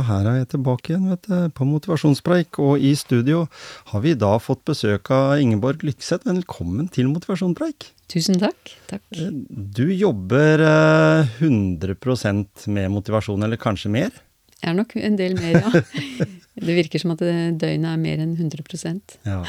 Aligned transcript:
Ja, 0.00 0.06
her 0.08 0.24
er 0.30 0.36
jeg 0.38 0.46
tilbake 0.54 0.94
igjen, 0.94 1.10
vet 1.10 1.26
du, 1.28 1.34
på 1.52 1.66
motivasjonspreik. 1.68 2.56
Og 2.64 2.80
i 2.80 2.94
studio 2.96 3.42
har 3.90 4.00
vi 4.00 4.14
da 4.16 4.30
fått 4.40 4.62
besøk 4.64 5.10
av 5.12 5.42
Ingeborg 5.42 5.84
Lykseth. 5.84 6.24
Velkommen 6.24 6.86
til 6.88 7.10
motivasjonspreik. 7.12 7.90
Tusen 8.08 8.40
takk. 8.40 8.72
Takk. 8.88 9.02
Du 9.12 9.84
jobber 9.92 10.64
eh, 10.64 11.34
100% 11.44 12.64
med 12.72 12.88
motivasjon, 12.94 13.44
eller 13.44 13.60
kanskje 13.60 13.92
mer? 13.92 14.16
Jeg 14.62 14.72
er 14.72 14.78
nok 14.78 14.96
en 14.96 15.20
del 15.20 15.36
mer, 15.36 15.60
ja. 15.66 15.84
Det 16.64 16.80
virker 16.80 17.04
som 17.04 17.12
at 17.12 17.20
døgnet 17.20 17.92
er 17.92 18.00
mer 18.00 18.24
enn 18.24 18.32
100% 18.40 19.18
Ja. 19.28 19.42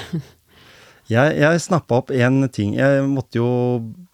Jeg, 1.12 1.40
jeg 1.40 1.64
snappa 1.64 2.04
opp 2.04 2.12
en 2.12 2.44
ting. 2.52 2.76
Jeg 2.76 3.08
måtte 3.08 3.40
jo 3.40 3.48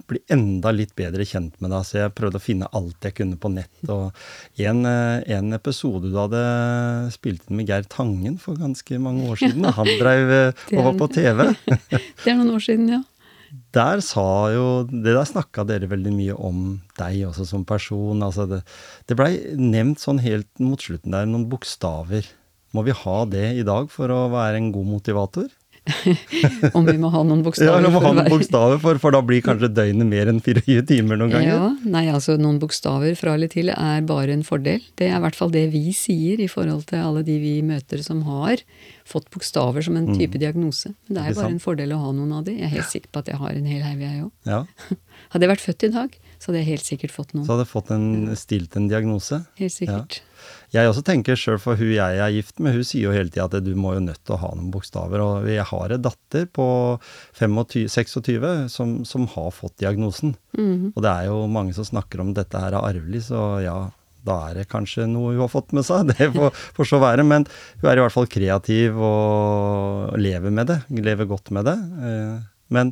bli 0.08 0.22
enda 0.34 0.72
litt 0.76 0.94
bedre 0.98 1.26
kjent 1.28 1.58
med 1.64 1.74
deg, 1.74 1.84
så 1.88 2.00
jeg 2.00 2.16
prøvde 2.18 2.40
å 2.40 2.44
finne 2.44 2.70
alt 2.78 3.08
jeg 3.08 3.18
kunne 3.20 3.40
på 3.42 3.52
nett. 3.54 3.74
Og 3.92 4.16
en, 4.64 4.86
eh, 4.88 5.26
en 5.38 5.58
episode 5.58 6.12
du 6.12 6.18
hadde 6.20 6.42
spilt 7.16 7.48
inn 7.48 7.60
med 7.60 7.70
Geir 7.70 7.88
Tangen 7.92 8.40
for 8.42 8.60
ganske 8.60 9.00
mange 9.04 9.28
år 9.28 9.44
siden. 9.44 9.68
Han 9.78 9.92
dreiv 10.02 10.34
eh, 10.38 10.66
og 10.78 10.90
var 10.92 10.98
på 11.04 11.12
TV. 11.20 11.46
Det 12.24 12.32
er 12.32 12.40
noen 12.40 12.56
år 12.56 12.64
siden, 12.64 12.90
ja. 12.98 13.04
Der 13.72 14.02
sa 14.04 14.50
jo 14.52 14.66
Det 14.90 15.14
der 15.16 15.28
snakka 15.28 15.64
dere 15.68 15.88
veldig 15.88 16.12
mye 16.12 16.34
om 16.36 16.64
deg 17.00 17.22
også 17.30 17.46
som 17.48 17.64
person. 17.68 18.24
Altså 18.26 18.48
det 18.50 18.64
det 19.08 19.16
blei 19.20 19.32
nevnt 19.56 20.02
sånn 20.04 20.20
helt 20.24 20.50
mot 20.60 20.82
slutten 20.84 21.16
der, 21.16 21.28
noen 21.30 21.48
bokstaver. 21.52 22.28
Må 22.76 22.84
vi 22.84 22.96
ha 22.96 23.18
det 23.30 23.46
i 23.62 23.64
dag 23.68 23.88
for 23.92 24.12
å 24.12 24.28
være 24.34 24.60
en 24.60 24.74
god 24.76 24.90
motivator? 24.98 25.48
Om 26.78 26.86
vi 26.88 26.96
må 27.00 27.10
ha 27.14 27.22
noen 27.28 27.44
bokstaver. 27.46 27.78
Ja, 27.80 27.88
vi 27.88 27.94
må 27.94 28.02
ha 28.04 28.12
noen 28.18 28.30
bokstaver, 28.32 28.80
for, 28.84 29.00
for 29.02 29.16
da 29.16 29.22
blir 29.26 29.44
kanskje 29.46 29.70
døgnet 29.72 30.10
mer 30.10 30.32
enn 30.32 30.42
24 30.44 30.84
timer 30.90 31.20
noen 31.20 31.34
ganger. 31.34 31.50
Ja, 31.50 31.70
nei, 31.88 32.06
altså 32.12 32.38
noen 32.42 32.60
bokstaver 32.62 33.16
fra 33.20 33.36
eller 33.38 33.52
til 33.52 33.72
er 33.74 34.06
bare 34.08 34.36
en 34.36 34.46
fordel. 34.48 34.84
Det 35.00 35.10
er 35.10 35.18
i 35.18 35.24
hvert 35.24 35.40
fall 35.40 35.54
det 35.54 35.66
vi 35.74 35.86
sier 35.96 36.42
i 36.44 36.50
forhold 36.52 36.86
til 36.92 37.04
alle 37.04 37.24
de 37.28 37.38
vi 37.42 37.56
møter 37.66 38.04
som 38.06 38.24
har 38.28 38.64
fått 39.08 39.30
bokstaver 39.34 39.86
som 39.86 39.98
en 40.00 40.10
type 40.18 40.40
diagnose. 40.42 40.92
Men 41.08 41.18
det 41.18 41.22
er, 41.22 41.28
det 41.30 41.32
er 41.32 41.40
bare 41.40 41.50
sant? 41.50 41.60
en 41.60 41.64
fordel 41.64 41.96
å 41.96 42.02
ha 42.04 42.14
noen 42.16 42.38
av 42.40 42.48
de. 42.48 42.58
Jeg 42.60 42.68
er 42.68 42.76
helt 42.76 42.94
sikker 42.94 43.14
på 43.14 43.24
at 43.24 43.32
jeg 43.32 43.42
har 43.42 43.56
en 43.56 43.70
hel 43.72 43.84
haug, 43.86 44.02
jeg 44.04 44.26
òg. 44.26 44.32
Ja, 44.50 44.64
Hadde 45.34 45.44
jeg 45.48 45.52
vært 45.52 45.64
født 45.64 45.86
i 45.88 45.92
dag, 45.92 46.18
så 46.38 46.52
hadde 46.52 46.62
jeg 46.62 46.70
helt 46.70 46.86
sikkert 46.88 47.14
fått 47.16 47.34
noen. 47.34 47.46
Så 47.46 47.54
hadde 47.54 47.66
jeg 47.66 47.72
fått 47.74 47.92
en, 47.96 48.08
stilt 48.40 48.76
en 48.78 48.88
diagnose. 48.92 49.40
Helt 49.60 49.74
sikkert. 49.74 50.22
Jeg 50.72 50.88
også 50.90 51.02
tenker 51.08 51.40
sjøl, 51.40 51.58
for 51.60 51.80
hun 51.80 51.90
jeg 51.96 52.20
er 52.22 52.34
gift 52.36 52.60
med, 52.64 52.76
hun 52.78 52.86
sier 52.86 53.08
jo 53.08 53.14
hele 53.16 53.32
tida 53.34 53.48
at 53.48 53.64
du 53.66 53.72
må 53.80 53.96
jo 53.96 54.04
nødt 54.06 54.22
til 54.28 54.36
å 54.36 54.42
ha 54.44 54.52
noen 54.56 54.72
bokstaver. 54.74 55.24
Og 55.24 55.48
jeg 55.50 55.66
har 55.72 55.94
en 55.96 56.04
datter 56.06 56.46
på 56.54 56.68
25, 57.40 57.88
26 57.90 58.68
som, 58.74 58.98
som 59.08 59.28
har 59.34 59.54
fått 59.56 59.78
diagnosen. 59.82 60.36
Mhm. 60.58 60.92
Og 60.96 61.04
det 61.04 61.14
er 61.14 61.30
jo 61.32 61.46
mange 61.52 61.74
som 61.78 61.88
snakker 61.88 62.22
om 62.24 62.34
dette 62.38 62.60
her 62.62 62.76
er 62.78 62.86
arvelig, 62.94 63.26
så 63.30 63.46
ja, 63.64 63.78
da 64.28 64.36
er 64.50 64.60
det 64.60 64.68
kanskje 64.72 65.06
noe 65.08 65.32
hun 65.34 65.42
har 65.46 65.52
fått 65.52 65.74
med 65.76 65.86
seg. 65.88 66.10
Det 66.12 66.30
får, 66.36 66.52
får 66.78 66.90
så 66.90 67.00
være. 67.02 67.24
Men 67.28 67.48
hun 67.82 67.90
er 67.90 67.98
i 68.00 68.04
hvert 68.04 68.16
fall 68.16 68.28
kreativ 68.30 68.98
og 69.00 70.18
lever 70.20 70.54
med 70.54 70.68
det. 70.74 70.82
Lever 70.92 71.30
godt 71.30 71.52
med 71.56 71.68
det. 71.70 71.78
Eh, 72.12 72.38
Men 72.76 72.90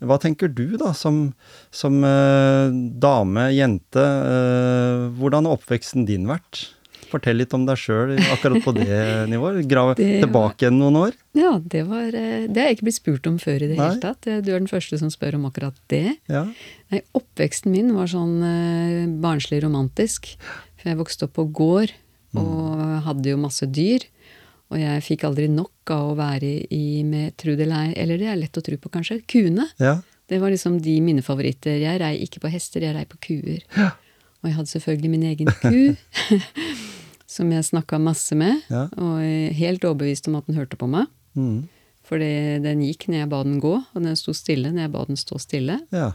hva 0.00 0.18
tenker 0.22 0.48
du, 0.54 0.76
da, 0.78 0.92
som, 0.94 1.32
som 1.74 2.02
eh, 2.06 2.70
dame, 3.02 3.48
jente? 3.56 4.02
eh, 4.02 5.06
hvordan 5.18 5.48
har 5.48 5.56
oppveksten 5.58 6.04
din 6.08 6.26
vært? 6.30 6.68
Fortell 7.08 7.38
litt 7.40 7.54
om 7.56 7.62
deg 7.64 7.78
sjøl 7.80 8.10
akkurat 8.34 8.60
på 8.66 8.74
det 8.76 8.98
nivået. 9.32 9.62
Grav 9.70 9.94
Det 9.96 10.04
var- 10.04 10.26
tilbake 10.26 10.66
igjen 10.66 10.76
noen 10.78 10.98
år. 11.06 11.14
Ja, 11.38 11.54
det 11.58 11.86
var 11.88 12.08
eh, 12.12 12.44
Det 12.50 12.60
har 12.60 12.68
jeg 12.68 12.76
ikke 12.78 12.88
blitt 12.90 12.98
spurt 13.00 13.26
om 13.30 13.38
før 13.40 13.62
i 13.64 13.68
det 13.70 13.78
Nei. 13.78 13.86
hele 13.94 14.02
tatt. 14.02 14.28
Du 14.44 14.50
er 14.52 14.58
den 14.60 14.68
første 14.68 14.98
som 15.00 15.08
spør 15.14 15.38
om 15.40 15.46
akkurat 15.48 15.78
det. 15.88 16.18
Ja. 16.28 16.44
Nei, 16.92 17.00
oppveksten 17.16 17.72
min 17.72 17.94
var 17.96 18.10
sånn 18.12 18.36
eh, 18.44 19.06
barnslig 19.24 19.62
romantisk. 19.64 20.34
For 20.78 20.92
jeg 20.92 21.00
vokste 21.00 21.24
opp 21.26 21.34
på 21.40 21.48
gård 21.58 21.96
og 22.36 22.82
hadde 23.08 23.32
jo 23.32 23.38
masse 23.40 23.64
dyr. 23.72 24.04
Og 24.68 24.80
jeg 24.80 25.04
fikk 25.04 25.24
aldri 25.24 25.46
nok 25.48 25.92
av 25.94 26.10
å 26.10 26.16
være 26.18 26.50
i 26.74 27.00
med, 27.06 27.36
tro 27.40 27.54
det 27.56 27.68
eller 27.68 28.20
det 28.20 28.28
er 28.28 28.36
lett 28.36 28.58
å 28.60 28.64
tro 28.64 28.76
på 28.76 28.92
kanskje, 28.92 29.22
kuene. 29.26 29.68
ja. 29.80 29.98
Det 30.28 30.42
var 30.42 30.52
liksom 30.52 30.74
de 30.84 30.98
mine 31.00 31.22
favoritter. 31.24 31.78
Jeg 31.80 32.00
rei 32.02 32.18
ikke 32.20 32.42
på 32.42 32.50
hester, 32.52 32.84
jeg 32.84 32.92
rei 32.92 33.06
på 33.08 33.16
kuer. 33.16 33.62
Og 34.42 34.50
jeg 34.50 34.56
hadde 34.58 34.70
selvfølgelig 34.74 35.10
min 35.14 35.24
egen 35.30 35.48
ku, 35.62 36.34
som 37.38 37.48
jeg 37.54 37.64
snakka 37.64 37.96
masse 37.96 38.36
med. 38.36 38.60
Ja. 38.68 38.84
Og 39.00 39.22
eh, 39.24 39.56
helt 39.56 39.86
overbevist 39.88 40.28
om 40.28 40.36
at 40.36 40.44
den 40.44 40.58
hørte 40.60 40.76
på 40.76 40.90
meg. 40.90 41.08
Mm. 41.32 41.64
Fordi 42.08 42.30
den 42.64 42.84
gikk 42.84 43.08
når 43.08 43.22
jeg 43.22 43.30
ba 43.32 43.42
den 43.48 43.56
gå, 43.64 43.74
og 43.80 44.04
den 44.04 44.20
sto 44.20 44.36
stille 44.36 44.68
når 44.72 44.84
jeg 44.84 44.94
ba 44.98 45.08
den 45.08 45.20
stå 45.20 45.40
stille. 45.42 45.82
ja. 45.96 46.12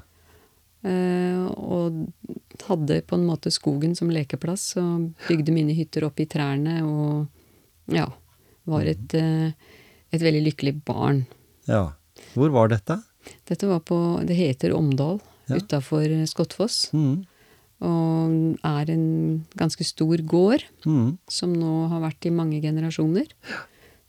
Uh, 0.84 1.47
og 1.64 2.66
hadde 2.68 2.97
på 3.08 3.16
en 3.16 3.22
måte 3.24 3.47
skogen 3.56 3.94
som 3.96 4.09
lekeplass, 4.12 4.74
og 4.81 5.14
bygde 5.30 5.53
mine 5.56 5.72
hytter 5.78 6.03
opp 6.03 6.20
i 6.20 6.25
trærne, 6.28 6.81
og 6.84 7.94
ja, 7.96 8.09
var 8.69 8.85
et, 8.88 9.13
eh, 9.13 9.51
et 10.13 10.22
veldig 10.22 10.44
lykkelig 10.51 10.74
barn. 10.85 11.25
Ja. 11.68 11.91
Hvor 12.35 12.51
var 12.53 12.69
dette? 12.72 13.01
Dette 13.50 13.68
var 13.68 13.79
på, 13.81 13.97
det 14.28 14.35
heter 14.38 14.74
Omdal, 14.75 15.22
Ja. 15.50 15.56
utafor 15.57 16.07
Skottfoss, 16.28 16.90
Mm. 16.94 17.25
og 17.81 18.57
er 18.63 18.90
en 18.91 19.46
ganske 19.57 19.84
stor 19.84 20.18
gård, 20.18 20.63
Mm. 20.85 21.18
som 21.28 21.53
nå 21.53 21.90
har 21.90 22.00
vært 22.02 22.25
i 22.25 22.29
mange 22.29 22.62
generasjoner. 22.62 23.28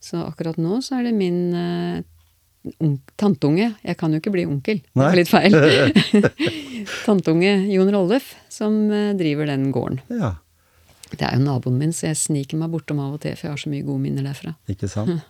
Så 0.01 0.23
akkurat 0.25 0.57
nå 0.57 0.79
så 0.83 0.99
er 1.01 1.05
det 1.05 1.15
min 1.15 1.55
uh, 1.55 2.03
tanteunge 2.81 2.99
tantunge, 3.17 3.75
jeg 3.85 3.97
kan 3.97 4.13
jo 4.13 4.21
ikke 4.21 4.33
bli 4.33 4.45
onkel, 4.47 4.81
Nei. 4.95 5.11
det 5.11 5.13
er 5.13 5.17
var 5.17 5.17
litt 5.17 5.29
feil. 5.29 5.53
tantunge 7.07 7.71
Jon 7.73 7.91
Rollef 7.93 8.35
som 8.53 8.91
eh, 8.91 9.13
driver 9.15 9.47
den 9.47 9.71
gården. 9.73 10.01
Ja. 10.11 10.35
Det 11.13 11.23
er 11.29 11.37
jo 11.37 11.45
naboen 11.45 11.77
min, 11.79 11.93
så 11.95 12.09
jeg 12.09 12.17
sniker 12.19 12.59
meg 12.59 12.73
bortom 12.73 12.99
av 13.05 13.13
og 13.19 13.21
til, 13.23 13.37
for 13.37 13.47
jeg 13.51 13.53
har 13.55 13.61
så 13.61 13.71
mye 13.73 13.85
gode 13.87 14.01
minner 14.07 14.25
derfra. 14.31 14.55
Ikke 14.73 14.89
sant? 14.91 15.21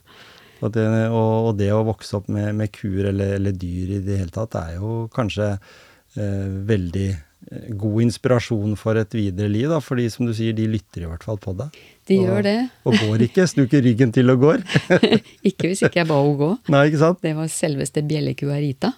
Og 0.65 0.71
det, 0.73 0.85
og, 1.12 1.49
og 1.51 1.57
det 1.59 1.67
å 1.75 1.81
vokse 1.85 2.15
opp 2.17 2.29
med, 2.33 2.55
med 2.57 2.71
kuer 2.73 3.11
eller, 3.11 3.35
eller 3.37 3.53
dyr 3.59 3.91
i 3.99 3.99
det 4.01 4.15
hele 4.23 4.33
tatt, 4.33 4.55
er 4.57 4.77
jo 4.79 4.93
kanskje 5.13 5.49
eh, 5.51 6.47
veldig 6.71 7.09
eh, 7.11 7.67
god 7.77 7.99
inspirasjon 8.07 8.77
for 8.81 8.97
et 8.97 9.13
videre 9.19 9.51
liv, 9.51 9.67
da. 9.69 9.83
Fordi 9.84 10.07
som 10.15 10.25
du 10.25 10.33
sier, 10.33 10.55
de 10.57 10.65
lytter 10.71 11.05
i 11.05 11.11
hvert 11.11 11.27
fall 11.27 11.37
på 11.43 11.53
deg. 11.59 11.75
De 12.09 12.17
Og- 12.17 12.25
gjør 12.31 12.47
det. 12.47 12.55
Og 12.87 12.97
går 13.03 13.27
ikke, 13.27 13.45
snuker 13.51 13.84
ryggen 13.84 14.15
til 14.15 14.33
og 14.33 14.41
går. 14.47 14.65
Ikke 15.51 15.69
hvis 15.69 15.83
ikke 15.84 16.01
jeg 16.01 16.09
ba 16.09 16.23
henne 16.23 16.39
gå. 16.41 16.51
Nei, 16.73 16.84
ikke 16.89 17.03
sant? 17.03 17.21
Det 17.27 17.34
var 17.43 17.53
selveste 17.53 18.07
bjellekua 18.09 18.57
Rita. 18.63 18.95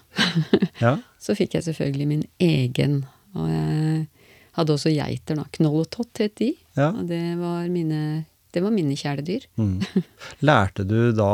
Ja. 0.79 0.93
Så 1.19 1.35
fikk 1.35 1.57
jeg 1.57 1.67
selvfølgelig 1.67 2.07
min 2.13 2.23
egen. 2.47 3.01
Og 3.35 3.49
jeg 3.51 4.05
hadde 4.57 4.73
også 4.75 4.91
geiter, 4.93 5.37
da. 5.39 5.45
Knoll 5.57 5.83
og 5.83 5.89
tott 5.93 6.23
het 6.23 6.35
de. 6.41 6.51
Ja. 6.77 6.89
Og 6.91 7.07
det 7.09 7.21
var 7.39 7.67
mine, 7.71 8.25
det 8.55 8.63
var 8.65 8.73
mine 8.73 8.97
kjæledyr. 8.97 9.47
Mm. 9.59 9.79
Lærte 10.49 10.85
du 10.87 11.11
da 11.15 11.31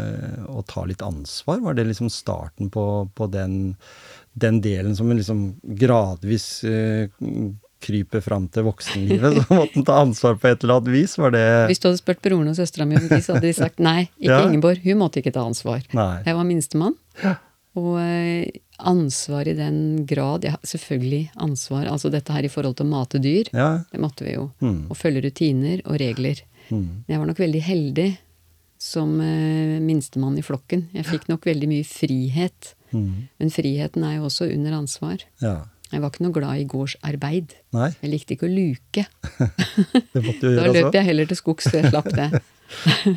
eh, 0.00 0.42
å 0.52 0.64
ta 0.68 0.84
litt 0.88 1.04
ansvar? 1.04 1.62
Var 1.64 1.78
det 1.78 1.88
liksom 1.90 2.10
starten 2.12 2.70
på, 2.72 2.86
på 3.16 3.28
den, 3.32 3.76
den 4.34 4.60
delen 4.64 4.96
som 4.98 5.12
liksom 5.12 5.46
gradvis 5.80 6.48
eh, 6.68 7.08
kryper 7.86 8.22
fram 8.24 8.46
til 8.52 8.66
voksenlivet? 8.68 9.40
Så 9.46 9.56
måtte 9.56 9.80
en 9.80 9.88
ta 9.88 9.98
ansvar 10.04 10.38
på 10.40 10.48
et 10.50 10.62
eller 10.64 10.80
annet 10.80 10.92
vis? 10.94 11.16
Var 11.20 11.34
det 11.36 11.46
Hvis 11.72 11.80
du 11.82 11.90
hadde 11.90 12.02
spurt 12.02 12.22
broren 12.24 12.52
og 12.52 12.56
søstera 12.58 12.88
mi 12.88 13.00
om 13.00 13.08
de, 13.08 13.20
så 13.24 13.36
hadde 13.36 13.48
de 13.48 13.56
sagt 13.56 13.82
nei, 13.84 14.06
ikke 14.20 14.32
Ja. 14.36 14.46
Ingeborg. 14.50 14.80
Hun 14.84 15.00
måtte 15.04 15.22
ikke 15.22 15.34
ta 15.36 15.44
ansvar. 15.48 15.84
Nei. 15.96 16.12
Jeg 16.26 16.36
var 16.38 16.48
minstemann. 16.48 16.96
Og 17.76 17.96
eh, 18.00 18.48
ansvar 18.78 19.48
i 19.48 19.56
den 19.56 20.06
grad 20.08 20.46
Ja, 20.48 20.56
selvfølgelig 20.64 21.30
ansvar. 21.44 21.88
Altså 21.92 22.10
dette 22.12 22.32
her 22.32 22.46
i 22.46 22.52
forhold 22.52 22.78
til 22.78 22.86
å 22.88 22.92
mate 22.92 23.20
dyr. 23.22 23.50
Ja. 23.52 23.70
Det 23.90 24.00
måtte 24.00 24.24
vi 24.26 24.36
jo. 24.36 24.48
Mm. 24.64 24.86
Og 24.90 24.96
følge 24.98 25.26
rutiner 25.26 25.82
og 25.84 25.98
regler. 26.00 26.40
Mm. 26.70 27.04
Jeg 27.08 27.20
var 27.20 27.28
nok 27.28 27.42
veldig 27.42 27.62
heldig 27.66 28.08
som 28.80 29.14
eh, 29.24 29.76
minstemann 29.82 30.36
i 30.40 30.44
flokken. 30.44 30.88
Jeg 30.96 31.08
fikk 31.08 31.28
nok 31.32 31.46
veldig 31.48 31.68
mye 31.70 31.86
frihet. 31.88 32.74
Mm. 32.92 33.28
Men 33.40 33.52
friheten 33.52 34.04
er 34.08 34.18
jo 34.18 34.28
også 34.30 34.48
under 34.52 34.76
ansvar. 34.80 35.24
Ja. 35.42 35.58
Jeg 35.92 36.02
var 36.02 36.10
ikke 36.10 36.24
noe 36.24 36.34
glad 36.34 36.60
i 36.60 36.66
gårdsarbeid. 36.66 37.54
Nei, 37.76 37.92
Jeg 38.02 38.10
likte 38.10 38.34
ikke 38.34 38.48
å 38.48 38.52
luke. 38.52 39.04
det 40.12 40.22
måtte 40.24 40.50
du 40.50 40.56
Da 40.58 40.66
løp 40.72 40.96
jeg 40.96 41.06
heller 41.06 41.28
til 41.30 41.38
skogs, 41.38 41.68
så 41.70 41.80
jeg 41.80 41.92
slapp 41.92 42.10
det. 42.16 42.30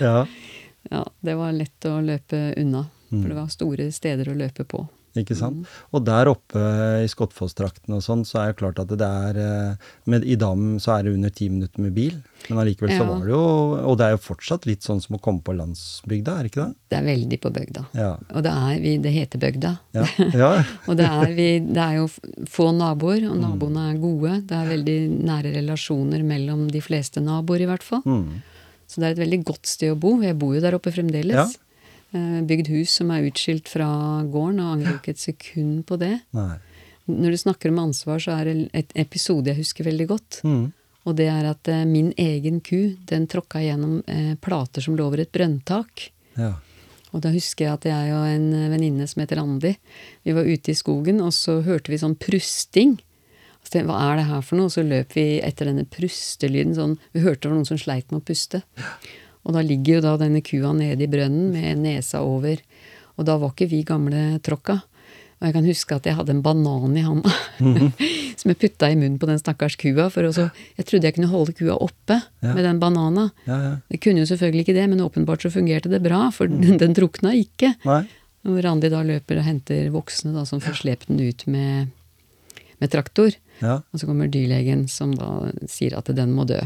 Ja. 0.04 0.22
Ja, 0.90 1.02
det 1.26 1.34
var 1.36 1.52
lett 1.52 1.86
å 1.90 1.98
løpe 2.02 2.38
unna. 2.58 2.86
Mm. 3.10 3.22
For 3.22 3.28
det 3.28 3.38
var 3.42 3.52
store 3.54 3.92
steder 3.92 4.32
å 4.32 4.38
løpe 4.38 4.66
på. 4.70 4.86
Ikke 5.18 5.34
sant? 5.34 5.66
Og 5.90 6.04
der 6.06 6.30
oppe 6.30 6.62
i 7.02 7.08
Skottfoss-trakten 7.10 7.96
og 7.96 8.04
sånn, 8.06 8.22
så 8.30 8.44
er 8.44 8.52
det 8.52 8.60
klart 8.60 8.78
at 8.78 8.92
det 8.94 9.08
er 9.08 9.40
eh, 9.42 9.88
med, 10.06 10.22
I 10.22 10.36
Dam 10.38 10.76
så 10.80 10.94
er 11.00 11.08
det 11.08 11.14
under 11.16 11.32
ti 11.34 11.48
minutter 11.50 11.82
med 11.82 11.96
bil. 11.96 12.20
Men 12.48 12.60
allikevel 12.62 12.92
så 12.94 13.02
Ja. 13.02 13.08
var 13.10 13.26
det 13.26 13.34
jo 13.34 13.40
Og 13.90 13.98
det 13.98 14.06
er 14.06 14.12
jo 14.14 14.20
fortsatt 14.22 14.68
litt 14.70 14.86
sånn 14.86 15.02
som 15.02 15.18
å 15.18 15.22
komme 15.22 15.42
på 15.42 15.56
landsbygda, 15.58 16.36
er 16.38 16.44
det 16.46 16.52
ikke 16.52 16.68
det? 16.68 16.76
Det 16.94 16.98
er 17.00 17.08
veldig 17.08 17.40
på 17.42 17.52
bygda. 17.58 17.84
Ja. 17.98 18.12
Og 18.36 18.46
det 18.46 18.54
er 18.54 18.80
vi, 18.84 18.98
det 19.02 19.14
heter 19.16 19.42
bygda. 19.42 19.72
Ja. 19.98 20.06
ja. 20.44 20.52
Og 20.86 21.00
det 21.02 21.08
er, 21.10 21.34
vi, 21.34 21.48
det 21.66 21.84
er 21.88 21.96
jo 21.98 22.06
få 22.46 22.70
naboer, 22.78 23.26
og 23.32 23.40
naboene 23.42 23.88
er 23.90 23.98
gode. 23.98 24.36
Det 24.46 24.60
er 24.60 24.70
veldig 24.76 25.00
nære 25.26 25.56
relasjoner 25.58 26.22
mellom 26.24 26.68
de 26.70 26.84
fleste 26.86 27.20
naboer, 27.20 27.66
i 27.66 27.70
hvert 27.72 27.84
fall. 27.84 28.06
Mm. 28.06 28.44
Så 28.86 29.02
det 29.02 29.10
er 29.10 29.18
et 29.18 29.24
veldig 29.26 29.42
godt 29.46 29.66
sted 29.70 29.92
å 29.94 29.98
bo. 30.00 30.16
Jeg 30.22 30.38
bor 30.38 30.54
jo 30.54 30.62
der 30.62 30.78
oppe 30.78 30.94
fremdeles. 30.94 31.58
Eh, 32.16 32.40
Bygd 32.50 32.72
hus 32.74 32.96
som 33.00 33.12
er 33.14 33.28
utskilt 33.30 33.70
fra 33.70 33.90
gården, 34.26 34.60
og 34.64 34.74
angrer 34.78 34.98
ikke 34.98 35.14
et 35.14 35.22
sekund 35.22 35.84
på 35.90 36.00
det. 36.02 36.16
Nei. 36.36 36.56
Når 37.10 37.34
du 37.34 37.38
snakker 37.42 37.72
om 37.72 37.82
ansvar, 37.88 38.22
så 38.22 38.36
er 38.38 38.50
det 38.50 38.56
et 38.78 38.92
episode 39.02 39.50
jeg 39.50 39.62
husker 39.64 39.88
veldig 39.88 40.08
godt. 40.10 40.42
Mm. 40.46 40.72
Og 41.10 41.16
det 41.18 41.30
er 41.32 41.48
at 41.50 41.70
eh, 41.72 41.86
min 41.90 42.12
egen 42.20 42.60
ku, 42.66 42.96
den 43.10 43.28
tråkka 43.30 43.62
gjennom 43.64 44.02
eh, 44.08 44.34
plater 44.42 44.84
som 44.86 44.98
lå 44.98 45.08
over 45.08 45.24
et 45.24 45.32
brønntak. 45.34 46.10
Ja. 46.38 46.56
Og 47.10 47.24
da 47.24 47.32
husker 47.34 47.66
jeg 47.66 47.78
at 47.80 47.88
jeg 47.90 48.14
og 48.14 48.26
en 48.30 48.50
eh, 48.54 48.68
venninne 48.74 49.08
som 49.10 49.24
heter 49.24 49.42
Randi, 49.42 49.74
vi 50.28 50.36
var 50.38 50.50
ute 50.50 50.74
i 50.74 50.78
skogen, 50.78 51.22
og 51.26 51.34
så 51.34 51.60
hørte 51.66 51.94
vi 51.94 52.02
sånn 52.02 52.18
prusting. 52.20 52.98
Så 53.64 53.74
tenkte 53.74 53.90
hva 53.90 54.04
er 54.12 54.20
det 54.20 54.28
her 54.30 54.44
for 54.46 54.60
noe? 54.60 54.70
Og 54.70 54.76
så 54.76 54.86
løp 54.86 55.16
vi 55.18 55.26
etter 55.44 55.70
denne 55.70 55.88
prustelyden. 55.90 56.76
sånn, 56.78 57.00
Vi 57.14 57.26
hørte 57.26 57.48
det 57.48 57.52
var 57.52 57.58
noen 57.58 57.68
som 57.70 57.82
sleit 57.82 58.12
med 58.14 58.22
å 58.22 58.28
puste. 58.30 58.62
Og 59.50 59.56
da 59.58 59.64
ligger 59.66 59.98
jo 59.98 60.06
da 60.06 60.12
denne 60.22 60.44
kua 60.46 60.70
nede 60.78 61.02
i 61.08 61.10
brønnen 61.10 61.50
med 61.56 61.82
nesa 61.82 62.22
over. 62.22 62.62
Og 63.18 63.26
da 63.26 63.36
var 63.42 63.50
ikke 63.56 63.68
vi 63.72 63.82
gamle 63.88 64.38
tråkka. 64.46 64.76
Og 65.40 65.48
jeg 65.48 65.54
kan 65.56 65.66
huske 65.70 65.96
at 65.96 66.06
jeg 66.06 66.18
hadde 66.18 66.34
en 66.36 66.42
banan 66.44 66.98
i 67.00 67.02
handa 67.06 67.32
som 68.40 68.50
jeg 68.52 68.58
putta 68.60 68.90
i 68.92 68.96
munnen 69.00 69.16
på 69.22 69.28
den 69.30 69.40
stakkars 69.40 69.78
kua. 69.80 70.10
For 70.12 70.28
også, 70.28 70.50
jeg 70.78 70.86
trodde 70.90 71.08
jeg 71.08 71.16
kunne 71.16 71.32
holde 71.32 71.56
kua 71.56 71.78
oppe 71.80 72.18
Ja. 72.44 72.54
med 72.54 72.64
den 72.68 72.80
banana. 72.80 73.30
Ja, 73.48 73.58
ja. 73.64 73.72
Det 73.90 74.02
kunne 74.04 74.20
jo 74.24 74.28
selvfølgelig 74.30 74.66
ikke 74.68 74.76
det, 74.78 74.88
men 74.92 75.02
åpenbart 75.04 75.42
så 75.44 75.52
fungerte 75.52 75.90
det 75.92 76.02
bra, 76.04 76.26
for 76.36 76.48
den, 76.52 76.78
den 76.80 76.94
drukna 76.96 77.32
ikke. 77.40 77.74
Nei. 77.88 78.02
Og 78.48 78.60
Randi 78.64 78.90
da 78.92 79.02
løper 79.04 79.40
og 79.42 79.48
henter 79.48 79.90
voksne 79.92 80.32
da, 80.36 80.46
som 80.48 80.62
får 80.64 80.78
slept 80.84 81.08
den 81.10 81.20
ut 81.24 81.44
med, 81.52 81.90
med 82.80 82.92
traktor. 82.92 83.32
Ja. 83.64 83.80
Og 83.92 84.00
så 84.00 84.08
kommer 84.08 84.28
dyrlegen 84.32 84.86
som 84.92 85.12
da 85.16 85.50
sier 85.68 85.98
at 86.00 86.12
den 86.16 86.32
må 86.36 86.46
dø. 86.48 86.60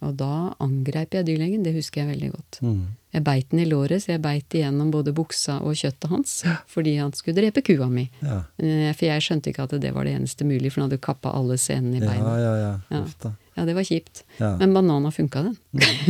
Og 0.00 0.14
da 0.20 0.54
angreip 0.62 1.14
jeg 1.18 1.26
dyrlegen, 1.26 1.62
det 1.66 1.74
husker 1.74 2.02
jeg 2.04 2.12
veldig 2.14 2.30
godt. 2.36 2.58
Mm. 2.62 2.80
Jeg 3.12 3.24
beit 3.26 3.48
den 3.50 3.58
i 3.64 3.66
låret, 3.66 4.04
så 4.04 4.12
jeg 4.12 4.22
beit 4.22 4.54
igjennom 4.54 4.92
både 4.94 5.12
buksa 5.16 5.56
og 5.66 5.74
kjøttet 5.74 6.10
hans, 6.12 6.34
fordi 6.70 6.92
han 7.00 7.10
skulle 7.12 7.40
drepe 7.40 7.62
kua 7.66 7.88
mi. 7.90 8.06
Ja. 8.22 8.42
Eh, 8.62 8.92
For 8.94 9.08
jeg 9.08 9.24
skjønte 9.26 9.50
ikke 9.50 9.66
at 9.66 9.74
det 9.82 9.90
var 9.96 10.06
det 10.06 10.14
eneste 10.14 10.46
mulige, 10.46 10.70
for 10.70 10.82
han 10.84 10.90
hadde 10.90 11.00
kappa 11.02 11.32
alle 11.34 11.58
senene 11.58 11.98
i 11.98 12.04
beina. 12.06 12.36
ja, 12.38 12.54
ja. 12.60 12.72
Ja. 12.94 13.32
Ja, 13.56 13.64
det 13.66 13.74
var 13.76 13.84
kjipt. 13.84 14.22
Men 14.38 14.72
banana 14.72 15.10
funka, 15.10 15.42
den. 15.42 15.56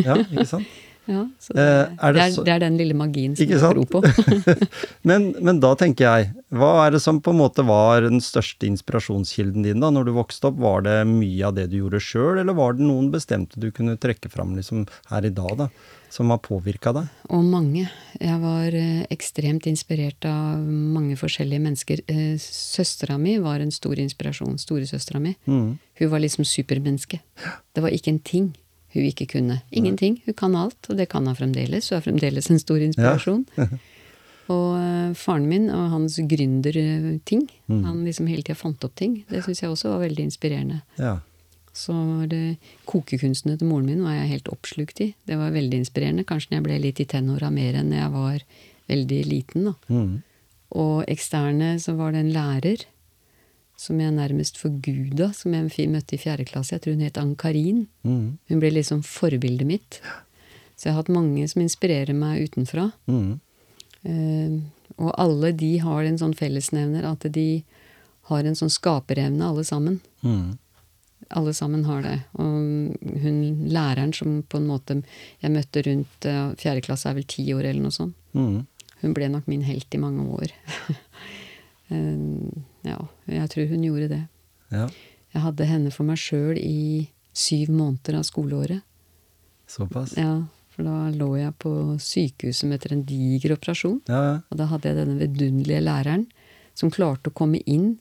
ja, 0.04 0.14
ikke 0.20 0.46
sant? 0.46 0.66
Ja, 1.10 1.24
så 1.42 1.54
det, 1.56 1.64
Eh, 1.66 1.94
er 2.06 2.12
det 2.12 2.20
det, 2.20 2.24
er, 2.28 2.34
så- 2.36 2.44
det 2.46 2.52
er 2.54 2.62
den 2.62 2.76
lille 2.78 2.94
magien 2.94 3.32
som 3.34 3.48
jeg 3.50 3.58
tror 3.58 3.86
på. 3.90 4.02
Men, 5.10 5.30
men 5.42 5.58
da 5.62 5.72
tenker 5.78 6.06
jeg, 6.06 6.30
hva 6.54 6.68
er 6.86 6.94
det 6.94 7.00
som 7.02 7.18
på 7.24 7.32
en 7.34 7.40
måte 7.40 7.64
var 7.66 8.04
den 8.06 8.20
største 8.22 8.68
inspirasjonskilden 8.70 9.64
din 9.66 9.80
da, 9.82 9.90
når 9.90 10.06
du 10.10 10.12
vokste 10.16 10.50
opp? 10.50 10.58
Var 10.62 10.84
det 10.86 10.98
mye 11.10 11.46
av 11.48 11.56
det 11.58 11.68
du 11.72 11.80
gjorde 11.80 12.00
sjøl, 12.04 12.38
eller 12.42 12.54
var 12.58 12.76
det 12.78 12.86
noen 12.86 13.10
bestemte 13.12 13.58
du 13.60 13.70
kunne 13.74 13.96
trekke 14.00 14.30
fram 14.30 14.54
liksom, 14.58 14.86
her 15.10 15.26
i 15.26 15.32
dag, 15.34 15.56
da, 15.64 15.68
som 16.10 16.30
har 16.34 16.40
påvirka 16.42 16.92
deg? 16.96 17.10
Og 17.30 17.44
mange. 17.46 17.84
Jeg 18.20 18.38
var 18.42 18.74
eh, 18.76 19.02
ekstremt 19.14 19.66
inspirert 19.70 20.26
av 20.30 20.58
mange 20.62 21.16
forskjellige 21.20 21.64
mennesker. 21.66 22.02
Eh, 22.10 22.34
Søstera 22.42 23.18
mi 23.18 23.36
var 23.42 23.62
en 23.64 23.70
stor 23.74 23.98
inspirasjon. 24.02 24.58
Storesøstera 24.60 25.20
mi. 25.22 25.34
Mm. 25.46 25.70
Hun 26.00 26.10
var 26.14 26.22
liksom 26.22 26.46
supermenneske. 26.46 27.20
Det 27.74 27.82
var 27.84 27.94
ikke 27.94 28.14
en 28.14 28.22
ting 28.26 28.50
hun 28.94 29.06
ikke 29.06 29.28
kunne. 29.36 29.60
Ingenting. 29.70 30.20
Hun 30.26 30.36
kan 30.36 30.56
alt, 30.58 30.78
og 30.88 30.98
det 30.98 31.08
kan 31.12 31.26
hun 31.26 31.38
fremdeles. 31.38 31.90
Hun 31.90 32.00
er 32.00 32.04
fremdeles 32.04 32.50
en 32.50 32.62
stor 32.62 32.82
inspirasjon. 32.82 33.46
og 34.54 34.68
eh, 34.80 35.10
faren 35.18 35.48
min 35.50 35.68
og 35.70 35.90
hans 35.94 36.18
gründerting, 36.30 37.48
han 37.70 38.04
liksom 38.04 38.30
hele 38.30 38.42
tida 38.42 38.58
fant 38.58 38.84
opp 38.86 38.96
ting, 38.98 39.20
det 39.30 39.44
syns 39.46 39.62
jeg 39.62 39.70
også 39.70 39.92
var 39.94 40.06
veldig 40.08 40.26
inspirerende. 40.30 40.80
Ja. 40.98 41.18
Så 41.76 41.94
det 42.28 42.58
kokekunstene 42.90 43.54
til 43.58 43.70
moren 43.70 43.86
min 43.86 44.02
var 44.02 44.16
jeg 44.16 44.32
helt 44.32 44.50
oppslukt 44.50 45.00
i. 45.04 45.12
Det 45.26 45.38
var 45.38 45.54
veldig 45.54 45.84
inspirerende. 45.84 46.26
Kanskje 46.26 46.50
når 46.50 46.58
jeg 46.58 46.66
ble 46.66 46.78
litt 46.82 47.02
i 47.02 47.06
tenåra 47.08 47.50
mer 47.54 47.78
enn 47.78 47.92
jeg 47.94 48.10
var 48.10 48.42
veldig 48.90 49.20
liten. 49.28 49.70
da. 49.70 49.74
Mm. 49.86 50.16
Og 50.82 51.04
eksterne 51.10 51.76
så 51.82 51.94
var 51.98 52.14
det 52.14 52.24
en 52.24 52.34
lærer 52.34 52.84
som 53.80 54.00
jeg 54.02 54.12
nærmest 54.12 54.58
forguda, 54.60 55.30
som 55.36 55.54
jeg 55.56 55.88
møtte 55.88 56.16
i 56.16 56.20
fjerde 56.20 56.44
klasse. 56.48 56.74
Jeg 56.74 56.84
tror 56.84 56.98
hun 56.98 57.06
het 57.06 57.20
Ann-Karin. 57.20 57.86
Mm. 58.04 58.26
Hun 58.50 58.60
ble 58.60 58.74
liksom 58.74 59.00
forbildet 59.06 59.68
mitt. 59.68 60.00
Så 60.76 60.88
jeg 60.88 60.94
har 60.94 61.00
hatt 61.00 61.12
mange 61.12 61.46
som 61.48 61.62
inspirerer 61.64 62.16
meg 62.16 62.50
utenfra. 62.50 62.90
Mm. 63.08 63.30
Eh, 64.10 64.58
og 65.00 65.14
alle 65.16 65.52
de 65.56 65.74
har 65.80 66.04
en 66.04 66.20
sånn 66.20 66.36
fellesnevner 66.36 67.06
at 67.08 67.24
de 67.32 67.62
har 68.28 68.44
en 68.44 68.58
sånn 68.58 68.72
skaperevne, 68.72 69.48
alle 69.48 69.64
sammen. 69.64 70.00
Mm. 70.20 70.58
Alle 71.40 71.54
sammen 71.56 71.86
har 71.88 72.04
det. 72.04 72.16
Og 72.36 73.16
hun 73.24 73.38
læreren 73.72 74.12
som 74.16 74.42
på 74.44 74.60
en 74.60 74.68
måte 74.68 74.98
jeg 75.40 75.56
møtte 75.56 75.84
rundt 75.88 76.28
eh, 76.28 76.48
fjerde 76.60 76.84
klasse, 76.84 77.08
er 77.08 77.16
vel 77.16 77.28
ti 77.32 77.48
år 77.56 77.64
eller 77.64 77.80
noe 77.86 77.96
sånt. 77.96 78.16
Mm. 78.36 78.66
Hun 79.00 79.16
ble 79.16 79.32
nok 79.32 79.48
min 79.48 79.64
helt 79.64 79.96
i 79.96 80.02
mange 80.04 80.28
år. 80.36 80.52
Eh, 81.90 82.60
ja, 82.86 82.98
jeg 83.28 83.48
tror 83.52 83.66
hun 83.70 83.82
gjorde 83.84 84.08
det. 84.08 84.22
Ja, 84.72 84.88
Jeg 85.34 85.42
hadde 85.44 85.66
henne 85.66 85.90
for 85.94 86.04
meg 86.08 86.18
sjøl 86.18 86.56
i 86.58 87.08
syv 87.36 87.68
måneder 87.70 88.16
av 88.18 88.24
skoleåret. 88.26 88.82
såpass. 89.70 90.16
Ja, 90.18 90.46
For 90.74 90.82
da 90.86 91.10
lå 91.14 91.36
jeg 91.38 91.52
på 91.58 91.70
sykehuset 92.00 92.72
etter 92.72 92.92
en 92.94 93.04
diger 93.04 93.52
operasjon. 93.56 94.00
Ja, 94.08 94.22
ja. 94.24 94.36
Og 94.50 94.56
da 94.58 94.66
hadde 94.70 94.88
jeg 94.88 94.96
denne 94.96 95.18
vidunderlige 95.20 95.82
læreren 95.84 96.26
som 96.74 96.90
klarte 96.90 97.30
å 97.30 97.34
komme 97.36 97.60
inn 97.66 97.98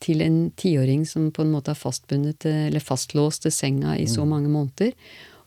til 0.00 0.20
en 0.22 0.50
tiåring 0.56 1.04
som 1.06 1.30
på 1.34 1.42
en 1.44 1.52
måte 1.52 1.70
er 1.72 1.78
fastbundet 1.78 2.44
eller 2.46 2.80
fastlåst 2.82 3.42
til 3.44 3.52
senga 3.54 3.94
i 3.98 4.06
så 4.10 4.24
mange 4.26 4.48
måneder. 4.48 4.92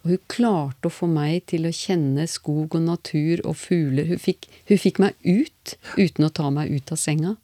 Og 0.03 0.11
hun 0.13 0.21
klarte 0.31 0.87
å 0.87 0.93
få 0.93 1.07
meg 1.11 1.45
til 1.51 1.65
å 1.67 1.73
kjenne 1.73 2.27
skog 2.29 2.75
og 2.77 2.81
natur 2.85 3.41
og 3.43 3.57
fugler. 3.59 4.05
Hun 4.13 4.21
fikk, 4.21 4.47
hun 4.69 4.77
fikk 4.79 4.99
meg 5.03 5.15
ut 5.25 5.75
uten 5.97 6.25
å 6.27 6.31
ta 6.31 6.49
meg 6.53 6.71
ut 6.71 6.91
av 6.95 6.97
senga. 7.01 7.35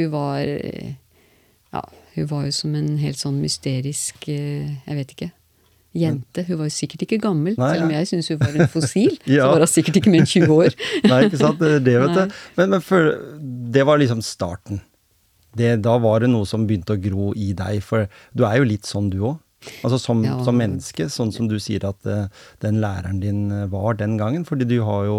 Hun 0.00 0.10
var 0.14 0.40
eh, 0.48 0.94
Ja, 1.74 1.84
hun 2.16 2.30
var 2.32 2.46
jo 2.48 2.54
som 2.56 2.74
en 2.78 2.96
helt 3.02 3.20
sånn 3.20 3.38
mysterisk 3.42 4.26
eh, 4.32 4.72
Jeg 4.88 4.98
vet 5.02 5.14
ikke. 5.16 5.30
Jente. 6.00 6.44
Hun 6.46 6.60
var 6.60 6.68
jo 6.68 6.74
sikkert 6.74 7.02
ikke 7.02 7.18
gammel. 7.22 7.56
Nei, 7.58 7.70
selv 7.74 7.88
om 7.88 7.94
jeg 7.96 8.06
syns 8.12 8.28
hun 8.30 8.38
var 8.38 8.54
en 8.54 8.68
fossil. 8.70 9.16
Ja. 9.26 9.48
Så 9.48 9.56
var 9.56 9.64
hun 9.64 9.72
sikkert 9.72 9.96
ikke 9.98 10.12
mer 10.14 10.22
enn 10.22 10.30
20 10.30 10.54
år. 10.54 10.76
Nei, 11.10 11.18
ikke 11.26 11.40
sant. 11.40 11.58
Det, 11.62 11.72
det 11.86 11.96
vet 11.98 12.14
jeg. 12.14 12.30
du. 12.30 12.40
Men, 12.60 12.70
men 12.76 12.84
for, 12.86 13.10
det 13.74 13.82
var 13.88 13.98
liksom 14.02 14.22
starten. 14.22 14.82
Det, 15.58 15.72
da 15.82 15.96
var 15.98 16.22
det 16.22 16.28
noe 16.30 16.46
som 16.46 16.62
begynte 16.68 16.94
å 16.94 17.00
gro 17.02 17.32
i 17.34 17.48
deg, 17.58 17.80
for 17.82 18.06
du 18.38 18.44
er 18.46 18.60
jo 18.60 18.68
litt 18.70 18.86
sånn 18.86 19.08
du 19.10 19.18
òg. 19.32 19.40
Altså 19.82 19.98
som, 20.00 20.22
Ja. 20.24 20.38
som 20.46 20.56
menneske, 20.56 21.08
sånn 21.12 21.34
som 21.34 21.48
du 21.50 21.58
sier 21.60 21.82
at 21.84 22.06
uh, 22.08 22.30
den 22.62 22.78
læreren 22.80 23.18
din 23.20 23.42
var 23.74 23.98
den 23.98 24.14
gangen. 24.16 24.46
Fordi 24.48 24.64
du 24.70 24.78
har 24.86 25.04
jo, 25.10 25.18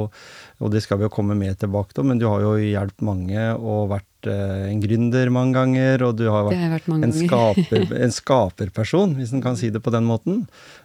og 0.62 0.70
det 0.74 0.84
skal 0.86 1.00
vi 1.00 1.08
jo 1.08 1.14
komme 1.14 1.36
mer 1.38 1.56
tilbake 1.58 1.96
til, 1.96 2.06
men 2.08 2.20
du 2.22 2.28
har 2.30 2.44
jo 2.44 2.54
hjulpet 2.62 3.06
mange 3.06 3.46
og 3.58 3.90
vært 3.96 4.30
eh, 4.30 4.68
en 4.70 4.82
gründer 4.84 5.32
mange 5.34 5.58
ganger, 5.58 6.04
og 6.06 6.20
du 6.20 6.28
har 6.30 6.46
vært, 6.46 6.60
har 6.62 6.76
vært 6.76 6.92
en, 7.08 7.16
skaper, 7.16 7.88
en 8.06 8.14
skaperperson, 8.14 9.16
hvis 9.18 9.34
en 9.34 9.42
kan 9.44 9.58
si 9.58 9.72
det 9.74 9.82
på 9.82 9.94
den 9.94 10.06
måten. 10.06 10.44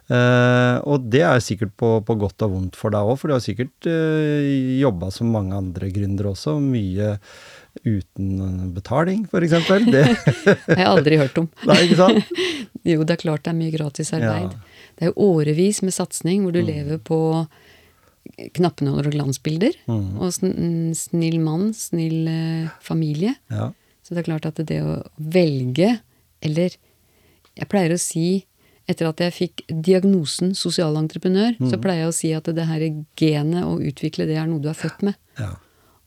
Eh, 0.09 0.77
og 0.81 1.05
det 1.13 1.21
er 1.29 1.43
sikkert 1.45 1.75
på, 1.77 1.91
på 2.07 2.17
godt 2.17 2.47
og 2.47 2.55
vondt 2.55 2.79
for 2.79 2.95
deg 2.95 3.05
òg, 3.05 3.19
for 3.21 3.29
du 3.29 3.37
har 3.37 3.43
sikkert 3.45 3.89
uh, 3.91 4.49
jobba 4.81 5.11
som 5.13 5.29
mange 5.33 5.53
andre 5.57 5.91
gründere 5.93 6.33
også, 6.33 6.57
mye 6.63 7.13
uten 7.85 8.73
betaling, 8.73 9.27
f.eks. 9.29 9.53
Det 9.93 10.03
har 10.73 10.81
jeg 10.81 10.89
aldri 10.89 11.21
hørt 11.21 11.37
om. 11.37 11.51
Nei, 11.69 11.83
ikke 11.85 11.99
sant? 12.01 12.33
Jo, 12.87 13.03
det 13.03 13.17
er 13.17 13.21
klart 13.21 13.45
det 13.45 13.53
er 13.53 13.59
mye 13.59 13.73
gratisarbeid. 13.75 14.57
Ja. 14.57 14.57
Mm. 14.57 14.83
Det 14.97 15.05
er 15.05 15.11
jo 15.11 15.29
årevis 15.29 15.83
med 15.85 15.93
satsing 15.93 16.45
hvor 16.45 16.55
du 16.55 16.63
lever 16.65 16.97
på 16.97 17.19
knappenåler 18.57 19.07
og 19.09 19.13
glansbilder. 19.15 19.73
Mm. 19.87 20.17
Og 20.19 20.33
sn 20.33 20.93
snill 20.97 21.39
mann, 21.43 21.71
snill 21.73 22.27
eh, 22.31 22.69
familie. 22.81 23.35
Ja. 23.51 23.71
Så 24.03 24.15
det 24.15 24.23
er 24.23 24.29
klart 24.31 24.45
at 24.49 24.61
det 24.67 24.81
å 24.83 25.01
velge, 25.19 25.99
eller 26.41 26.75
jeg 27.57 27.67
pleier 27.69 27.93
å 27.95 27.99
si 27.99 28.45
etter 28.87 29.09
at 29.09 29.19
jeg 29.19 29.33
fikk 29.35 29.63
diagnosen 29.83 30.53
sosialentreprenør, 30.55 31.57
Mm. 31.59 31.69
så 31.69 31.77
pleier 31.81 32.05
jeg 32.05 32.11
å 32.13 32.15
si 32.15 32.29
at 32.33 32.45
det 32.55 32.65
her 32.69 32.85
genet 33.19 33.63
å 33.67 33.75
utvikle, 33.83 34.25
det 34.25 34.37
er 34.37 34.47
noe 34.47 34.61
du 34.63 34.69
er 34.69 34.73
født 34.79 35.01
med. 35.03 35.15
ja. 35.39 35.55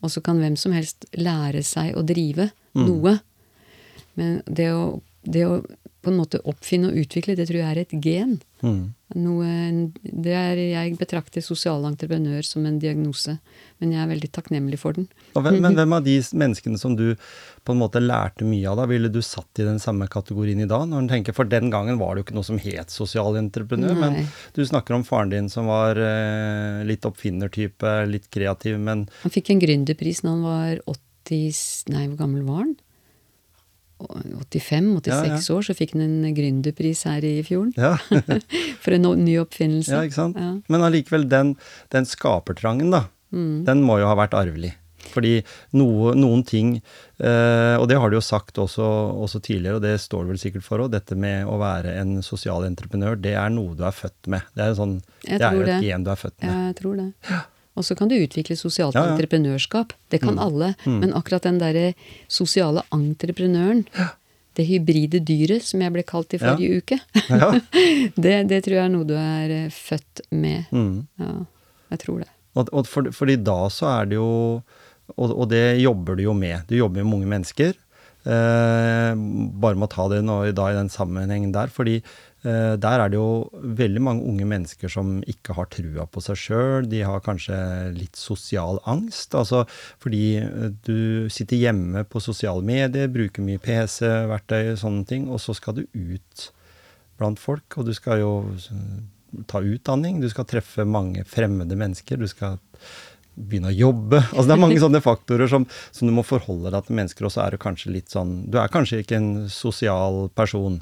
Og 0.03 0.09
så 0.09 0.23
kan 0.25 0.39
hvem 0.41 0.57
som 0.57 0.73
helst 0.73 1.05
lære 1.13 1.61
seg 1.63 1.95
å 1.95 2.01
drive 2.03 2.51
Mm. 2.75 2.87
noe. 2.87 3.21
Men 4.17 4.43
det 4.47 4.71
å 4.73 5.03
det 5.23 5.47
å 5.47 5.61
på 6.01 6.09
en 6.09 6.17
måte 6.17 6.41
oppfinne 6.49 6.89
og 6.89 6.97
utvikle, 7.03 7.37
det 7.37 7.47
tror 7.51 7.61
jeg 7.61 7.69
er 7.69 7.81
et 7.83 7.93
gen. 8.01 8.39
Mm. 8.65 8.93
Noe, 9.21 9.49
det 10.01 10.33
er, 10.37 10.61
jeg 10.71 10.95
betrakter 11.01 11.45
sosial 11.45 11.85
entreprenør 11.89 12.47
som 12.47 12.65
en 12.69 12.79
diagnose, 12.81 13.35
men 13.83 13.93
jeg 13.93 14.01
er 14.01 14.09
veldig 14.09 14.31
takknemlig 14.33 14.79
for 14.81 14.97
den. 14.97 15.11
Hvem, 15.37 15.59
men 15.61 15.77
hvem 15.79 15.97
av 15.99 16.07
de 16.07 16.17
menneskene 16.41 16.81
som 16.81 16.97
du 16.97 17.11
på 17.67 17.75
en 17.75 17.83
måte 17.83 18.01
lærte 18.01 18.49
mye 18.49 18.65
av, 18.71 18.81
da, 18.81 18.89
ville 18.89 19.13
du 19.13 19.21
satt 19.25 19.61
i 19.61 19.69
den 19.69 19.81
samme 19.83 20.09
kategorien 20.11 20.65
i 20.65 20.69
dag? 20.71 20.89
når 20.89 21.05
du 21.05 21.13
tenker, 21.13 21.37
For 21.37 21.49
den 21.49 21.69
gangen 21.75 22.01
var 22.01 22.15
det 22.15 22.23
jo 22.23 22.29
ikke 22.31 22.39
noe 22.39 22.49
som 22.49 22.61
het 22.63 22.95
sosial 22.95 23.37
entreprenør, 23.43 23.97
Nei. 23.99 24.01
men 24.01 24.35
du 24.57 24.65
snakker 24.65 24.97
om 24.97 25.05
faren 25.05 25.35
din 25.35 25.53
som 25.53 25.69
var 25.69 26.01
eh, 26.01 26.81
litt 26.89 27.05
oppfinnertype, 27.09 27.97
litt 28.09 28.31
kreativ, 28.33 28.81
men 28.81 29.09
Han 29.21 29.37
fikk 29.37 29.53
en 29.53 29.61
gründerpris 29.61 30.25
når 30.25 30.39
han 30.39 30.47
var 30.49 30.85
80 30.89 31.03
Nei, 31.93 32.07
hvor 32.09 32.23
gammel 32.25 32.47
var 32.47 32.65
han? 32.65 32.79
85-86 34.01 35.07
Ja, 35.11 35.21
ja. 35.29 35.39
år, 35.55 35.63
så 35.69 35.75
fikk 35.77 35.93
han 35.97 36.03
en 36.25 36.35
gründerpris 36.37 37.05
her 37.09 37.25
i 37.27 37.37
fjorden. 37.47 37.73
ja. 37.77 37.97
For 38.83 38.97
en 38.97 39.03
ny 39.25 39.37
oppfinnelse. 39.43 39.93
Ja, 39.93 40.03
ikke 40.07 40.17
sant? 40.17 40.37
Ja. 40.41 40.55
Men 40.73 40.85
allikevel, 40.87 41.29
den, 41.29 41.57
den 41.95 42.09
skapertrangen, 42.09 42.91
da, 42.97 43.07
Mm. 43.31 43.61
den 43.65 43.85
må 43.87 43.95
jo 44.01 44.09
ha 44.11 44.17
vært 44.19 44.33
arvelig. 44.35 44.73
Fordi 45.13 45.37
noe, 45.79 46.17
noen 46.19 46.43
ting, 46.45 46.73
eh, 47.23 47.77
og 47.79 47.87
det 47.89 47.97
har 48.03 48.11
du 48.11 48.17
jo 48.17 48.21
sagt 48.27 48.59
også, 48.59 48.83
også 49.23 49.39
tidligere, 49.41 49.77
og 49.79 49.83
det 49.85 49.93
står 50.03 50.25
du 50.27 50.33
vel 50.33 50.41
sikkert 50.43 50.65
for 50.67 50.83
òg, 50.83 50.91
dette 50.91 51.15
med 51.17 51.47
å 51.47 51.55
være 51.61 51.95
en 52.01 52.17
sosial 52.27 52.67
entreprenør, 52.67 53.15
det 53.23 53.37
er 53.39 53.49
noe 53.55 53.77
du 53.79 53.85
er 53.87 53.95
født 53.95 54.27
med. 54.35 54.43
Det 54.59 54.65
er, 54.67 54.75
sånn, 54.75 54.97
det 55.23 55.39
er 55.41 55.55
jo 55.55 55.63
et 55.63 55.71
det. 55.71 55.79
gen 55.87 56.05
du 56.05 56.11
er 56.11 56.19
født 56.21 56.37
med. 56.43 56.51
Ja, 56.51 56.67
jeg 56.73 56.77
tror 56.83 56.97
det. 56.99 57.09
Og 57.79 57.87
så 57.87 57.95
kan 57.97 58.11
du 58.11 58.17
utvikle 58.19 58.57
sosialt 58.59 58.97
Ja, 58.99 59.05
ja. 59.07 59.13
entreprenørskap. 59.15 59.93
Det 60.11 60.21
kan 60.23 60.41
alle. 60.43 60.73
Men 60.85 61.15
akkurat 61.15 61.47
den 61.47 61.61
derre 61.63 61.93
sosiale 62.29 62.83
entreprenøren, 62.93 63.85
det 64.59 64.67
hybride 64.67 65.21
dyret 65.23 65.63
som 65.65 65.81
jeg 65.81 65.95
ble 65.95 66.03
kalt 66.05 66.35
i 66.35 66.41
forrige 66.43 66.81
uke, 66.83 66.99
det, 68.25 68.35
det 68.51 68.59
tror 68.67 68.75
jeg 68.75 68.85
er 68.85 68.93
noe 68.93 69.07
du 69.07 69.15
er 69.15 69.55
eh, 69.55 69.71
født 69.73 70.25
med. 70.35 70.67
Mm. 70.75 71.07
Ja, 71.23 71.31
jeg 71.95 72.03
tror 72.03 72.25
det. 72.25 72.29
Og, 72.59 72.73
og 72.75 72.89
for, 72.91 73.07
fordi 73.15 73.39
da 73.47 73.61
så 73.71 73.87
er 74.01 74.11
det 74.11 74.19
jo 74.19 74.31
og, 75.17 75.31
og 75.31 75.47
det 75.51 75.81
jobber 75.81 76.19
du 76.19 76.25
jo 76.27 76.35
med. 76.37 76.67
Du 76.69 76.77
jobber 76.77 77.03
med 77.03 77.11
mange 77.13 77.31
mennesker. 77.31 77.73
Eh, 78.21 79.13
bare 79.63 79.79
med 79.79 79.87
å 79.89 79.93
ta 79.95 80.09
det 80.13 80.21
nå 80.27 80.43
i 80.51 80.55
dag 80.55 80.75
i 80.75 80.79
den 80.79 80.91
sammenhengen 80.93 81.55
der. 81.55 81.73
Fordi 81.73 82.01
der 82.43 83.03
er 83.03 83.11
det 83.13 83.19
jo 83.19 83.51
veldig 83.77 84.01
mange 84.01 84.25
unge 84.25 84.47
mennesker 84.49 84.89
som 84.89 85.19
ikke 85.29 85.53
har 85.59 85.69
trua 85.73 86.07
på 86.09 86.23
seg 86.25 86.39
sjøl. 86.41 86.89
De 86.89 87.03
har 87.05 87.21
kanskje 87.25 87.57
litt 87.97 88.17
sosial 88.17 88.81
angst. 88.89 89.37
Altså 89.37 89.67
fordi 90.01 90.39
eh, 90.41 90.71
du 90.87 91.29
sitter 91.33 91.61
hjemme 91.61 92.05
på 92.09 92.23
sosiale 92.25 92.65
medier, 92.65 93.13
bruker 93.13 93.45
mye 93.45 93.61
PC-verktøy, 93.61 94.73
og 94.73 94.81
sånne 94.81 95.07
ting, 95.11 95.29
og 95.29 95.43
så 95.43 95.57
skal 95.57 95.81
du 95.81 95.85
ut 95.93 96.49
blant 97.21 97.41
folk, 97.41 97.77
og 97.77 97.89
du 97.89 97.95
skal 97.97 98.23
jo 98.23 98.33
ta 99.51 99.61
utdanning, 99.61 100.21
du 100.23 100.29
skal 100.33 100.49
treffe 100.49 100.87
mange 100.89 101.25
fremmede 101.29 101.77
mennesker, 101.79 102.19
du 102.19 102.29
skal 102.31 102.59
begynne 103.37 103.71
å 103.71 103.77
jobbe. 103.77 104.23
Altså 104.33 104.49
Det 104.49 104.57
er 104.57 104.63
mange 104.65 104.81
sånne 104.87 105.03
faktorer 105.05 105.51
som, 105.51 105.67
som 105.93 106.09
du 106.09 106.15
må 106.17 106.25
forholde 106.27 106.73
deg 106.73 106.87
til 106.87 106.99
mennesker, 106.99 107.29
og 107.29 107.35
så 107.35 107.45
er 107.45 107.55
du 107.55 107.63
kanskje 107.63 107.95
litt 107.95 108.13
sånn 108.13 108.47
Du 108.51 108.59
er 108.61 108.73
kanskje 108.73 109.03
ikke 109.05 109.21
en 109.21 109.35
sosial 109.53 110.29
person. 110.37 110.81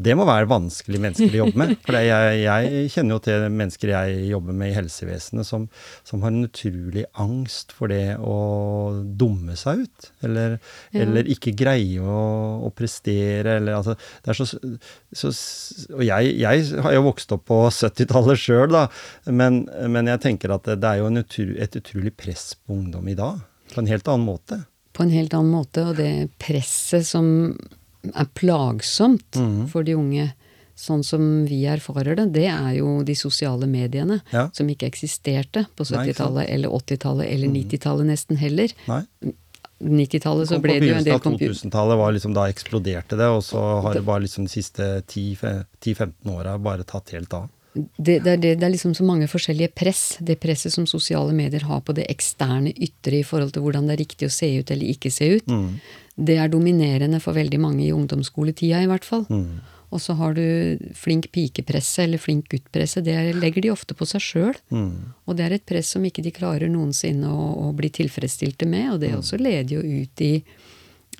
Det 0.00 0.14
må 0.16 0.24
være 0.24 0.46
vanskelig 0.48 1.00
mennesker 1.02 1.34
å 1.34 1.38
jobbe 1.42 1.58
med. 1.60 1.72
For 1.84 1.96
jeg, 1.98 2.36
jeg 2.44 2.90
kjenner 2.94 3.16
jo 3.16 3.22
til 3.24 3.42
mennesker 3.52 3.90
jeg 3.92 4.20
jobber 4.30 4.54
med 4.56 4.70
i 4.70 4.76
helsevesenet 4.76 5.48
som, 5.48 5.66
som 6.06 6.22
har 6.24 6.30
en 6.32 6.46
utrolig 6.46 7.02
angst 7.20 7.74
for 7.76 7.90
det 7.92 8.14
å 8.22 8.36
dumme 9.18 9.56
seg 9.60 9.82
ut. 9.86 10.08
Eller, 10.24 10.54
Ja. 10.94 11.02
eller 11.02 11.28
ikke 11.34 11.52
greie 11.58 12.00
å, 12.00 12.20
å 12.66 12.70
prestere, 12.74 13.58
eller 13.60 13.76
altså 13.80 13.96
Det 14.24 14.32
er 14.32 14.38
så, 14.38 14.46
så 15.12 15.32
Og 15.98 16.04
jeg, 16.06 16.32
jeg 16.38 16.64
har 16.86 16.96
jo 16.96 17.04
vokst 17.10 17.34
opp 17.36 17.44
på 17.50 17.58
70-tallet 17.74 18.40
sjøl, 18.40 18.70
da. 18.72 18.86
Men, 19.26 19.64
men 19.90 20.08
jeg 20.14 20.22
tenker 20.24 20.54
at 20.54 20.64
det, 20.70 20.78
det 20.84 20.94
er 20.94 21.02
jo 21.02 21.10
en 21.10 21.20
utru, 21.24 21.44
et 21.60 21.76
utrolig 21.82 22.14
press 22.16 22.54
på 22.54 22.78
ungdom 22.78 23.10
i 23.10 23.18
dag. 23.18 23.42
På 23.74 23.82
en 23.82 23.90
helt 23.90 24.08
annen 24.08 24.26
måte. 24.26 24.62
På 24.96 25.04
en 25.04 25.12
helt 25.14 25.34
annen 25.36 25.52
måte, 25.54 25.84
og 25.90 26.00
det 26.00 26.30
presset 26.42 27.06
som 27.06 27.28
er 28.14 28.28
plagsomt 28.34 29.36
mm. 29.36 29.66
for 29.72 29.84
de 29.84 29.94
unge, 29.98 30.30
sånn 30.80 31.02
som 31.04 31.44
vi 31.44 31.64
erfarer 31.68 32.16
det, 32.16 32.28
det 32.32 32.46
er 32.48 32.78
jo 32.78 33.02
de 33.04 33.14
sosiale 33.18 33.66
mediene, 33.68 34.20
Ja. 34.32 34.46
som 34.56 34.68
ikke 34.72 34.88
eksisterte 34.88 35.66
på 35.76 35.84
Nei, 35.90 36.08
ikke 36.08 36.16
sant. 36.16 36.32
Mhm. 36.32 36.40
70-tallet 36.40 36.50
eller 36.54 36.68
80-tallet 36.78 37.26
eller 37.34 37.48
90-tallet 37.48 38.06
nesten 38.08 38.36
heller. 38.40 38.72
Nei? 38.88 39.02
90-tallet 39.80 40.48
så 40.48 40.58
ble 40.60 40.74
det 40.80 40.88
jo 40.90 40.96
en 40.98 41.04
del 41.06 41.14
av 41.16 41.22
computer... 41.24 41.54
2000-tallet 41.54 41.96
var 42.00 42.12
liksom 42.12 42.34
da 42.36 42.48
eksploderte 42.52 43.16
det, 43.16 43.28
og 43.32 43.40
så 43.44 43.62
har 43.84 43.96
det 43.96 44.02
bare 44.04 44.24
liksom 44.26 44.44
de 44.48 44.52
siste 44.52 44.88
10-15 45.08 46.12
åra 46.34 46.58
bare 46.60 46.84
tatt 46.84 47.14
helt 47.16 47.32
av. 47.36 47.48
Det, 47.72 48.18
det, 48.24 48.32
er 48.34 48.40
det, 48.42 48.50
det 48.58 48.66
er 48.66 48.72
liksom 48.74 48.96
så 48.98 49.04
mange 49.06 49.28
forskjellige 49.30 49.70
press. 49.78 50.02
Det 50.18 50.36
presset 50.42 50.74
som 50.74 50.88
sosiale 50.90 51.32
medier 51.36 51.62
har 51.68 51.80
på 51.86 51.94
det 51.96 52.08
eksterne 52.10 52.72
ytre 52.74 53.20
i 53.20 53.24
forhold 53.24 53.54
til 53.54 53.62
hvordan 53.62 53.86
det 53.86 53.94
er 53.94 54.02
riktig 54.02 54.26
å 54.28 54.34
se 54.34 54.48
ut 54.58 54.72
eller 54.74 54.90
ikke 54.96 55.12
se 55.14 55.28
ut, 55.38 55.46
Mm. 55.50 55.76
Det 56.20 56.36
er 56.40 56.50
dominerende 56.52 57.20
for 57.22 57.36
veldig 57.36 57.60
mange 57.60 57.86
i 57.86 57.92
ungdomsskoletida 57.94 58.82
i 58.84 58.88
hvert 58.90 59.06
fall. 59.06 59.24
Mm. 59.30 59.60
Og 59.90 60.02
så 60.02 60.14
har 60.14 60.36
du 60.36 60.78
flink 60.94 61.30
pikepresse 61.34 62.04
eller 62.04 62.20
flink 62.22 62.50
guttpresse. 62.52 63.02
Det 63.02 63.16
legger 63.34 63.64
de 63.64 63.72
ofte 63.72 63.96
på 63.98 64.06
seg 64.06 64.22
sjøl. 64.22 64.58
Mm. 64.70 64.92
Og 65.26 65.38
det 65.38 65.46
er 65.46 65.56
et 65.56 65.66
press 65.66 65.90
som 65.96 66.04
ikke 66.06 66.22
de 66.22 66.34
klarer 66.34 66.70
noensinne 66.70 67.26
å, 67.26 67.48
å 67.66 67.72
bli 67.76 67.90
tilfredsstilte 67.96 68.68
med. 68.70 68.92
Og 68.94 69.00
det 69.02 69.16
også 69.16 69.40
leder 69.40 69.80
jo 69.80 69.82
ut 69.82 70.22
i 70.22 70.34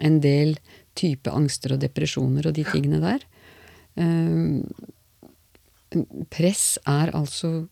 en 0.07 0.21
del 0.23 0.55
type 0.99 1.33
angster 1.35 1.75
og 1.75 1.83
depresjoner 1.83 2.47
og 2.47 2.55
de 2.57 2.67
tingene 2.69 3.03
der. 3.03 3.27
Um, 3.99 4.63
press 6.31 6.77
er 6.87 7.11
altså 7.17 7.67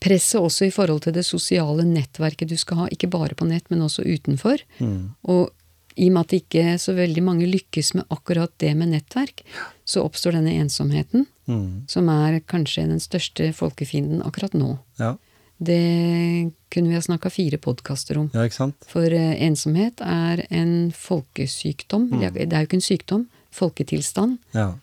Presset 0.00 0.40
også 0.40 0.66
i 0.66 0.70
forhold 0.74 1.00
til 1.06 1.12
det 1.16 1.24
sosiale 1.26 1.84
nettverket 1.88 2.48
du 2.48 2.56
skal 2.60 2.76
ha, 2.82 2.88
ikke 2.92 3.08
bare 3.10 3.34
på 3.34 3.46
nett, 3.48 3.64
men 3.70 3.80
også 3.86 4.04
utenfor. 4.04 4.60
Mm. 4.78 5.14
Og 5.24 5.50
i 5.96 6.08
og 6.10 6.12
med 6.12 6.26
at 6.26 6.34
ikke 6.36 6.64
så 6.78 6.92
veldig 6.92 7.22
mange 7.24 7.46
lykkes 7.48 7.94
med 7.96 8.04
akkurat 8.12 8.52
det 8.60 8.74
med 8.76 8.90
nettverk, 8.92 9.40
så 9.88 10.02
oppstår 10.04 10.36
denne 10.40 10.52
ensomheten, 10.60 11.26
Mm. 11.46 11.84
som 11.88 12.08
er 12.10 12.40
kanskje 12.40 12.88
den 12.88 12.98
største 12.98 13.52
folkefienden 13.54 14.20
akkurat 14.26 14.52
nå. 14.58 14.78
Ja. 14.98 15.12
Det 15.62 16.50
kunne 16.74 16.88
vi 16.90 16.94
ha 16.94 17.00
snakka 17.00 17.30
fire 17.30 17.56
podkaster 17.56 18.18
om. 18.18 18.30
ja, 18.34 18.42
ikke 18.44 18.58
sant? 18.58 18.74
For 18.90 19.06
eh, 19.06 19.36
ensomhet 19.46 20.02
er 20.02 20.42
en 20.50 20.90
folkesykdom. 20.92 22.10
Mm. 22.12 22.20
Det 22.34 22.52
er 22.52 22.64
jo 22.64 22.68
ikke 22.68 22.80
en 22.80 22.84
sykdom. 22.90 23.26
Folketilstand. 23.56 24.38
Ja. 24.54 24.74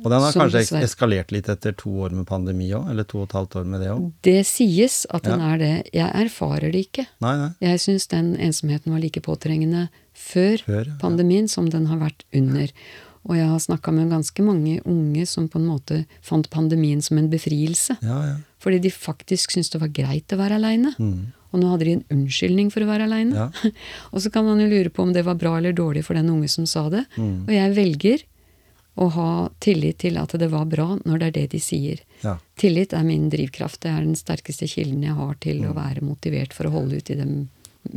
Og 0.00 0.08
den 0.08 0.22
har 0.24 0.32
kanskje 0.32 0.80
eskalert 0.80 1.32
litt 1.34 1.50
etter 1.52 1.74
to 1.76 1.90
år 2.06 2.14
med 2.16 2.24
pandemi 2.26 2.70
òg, 2.72 2.88
eller 2.90 3.04
to 3.04 3.20
og 3.20 3.28
et 3.28 3.34
halvt 3.36 3.56
år 3.60 3.66
med 3.68 3.82
det 3.84 3.90
òg? 3.92 4.06
Det 4.24 4.38
sies 4.48 5.02
at 5.10 5.26
den 5.28 5.40
Ja. 5.40 5.52
er 5.52 5.58
det. 5.58 5.90
Jeg 5.92 6.10
erfarer 6.14 6.72
det 6.72 6.86
ikke. 6.88 7.06
Nei, 7.20 7.36
nei. 7.36 7.50
Jeg 7.60 7.78
syns 7.78 8.08
den 8.08 8.34
ensomheten 8.36 8.90
var 8.92 9.00
like 9.00 9.20
påtrengende 9.20 9.90
før, 10.14 10.56
Før, 10.64 10.86
ja. 10.86 10.96
pandemien 10.98 11.48
som 11.48 11.68
den 11.68 11.86
har 11.86 11.98
vært 11.98 12.24
under. 12.32 12.72
Og 13.28 13.36
jeg 13.36 13.46
har 13.46 13.58
snakka 13.58 13.92
med 13.92 14.10
ganske 14.10 14.42
mange 14.42 14.80
unge 14.84 15.26
som 15.26 15.46
på 15.48 15.60
en 15.60 15.68
måte 15.68 16.06
fant 16.22 16.48
pandemien 16.50 17.02
som 17.02 17.18
en 17.18 17.28
befrielse. 17.30 17.98
Ja, 18.02 18.18
ja. 18.26 18.36
Fordi 18.58 18.80
de 18.80 18.90
faktisk 18.90 19.52
syntes 19.52 19.70
det 19.70 19.80
var 19.80 19.88
greit 19.88 20.32
å 20.32 20.38
være 20.40 20.56
aleine. 20.58 20.94
Mm. 20.98 21.32
Og 21.52 21.60
nå 21.60 21.68
hadde 21.68 21.84
de 21.84 21.92
en 21.92 22.04
unnskyldning 22.10 22.72
for 22.72 22.80
å 22.80 22.88
være 22.88 23.04
aleine. 23.04 23.34
Ja. 23.36 23.70
og 24.12 24.22
så 24.24 24.32
kan 24.32 24.44
man 24.48 24.58
jo 24.58 24.66
lure 24.72 24.88
på 24.90 25.02
om 25.04 25.12
det 25.12 25.24
var 25.26 25.34
bra 25.36 25.58
eller 25.58 25.72
dårlig 25.76 26.02
for 26.06 26.14
den 26.14 26.30
unge 26.32 26.48
som 26.48 26.66
sa 26.66 26.88
det. 26.88 27.04
Mm. 27.18 27.44
Og 27.46 27.52
jeg 27.52 27.74
velger 27.76 28.24
å 29.00 29.06
ha 29.14 29.28
tillit 29.64 29.98
til 30.02 30.18
at 30.20 30.34
det 30.38 30.50
var 30.52 30.66
bra 30.68 30.98
når 31.04 31.18
det 31.22 31.26
er 31.30 31.36
det 31.40 31.46
de 31.54 31.60
sier. 31.64 32.02
ja. 32.22 32.36
Tillit 32.60 32.92
er 32.92 33.02
min 33.08 33.30
drivkraft. 33.32 33.80
Det 33.80 33.90
er 33.90 34.02
den 34.04 34.14
sterkeste 34.18 34.68
kilden 34.68 35.02
jeg 35.02 35.14
har 35.16 35.34
til 35.40 35.62
Mm. 35.62 35.70
å 35.70 35.74
være 35.74 36.02
motivert 36.04 36.52
for 36.52 36.66
å 36.68 36.70
holde 36.74 36.96
ut 37.00 37.10
i, 37.10 37.14
dem, 37.16 37.48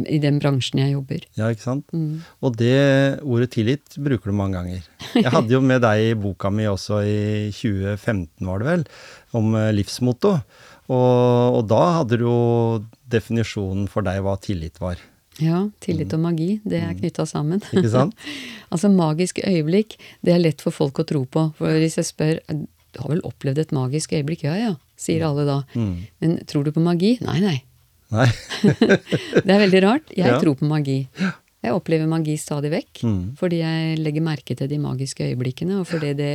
i 0.07 0.17
den 0.23 0.39
bransjen 0.39 0.79
jeg 0.79 0.93
jobber. 0.95 1.25
Ja, 1.35 1.49
ikke 1.51 1.61
sant? 1.67 1.85
Mm. 1.93 2.21
Og 2.41 2.55
det 2.57 3.19
ordet 3.21 3.51
tillit 3.51 3.97
bruker 3.99 4.31
du 4.31 4.37
mange 4.39 4.55
ganger. 4.57 4.87
Jeg 5.13 5.31
hadde 5.35 5.51
jo 5.51 5.61
med 5.61 5.81
deg 5.83 5.99
i 6.11 6.13
boka 6.15 6.49
mi 6.49 6.63
også 6.65 7.01
i 7.05 7.51
2015, 7.51 8.45
var 8.47 8.59
det 8.63 8.65
vel, 8.71 8.85
om 9.33 9.53
eh, 9.55 9.71
livsmotto. 9.75 10.39
Og, 10.87 11.59
og 11.59 11.67
da 11.67 11.83
hadde 11.99 12.17
du 12.21 12.25
jo 12.25 12.39
definisjonen 13.09 13.87
for 13.91 14.01
deg 14.05 14.21
hva 14.25 14.35
tillit 14.41 14.79
var. 14.81 14.97
Ja, 15.43 15.65
tillit 15.83 16.13
og 16.15 16.21
magi, 16.23 16.61
det 16.63 16.79
er 16.79 16.93
knytta 16.95 17.25
sammen. 17.27 17.59
Mm. 17.59 17.77
Ikke 17.81 17.91
sant? 17.91 18.15
altså, 18.71 18.87
magisk 18.93 19.41
øyeblikk, 19.43 19.97
det 20.23 20.33
er 20.35 20.39
lett 20.39 20.61
for 20.63 20.71
folk 20.71 21.01
å 21.03 21.05
tro 21.07 21.25
på. 21.27 21.49
For 21.57 21.75
hvis 21.81 21.97
jeg 21.99 22.07
spør 22.07 22.39
Du 22.95 23.01
har 23.03 23.09
vel 23.11 23.23
opplevd 23.27 23.59
et 23.59 23.73
magisk 23.75 24.13
øyeblikk? 24.15 24.45
Ja 24.47 24.53
ja, 24.55 24.73
sier 24.95 25.25
alle 25.27 25.43
da. 25.43 25.57
Mm. 25.75 25.95
Men 26.23 26.37
tror 26.47 26.63
du 26.63 26.71
på 26.71 26.79
magi? 26.83 27.17
Nei, 27.19 27.39
nei. 27.43 27.57
Nei. 28.15 28.29
Det 29.45 29.49
er 29.51 29.59
veldig 29.65 29.81
rart. 29.83 30.13
Jeg 30.15 30.29
Ja. 30.31 30.37
tror 30.39 30.55
på 30.55 30.69
magi. 30.69 31.01
Jeg 31.65 31.73
opplever 31.75 32.07
magi 32.07 32.37
stadig 32.39 32.71
vekk. 32.71 33.01
Mm. 33.03 33.21
Fordi 33.35 33.59
jeg 33.59 33.97
legger 33.99 34.23
merke 34.23 34.55
til 34.55 34.69
de 34.71 34.77
magiske 34.79 35.25
øyeblikkene, 35.27 35.81
og 35.81 35.87
fordi 35.89 36.13
det 36.15 36.31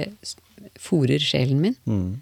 fòrer 0.77 1.23
sjelen 1.25 1.61
min. 1.65 1.77
Mm. 1.89 2.21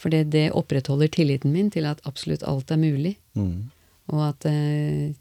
Fordi 0.00 0.22
det 0.32 0.46
opprettholder 0.56 1.08
tilliten 1.12 1.52
min 1.52 1.68
til 1.74 1.84
at 1.90 2.00
absolutt 2.08 2.42
alt 2.48 2.70
er 2.72 2.80
mulig. 2.80 3.16
Mm. 3.36 3.68
Og 4.14 4.22
at 4.30 4.46
eh, 4.48 5.12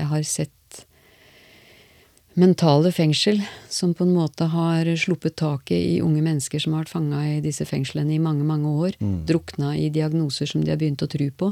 jeg 0.00 0.08
har 0.10 0.26
sett 0.26 0.56
mentale 2.38 2.92
fengsel 2.94 3.40
som 3.68 3.92
på 3.94 4.06
en 4.06 4.14
måte 4.14 4.46
har 4.52 4.88
sluppet 4.96 5.36
taket 5.40 5.76
i 5.76 5.96
unge 6.04 6.22
mennesker 6.24 6.62
som 6.62 6.74
har 6.76 6.84
vært 6.84 6.94
fanga 6.94 7.22
i 7.26 7.40
disse 7.44 7.66
fengslene 7.66 8.14
i 8.14 8.22
mange, 8.22 8.46
mange 8.46 8.70
år. 8.70 8.96
Mm. 9.00 9.16
Drukna 9.28 9.74
i 9.76 9.90
diagnoser 9.92 10.48
som 10.50 10.62
de 10.64 10.72
har 10.72 10.80
begynt 10.80 11.02
å 11.04 11.10
tro 11.10 11.26
på. 11.42 11.50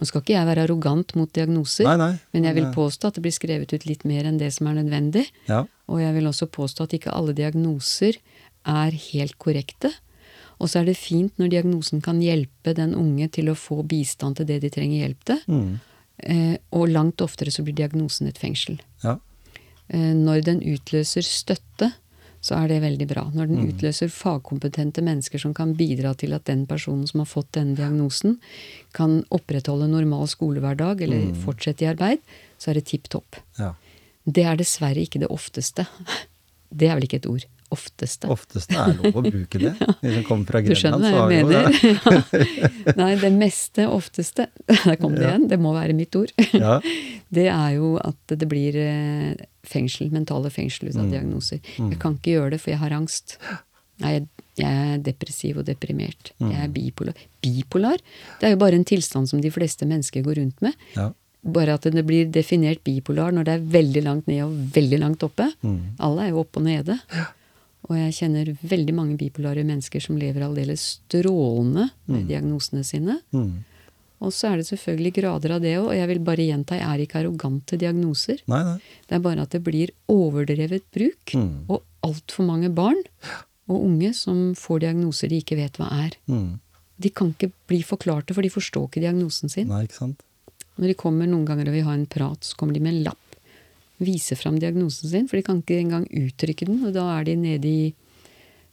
Nå 0.00 0.08
skal 0.08 0.22
ikke 0.22 0.36
jeg 0.36 0.48
være 0.48 0.64
arrogant 0.64 1.12
mot 1.18 1.30
diagnoser, 1.36 1.84
Nei, 1.84 1.96
nei. 2.00 2.12
men 2.32 2.46
jeg 2.48 2.56
vil 2.56 2.68
påstå 2.72 3.10
at 3.10 3.18
det 3.18 3.24
blir 3.26 3.34
skrevet 3.36 3.74
ut 3.74 3.84
litt 3.88 4.06
mer 4.08 4.28
enn 4.28 4.38
det 4.40 4.48
som 4.56 4.70
er 4.70 4.78
nødvendig. 4.78 5.26
Ja. 5.50 5.64
Og 5.90 6.00
jeg 6.00 6.14
vil 6.16 6.30
også 6.30 6.48
påstå 6.48 6.86
at 6.86 6.94
ikke 6.96 7.12
alle 7.12 7.34
diagnoser 7.36 8.16
er 8.64 8.96
helt 9.10 9.36
korrekte. 9.42 9.92
Og 10.60 10.70
så 10.70 10.80
er 10.80 10.88
det 10.88 10.98
fint 11.00 11.36
når 11.40 11.52
diagnosen 11.52 12.02
kan 12.04 12.20
hjelpe 12.22 12.72
den 12.76 12.94
unge 12.96 13.28
til 13.32 13.50
å 13.52 13.58
få 13.58 13.82
bistand 13.88 14.38
til 14.38 14.48
det 14.48 14.60
de 14.64 14.72
trenger 14.72 15.04
hjelp 15.04 15.28
til. 15.28 15.44
Mm. 15.48 15.70
Eh, 16.22 16.56
og 16.72 16.88
langt 16.88 17.16
oftere 17.24 17.50
så 17.50 17.62
blir 17.64 17.74
diagnosen 17.74 18.26
et 18.28 18.38
fengsel. 18.38 18.80
Ja. 19.04 19.18
Eh, 19.88 20.12
når 20.14 20.42
den 20.44 20.60
utløser 20.60 21.22
støtte, 21.22 21.92
så 22.42 22.56
er 22.56 22.68
det 22.68 22.80
veldig 22.82 23.06
bra. 23.08 23.24
Når 23.34 23.46
den 23.48 23.56
Mm. 23.60 23.68
utløser 23.72 24.08
fagkompetente 24.08 25.02
mennesker 25.04 25.38
som 25.38 25.52
kan 25.54 25.74
bidra 25.74 26.14
til 26.16 26.32
at 26.32 26.44
den 26.44 26.66
personen 26.66 27.06
som 27.06 27.20
har 27.20 27.26
fått 27.26 27.52
denne 27.52 27.76
diagnosen, 27.76 28.38
kan 28.94 29.24
opprettholde 29.30 29.88
normal 29.90 30.26
skolehverdag 30.26 31.02
eller 31.02 31.20
Mm. 31.32 31.44
fortsette 31.44 31.82
i 31.82 31.90
arbeid, 31.94 32.18
så 32.58 32.70
er 32.70 32.74
det 32.74 32.86
tipp 32.86 33.08
topp. 33.08 33.36
ja. 33.58 33.74
Det 34.30 34.44
er 34.44 34.56
dessverre 34.56 34.96
ikke 35.00 35.18
det 35.20 35.28
ofteste. 35.30 35.86
Det 36.76 36.88
er 36.88 36.94
vel 36.94 37.04
ikke 37.04 37.16
et 37.16 37.26
ord. 37.26 37.44
Ofteste. 37.70 38.26
Oftest 38.32 38.72
er 38.74 38.96
lov 38.98 39.14
å 39.20 39.22
bruke 39.22 39.58
det. 39.62 39.72
hvis 40.02 40.16
en 40.18 40.24
kommer 40.26 40.48
fra 40.50 40.60
Grenland, 40.66 41.04
så 41.06 41.12
har 41.14 41.28
vi 41.30 41.38
jo 41.38 41.48
det. 41.52 41.60
ja. 41.86 42.94
Nei, 43.00 43.10
det 43.20 43.30
meste, 43.36 43.86
ofteste 43.86 44.48
Der 44.88 44.96
kom 44.98 45.14
det 45.14 45.22
Ja. 45.22 45.30
igjen. 45.36 45.48
Det 45.52 45.58
må 45.62 45.72
være 45.76 45.94
mitt 45.94 46.16
ord. 46.18 46.32
Ja. 46.52 46.80
Det 47.30 47.46
er 47.46 47.76
jo 47.76 47.92
at 48.02 48.34
det 48.34 48.48
blir 48.50 48.74
eh, 48.82 49.34
fengsel, 49.70 50.10
mentale 50.10 50.50
fengsel 50.50 50.90
ut 50.90 50.96
av 50.98 51.04
Mm. 51.06 51.12
diagnoser. 51.14 51.60
Mm. 51.78 51.90
Jeg 51.94 51.98
kan 52.02 52.18
ikke 52.18 52.34
gjøre 52.36 52.50
det, 52.56 52.60
for 52.64 52.70
jeg 52.74 52.80
har 52.82 52.96
angst. 52.96 53.36
Nei, 54.00 54.12
jeg, 54.18 54.26
jeg 54.64 54.90
er 54.96 54.98
depressiv 55.06 55.58
og 55.62 55.66
deprimert. 55.70 56.32
Mm. 56.40 56.50
Jeg 56.50 56.60
er 56.66 56.74
bipolar. 56.74 57.24
Bipolar? 57.44 58.02
Det 58.40 58.48
er 58.50 58.54
jo 58.56 58.60
bare 58.62 58.78
en 58.80 58.84
tilstand 58.88 59.28
som 59.30 59.40
de 59.44 59.50
fleste 59.54 59.86
mennesker 59.86 60.24
går 60.26 60.40
rundt 60.42 60.60
med. 60.64 60.74
Ja. 60.96 61.10
Bare 61.40 61.72
at 61.78 61.86
det 61.88 62.02
blir 62.04 62.26
definert 62.28 62.82
bipolar 62.84 63.30
når 63.32 63.46
det 63.46 63.52
er 63.54 63.68
veldig 63.78 64.02
langt 64.04 64.26
ned 64.28 64.42
og 64.44 64.56
veldig 64.74 64.98
langt 65.00 65.22
oppe. 65.24 65.46
Mm. 65.64 65.78
Alle 66.04 66.26
er 66.26 66.32
jo 66.34 66.42
oppe 66.42 66.60
og 66.60 66.66
nede. 66.66 66.98
Og 67.88 67.96
jeg 67.96 68.12
kjenner 68.12 68.50
veldig 68.60 68.94
mange 68.94 69.16
bipolare 69.16 69.64
mennesker 69.64 70.00
som 70.04 70.18
lever 70.20 70.42
aldeles 70.44 71.00
strålende 71.08 71.90
med 72.06 72.24
Mm. 72.24 72.28
diagnosene 72.28 72.84
sine. 72.84 73.20
Mm. 73.32 73.64
Og 74.20 74.32
så 74.36 74.50
er 74.52 74.56
det 74.58 74.66
selvfølgelig 74.68 75.14
grader 75.14 75.50
av 75.54 75.60
det 75.62 75.76
òg, 75.78 75.86
og 75.88 75.94
jeg 75.96 76.08
vil 76.08 76.18
bare 76.20 76.44
gjenta, 76.44 76.76
jeg 76.76 76.84
er 76.84 77.06
ikke 77.06 77.20
arrogante 77.24 77.78
diagnoser. 77.78 78.42
Nei, 78.46 78.62
nei. 78.64 78.78
Det 79.08 79.14
er 79.16 79.18
bare 79.24 79.40
at 79.42 79.50
det 79.50 79.62
blir 79.64 79.90
overdrevet 80.08 80.82
bruk, 80.92 81.24
Mm. 81.34 81.64
og 81.70 81.82
altfor 82.04 82.44
mange 82.44 82.68
barn 82.74 83.00
og 83.68 83.82
unge 83.84 84.12
som 84.14 84.54
får 84.54 84.80
diagnoser 84.80 85.28
de 85.30 85.40
ikke 85.40 85.56
vet 85.56 85.72
hva 85.78 85.88
er. 86.04 86.10
Mm. 86.28 86.60
De 87.00 87.08
kan 87.08 87.32
ikke 87.32 87.50
bli 87.66 87.80
forklarte, 87.82 88.34
for 88.34 88.42
de 88.42 88.50
forstår 88.50 88.88
ikke 88.90 89.00
diagnosen 89.00 89.48
sin. 89.50 89.68
Nei, 89.68 89.86
ikke 89.86 89.94
sant. 89.98 90.20
Når 90.78 90.88
de 90.88 90.94
kommer 90.94 91.26
noen 91.26 91.46
ganger 91.46 91.68
og 91.68 91.72
vil 91.74 91.84
ha 91.84 91.92
en 91.94 92.06
prat, 92.06 92.40
så 92.44 92.54
kommer 92.56 92.74
de 92.74 92.80
med 92.80 92.94
en 92.94 93.04
lapp. 93.04 93.29
Viser 94.00 94.38
fram 94.40 94.58
diagnosen 94.60 95.10
sin, 95.10 95.26
for 95.28 95.36
de 95.38 95.44
kan 95.46 95.60
ikke 95.62 95.80
engang 95.80 96.06
uttrykke 96.08 96.68
den. 96.68 96.82
Og 96.88 96.94
da 96.96 97.06
er 97.18 97.26
de 97.28 97.36
nede 97.36 97.68
i 97.68 97.94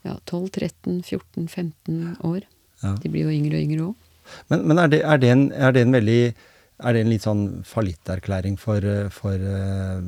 ja, 0.07 0.17
12-13-14-15 0.29 2.21
år. 2.27 2.45
Ja. 2.83 2.93
De 3.01 3.09
blir 3.11 3.27
jo 3.27 3.33
yngre 3.33 3.57
og 3.57 3.65
yngre 3.65 3.89
òg. 3.89 3.95
Men, 4.51 4.67
men 4.67 4.79
er, 4.83 4.91
det, 4.91 5.01
er, 5.07 5.19
det 5.23 5.33
en, 5.33 5.43
er 5.55 5.73
det 5.75 5.83
en 5.85 5.95
veldig 5.95 6.21
er 6.77 6.93
det 6.93 6.99
en 7.01 7.09
litt 7.09 7.25
sånn 7.25 7.45
fallitterklæring 7.65 8.57
for, 8.61 8.83
for 9.13 9.33
eh, 9.33 10.03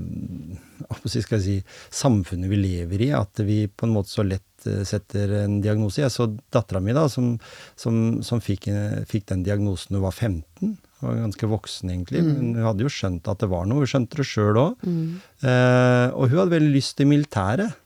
skal 1.01 1.39
jeg 1.39 1.45
si, 1.45 1.55
samfunnet 1.97 2.51
vi 2.51 2.59
lever 2.61 3.05
i? 3.07 3.09
At 3.17 3.41
vi 3.45 3.63
på 3.65 3.87
en 3.87 3.95
måte 3.95 4.13
så 4.13 4.25
lett 4.27 4.67
eh, 4.69 4.83
setter 4.85 5.33
en 5.45 5.57
diagnose? 5.65 6.03
Jeg 6.03 6.13
så 6.13 6.27
dattera 6.53 6.81
mi, 6.83 6.93
da, 6.93 7.07
som, 7.09 7.31
som, 7.79 8.19
som 8.25 8.43
fikk, 8.43 8.69
eh, 8.69 9.01
fikk 9.09 9.31
den 9.33 9.41
diagnosen 9.47 9.95
da 9.95 10.01
hun 10.01 10.05
var 10.05 10.13
15. 10.13 10.77
Var 10.99 11.21
ganske 11.21 11.47
voksen, 11.47 11.91
egentlig. 11.93 12.23
Mm. 12.25 12.31
Men 12.33 12.57
hun 12.57 12.65
hadde 12.67 12.83
jo 12.83 12.91
skjønt 12.91 13.29
at 13.31 13.39
det 13.43 13.47
var 13.51 13.67
noe. 13.69 13.83
Hun 13.83 13.91
skjønte 13.91 14.19
det 14.19 14.27
sjøl 14.27 14.59
òg. 14.59 14.81
Mm. 14.83 15.21
Eh, 15.47 16.07
og 16.11 16.27
hun 16.27 16.41
hadde 16.41 16.55
veldig 16.57 16.73
lyst 16.73 16.97
til 16.99 17.07
militæret. 17.07 17.77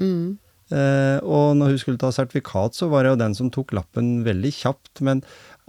Mm. 0.00 0.38
Eh, 0.72 1.18
og 1.20 1.58
når 1.58 1.74
hun 1.74 1.82
skulle 1.82 2.00
ta 2.00 2.08
sertifikat, 2.14 2.78
så 2.78 2.88
var 2.88 3.04
det 3.04 3.12
jo 3.12 3.20
den 3.20 3.36
som 3.36 3.50
tok 3.52 3.74
lappen 3.76 4.22
veldig 4.24 4.54
kjapt. 4.62 5.02
Men 5.04 5.20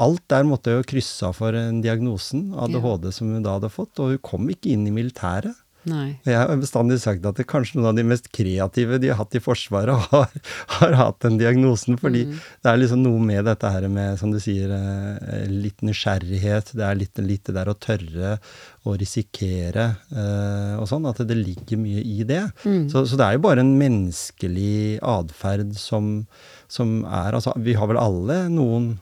alt 0.01 0.23
der 0.31 0.47
måtte 0.47 0.77
jo 0.77 0.87
krysse 0.87 1.27
av 1.27 1.35
for 1.41 1.57
en 1.59 1.83
diagnosen, 1.83 2.47
ADHD, 2.63 3.11
som 3.15 3.33
hun 3.33 3.43
da 3.43 3.57
hadde 3.57 3.73
fått. 3.73 3.99
Og 3.99 4.15
hun 4.15 4.23
kom 4.23 4.47
ikke 4.51 4.71
inn 4.71 4.87
i 4.87 4.95
militæret. 4.95 5.64
Nei. 5.85 6.19
Jeg 6.25 6.35
har 6.39 6.49
bestandig 6.57 6.97
sagt 7.03 7.25
at 7.29 7.37
det 7.37 7.45
kanskje 7.47 7.77
noen 7.77 7.91
av 7.91 7.95
de 7.99 8.03
mest 8.09 8.31
kreative 8.33 8.97
de 9.01 9.11
har 9.11 9.19
hatt 9.19 9.35
i 9.37 9.41
Forsvaret, 9.43 9.93
har, 10.11 10.31
har 10.79 10.95
hatt 10.99 11.19
den 11.25 11.37
diagnosen. 11.41 11.97
Fordi 12.01 12.25
Mm. 12.25 12.39
det 12.63 12.71
er 12.71 12.77
liksom 12.81 13.03
noe 13.05 13.19
med 13.21 13.45
dette 13.45 13.69
her 13.69 13.87
med, 13.91 14.17
som 14.19 14.31
du 14.33 14.39
sier, 14.41 14.71
eh, 14.73 15.45
litt 15.51 15.81
nysgjerrighet. 15.85 16.73
Det 16.73 16.83
er 16.87 16.95
litt, 16.97 17.17
litt 17.21 17.43
det 17.45 17.55
der 17.59 17.69
å 17.69 17.77
tørre 17.77 18.37
å 18.85 18.95
risikere 18.97 19.85
eh, 20.11 20.75
og 20.79 20.87
sånn. 20.89 21.05
At 21.09 21.21
det 21.27 21.37
ligger 21.37 21.77
mye 21.81 22.01
i 22.01 22.23
det. 22.27 22.41
Mm. 22.65 22.89
Så, 22.89 23.05
så 23.09 23.17
det 23.19 23.25
er 23.29 23.37
jo 23.37 23.45
bare 23.45 23.61
en 23.65 23.75
menneskelig 23.79 24.99
atferd 25.05 25.75
som, 25.79 26.25
som 26.67 27.03
er 27.05 27.35
Altså, 27.37 27.53
vi 27.61 27.73
har 27.77 27.89
vel 27.91 27.99
alle 28.01 28.45
noen 28.53 28.95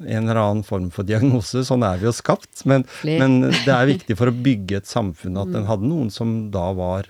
en 0.00 0.24
eller 0.28 0.40
annen 0.40 0.62
form 0.64 0.90
for 0.90 1.04
diagnose. 1.04 1.62
Sånn 1.68 1.84
er 1.86 1.98
vi 1.98 2.06
jo 2.08 2.12
skapt. 2.16 2.64
Men, 2.66 2.84
men 3.04 3.40
det 3.50 3.68
er 3.68 3.86
viktig 3.86 4.16
for 4.18 4.26
å 4.32 4.34
bygge 4.42 4.76
et 4.82 4.86
samfunn 4.90 5.36
at 5.40 5.48
Mm. 5.52 5.56
en 5.60 5.66
hadde 5.66 5.86
noen 5.88 6.10
som 6.10 6.50
da 6.50 6.72
var 6.72 7.06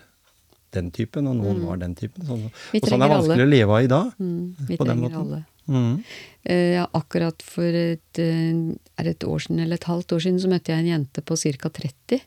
den 0.72 0.90
typen, 0.90 1.26
og 1.28 1.36
noen 1.36 1.60
Mm. 1.60 1.66
var 1.68 1.76
den 1.76 1.94
typen. 1.94 2.24
Sånn, 2.26 2.44
og 2.48 2.80
sånn 2.88 3.02
er 3.02 3.08
det 3.08 3.16
vanskelig 3.16 3.32
alle. 3.32 3.46
å 3.46 3.50
leve 3.54 3.70
av 3.70 3.82
i 3.84 3.86
dag. 3.86 4.12
Mm. 4.18 4.54
Vi 4.68 4.76
På 4.76 4.84
den 4.86 5.00
trenger 5.02 5.18
alle. 5.20 5.44
Mm. 5.68 6.04
Eh, 6.44 6.72
Ja, 6.74 6.86
akkurat 6.94 7.40
for 7.42 7.62
et, 7.64 8.18
eh, 8.18 8.74
er 8.98 9.08
et 9.08 9.20
år 9.20 9.38
siden 9.40 9.60
eller 9.60 9.74
et 9.74 9.84
halvt 9.84 10.08
år 10.12 10.20
siden 10.20 10.40
så 10.40 10.48
møtte 10.48 10.72
jeg 10.72 10.78
en 10.80 10.86
jente 11.06 11.22
på 11.22 11.36
ca. 11.58 11.68
30. 11.68 12.20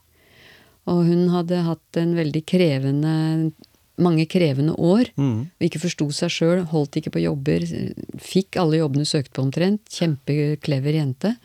Og 0.87 1.03
hun 1.05 1.29
hadde 1.29 1.63
hatt 1.63 1.97
en 1.97 2.13
veldig 2.15 2.45
krevende 2.45 3.51
mange 4.01 4.25
krevende 4.27 4.73
år. 4.75 5.08
Mm. 5.15 5.47
Ikke 5.63 5.79
forsto 5.79 6.10
seg 6.12 6.31
sjøl, 6.34 6.63
holdt 6.71 6.97
ikke 6.99 7.13
på 7.15 7.21
jobber. 7.23 7.63
Fikk 8.19 8.58
alle 8.60 8.81
jobbene 8.81 9.08
søkt 9.08 9.31
på 9.36 9.45
omtrent. 9.45 9.86
Kjempeklever 9.93 10.97
jente. 10.97 11.36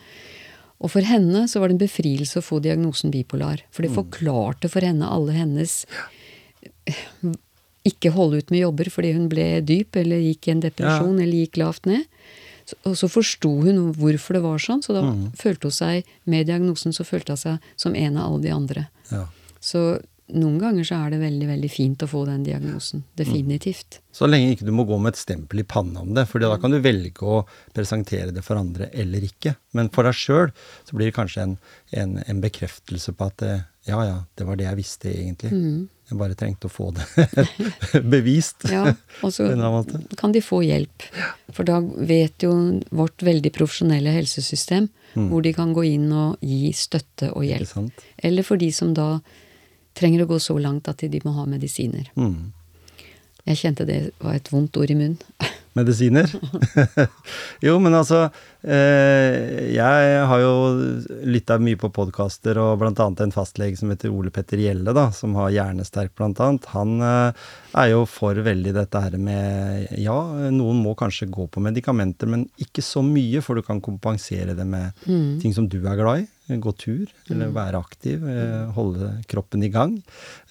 Og 0.81 0.91
for 0.95 1.05
henne 1.05 1.45
så 1.51 1.61
var 1.61 1.69
det 1.69 1.77
en 1.77 1.85
befrielse 1.87 2.41
å 2.41 2.45
få 2.45 2.59
diagnosen 2.65 3.13
bipolar. 3.13 3.61
For 3.71 3.85
det 3.85 3.93
forklarte 3.95 4.71
for 4.73 4.81
henne 4.87 5.07
alle 5.07 5.37
hennes 5.37 5.83
ikke 7.91 8.13
holde 8.13 8.43
ut 8.43 8.51
med 8.53 8.61
jobber 8.65 8.91
fordi 8.93 9.15
hun 9.17 9.29
ble 9.33 9.47
dyp 9.65 9.97
eller 10.01 10.21
gikk 10.21 10.49
i 10.49 10.55
en 10.55 10.63
depresjon 10.65 11.17
eller 11.21 11.45
gikk 11.45 11.61
lavt 11.63 11.87
ned. 11.89 12.05
Og 12.87 12.95
så 12.99 13.09
forsto 13.11 13.51
hun 13.65 13.79
hvorfor 13.99 14.37
det 14.37 14.43
var 14.45 14.61
sånn, 14.63 14.83
så 14.85 14.95
da 14.95 15.01
Mm. 15.03 15.33
følte 15.35 15.67
hun 15.67 15.73
seg 15.75 16.05
med 16.27 16.47
diagnosen 16.47 16.93
så 16.95 17.05
følte 17.05 17.35
hun 17.35 17.41
seg 17.41 17.59
som 17.77 17.95
en 17.97 18.17
av 18.17 18.31
alle 18.33 18.43
de 18.43 18.51
andre. 18.55 18.89
Ja. 19.11 19.27
Så 19.61 20.01
noen 20.35 20.59
ganger 20.61 20.87
så 20.87 20.99
er 21.05 21.15
det 21.15 21.21
veldig 21.23 21.47
veldig 21.49 21.71
fint 21.73 22.03
å 22.05 22.09
få 22.11 22.25
den 22.29 22.45
diagnosen. 22.47 23.03
Definitivt. 23.19 24.01
Så 24.15 24.27
lenge 24.27 24.53
ikke 24.55 24.67
du 24.67 24.73
må 24.75 24.85
gå 24.89 24.99
med 24.99 25.15
et 25.15 25.21
stempel 25.21 25.63
i 25.63 25.67
panna 25.67 26.03
om 26.03 26.15
det, 26.17 26.27
for 26.31 26.43
da 26.43 26.57
kan 26.61 26.75
du 26.75 26.81
velge 26.83 27.23
å 27.23 27.43
presentere 27.77 28.35
det 28.35 28.43
for 28.47 28.59
andre 28.61 28.89
eller 28.93 29.25
ikke. 29.27 29.55
Men 29.79 29.91
for 29.95 30.09
deg 30.09 30.19
sjøl 30.19 30.51
så 30.57 30.97
blir 30.97 31.11
det 31.11 31.17
kanskje 31.19 31.47
en, 31.47 31.57
en, 31.95 32.19
en 32.27 32.43
bekreftelse 32.43 33.15
på 33.15 33.31
at 33.31 33.39
det, 33.43 33.55
ja 33.89 34.03
ja, 34.07 34.19
det 34.39 34.47
var 34.49 34.59
det 34.61 34.67
jeg 34.69 34.81
visste 34.81 35.13
egentlig. 35.13 35.53
Mm. 35.55 35.89
Jeg 36.11 36.19
bare 36.19 36.35
trengte 36.35 36.67
å 36.67 36.73
få 36.75 36.89
det 36.97 37.05
bevist 38.15 38.65
Ja, 38.71 38.83
og 39.23 39.31
så 39.35 39.47
kan 40.21 40.33
de 40.35 40.43
få 40.43 40.63
hjelp. 40.67 41.07
For 41.55 41.69
da 41.69 41.79
vet 41.81 42.43
jo 42.43 42.55
vårt 42.91 43.23
veldig 43.27 43.53
profesjonelle 43.57 44.15
helsesystem 44.19 44.89
Mm. 45.11 45.25
hvor 45.27 45.43
de 45.43 45.51
kan 45.51 45.73
gå 45.75 45.83
inn 45.89 46.05
og 46.15 46.37
gi 46.39 46.69
støtte 46.71 47.33
og 47.35 47.43
hjelp. 47.43 47.89
Eller 48.23 48.47
for 48.47 48.61
de 48.61 48.69
som 48.71 48.93
da 48.95 49.17
trenger 49.97 50.25
å 50.25 50.31
gå 50.31 50.39
så 50.43 50.59
langt 50.59 50.89
at 50.89 51.03
de 51.03 51.21
må 51.25 51.35
ha 51.37 51.47
medisiner. 51.51 52.11
Mm. 52.17 52.53
Jeg 53.49 53.57
kjente 53.57 53.87
det 53.89 54.01
var 54.21 54.37
et 54.37 54.51
vondt 54.53 54.77
ord 54.77 54.91
i 54.93 54.99
munnen. 54.99 55.19
Medisiner? 55.79 56.27
jo, 57.67 57.77
men 57.79 57.95
altså 57.95 58.25
eh, 58.67 59.71
Jeg 59.71 60.25
har 60.27 60.41
jo 60.43 60.55
lytta 61.31 61.61
mye 61.63 61.79
på 61.79 61.93
podkaster, 61.95 62.59
og 62.59 62.81
annet 63.05 63.23
en 63.23 63.35
fastlege 63.35 63.79
som 63.79 63.93
heter 63.93 64.11
Ole 64.11 64.33
Petter 64.35 64.59
Gjelle, 64.61 64.91
da, 64.97 65.07
som 65.15 65.37
har 65.39 65.53
Hjernesterk, 65.55 66.11
annet. 66.43 66.67
Han 66.75 66.97
eh, 67.07 67.47
er 67.85 67.93
jo 67.93 68.03
for 68.11 68.39
veldig 68.45 68.75
dette 68.77 69.05
her 69.07 69.15
med 69.23 69.95
Ja, 70.03 70.19
noen 70.51 70.83
må 70.83 70.97
kanskje 70.99 71.31
gå 71.31 71.47
på 71.55 71.63
medikamenter, 71.65 72.29
men 72.35 72.49
ikke 72.61 72.83
så 72.85 73.05
mye, 73.07 73.39
for 73.47 73.57
du 73.59 73.65
kan 73.67 73.81
kompensere 73.85 74.59
det 74.59 74.67
med 74.67 74.91
Mm. 75.07 75.39
ting 75.41 75.55
som 75.55 75.67
du 75.71 75.79
er 75.81 75.97
glad 75.97 76.23
i. 76.25 76.27
Gå 76.59 76.73
tur, 76.77 77.07
eller 77.31 77.53
være 77.55 77.79
aktiv. 77.79 78.25
eh, 78.27 78.73
Holde 78.75 79.23
kroppen 79.31 79.63
i 79.63 79.69
gang. 79.71 80.03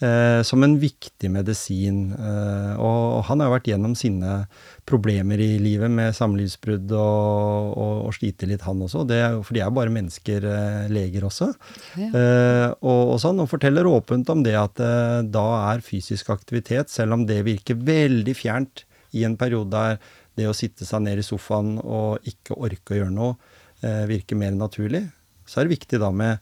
eh, 0.02 0.42
Som 0.44 0.64
en 0.64 0.78
viktig 0.80 1.30
medisin. 1.30 2.14
eh, 2.14 2.76
Og 2.80 3.24
han 3.26 3.40
har 3.42 3.50
jo 3.50 3.56
vært 3.58 3.68
gjennom 3.68 3.96
sine 3.96 4.48
problemer 4.86 5.38
i 5.40 5.58
livet 5.60 5.92
med 5.92 6.16
samlivsbrudd 6.16 6.92
og, 6.92 7.74
og, 7.78 8.06
og 8.08 8.14
slite 8.16 8.48
litt, 8.48 8.62
han 8.62 8.80
også. 8.82 9.04
Det 9.08 9.20
for 9.44 9.54
de 9.54 9.60
er 9.62 9.68
jo 9.70 9.76
bare 9.76 9.94
mennesker, 9.94 10.46
eh, 10.46 10.88
leger 10.90 11.28
også. 11.28 11.52
Ja. 11.98 12.10
Eh, 12.10 12.68
og, 12.82 13.16
og 13.16 13.20
sånn, 13.20 13.40
og 13.44 13.50
forteller 13.52 13.86
åpent 13.90 14.30
om 14.30 14.42
det 14.46 14.56
at 14.56 14.80
eh, 14.80 15.22
da 15.30 15.74
er 15.74 15.82
fysisk 15.86 16.30
aktivitet, 16.30 16.90
selv 16.90 17.14
om 17.14 17.26
det 17.26 17.44
virker 17.46 17.76
veldig 17.76 18.36
fjernt 18.38 18.86
i 19.14 19.24
en 19.26 19.36
periode 19.38 19.70
der 19.74 19.98
det 20.38 20.46
å 20.48 20.54
sitte 20.56 20.86
seg 20.88 21.02
ned 21.04 21.20
i 21.20 21.24
sofaen 21.26 21.80
og 21.84 22.20
ikke 22.30 22.56
orke 22.56 22.94
å 22.94 23.00
gjøre 23.02 23.12
noe, 23.12 23.36
eh, 23.84 24.06
virker 24.08 24.38
mer 24.40 24.52
naturlig, 24.56 25.02
så 25.50 25.60
er 25.60 25.68
det 25.68 25.78
viktig 25.80 26.02
da 26.02 26.14
med 26.14 26.40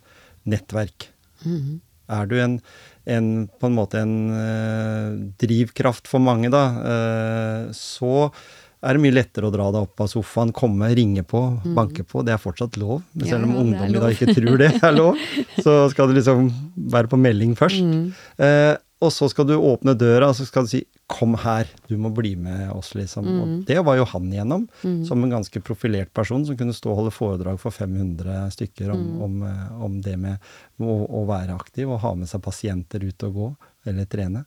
nettverk. 0.48 1.10
Mhm. 1.46 1.82
Er 2.08 2.28
du 2.30 2.38
en, 2.40 2.54
en 3.04 3.26
på 3.60 3.68
en 3.68 3.76
måte 3.76 4.00
en 4.00 4.14
eh, 4.32 5.10
drivkraft 5.44 6.08
for 6.08 6.24
mange, 6.24 6.48
da, 6.54 6.64
eh, 6.88 7.66
så 7.76 8.30
er 8.78 8.96
det 8.96 9.02
mye 9.04 9.16
lettere 9.16 9.50
å 9.50 9.52
dra 9.52 9.68
deg 9.74 9.88
opp 9.88 10.04
av 10.06 10.10
sofaen, 10.12 10.54
komme, 10.56 10.88
ringe 10.96 11.24
på, 11.28 11.42
banke 11.76 12.06
på. 12.08 12.22
Det 12.24 12.36
er 12.36 12.42
fortsatt 12.42 12.78
lov. 12.80 13.02
Men 13.18 13.32
selv 13.32 13.48
om 13.48 13.56
ja, 13.56 13.64
ungdom 13.64 13.96
i 13.96 14.04
dag 14.04 14.14
ikke 14.14 14.36
tror 14.38 14.62
det 14.62 14.70
er 14.78 14.96
lov, 14.96 15.24
så 15.66 15.78
skal 15.92 16.12
du 16.12 16.16
liksom 16.20 16.52
være 16.94 17.12
på 17.12 17.20
melding 17.20 17.58
først. 17.60 17.82
Mm. 17.84 18.06
Eh, 18.38 18.76
og 19.00 19.12
så 19.14 19.28
skal 19.30 19.46
du 19.46 19.54
åpne 19.54 19.94
døra, 19.94 20.32
og 20.32 20.36
så 20.40 20.46
skal 20.48 20.66
du 20.66 20.72
si 20.72 20.86
'kom 21.08 21.36
her, 21.38 21.68
du 21.88 21.98
må 21.98 22.10
bli 22.14 22.36
med 22.36 22.72
oss', 22.72 22.96
liksom. 22.96 23.24
Mm. 23.26 23.42
Og 23.42 23.66
det 23.66 23.78
var 23.86 23.96
jo 23.96 24.06
han 24.06 24.32
igjennom, 24.34 24.68
som 25.06 25.24
en 25.24 25.30
ganske 25.30 25.62
profilert 25.62 26.12
person 26.14 26.44
som 26.46 26.58
kunne 26.58 26.74
stå 26.74 26.90
og 26.90 26.98
holde 26.98 27.12
foredrag 27.12 27.60
for 27.60 27.72
500 27.72 28.50
stykker 28.52 28.92
om, 28.92 28.98
Mm. 28.98 29.22
om, 29.22 29.44
eh, 29.44 29.84
om 29.84 30.02
det 30.02 30.18
med 30.18 30.40
å, 30.82 31.08
å 31.10 31.26
være 31.28 31.54
aktiv 31.56 31.88
og 31.90 32.00
ha 32.02 32.14
med 32.16 32.28
seg 32.28 32.42
pasienter 32.42 33.04
ut 33.04 33.24
og 33.24 33.34
gå, 33.34 33.56
eller 33.86 34.06
trene. 34.06 34.46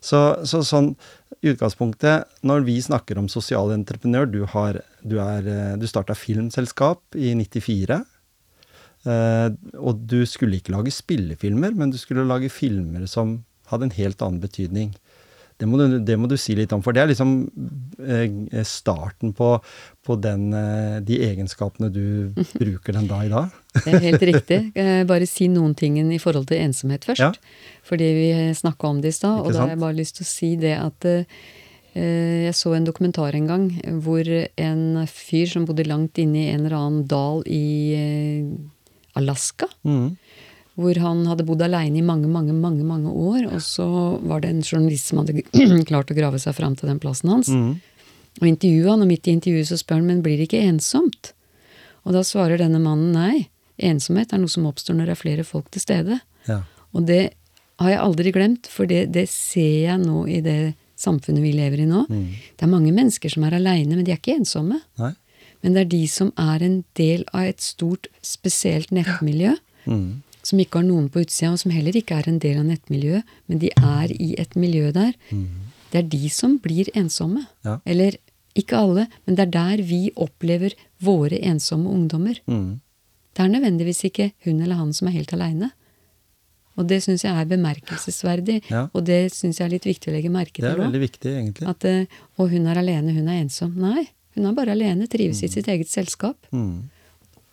Så, 0.00 0.44
så 0.44 0.62
sånn 0.62 0.96
i 1.42 1.54
utgangspunktet, 1.54 2.24
når 2.42 2.64
vi 2.64 2.80
snakker 2.80 3.16
om 3.18 3.28
sosial 3.28 3.70
entreprenør, 3.70 4.30
du, 4.30 4.44
har, 4.46 4.80
du, 5.02 5.18
er, 5.18 5.46
eh, 5.46 5.76
du 5.76 5.86
starta 5.86 6.14
filmselskap 6.14 7.00
i 7.14 7.32
94. 7.34 8.04
Eh, 9.04 9.48
og 9.78 10.06
du 10.06 10.26
skulle 10.26 10.60
ikke 10.60 10.74
lage 10.76 10.92
spillefilmer, 10.94 11.74
men 11.74 11.90
du 11.90 11.96
skulle 11.98 12.26
lage 12.26 12.50
filmer 12.50 13.06
som 13.08 13.44
hadde 13.70 13.88
en 13.90 13.96
helt 13.98 14.22
annen 14.22 14.40
betydning. 14.42 14.94
Det 15.60 15.68
må, 15.70 15.76
du, 15.78 15.98
det 16.02 16.16
må 16.18 16.26
du 16.26 16.34
si 16.40 16.56
litt 16.58 16.72
om, 16.74 16.80
for 16.82 16.96
det 16.96 17.02
er 17.04 17.10
liksom 17.12 17.32
eh, 18.02 18.62
starten 18.66 19.30
på, 19.36 19.50
på 20.02 20.16
den, 20.18 20.48
eh, 20.58 20.96
de 21.06 21.20
egenskapene 21.28 21.90
du 21.92 22.32
bruker 22.58 22.96
den 22.96 23.06
dag 23.06 23.28
i 23.28 23.30
dag. 23.30 23.52
Det 23.84 23.92
er 23.94 24.06
helt 24.08 24.24
riktig. 24.32 24.58
Eh, 24.82 25.04
Bare 25.06 25.28
si 25.28 25.46
noen 25.52 25.76
ting 25.78 26.00
i 26.02 26.18
forhold 26.18 26.48
til 26.50 26.58
ensomhet 26.64 27.04
først. 27.06 27.22
Ja. 27.22 27.30
Fordi 27.86 28.08
vi 28.16 28.26
snakka 28.58 28.88
om 28.90 29.02
det 29.04 29.12
i 29.12 29.18
stad, 29.20 29.44
og 29.44 29.52
da 29.54 29.62
har 29.66 29.74
jeg 29.76 29.82
bare 29.84 29.98
lyst 30.00 30.18
til 30.18 30.26
å 30.26 30.30
si 30.32 30.50
det 30.58 30.74
at 30.80 31.06
eh, 31.12 31.24
jeg 32.48 32.54
så 32.56 32.72
en 32.74 32.86
dokumentar 32.88 33.36
en 33.36 33.46
gang 33.50 33.66
hvor 34.02 34.26
en 34.32 34.84
fyr 35.12 35.46
som 35.52 35.66
bodde 35.68 35.84
langt 35.86 36.18
inne 36.18 36.46
i 36.46 36.50
en 36.56 36.64
eller 36.64 36.78
annen 36.80 37.02
dal 37.06 37.42
i 37.46 37.64
eh, 38.00 38.52
Alaska, 39.20 39.68
Mm. 39.84 40.16
Hvor 40.82 40.98
han 41.02 41.22
hadde 41.30 41.46
bodd 41.48 41.62
aleine 41.64 42.00
i 42.00 42.04
mange, 42.04 42.28
mange, 42.30 42.54
mange 42.56 42.84
mange 42.86 43.10
år, 43.10 43.46
og 43.52 43.62
så 43.64 43.86
var 44.28 44.42
det 44.42 44.50
en 44.52 44.62
journalist 44.66 45.10
som 45.10 45.22
hadde 45.22 45.44
klart 45.90 46.10
å 46.12 46.16
grave 46.18 46.40
seg 46.42 46.56
fram 46.58 46.76
til 46.78 46.90
den 46.90 47.00
plassen 47.02 47.32
hans. 47.32 47.48
Mm. 47.48 47.78
Og 48.40 48.48
intervjua 48.48 48.94
han, 48.94 49.04
og 49.04 49.10
midt 49.10 49.28
i 49.28 49.36
intervjuet 49.36 49.70
så 49.70 49.78
spør 49.80 50.00
han 50.00 50.08
men 50.10 50.22
blir 50.24 50.40
det 50.40 50.48
ikke 50.50 50.64
ensomt. 50.66 51.32
Og 52.02 52.16
da 52.16 52.24
svarer 52.26 52.58
denne 52.60 52.80
mannen 52.82 53.12
nei, 53.14 53.46
ensomhet 53.82 54.32
er 54.34 54.42
noe 54.42 54.50
som 54.52 54.66
oppstår 54.68 54.98
når 54.98 55.10
det 55.10 55.16
er 55.16 55.22
flere 55.22 55.46
folk 55.46 55.70
til 55.72 55.84
stede. 55.84 56.20
Ja. 56.48 56.62
Og 56.92 57.06
det 57.08 57.22
har 57.82 57.90
jeg 57.90 58.02
aldri 58.02 58.32
glemt, 58.34 58.68
for 58.70 58.90
det, 58.90 59.06
det 59.14 59.26
ser 59.30 59.88
jeg 59.88 60.00
nå 60.02 60.24
i 60.30 60.40
det 60.44 60.74
samfunnet 61.02 61.42
vi 61.42 61.54
lever 61.56 61.82
i 61.82 61.88
nå. 61.88 62.04
Mm. 62.10 62.26
Det 62.58 62.66
er 62.66 62.70
mange 62.70 62.92
mennesker 62.94 63.32
som 63.32 63.46
er 63.46 63.56
aleine, 63.58 63.96
men 63.96 64.06
de 64.06 64.14
er 64.14 64.20
ikke 64.20 64.36
ensomme. 64.38 64.78
Nei? 65.02 65.14
Men 65.62 65.76
det 65.76 65.84
er 65.84 65.90
de 65.92 66.02
som 66.10 66.32
er 66.38 66.62
en 66.66 66.80
del 66.98 67.22
av 67.30 67.46
et 67.52 67.62
stort, 67.62 68.10
spesielt 68.26 68.94
nettmiljø, 68.94 69.56
Mm. 69.82 70.22
Som 70.42 70.58
ikke 70.58 70.80
har 70.80 70.86
noen 70.88 71.08
på 71.12 71.22
utsida, 71.22 71.52
og 71.52 71.58
som 71.62 71.70
heller 71.74 71.94
ikke 71.98 72.16
er 72.18 72.28
en 72.28 72.38
del 72.42 72.58
av 72.58 72.66
nettmiljøet, 72.66 73.24
men 73.48 73.58
de 73.62 73.70
er 73.76 74.12
i 74.18 74.34
et 74.42 74.56
miljø 74.58 74.90
der. 74.92 75.12
Det 75.92 75.98
er 76.00 76.08
de 76.08 76.28
som 76.32 76.58
blir 76.58 76.88
ensomme. 76.98 77.44
Ja. 77.64 77.78
Eller 77.86 78.16
ikke 78.58 78.76
alle, 78.76 79.06
men 79.26 79.36
det 79.36 79.46
er 79.46 79.52
der 79.54 79.82
vi 79.86 80.10
opplever 80.16 80.74
våre 81.00 81.38
ensomme 81.40 81.88
ungdommer. 81.88 82.40
Mm. 82.46 82.80
Det 83.32 83.40
er 83.44 83.48
nødvendigvis 83.48 84.02
ikke 84.10 84.32
hun 84.44 84.60
eller 84.60 84.76
han 84.76 84.92
som 84.92 85.08
er 85.08 85.16
helt 85.16 85.32
aleine. 85.32 85.70
Og 86.76 86.86
det 86.88 87.02
syns 87.04 87.22
jeg 87.24 87.36
er 87.36 87.44
bemerkelsesverdig, 87.48 88.62
Ja. 88.70 88.86
og 88.94 89.04
det 89.04 89.32
syns 89.34 89.58
jeg 89.60 89.66
er 89.66 89.70
litt 89.74 89.84
viktig 89.84 90.08
å 90.08 90.14
legge 90.16 90.30
merke 90.32 90.60
Det 90.62 90.64
er 90.70 90.74
til 90.76 90.84
veldig 90.84 91.00
viktig, 91.00 91.30
egentlig. 91.36 91.68
At 91.68 91.84
eh, 91.84 92.06
Og 92.38 92.50
hun 92.50 92.66
er 92.66 92.78
alene, 92.80 93.12
hun 93.12 93.28
er 93.28 93.42
ensom. 93.42 93.74
Nei, 93.76 94.06
hun 94.34 94.46
er 94.46 94.52
bare 94.56 94.72
alene, 94.72 95.06
trives 95.06 95.42
i 95.42 95.48
sitt 95.48 95.68
eget 95.68 95.88
selskap. 95.88 96.36
Mm. 96.50 96.88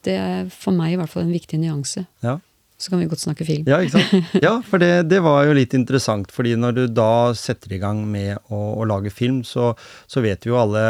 Det 0.03 0.15
er 0.15 0.47
for 0.49 0.71
meg 0.71 0.93
i 0.93 0.95
hvert 0.95 1.09
fall 1.11 1.23
en 1.23 1.33
viktig 1.35 1.59
nyanse. 1.59 2.05
Ja. 2.23 2.37
Så 2.79 2.93
kan 2.93 3.01
vi 3.01 3.09
godt 3.11 3.19
snakke 3.19 3.43
film. 3.43 3.65
Ja, 3.67 3.81
ikke 3.83 3.99
sant? 3.99 4.29
Ja, 4.45 4.53
for 4.63 4.79
det, 4.79 5.09
det 5.11 5.19
var 5.25 5.43
jo 5.43 5.55
litt 5.57 5.73
interessant, 5.75 6.31
fordi 6.31 6.53
når 6.55 6.77
du 6.77 6.83
da 6.87 7.35
setter 7.35 7.75
i 7.75 7.81
gang 7.81 8.05
med 8.07 8.37
å, 8.47 8.59
å 8.79 8.85
lage 8.87 9.11
film, 9.11 9.41
så, 9.43 9.73
så 10.07 10.23
vet 10.23 10.45
du 10.45 10.53
jo 10.53 10.61
alle, 10.61 10.85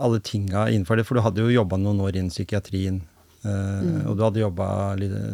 alle 0.00 0.22
tinga 0.24 0.70
innenfor 0.72 0.96
det, 0.96 1.04
for 1.04 1.18
du 1.18 1.24
hadde 1.26 1.44
jo 1.44 1.52
jobba 1.52 1.76
noen 1.82 2.00
år 2.06 2.16
innen 2.16 2.32
psykiatrien. 2.32 3.02
Mm. 3.46 4.08
Og 4.08 4.16
du 4.16 4.24
hadde 4.24 4.40
jobba 4.42 4.68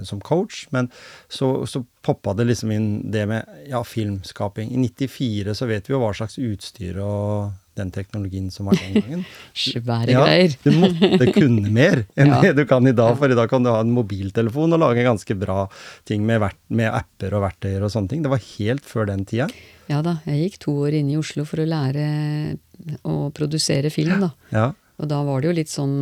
som 0.04 0.20
coach, 0.20 0.66
men 0.74 0.90
så, 1.32 1.62
så 1.70 1.84
poppa 2.04 2.34
det 2.36 2.50
liksom 2.50 2.74
inn 2.74 2.90
det 3.14 3.24
med 3.30 3.68
ja, 3.70 3.80
filmskaping. 3.86 4.74
I 4.74 4.82
94 4.82 5.54
så 5.56 5.70
vet 5.70 5.88
vi 5.88 5.94
jo 5.94 6.02
hva 6.02 6.12
slags 6.16 6.38
utstyr 6.42 6.98
og 7.02 7.54
den 7.78 7.90
teknologien 7.94 8.50
som 8.52 8.66
var 8.68 8.76
den 8.76 8.98
gangen. 9.00 9.22
Svære 9.56 10.12
Ja, 10.12 10.24
greier. 10.26 10.56
du 10.64 10.70
måtte 10.76 11.28
kunne 11.32 11.70
mer 11.72 12.02
enn 12.16 12.28
Ja. 12.34 12.40
det 12.44 12.52
du 12.58 12.64
kan 12.68 12.86
i 12.86 12.92
dag, 12.92 13.16
for 13.18 13.30
i 13.32 13.38
dag 13.38 13.48
kan 13.50 13.62
du 13.64 13.70
ha 13.72 13.80
en 13.80 13.94
mobiltelefon 13.96 14.72
og 14.76 14.82
lage 14.82 15.06
ganske 15.06 15.36
bra 15.40 15.64
ting 16.08 16.26
med, 16.28 16.44
med 16.68 16.90
apper 16.92 17.32
og 17.38 17.46
verktøyer 17.46 17.82
og 17.86 17.90
sånne 17.94 18.08
ting. 18.12 18.22
Det 18.26 18.30
var 18.34 18.42
helt 18.58 18.84
før 18.84 19.08
den 19.08 19.24
tida. 19.24 19.48
Ja 19.88 20.02
da, 20.04 20.18
jeg 20.28 20.44
gikk 20.50 20.60
to 20.66 20.76
år 20.84 20.94
inne 21.00 21.16
i 21.16 21.18
Oslo 21.20 21.44
for 21.48 21.60
å 21.64 21.66
lære 21.68 22.04
å 23.08 23.16
produsere 23.34 23.90
film, 23.92 24.20
da. 24.26 24.30
Ja. 24.52 24.68
Og 25.00 25.08
da 25.10 25.22
var 25.26 25.40
det 25.42 25.48
jo 25.50 25.56
litt 25.56 25.70
sånn 25.72 25.96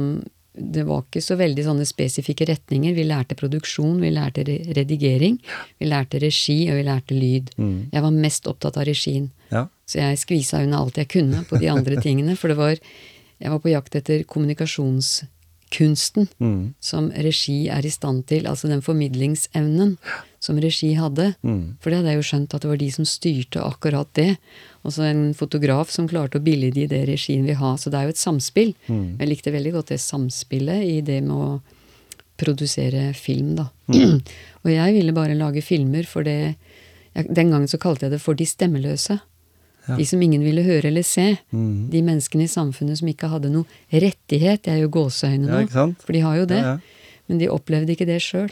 Det 0.60 0.82
var 0.84 1.04
ikke 1.06 1.20
så 1.22 1.36
veldig 1.38 1.62
sånne 1.64 1.84
spesifikke 1.86 2.44
retninger. 2.50 2.92
Vi 2.96 3.04
lærte 3.06 3.36
produksjon, 3.38 4.00
vi 4.02 4.10
lærte 4.12 4.42
redigering, 4.44 5.38
vi 5.78 5.86
lærte 5.88 6.18
regi, 6.20 6.56
og 6.72 6.76
vi 6.80 6.82
lærte 6.88 7.14
lyd. 7.16 7.52
Mm. 7.56 7.76
Jeg 7.94 8.02
var 8.02 8.10
mest 8.16 8.48
opptatt 8.50 8.76
av 8.76 8.84
regien. 8.90 9.30
ja. 9.54 9.68
Så 9.90 9.98
jeg 9.98 10.20
skvisa 10.22 10.60
unna 10.62 10.78
alt 10.84 11.00
jeg 11.00 11.08
kunne 11.10 11.42
på 11.50 11.58
de 11.58 11.66
andre 11.72 11.98
tingene. 12.04 12.36
For 12.38 12.52
det 12.52 12.58
var 12.60 12.76
Jeg 13.40 13.50
var 13.50 13.58
på 13.64 13.70
jakt 13.72 13.94
etter 13.96 14.22
kommunikasjonskunsten 14.28 16.26
Mm. 16.40 16.74
som 16.80 17.10
regi 17.10 17.68
er 17.72 17.86
i 17.86 17.90
stand 17.90 18.26
til. 18.26 18.44
Altså 18.46 18.68
den 18.68 18.82
formidlingsevnen 18.82 19.96
som 20.40 20.58
regi 20.60 20.92
hadde. 20.98 21.34
Mm. 21.42 21.76
For 21.80 21.90
det 21.90 21.98
hadde 22.00 22.10
jeg 22.12 22.18
jo 22.20 22.26
skjønt 22.28 22.54
at 22.54 22.60
det 22.64 22.68
var 22.70 22.76
de 22.80 22.90
som 22.92 23.04
styrte 23.08 23.62
akkurat 23.64 24.08
det. 24.18 24.36
Og 24.84 24.92
så 24.92 25.06
en 25.08 25.32
fotograf 25.34 25.90
som 25.90 26.08
klarte 26.08 26.36
å 26.40 26.42
billige 26.44 26.88
det 26.90 27.04
regien 27.08 27.46
vil 27.46 27.56
ha. 27.62 27.76
Så 27.76 27.88
det 27.90 27.96
er 28.00 28.08
jo 28.08 28.14
et 28.16 28.20
samspill. 28.20 28.74
Mm. 28.88 29.16
Jeg 29.20 29.28
likte 29.30 29.52
veldig 29.54 29.72
godt 29.78 29.92
det 29.94 30.00
samspillet 30.00 30.84
i 30.84 31.00
det 31.00 31.22
med 31.22 31.36
å 31.36 31.60
produsere 32.40 33.14
film, 33.14 33.54
da. 33.56 33.68
Mm. 33.92 34.20
og 34.64 34.70
jeg 34.72 34.94
ville 34.96 35.12
bare 35.16 35.36
lage 35.38 35.62
filmer 35.64 36.04
for 36.08 36.24
det 36.24 36.54
jeg, 37.14 37.26
Den 37.34 37.50
gangen 37.50 37.68
så 37.68 37.78
kalte 37.78 38.06
jeg 38.06 38.12
det 38.14 38.20
for 38.22 38.34
de 38.38 38.44
stemmeløse. 38.46 39.18
Ja. 39.90 39.98
De 39.98 40.06
som 40.06 40.22
ingen 40.22 40.44
ville 40.46 40.64
høre 40.66 40.90
eller 40.90 41.04
se. 41.06 41.26
Mm. 41.50 41.90
De 41.92 42.02
menneskene 42.06 42.46
i 42.46 42.50
samfunnet 42.50 43.00
som 43.00 43.10
ikke 43.10 43.30
hadde 43.32 43.52
noe 43.52 43.66
rettighet. 43.90 44.66
Jeg 44.66 44.78
er 44.78 44.84
jo 44.84 44.94
gåseøyne 44.94 45.46
nå, 45.48 45.62
ja, 45.66 45.86
for 46.00 46.16
de 46.16 46.24
har 46.24 46.40
jo 46.40 46.48
det. 46.50 46.62
Ja. 46.64 46.74
Men 47.30 47.42
de 47.42 47.50
opplevde 47.52 47.94
ikke 47.94 48.08
det 48.08 48.20
sjøl. 48.24 48.50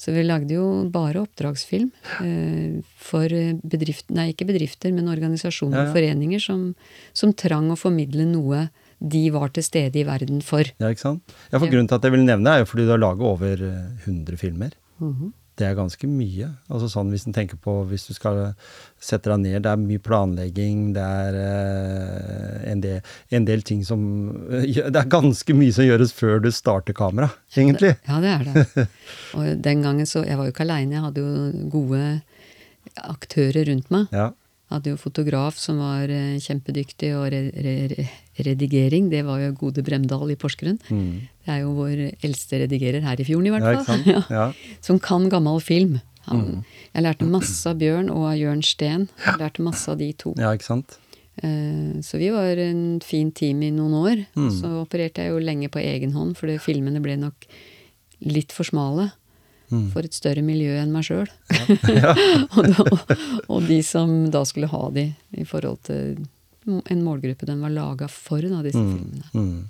Så 0.00 0.14
vi 0.16 0.22
lagde 0.24 0.54
jo 0.56 0.64
bare 0.88 1.20
oppdragsfilm 1.20 1.90
eh, 2.24 2.78
for 2.96 3.28
bedrifter, 3.28 4.14
nei 4.16 4.30
ikke 4.32 4.46
bedrifter, 4.48 4.94
men 4.96 5.10
organisasjoner 5.12 5.82
og 5.82 5.90
foreninger 5.92 6.40
som, 6.40 6.70
som 7.12 7.34
trang 7.36 7.68
å 7.68 7.76
formidle 7.76 8.24
noe 8.30 8.70
de 9.00 9.26
var 9.32 9.52
til 9.52 9.64
stede 9.64 10.00
i 10.00 10.06
verden 10.08 10.40
for. 10.44 10.64
Ja, 10.80 10.88
ikke 10.92 11.04
sant? 11.04 11.34
Ja, 11.50 11.58
for. 11.58 11.68
Grunnen 11.68 11.88
til 11.88 11.96
at 12.00 12.08
jeg 12.08 12.14
vil 12.16 12.24
nevne 12.24 12.48
det, 12.48 12.54
er 12.54 12.64
jo 12.64 12.70
fordi 12.72 12.88
du 12.88 12.94
har 12.94 13.02
laget 13.02 13.28
over 13.28 13.66
eh, 13.68 14.08
100 14.08 14.40
filmer. 14.40 14.76
Mhm. 15.00 15.34
Det 15.60 15.66
er 15.68 15.76
ganske 15.76 16.08
mye. 16.08 16.48
Altså 16.72 16.88
sånn 16.88 17.10
Hvis 17.12 17.26
en 17.28 17.36
tenker 17.36 17.58
på 17.60 17.74
hvis 17.90 18.06
du 18.08 18.14
skal 18.16 18.54
sette 19.00 19.28
deg 19.28 19.42
ned, 19.42 19.58
det 19.66 19.72
er 19.74 19.82
mye 19.82 20.00
planlegging, 20.02 20.90
det 20.96 21.04
er 21.04 21.36
eh, 21.40 22.70
en, 22.72 22.80
del, 22.84 23.12
en 23.36 23.48
del 23.48 23.64
ting 23.66 23.84
som 23.84 24.00
Det 24.94 24.96
er 24.96 25.12
ganske 25.12 25.56
mye 25.56 25.74
som 25.76 25.88
gjøres 25.88 26.14
før 26.16 26.40
du 26.44 26.50
starter 26.54 26.96
kamera, 26.96 27.30
egentlig. 27.52 27.94
Ja, 28.08 28.20
det 28.24 28.34
er 28.34 28.48
det. 28.48 28.86
Og 29.36 29.48
den 29.62 29.84
gangen 29.84 30.08
så 30.08 30.24
Jeg 30.24 30.40
var 30.40 30.48
jo 30.48 30.54
ikke 30.54 30.64
aleine, 30.64 30.96
jeg 30.96 31.06
hadde 31.08 31.24
jo 31.24 31.68
gode 31.72 32.04
aktører 33.00 33.68
rundt 33.68 33.90
meg. 33.92 34.08
Ja. 34.14 34.30
Hadde 34.70 34.92
jo 34.92 34.96
fotograf 34.96 35.56
som 35.58 35.80
var 35.82 36.08
eh, 36.14 36.36
kjempedyktig, 36.38 37.08
og 37.18 37.26
re 37.32 37.40
re 37.50 38.06
redigering, 38.40 39.08
det 39.10 39.24
var 39.26 39.40
jo 39.42 39.50
Gode 39.58 39.82
Bremdal 39.84 40.30
i 40.32 40.36
Porsgrunn. 40.38 40.78
Mm. 40.88 41.26
Det 41.44 41.50
er 41.56 41.58
jo 41.64 41.72
vår 41.76 42.04
eldste 42.24 42.60
redigerer 42.62 43.02
her 43.04 43.20
i 43.20 43.26
fjorden, 43.26 43.48
i 43.50 43.54
hvert 43.56 43.84
fall. 43.88 44.04
Ja, 44.14 44.22
Ja. 44.30 44.46
Som 44.80 44.98
kan 45.02 45.28
gammel 45.32 45.60
film. 45.60 45.98
Han, 46.30 46.40
Mm. 46.40 46.64
Jeg 46.94 47.02
lærte 47.04 47.26
masse 47.26 47.66
av 47.70 47.78
Bjørn 47.80 48.10
og 48.10 48.24
av 48.30 48.36
Jørn 48.38 48.62
Steen. 48.62 49.08
Jeg 49.26 49.38
lærte 49.40 49.62
masse 49.62 49.88
av 49.90 49.98
de 49.98 50.12
to. 50.12 50.34
ja, 50.38 50.52
ikke 50.54 50.66
sant? 50.68 50.98
Eh, 51.42 51.98
Så 52.02 52.18
vi 52.18 52.30
var 52.30 52.56
en 52.58 53.00
fin 53.00 53.30
team 53.32 53.62
i 53.62 53.70
noen 53.70 53.94
år. 53.94 54.26
Mm. 54.36 54.50
Så 54.60 54.70
opererte 54.84 55.22
jeg 55.24 55.30
jo 55.32 55.38
lenge 55.42 55.68
på 55.70 55.80
egen 55.82 56.12
hånd, 56.12 56.36
for 56.36 56.46
filmene 56.58 57.00
ble 57.02 57.16
nok 57.16 57.46
litt 58.20 58.52
for 58.52 58.64
smale 58.68 59.10
Mm. 59.70 59.90
for 59.92 60.02
et 60.02 60.14
større 60.16 60.42
miljø 60.42 60.72
enn 60.80 60.90
meg 60.92 61.04
sjøl. 61.06 61.28
og, 62.56 62.70
da- 62.70 63.16
og 63.48 63.66
de 63.68 63.80
som 63.86 64.14
da 64.34 64.42
skulle 64.48 64.66
ha 64.72 64.80
de 64.94 65.04
i 65.38 65.44
forhold 65.46 65.78
til 65.86 66.16
en 66.68 67.02
målgruppe 67.06 67.46
den 67.48 67.62
var 67.64 67.70
laga 67.72 68.08
for, 68.10 68.42
da, 68.42 68.62
disse 68.66 68.80
Mm. 68.82 68.96
filmene. 68.98 69.30
Mm. 69.34 69.68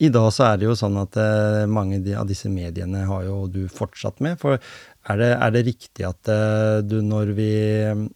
I 0.00 0.08
dag 0.08 0.30
så 0.32 0.46
er 0.52 0.56
det 0.62 0.64
jo 0.64 0.76
sånn 0.78 0.96
at 0.96 1.16
eh, 1.20 1.66
mange 1.68 1.98
av 2.16 2.24
disse 2.30 2.48
mediene 2.48 3.02
har 3.04 3.26
jo 3.26 3.42
du 3.52 3.66
fortsatt 3.68 4.22
med. 4.24 4.38
For 4.40 4.56
er 4.56 5.20
det, 5.20 5.28
er 5.36 5.50
det 5.58 5.64
riktig 5.66 6.06
at 6.08 6.30
eh, 6.32 6.78
du 6.86 7.00
når 7.04 7.34
vi 7.36 7.50
eh, 7.84 8.06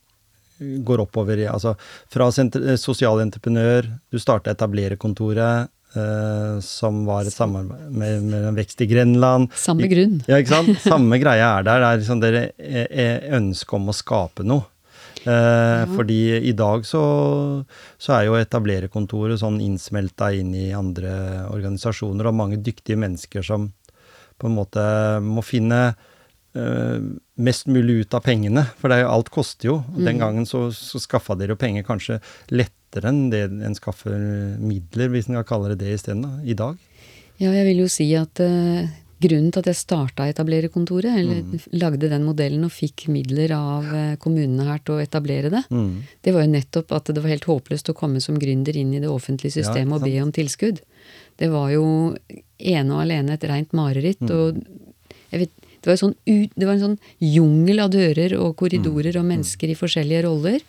går 0.87 1.03
oppover 1.05 1.43
i 1.43 1.49
Altså 1.51 1.75
fra 2.09 2.31
sent- 2.33 2.57
eh, 2.57 2.79
sosial 2.81 3.21
entreprenør, 3.21 3.91
du 4.09 4.17
starta 4.23 4.55
Etablererkontoret, 4.55 5.69
eh, 5.97 6.61
som 6.65 7.03
var 7.09 7.23
et 7.29 7.35
samarbeid 7.35 7.91
med, 7.95 8.23
med 8.31 8.47
en 8.51 8.59
vekst 8.59 8.81
i 8.85 8.89
Grenland. 8.91 9.51
Samme 9.59 9.89
grunn. 9.91 10.21
Ja, 10.29 10.39
ikke 10.43 10.55
sant? 10.57 10.79
Samme 10.85 11.19
greia 11.23 11.53
er 11.59 11.67
der. 11.67 11.81
Det 11.81 11.89
er 11.91 12.01
liksom 12.03 12.23
dere 12.23 12.45
er- 12.59 12.91
er 13.07 13.37
ønske 13.41 13.77
om 13.79 13.89
å 13.91 13.97
skape 13.97 14.45
noe. 14.47 14.67
Eh, 15.25 15.85
Fordi 15.97 16.19
i 16.51 16.53
dag 16.53 16.83
så, 16.85 17.01
så 17.97 18.13
er 18.19 18.27
jo 18.27 18.35
etablererkontoret 18.37 19.41
sånn 19.41 19.57
innsmelta 19.65 20.29
inn 20.37 20.51
i 20.55 20.67
andre 20.77 21.47
organisasjoner, 21.49 22.29
og 22.29 22.35
mange 22.37 22.59
dyktige 22.61 22.99
mennesker 23.01 23.43
som 23.47 23.71
på 24.39 24.51
en 24.51 24.57
måte 24.59 24.83
må 25.25 25.41
finne 25.47 25.81
eh, 25.95 26.11
mest 26.55 27.67
mulig 27.67 28.05
ut 28.05 28.15
av 28.15 28.23
pengene. 28.23 28.63
For 28.79 28.89
det 28.89 29.01
er 29.01 29.05
jo, 29.05 29.13
alt 29.17 29.31
koster 29.35 29.69
jo. 29.73 29.77
Og 29.95 30.03
Den 30.07 30.21
gangen 30.23 30.47
så, 30.47 30.69
så 30.71 31.01
skaffa 31.03 31.35
dere 31.39 31.57
jo 31.57 31.61
penger 31.61 31.83
kanskje 31.87 32.21
lettere 32.55 33.11
enn 33.11 33.25
det 33.33 33.45
en 33.51 33.75
skaffer 33.75 34.15
midler, 34.63 35.09
hvis 35.11 35.27
en 35.29 35.41
kan 35.41 35.49
kalle 35.49 35.73
det 35.75 35.81
det 35.83 35.97
isteden, 35.97 36.23
i 36.47 36.55
dag. 36.55 36.77
Ja, 37.43 37.51
jeg 37.51 37.65
vil 37.67 37.81
jo 37.83 37.89
si 37.91 38.07
at 38.15 38.39
uh, 38.39 38.87
grunnen 39.25 39.51
til 39.51 39.65
at 39.65 39.71
jeg 39.73 39.81
starta 39.81 40.29
Etablererkontoret, 40.31 41.11
eller 41.19 41.41
Mm. 41.43 41.59
lagde 41.81 42.09
den 42.13 42.23
modellen 42.29 42.63
og 42.69 42.71
fikk 42.71 43.09
midler 43.11 43.51
av 43.57 43.89
uh, 43.91 44.15
kommunene 44.23 44.69
her 44.69 44.79
til 44.85 44.95
å 44.95 45.03
etablere 45.03 45.51
det, 45.51 45.65
Mm. 45.75 46.05
det 46.23 46.35
var 46.37 46.45
jo 46.47 46.53
nettopp 46.55 46.93
at 46.95 47.11
det 47.11 47.19
var 47.25 47.35
helt 47.35 47.51
håpløst 47.51 47.91
å 47.91 47.97
komme 47.99 48.21
som 48.23 48.39
gründer 48.39 48.77
inn 48.79 48.95
i 48.95 49.01
det 49.03 49.11
offentlige 49.11 49.59
systemet 49.59 49.91
ja, 49.91 49.97
og 49.99 50.07
be 50.07 50.23
om 50.23 50.31
tilskudd. 50.31 50.79
Det 51.37 51.51
var 51.51 51.73
jo 51.75 52.15
ene 52.63 52.95
og 52.95 53.03
alene 53.03 53.35
et 53.35 53.45
rent 53.51 53.73
mareritt. 53.75 54.23
Mm. 54.23 54.31
og 54.31 54.63
jeg 55.33 55.41
vet, 55.49 55.51
det 55.85 55.91
var, 55.93 55.99
sånn, 56.01 56.15
det 56.25 56.65
var 56.67 56.75
en 56.79 56.85
sånn 56.87 56.99
jungel 57.21 57.83
av 57.85 57.91
dører 57.93 58.35
og 58.41 58.55
korridorer 58.57 59.13
Mm. 59.15 59.21
og 59.21 59.27
mennesker 59.31 59.69
i 59.69 59.77
forskjellige 59.77 60.23
roller. 60.25 60.61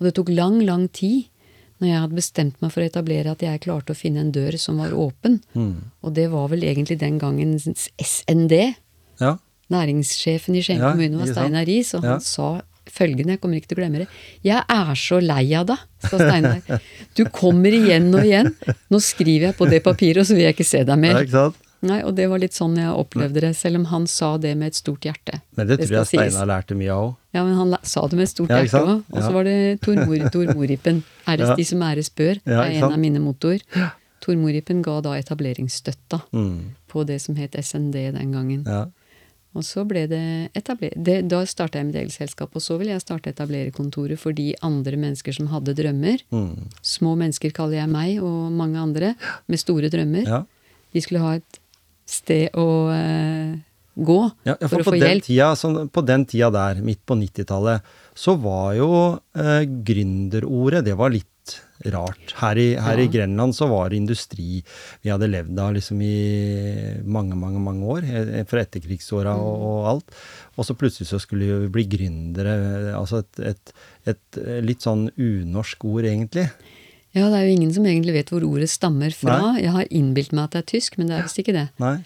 Og 0.00 0.06
det 0.08 0.14
tok 0.16 0.28
lang, 0.34 0.60
lang 0.66 0.88
tid 0.90 1.28
når 1.80 1.88
jeg 1.88 2.00
hadde 2.02 2.16
bestemt 2.18 2.56
meg 2.60 2.72
for 2.74 2.82
å 2.82 2.88
etablere 2.90 3.30
at 3.32 3.40
jeg 3.40 3.60
klarte 3.64 3.94
å 3.94 3.96
finne 3.96 4.20
en 4.20 4.32
dør 4.34 4.58
som 4.58 4.76
var 4.82 4.90
åpen. 4.92 5.38
Mm. 5.54 5.76
Og 6.04 6.12
det 6.16 6.26
var 6.32 6.48
vel 6.52 6.60
egentlig 6.66 6.98
den 7.00 7.18
gangen 7.22 7.54
SND. 7.96 8.74
Ja. 9.20 9.36
Næringssjefen 9.70 10.56
i 10.58 10.62
Skien 10.66 10.80
Ja, 10.82 10.90
kommune 10.92 11.20
var? 11.22 11.30
Steinar 11.30 11.64
Riis, 11.68 11.94
og 11.94 12.02
han 12.04 12.20
sa 12.20 12.60
følgende, 12.90 13.36
jeg 13.36 13.40
kommer 13.40 13.60
ikke 13.60 13.68
til 13.70 13.78
å 13.78 13.80
glemme 13.84 13.98
det. 14.02 14.08
Jeg 14.42 14.64
er 14.66 14.94
så 14.98 15.20
lei 15.22 15.44
av 15.54 15.68
deg, 15.70 15.78
sa 16.02 16.18
Steinar. 16.18 16.80
Du 17.16 17.22
kommer 17.30 17.70
igjen 17.76 18.10
og 18.18 18.24
igjen. 18.26 18.50
Nå 18.90 18.98
skriver 19.04 19.50
jeg 19.52 19.56
på 19.60 19.68
det 19.70 19.82
papiret, 19.86 20.24
og 20.24 20.26
så 20.26 20.34
vil 20.34 20.48
jeg 20.48 20.56
ikke 20.58 20.66
se 20.66 20.82
deg 20.88 20.98
mer. 20.98 21.14
ja, 21.20 21.22
ikke 21.22 21.36
sant? 21.38 21.66
Nei, 21.82 22.02
Og 22.04 22.14
det 22.14 22.26
var 22.28 22.38
litt 22.38 22.52
sånn 22.52 22.74
jeg 22.76 22.88
opplevde 22.92 23.40
det, 23.40 23.56
selv 23.56 23.76
om 23.80 23.84
han 23.86 24.06
sa 24.06 24.36
det 24.36 24.54
med 24.56 24.66
et 24.68 24.74
stort 24.74 25.00
hjerte. 25.00 25.40
Men 25.56 25.66
det 25.66 25.78
tror 25.80 25.94
jeg. 25.96 26.06
Steinar 26.10 26.46
lærte 26.46 26.76
mye 26.76 26.90
av 26.92 27.04
òg. 27.06 27.16
Ja, 27.32 27.44
men 27.44 27.54
han 27.56 27.76
sa 27.82 28.02
det 28.06 28.16
med 28.18 28.22
et 28.28 28.34
stort 28.34 28.50
Ja, 28.50 28.58
hjerte 28.62 28.82
òg. 28.84 29.04
Og 29.12 29.22
så 29.22 29.32
var 29.32 29.44
det 29.44 29.80
Tormor, 29.80 30.30
Tormoripen. 30.30 31.02
Æres 31.26 31.48
Ja. 31.48 31.56
de 31.56 31.64
som 31.64 31.80
æres 31.80 32.10
bør. 32.10 32.40
Ja, 32.44 32.62
er 32.64 32.70
en 32.76 32.92
av 32.92 32.98
mine 32.98 33.18
mottoer. 33.18 33.60
Tormoripen 34.20 34.82
ga 34.82 35.00
da 35.00 35.14
etableringsstøtta 35.16 36.22
Mm. 36.32 36.74
på 36.88 37.06
det 37.06 37.20
som 37.22 37.36
het 37.36 37.52
SND 37.56 38.12
den 38.12 38.32
gangen. 38.32 38.64
Ja. 38.66 38.86
Og 39.54 39.62
så 39.64 39.84
ble 39.88 40.06
det 40.06 40.52
etablert 40.54 41.28
Da 41.28 41.44
starta 41.44 41.78
jeg 41.78 41.86
med 41.86 41.94
delselskap, 41.94 42.50
og 42.54 42.60
så 42.62 42.76
ville 42.78 42.92
jeg 42.92 43.00
starte 43.02 43.32
etablererkontoret 43.32 44.18
for 44.18 44.32
de 44.32 44.54
andre 44.62 44.92
mennesker 44.96 45.32
som 45.34 45.48
hadde 45.48 45.74
drømmer. 45.74 46.20
Mm. 46.30 46.68
Små 46.82 47.16
mennesker 47.16 47.50
kaller 47.52 47.80
jeg 47.80 47.88
meg, 47.88 48.22
og 48.22 48.52
mange 48.52 48.76
andre, 48.78 49.14
med 49.48 49.58
store 49.58 49.88
drømmer. 49.90 50.46
De 50.92 51.00
skulle 51.00 51.20
ha 51.20 51.32
et 51.36 51.58
sted 52.10 52.54
å 52.58 52.66
eh, 52.94 53.56
gå 54.00 54.18
Ja, 54.46 54.54
ja, 54.60 54.68
for, 54.68 54.80
for, 54.80 54.84
å 54.84 54.90
få 54.92 55.00
hjelp. 55.00 55.24
tida, 55.26 55.50
sånn, 55.58 55.88
på 55.92 56.04
den 56.06 56.24
tida 56.30 56.50
der, 56.54 56.80
midt 56.86 57.02
på 57.06 57.16
90-tallet, 57.20 57.82
så 58.16 58.36
var 58.40 58.74
jo 58.78 58.90
eh, 59.38 59.64
gründerordet 59.66 60.84
Det 60.86 60.94
var 60.98 61.10
litt 61.14 61.26
rart. 61.90 62.34
Her 62.36 62.58
i, 62.60 62.66
her 62.76 63.00
i 63.00 63.06
Grenland 63.10 63.54
så 63.56 63.66
var 63.70 63.88
det 63.90 63.96
industri 63.96 64.60
vi 65.02 65.08
hadde 65.10 65.26
levd 65.32 65.58
av 65.58 65.72
liksom 65.74 66.02
i 66.04 66.10
mange, 67.08 67.34
mange 67.40 67.62
mange 67.64 67.86
år. 67.96 68.04
eh, 68.04 68.44
Fra 68.48 68.60
etterkrigsåra 68.66 69.32
og, 69.40 69.54
Mm. 69.56 69.64
og 69.70 69.88
alt. 69.94 70.18
Og 70.60 70.66
så 70.68 70.76
plutselig 70.76 71.08
så 71.08 71.18
skulle 71.22 71.48
vi 71.64 71.70
bli 71.72 71.86
gründere. 71.96 72.92
Altså 72.94 73.22
et, 73.24 73.40
et, 73.54 73.72
et 74.12 74.40
litt 74.62 74.84
sånn 74.84 75.08
unorsk 75.16 75.84
ord, 75.88 76.04
egentlig. 76.04 76.46
Ja, 77.16 77.26
det 77.28 77.40
er 77.40 77.46
jo 77.48 77.54
ingen 77.56 77.72
som 77.74 77.86
egentlig 77.88 78.14
vet 78.14 78.30
hvor 78.30 78.44
ordet 78.46 78.68
stammer 78.70 79.10
fra. 79.10 79.56
Jeg 79.58 79.72
har 79.74 79.88
innbilt 79.90 80.32
meg 80.36 80.44
at 80.44 80.50
det 80.54 80.60
er 80.64 80.68
tysk, 80.78 80.98
men 80.98 81.08
det 81.10 81.16
er 81.18 81.26
visst 81.26 81.40
ikke 81.42 81.56
det. 81.56 81.66
Nei? 81.82 81.96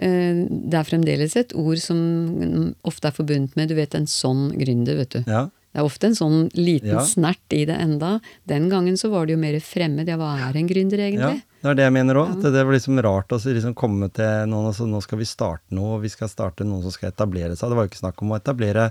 Eh, 0.00 0.40
Det 0.48 0.74
er 0.80 0.88
fremdeles 0.88 1.36
et 1.36 1.52
ord 1.54 1.78
som 1.78 2.74
ofte 2.88 3.08
er 3.10 3.14
forbundet 3.14 3.54
med 3.56 3.68
du 3.70 3.76
vet, 3.78 3.94
en 3.94 4.06
sånn 4.10 4.50
gründer, 4.58 4.96
vet 4.96 5.10
du. 5.10 5.22
Ja. 5.30 5.48
Det 5.70 5.78
er 5.78 5.86
ofte 5.86 6.08
en 6.08 6.16
sånn 6.18 6.38
liten 6.58 6.96
Ja. 6.96 7.04
snert 7.06 7.52
i 7.54 7.64
det 7.64 7.76
enda. 7.78 8.20
Den 8.44 8.68
gangen 8.68 8.96
så 8.98 9.08
var 9.08 9.26
det 9.26 9.36
jo 9.36 9.38
mer 9.38 9.54
fremmed. 9.60 10.08
Ja, 10.08 10.16
hva 10.16 10.32
er 10.50 10.56
en 10.58 10.66
gründer 10.66 10.98
egentlig? 10.98 11.42
Ja, 11.62 11.62
det 11.62 11.70
er 11.70 11.74
det 11.74 11.84
jeg 11.84 11.92
mener 11.92 12.14
òg. 12.18 12.42
Det 12.42 12.50
var 12.66 12.72
liksom 12.74 12.98
rart 13.00 13.28
å 13.28 13.38
liksom 13.38 13.74
komme 13.76 14.10
til 14.12 14.48
noen 14.50 14.66
og 14.66 14.74
så 14.74 14.88
nå 14.88 15.00
skal 15.00 15.18
vi 15.20 15.24
starte 15.30 15.70
noe, 15.70 15.94
og 15.94 16.02
vi 16.02 16.08
skal 16.08 16.26
starte 16.28 16.64
noen 16.66 16.82
som 16.82 16.90
skal 16.90 17.12
etablere 17.12 17.54
seg. 17.54 17.68
Det 17.70 17.76
var 17.78 17.86
jo 17.86 17.90
ikke 17.92 18.02
snakk 18.02 18.20
om 18.22 18.32
å 18.32 18.40
etablere 18.42 18.90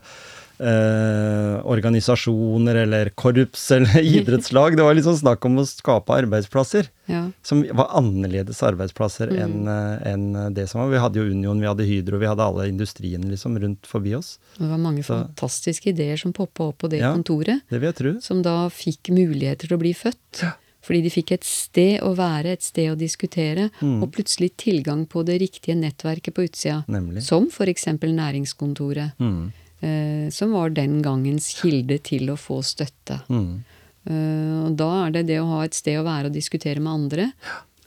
eh, 0.60 1.66
organisasjoner 1.66 2.76
eller 2.76 3.10
korps 3.10 3.72
eller 3.72 4.00
idrettslag. 4.16 4.76
Det 4.78 4.84
var 4.86 4.94
liksom 4.98 5.18
snakk 5.18 5.46
om 5.48 5.60
å 5.62 5.66
skape 5.68 6.14
arbeidsplasser. 6.22 6.90
Ja. 7.10 7.24
Som 7.44 7.64
var 7.74 7.90
annerledes 8.00 8.62
arbeidsplasser 8.64 9.30
Mm. 9.30 9.68
enn 9.68 10.36
en 10.38 10.54
det 10.54 10.68
som 10.70 10.82
var. 10.82 10.90
Vi 10.94 11.02
hadde 11.02 11.20
jo 11.22 11.32
Union, 11.32 11.60
vi 11.62 11.68
hadde 11.68 11.86
Hydro, 11.88 12.18
vi 12.22 12.28
hadde 12.30 12.46
alle 12.46 12.68
industriene 12.70 13.30
liksom 13.32 13.58
rundt 13.60 13.86
forbi 13.90 14.16
oss. 14.18 14.38
Det 14.58 14.68
var 14.70 14.78
mange 14.78 15.04
Så- 15.04 15.14
fantastiske 15.16 15.90
ideer 15.94 16.18
som 16.18 16.34
poppa 16.34 16.70
opp 16.70 16.78
på 16.80 16.90
det 16.90 17.00
Ja. 17.02 17.14
kontoret, 17.14 17.62
Det 17.70 17.80
vil 17.80 17.92
jeg 17.94 17.96
tro. 17.96 18.20
som 18.22 18.42
da 18.42 18.70
fikk 18.70 19.10
muligheter 19.10 19.68
til 19.68 19.78
å 19.78 19.80
bli 19.80 19.94
født. 19.94 20.54
Fordi 20.82 21.02
de 21.04 21.10
fikk 21.10 21.32
et 21.34 21.44
sted 21.44 22.00
å 22.02 22.16
være, 22.16 22.46
et 22.54 22.64
sted 22.64 22.90
å 22.90 22.98
diskutere, 22.98 23.70
Mm. 23.82 24.02
og 24.02 24.12
plutselig 24.14 24.52
tilgang 24.58 25.06
på 25.08 25.26
det 25.26 25.42
riktige 25.42 25.76
nettverket 25.76 26.34
på 26.34 26.48
utsida. 26.50 26.86
Nemlig. 26.88 27.22
Som 27.22 27.50
eksempel 27.68 28.14
Næringskontoret, 28.16 29.12
Mm. 29.20 29.52
Eh, 29.82 30.30
som 30.34 30.54
var 30.56 30.74
den 30.76 31.00
gangens 31.06 31.52
kilde 31.60 32.00
til 32.06 32.32
å 32.34 32.38
få 32.40 32.62
støtte. 32.66 33.22
Mm. 33.30 33.64
Eh, 34.10 34.56
og 34.66 34.78
da 34.80 34.92
er 35.06 35.18
det 35.18 35.28
det 35.32 35.42
å 35.42 35.50
ha 35.54 35.64
et 35.66 35.78
sted 35.78 36.00
å 36.00 36.08
være 36.08 36.32
og 36.32 36.38
diskutere 36.38 36.82
med 36.84 36.94
andre, 36.94 37.30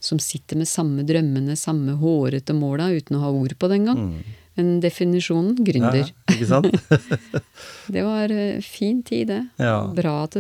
som 0.02 0.18
sitter 0.22 0.58
med 0.58 0.70
samme 0.70 1.04
drømmene, 1.06 1.56
samme 1.58 1.94
hårete 2.00 2.54
måla, 2.58 2.90
uten 2.90 3.18
å 3.18 3.24
ha 3.26 3.34
ord 3.34 3.54
på 3.58 3.70
det 3.70 3.82
engang. 3.82 4.06
Mm. 4.08 4.38
Men 4.58 4.72
definisjonen 4.84 5.54
Ja, 6.10 6.34
ikke 6.34 6.48
sant? 6.50 6.74
Det 7.94 8.02
var 8.04 8.32
eh, 8.34 8.60
fin 8.60 9.00
tid, 9.06 9.30
det. 9.32 9.40
Ja. 9.62 9.78
Bra 9.96 10.24
at 10.26 10.36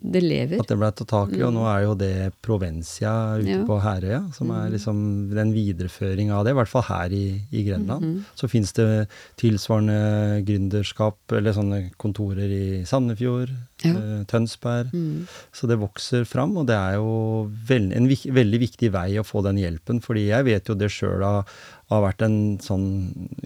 det, 0.00 0.20
lever. 0.22 0.60
At 0.62 0.68
det 0.70 0.76
ble 0.78 0.90
tatt 0.94 1.08
tak 1.10 1.32
i, 1.34 1.42
og 1.42 1.52
nå 1.56 1.64
er 1.66 1.82
jo 1.82 1.94
det 1.98 2.32
Provencia 2.42 3.36
ute 3.38 3.44
Mm. 3.44 3.48
Ja. 3.48 3.56
Mm. 3.58 3.66
på 3.66 3.78
Herøya, 3.82 4.20
som 4.34 4.50
er 4.54 4.70
liksom 4.70 4.98
den 5.34 5.52
videreføring 5.52 6.30
av 6.30 6.44
det, 6.46 6.52
i 6.54 6.58
hvert 6.58 6.68
fall 6.70 6.82
her 6.86 7.10
i, 7.12 7.40
i 7.50 7.64
Grenland. 7.66 8.04
Mm-hmm. 8.04 8.24
Så 8.38 8.48
fins 8.48 8.72
det 8.76 9.08
tilsvarende 9.40 10.42
gründerskap, 10.46 11.18
eller 11.32 11.52
sånne 11.56 11.80
kontorer 11.98 12.48
i 12.50 12.84
Sandefjord, 12.88 13.50
Ja. 13.84 13.90
eh, 13.94 14.24
Tønsberg. 14.26 14.92
Mm. 14.92 15.26
Så 15.52 15.66
det 15.70 15.78
vokser 15.78 16.24
fram, 16.26 16.56
og 16.58 16.66
det 16.66 16.74
er 16.76 16.94
jo 16.98 17.50
veld, 17.68 17.92
en 17.94 18.08
vik, 18.08 18.24
veldig 18.34 18.60
viktig 18.60 18.90
vei 18.92 19.18
å 19.18 19.26
få 19.26 19.42
den 19.46 19.56
hjelpen. 19.58 20.00
fordi 20.02 20.28
jeg 20.28 20.44
vet 20.44 20.66
jo 20.68 20.74
det 20.74 20.90
sjøl 20.90 21.22
har, 21.22 21.44
har 21.90 22.02
vært 22.02 22.22
en 22.22 22.58
sånn 22.58 22.88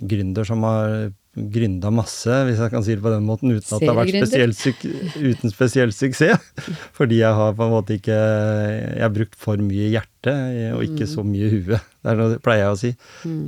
gründer 0.01 0.45
som 0.47 0.62
har 0.62 1.12
grynda 1.33 1.88
masse, 1.88 2.29
hvis 2.45 2.59
jeg 2.61 2.73
kan 2.75 2.83
si 2.85 2.92
det 2.92 3.03
på 3.05 3.12
den 3.12 3.25
måten, 3.25 3.55
uten 3.55 3.77
at 3.77 3.81
det 3.81 3.88
har 3.88 3.97
vært 3.97 4.12
spesielt, 4.12 4.59
spesiell 4.59 5.31
uten 5.33 5.53
spesiell 5.53 5.95
suksess. 5.97 6.51
Fordi 6.99 7.23
jeg 7.23 7.38
har 7.38 7.55
på 7.57 7.64
en 7.64 7.73
måte 7.73 7.97
ikke 7.97 8.18
Jeg 8.18 9.01
har 9.01 9.14
brukt 9.14 9.38
for 9.40 9.61
mye 9.64 9.88
hjerte 9.95 10.35
og 10.77 10.85
ikke 10.85 11.09
så 11.09 11.25
mye 11.27 11.49
hue. 11.51 11.79
Det 11.81 12.11
er 12.12 12.18
noe, 12.21 12.37
pleier 12.45 12.66
jeg 12.66 12.75
å 12.75 12.79
si. 12.83 12.90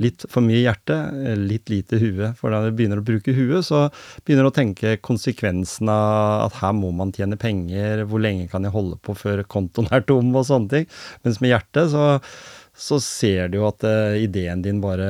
Litt 0.01 0.25
for 0.31 0.43
mye 0.43 0.63
hjerte, 0.63 0.97
litt 1.39 1.69
lite 1.71 1.99
hue. 2.01 2.31
For 2.39 2.51
da 2.51 2.63
du 2.65 2.73
begynner 2.75 2.99
å 2.99 3.05
bruke 3.05 3.35
huet, 3.37 3.61
så 3.69 3.85
begynner 4.25 4.47
du 4.47 4.51
å 4.51 4.57
tenke 4.57 4.97
konsekvensen 5.05 5.91
av 5.91 6.47
at 6.49 6.59
her 6.63 6.75
må 6.75 6.89
man 6.95 7.13
tjene 7.15 7.37
penger, 7.39 8.03
hvor 8.09 8.23
lenge 8.23 8.49
kan 8.51 8.65
jeg 8.65 8.73
holde 8.75 8.97
på 9.05 9.15
før 9.15 9.45
kontoen 9.45 9.91
er 9.93 10.03
tom, 10.09 10.33
og 10.33 10.49
sånne 10.49 10.73
ting. 10.73 10.89
Mens 11.23 11.41
med 11.43 11.53
hjertet 11.53 11.93
så 11.93 12.15
så 12.75 12.97
ser 12.99 13.47
du 13.47 13.61
jo 13.61 13.69
at 13.69 13.85
eh, 13.87 14.17
ideen 14.25 14.59
din 14.59 14.81
bare 14.83 15.05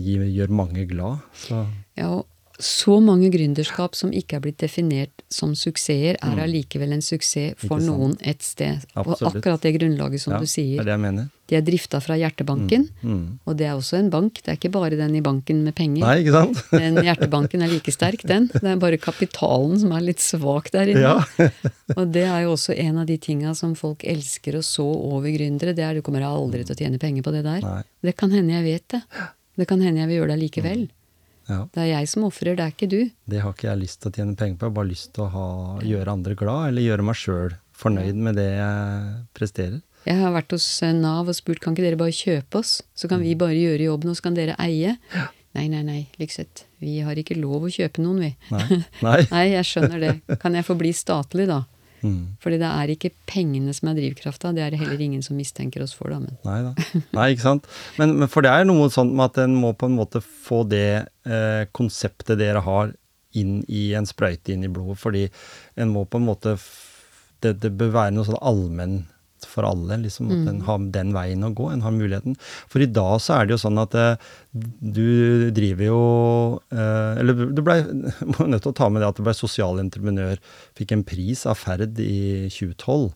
gir, 0.00 0.22
gjør 0.32 0.54
mange 0.62 0.86
glad. 0.88 1.20
Så 1.36 1.60
Ja, 1.96 2.08
og 2.18 2.26
så 2.58 2.94
mange 3.04 3.28
gründerskap 3.28 3.92
som 3.98 4.08
ikke 4.16 4.38
er 4.38 4.40
blitt 4.46 4.56
definert 4.62 5.10
som 5.28 5.50
suksesser, 5.52 6.16
er 6.24 6.38
allikevel 6.40 6.94
en 6.94 7.02
suksess 7.04 7.52
for 7.60 7.76
Mm. 7.76 7.84
Noen 7.90 8.14
et 8.24 8.40
sted. 8.40 8.80
Og 8.96 9.10
akkurat 9.20 9.60
det 9.60 9.74
grunnlaget 9.76 10.20
som 10.22 10.32
ja, 10.32 10.38
du 10.38 10.46
det 10.46 10.48
sier. 10.48 10.80
er 10.80 10.96
det. 10.96 11.26
De 11.48 11.54
er 11.56 11.60
drifta 11.60 12.00
fra 12.00 12.16
hjertebanken, 12.16 12.88
Mm. 13.04 13.38
og 13.46 13.56
det 13.58 13.66
er 13.66 13.74
også 13.76 13.98
en 13.98 14.08
bank. 14.08 14.40
Det 14.42 14.48
er 14.48 14.56
ikke 14.56 14.72
bare 14.72 14.96
den 14.96 15.14
i 15.16 15.20
banken 15.20 15.62
med 15.64 15.74
penger. 15.74 16.00
Nei, 16.00 16.24
ikke 16.24 16.32
sant? 16.32 16.62
Den 16.72 16.96
hjertebanken 17.04 17.62
er 17.62 17.68
like 17.68 17.92
sterk, 17.92 18.22
den. 18.26 18.48
Det 18.48 18.64
er 18.64 18.76
bare 18.80 18.96
kapitalen 18.96 19.78
som 19.78 19.92
er 19.92 20.00
litt 20.00 20.18
svak 20.24 20.70
der 20.72 20.86
inne. 20.88 21.00
Ja. 21.02 21.50
Og 21.98 22.10
det 22.10 22.24
er 22.24 22.40
jo 22.48 22.56
også 22.56 22.72
en 22.78 22.98
av 22.98 23.06
de 23.06 23.18
tinga 23.18 23.54
som 23.54 23.74
folk 23.74 24.00
elsker 24.02 24.56
å 24.56 24.64
så 24.64 24.82
over 25.12 25.28
gründere. 25.28 25.76
Det 25.76 25.84
er 25.84 25.94
du 25.94 26.00
kommer 26.02 26.24
aldri 26.24 26.64
til 26.64 26.74
å 26.74 26.78
tjene 26.78 26.98
penger 26.98 27.22
på 27.22 27.32
det 27.36 27.44
der. 27.44 27.60
Nei. 27.60 27.82
Det 28.02 28.16
kan 28.16 28.30
hende 28.32 28.56
jeg 28.56 28.64
vet 28.64 28.88
det. 28.96 29.02
Det 29.56 29.68
kan 29.68 29.80
hende 29.80 30.00
jeg 30.00 30.08
vil 30.08 30.22
gjøre 30.22 30.32
det 30.34 30.40
likevel. 30.50 30.88
Ja. 31.46 31.60
Det 31.72 31.82
er 31.84 31.90
jeg 31.92 32.10
som 32.10 32.26
ofrer, 32.26 32.56
det 32.58 32.64
er 32.64 32.74
ikke 32.74 32.90
du. 32.90 33.00
Det 33.30 33.42
har 33.42 33.54
ikke 33.54 33.68
jeg 33.68 33.82
lyst 33.84 34.00
til 34.02 34.10
å 34.10 34.16
tjene 34.18 34.36
penger 34.38 34.58
på. 34.58 34.66
Jeg 34.66 34.72
har 34.72 34.78
bare 34.80 34.90
lyst 34.90 35.12
til 35.14 35.26
å 35.26 35.30
ha, 35.34 35.46
gjøre 35.86 36.16
andre 36.18 36.38
glad, 36.38 36.70
eller 36.72 36.86
gjøre 36.86 37.06
meg 37.06 37.20
sjøl 37.20 37.54
fornøyd 37.76 38.18
med 38.28 38.38
det 38.40 38.48
jeg 38.56 39.16
presterer. 39.36 39.80
Jeg 40.06 40.20
har 40.20 40.34
vært 40.36 40.54
hos 40.54 40.66
eh, 40.86 40.94
Nav 40.94 41.28
og 41.28 41.36
spurt 41.36 41.60
kan 41.62 41.74
ikke 41.74 41.84
dere 41.84 41.98
bare 41.98 42.14
kjøpe 42.14 42.60
oss, 42.62 42.78
så 42.94 43.10
kan 43.10 43.22
vi 43.24 43.34
bare 43.38 43.58
gjøre 43.58 43.88
jobben, 43.88 44.12
og 44.12 44.18
så 44.18 44.28
kan 44.28 44.38
dere 44.38 44.54
eie. 44.62 44.94
Nei, 45.56 45.66
nei, 45.72 45.80
nei, 45.86 46.00
Lykseth. 46.20 46.66
Vi 46.84 46.98
har 47.02 47.18
ikke 47.18 47.38
lov 47.38 47.66
å 47.66 47.72
kjøpe 47.72 48.02
noen, 48.04 48.20
vi. 48.26 48.30
Nei. 48.52 48.82
Nei. 49.02 49.20
Nei, 49.34 49.44
jeg 49.54 49.66
skjønner 49.66 50.02
det. 50.02 50.38
Kan 50.42 50.58
jeg 50.58 50.66
få 50.68 50.76
bli 50.78 50.92
statlig, 50.94 51.48
da? 51.50 51.62
Mm. 52.02 52.36
Fordi 52.42 52.58
det 52.60 52.68
er 52.68 52.92
ikke 52.92 53.12
pengene 53.30 53.74
som 53.76 53.90
er 53.90 53.98
drivkrafta, 53.98 54.52
det 54.56 54.64
er 54.64 54.74
det 54.74 54.80
heller 54.82 55.00
ingen 55.02 55.24
som 55.24 55.38
mistenker 55.38 55.84
oss 55.84 55.94
for, 55.96 56.12
da. 56.12 56.20
Men 56.22 56.36
Nei 56.46 56.58
da. 56.66 57.02
Nei, 57.16 57.30
ikke 57.34 57.46
sant. 57.46 57.70
Men, 58.00 58.16
men 58.20 58.30
for 58.32 58.46
det 58.46 58.52
er 58.52 58.68
noe 58.68 58.90
sånt 58.92 59.14
med 59.16 59.30
at 59.30 59.42
en 59.46 59.56
må 59.58 59.72
på 59.78 59.90
en 59.90 59.98
måte 59.98 60.22
få 60.22 60.62
det 60.68 60.88
eh, 61.26 61.64
konseptet 61.76 62.38
dere 62.40 62.64
har 62.66 62.94
inn 63.36 63.60
i 63.68 63.90
en 63.98 64.08
sprøyte 64.08 64.54
inn 64.54 64.64
i 64.64 64.72
blodet, 64.72 65.00
fordi 65.00 65.26
en 65.76 65.92
må 65.92 66.06
på 66.08 66.20
en 66.20 66.28
måte 66.30 66.56
Det, 67.44 67.50
det 67.60 67.68
bør 67.76 67.90
være 67.92 68.14
noe 68.16 68.24
sånn 68.24 68.38
allmenn 68.40 68.94
for 69.44 69.66
alle, 69.68 69.98
liksom, 70.00 70.30
at 70.32 70.48
en 70.48 70.60
har 70.64 70.78
den 70.94 71.12
veien 71.12 71.44
å 71.44 71.50
gå, 71.52 71.66
en 71.72 71.82
har 71.84 71.92
muligheten. 71.92 72.36
For 72.72 72.80
i 72.80 72.86
dag 72.86 73.20
så 73.20 73.34
er 73.36 73.46
det 73.46 73.52
jo 73.56 73.60
sånn 73.68 73.78
at 73.82 73.94
eh, 73.94 74.16
du 74.80 75.50
driver 75.52 75.84
jo 75.84 76.00
eh, 76.72 77.18
Eller 77.20 77.52
du 77.52 77.60
blei 77.62 77.82
nødt 78.48 78.62
til 78.64 78.72
å 78.72 78.76
ta 78.76 78.88
med 78.88 79.02
det 79.02 79.08
at 79.10 79.16
du 79.20 79.24
ble 79.26 79.34
sosial 79.36 79.78
entreprenør, 79.82 80.40
fikk 80.78 80.92
en 80.96 81.04
pris 81.04 81.44
av 81.46 81.58
Ferd 81.60 81.98
i 82.00 82.48
2012. 82.48 83.12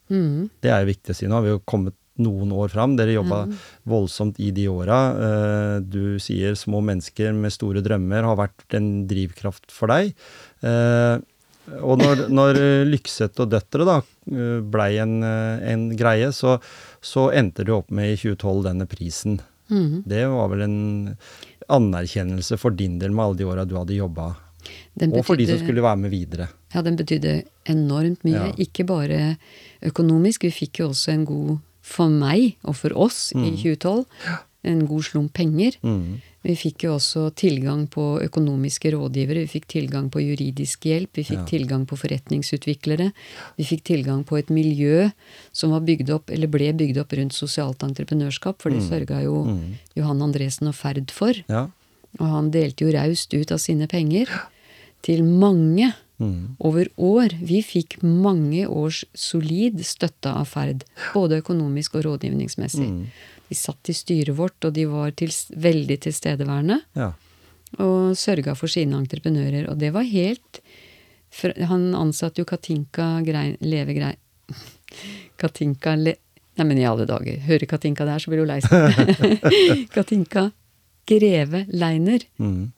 Det 0.60 0.70
er 0.74 0.84
jo 0.84 0.90
viktig 0.92 1.14
å 1.14 1.18
si. 1.22 1.26
Nå 1.30 1.38
har 1.38 1.46
vi 1.46 1.54
jo 1.54 1.62
kommet 1.64 1.96
noen 2.20 2.50
år 2.52 2.68
fram. 2.68 2.98
Dere 2.98 3.14
jobba 3.14 3.46
voldsomt 3.88 4.36
i 4.44 4.50
de 4.52 4.66
åra. 4.68 4.98
Eh, 5.16 5.76
Du 5.80 6.18
sier 6.20 6.52
små 6.58 6.82
mennesker 6.84 7.32
med 7.32 7.52
store 7.54 7.80
drømmer 7.80 8.26
har 8.28 8.36
vært 8.36 8.76
en 8.76 9.06
drivkraft 9.08 9.70
for 9.72 9.88
deg. 9.88 10.12
Eh, 10.60 11.16
Og 11.78 12.00
når, 12.00 12.26
når 12.32 12.58
Lykseth 12.88 13.42
og 13.42 13.52
døtre 13.52 13.86
da 13.86 13.96
eh, 14.00 14.58
blei 14.62 14.90
en, 15.02 15.20
eh, 15.26 15.62
en 15.72 15.88
greie, 15.98 16.32
så, 16.34 16.58
så 17.00 17.28
endte 17.36 17.66
du 17.66 17.74
opp 17.76 17.90
med 17.94 18.14
i 18.14 18.18
2012 18.18 18.66
denne 18.66 18.88
prisen. 18.90 19.40
Mhm. 19.70 20.02
Det 20.10 20.24
var 20.26 20.50
vel 20.50 20.66
en 20.66 20.78
anerkjennelse 21.70 22.58
for 22.58 22.74
din 22.74 22.98
del 22.98 23.14
med 23.14 23.24
alle 23.24 23.38
de 23.38 23.46
åra 23.46 23.66
du 23.68 23.76
hadde 23.78 23.94
jobba, 23.94 24.32
og 25.06 25.22
for 25.24 25.38
de 25.38 25.46
som 25.48 25.60
skulle 25.62 25.84
være 25.84 26.00
med 26.02 26.12
videre. 26.12 26.50
Ja, 26.74 26.82
den 26.84 26.98
betydde 26.98 27.42
enormt 27.70 28.24
mye. 28.26 28.50
Ja. 28.50 28.54
Ikke 28.60 28.84
bare 28.88 29.36
økonomisk, 29.86 30.44
vi 30.44 30.52
fikk 30.52 30.82
jo 30.82 30.90
også 30.90 31.14
en 31.14 31.26
god 31.28 31.58
For 31.90 32.12
meg, 32.12 32.58
og 32.68 32.76
for 32.76 32.92
oss 32.94 33.32
i 33.32 33.50
2012, 33.56 34.04
en 34.68 34.82
god 34.86 35.02
slump 35.02 35.32
penger. 35.34 35.78
Mm. 35.82 36.20
Vi 36.42 36.54
fikk 36.56 36.86
jo 36.86 36.94
også 36.96 37.26
tilgang 37.36 37.82
på 37.92 38.04
økonomiske 38.24 38.94
rådgivere, 38.94 39.42
vi 39.44 39.50
fikk 39.60 39.66
tilgang 39.68 40.06
på 40.10 40.22
juridisk 40.24 40.86
hjelp, 40.88 41.10
vi 41.18 41.24
fikk 41.28 41.42
Ja. 41.42 41.44
tilgang 41.44 41.86
på 41.86 41.98
forretningsutviklere. 42.00 43.12
Vi 43.58 43.64
fikk 43.64 43.82
tilgang 43.84 44.24
på 44.24 44.38
et 44.38 44.48
miljø 44.48 45.10
som 45.52 45.70
var 45.70 45.80
bygd 45.80 46.08
opp, 46.10 46.30
eller 46.30 46.46
ble 46.48 46.72
bygd 46.72 46.96
opp 46.98 47.12
rundt 47.12 47.32
sosialt 47.36 47.78
entreprenørskap, 47.84 48.56
for 48.62 48.70
det 48.70 48.80
sørga 48.82 49.22
jo 49.22 49.44
Johan 49.96 50.22
Andresen 50.22 50.68
og 50.68 50.74
Ferd 50.74 51.10
for. 51.10 51.34
Ja. 51.48 51.68
Og 52.18 52.26
han 52.26 52.50
delte 52.50 52.86
jo 52.86 52.92
raust 52.96 53.34
ut 53.34 53.52
av 53.52 53.58
sine 53.58 53.86
penger 53.86 54.26
til 55.02 55.22
mange 55.22 55.92
Mm. 56.20 56.56
over 56.60 56.86
år. 56.98 57.30
Vi 57.40 57.62
fikk 57.62 58.02
mange 58.02 58.66
års 58.68 59.04
solid 59.14 59.78
støtte 59.80 60.26
av 60.26 60.46
Ferd, 60.48 60.84
både 61.14 61.40
økonomisk 61.42 61.94
og 61.94 62.04
rådgivningsmessig. 62.04 63.06
De 63.50 63.58
satt 63.58 63.90
i 63.90 63.96
styret 63.96 64.36
vårt, 64.38 64.58
og 64.64 64.72
de 64.76 64.86
var 64.86 65.10
til, 65.18 65.32
veldig 65.58 65.98
tilstedeværende. 66.06 66.80
ja. 66.98 67.12
Og 67.78 68.16
sørga 68.18 68.56
for 68.58 68.66
sine 68.66 68.96
entreprenører. 68.98 69.68
Og 69.70 69.76
det 69.78 69.92
var 69.94 70.02
helt 70.02 70.58
Han 71.70 71.84
ansatte 71.94 72.42
jo 72.42 72.44
Katinka 72.44 73.20
Grein, 73.22 73.52
Leve 73.62 73.94
Grein 73.94 74.16
Katinka 75.38 75.94
Le... 75.94 76.16
Nei, 76.58 76.66
men 76.66 76.80
i 76.82 76.86
alle 76.88 77.06
dager. 77.06 77.38
Hører 77.46 77.70
Katinka 77.70 78.04
det 78.04 78.16
her, 78.16 78.24
så 78.24 78.32
blir 78.32 78.42
hun 78.42 78.50
lei 78.50 78.58
seg. 78.64 79.14
Katinka 79.94 80.48
Greve 81.06 81.62
Leiner. 81.70 82.26
Mm. 82.42 82.72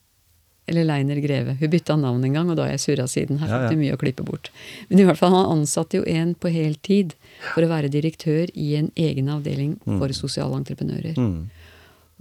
Eller 0.70 0.87
Leiner 0.87 1.18
Greve. 1.18 1.57
Hun 1.59 1.70
bytta 1.70 1.96
navn 1.98 2.25
en 2.25 2.37
gang, 2.37 2.51
og 2.51 2.57
da 2.57 2.66
har 2.68 2.77
jeg 2.77 2.85
surra 2.85 3.09
siden. 3.11 3.40
Her 3.40 3.51
fikk 3.51 3.64
ja. 3.64 3.70
ja. 3.75 3.79
mye 3.81 3.96
å 3.96 4.01
klippe 4.01 4.27
bort. 4.27 4.53
Men 4.88 5.03
i 5.03 5.07
hvert 5.09 5.18
fall, 5.18 5.35
han 5.35 5.59
ansatte 5.59 5.98
jo 5.98 6.05
en 6.07 6.37
på 6.38 6.53
heltid 6.55 7.16
for 7.48 7.66
å 7.66 7.70
være 7.72 7.90
direktør 7.90 8.53
i 8.55 8.68
en 8.79 8.92
egen 8.94 9.31
avdeling 9.33 9.75
for 9.87 10.14
sosiale 10.14 10.61
entreprenører. 10.61 11.18
Mm. 11.18 11.51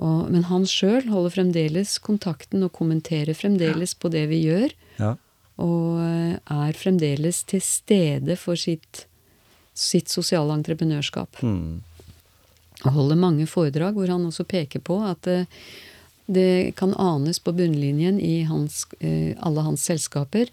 Og, 0.01 0.21
men 0.33 0.47
han 0.49 0.65
sjøl 0.65 1.05
holder 1.11 1.35
fremdeles 1.35 1.99
kontakten 2.01 2.65
og 2.65 2.73
kommenterer 2.73 3.37
fremdeles 3.37 3.93
på 3.93 4.09
det 4.13 4.25
vi 4.33 4.45
gjør. 4.47 4.73
ja. 5.01 5.17
Og 5.61 5.99
eh, 6.01 6.37
er 6.41 6.77
fremdeles 6.79 7.43
til 7.45 7.61
stede 7.61 8.33
for 8.39 8.57
sitt, 8.57 9.03
sitt 9.77 10.09
sosiale 10.09 10.55
entreprenørskap. 10.57 11.37
Mm. 11.45 11.83
Og 12.81 12.95
holder 12.95 13.19
mange 13.19 13.45
foredrag 13.45 13.93
hvor 13.99 14.09
han 14.09 14.25
også 14.25 14.47
peker 14.49 14.81
på 14.81 14.97
at 15.05 15.29
eh, 15.29 15.45
det 16.33 16.75
kan 16.79 16.95
anes 16.99 17.41
på 17.43 17.53
bunnlinjen 17.55 18.19
i 18.21 18.43
hans, 18.49 18.85
eh, 18.99 19.35
alle 19.39 19.65
hans 19.65 19.83
selskaper 19.87 20.51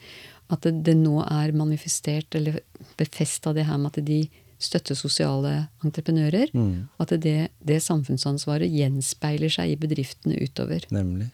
at 0.48 0.64
det, 0.64 0.74
det 0.86 0.96
nå 0.96 1.20
er 1.26 1.54
manifestert 1.56 2.34
eller 2.38 2.60
befesta 3.00 3.52
det 3.56 3.66
her 3.68 3.80
med 3.80 3.92
at 3.92 4.06
de 4.06 4.22
støtter 4.58 4.96
sosiale 4.98 5.68
entreprenører. 5.86 6.50
Mm. 6.56 6.88
At 6.98 7.12
det, 7.22 7.50
det 7.62 7.78
samfunnsansvaret 7.84 8.72
gjenspeiler 8.72 9.52
seg 9.52 9.74
i 9.74 9.80
bedriftene 9.80 10.40
utover. 10.42 10.86
Nemlig. 10.94 11.28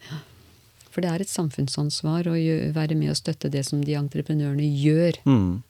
For 0.93 1.03
det 1.03 1.11
er 1.11 1.25
et 1.25 1.33
samfunnsansvar 1.33 2.29
å 2.31 2.35
være 2.75 2.99
med 2.99 3.15
og 3.15 3.19
støtte 3.19 3.51
det 3.51 3.65
som 3.67 3.81
de 3.87 3.97
entreprenørene 3.99 4.67
gjør. 4.67 5.19
Mm. 5.27 5.65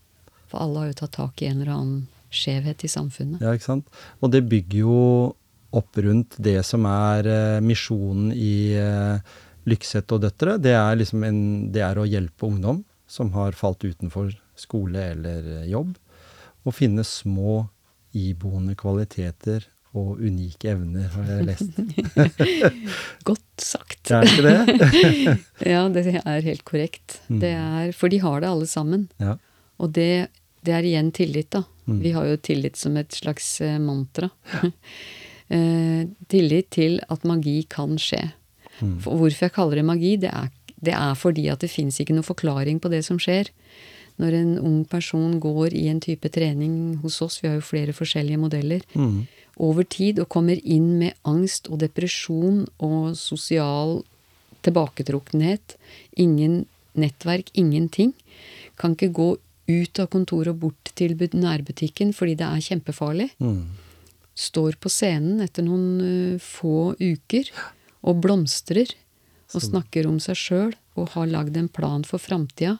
For 0.50 0.64
alle 0.64 0.82
har 0.82 0.90
jo 0.90 0.98
tatt 1.04 1.16
tak 1.20 1.44
i 1.44 1.48
en 1.50 1.62
eller 1.62 1.76
annen 1.76 2.02
skjevhet 2.34 2.82
i 2.84 2.90
samfunnet. 2.90 3.44
Ja, 3.44 3.54
ikke 3.54 3.70
sant. 3.70 4.02
Og 4.18 4.34
det 4.34 4.42
bygger 4.50 4.80
jo 4.80 4.98
opp 5.74 5.98
rundt 5.98 6.38
det 6.42 6.60
som 6.66 6.86
er 6.88 7.28
eh, 7.28 7.60
misjonen 7.64 8.30
i 8.34 8.74
eh, 8.78 9.34
Lykseth 9.68 10.14
og 10.14 10.24
døtre. 10.24 10.56
Det 10.62 10.74
er 10.76 10.98
liksom 11.00 11.24
en, 11.26 11.38
det 11.74 11.82
er 11.84 11.98
å 11.98 12.08
hjelpe 12.08 12.48
ungdom 12.48 12.82
som 13.10 13.32
har 13.36 13.56
falt 13.58 13.84
utenfor 13.84 14.32
skole 14.58 15.10
eller 15.14 15.46
eh, 15.58 15.70
jobb, 15.72 15.94
å 16.64 16.72
finne 16.72 17.04
små 17.06 17.64
iboende 18.14 18.76
kvaliteter 18.78 19.66
og 19.94 20.18
unike 20.18 20.72
evner, 20.72 21.06
har 21.12 21.28
jeg 21.30 21.44
lest. 21.46 21.76
Godt 23.28 23.62
sagt. 23.62 24.10
Er 24.10 24.26
ikke 24.26 24.46
det? 24.48 25.34
Ja, 25.74 25.84
det 25.92 26.06
er 26.18 26.40
helt 26.48 26.64
korrekt. 26.66 27.20
Mm. 27.28 27.38
Det 27.42 27.52
er, 27.54 27.92
for 27.94 28.10
de 28.10 28.18
har 28.24 28.42
det 28.42 28.50
alle 28.50 28.66
sammen. 28.70 29.06
Ja. 29.22 29.36
Og 29.78 29.92
det, 29.94 30.32
det 30.66 30.74
er 30.74 30.88
igjen 30.88 31.12
tillit, 31.14 31.52
da. 31.54 31.62
Mm. 31.86 32.00
Vi 32.02 32.14
har 32.16 32.26
jo 32.26 32.40
tillit 32.42 32.80
som 32.80 32.98
et 32.98 33.14
slags 33.14 33.60
mantra. 33.82 34.32
eh, 35.50 36.06
tillit 36.28 36.70
til 36.70 37.00
at 37.08 37.24
magi 37.24 37.64
kan 37.68 37.98
skje. 38.00 38.32
Mm. 38.80 38.98
For 39.04 39.16
hvorfor 39.18 39.46
jeg 39.48 39.54
kaller 39.54 39.80
det 39.80 39.84
magi, 39.84 40.16
det 40.20 40.30
er, 40.32 40.50
det 40.84 40.94
er 40.94 41.14
fordi 41.14 41.48
at 41.52 41.60
det 41.64 41.70
fins 41.70 42.00
ikke 42.00 42.16
noe 42.16 42.26
forklaring 42.26 42.80
på 42.82 42.90
det 42.92 43.04
som 43.06 43.20
skjer. 43.22 43.50
Når 44.22 44.36
en 44.38 44.58
ung 44.58 44.84
person 44.86 45.40
går 45.42 45.74
i 45.74 45.88
en 45.90 46.00
type 46.02 46.28
trening 46.30 46.98
hos 47.02 47.20
oss, 47.22 47.40
vi 47.42 47.48
har 47.48 47.58
jo 47.58 47.66
flere 47.66 47.94
forskjellige 47.96 48.38
modeller, 48.38 48.82
Mm. 48.94 49.26
over 49.56 49.84
tid 49.84 50.18
og 50.18 50.28
kommer 50.28 50.58
inn 50.64 50.98
med 50.98 51.14
angst 51.24 51.68
og 51.70 51.78
depresjon 51.78 52.66
og 52.78 53.14
sosial 53.16 54.02
tilbaketrukkenhet. 54.62 55.76
Ingen 56.16 56.66
nettverk, 56.94 57.50
ingenting. 57.54 58.14
Kan 58.78 58.94
ikke 58.96 59.12
gå 59.12 59.28
ut 59.68 59.98
av 60.00 60.10
kontoret 60.12 60.48
og 60.52 60.60
bort 60.60 60.90
til 60.94 61.14
nærbutikken 61.16 62.12
fordi 62.12 62.34
det 62.36 62.46
er 62.46 62.66
kjempefarlig. 62.66 63.30
Mm. 63.38 63.64
Står 64.34 64.78
på 64.82 64.90
scenen 64.90 65.42
etter 65.44 65.66
noen 65.66 65.88
eh, 66.02 66.42
få 66.42 66.94
uker 66.98 67.50
og 68.04 68.20
blomstrer 68.24 68.90
og 69.54 69.62
snakker 69.62 70.08
om 70.10 70.16
seg 70.22 70.38
sjøl 70.38 70.72
og 70.98 71.12
har 71.14 71.28
lagd 71.30 71.56
en 71.58 71.68
plan 71.70 72.02
for 72.06 72.22
framtida. 72.22 72.76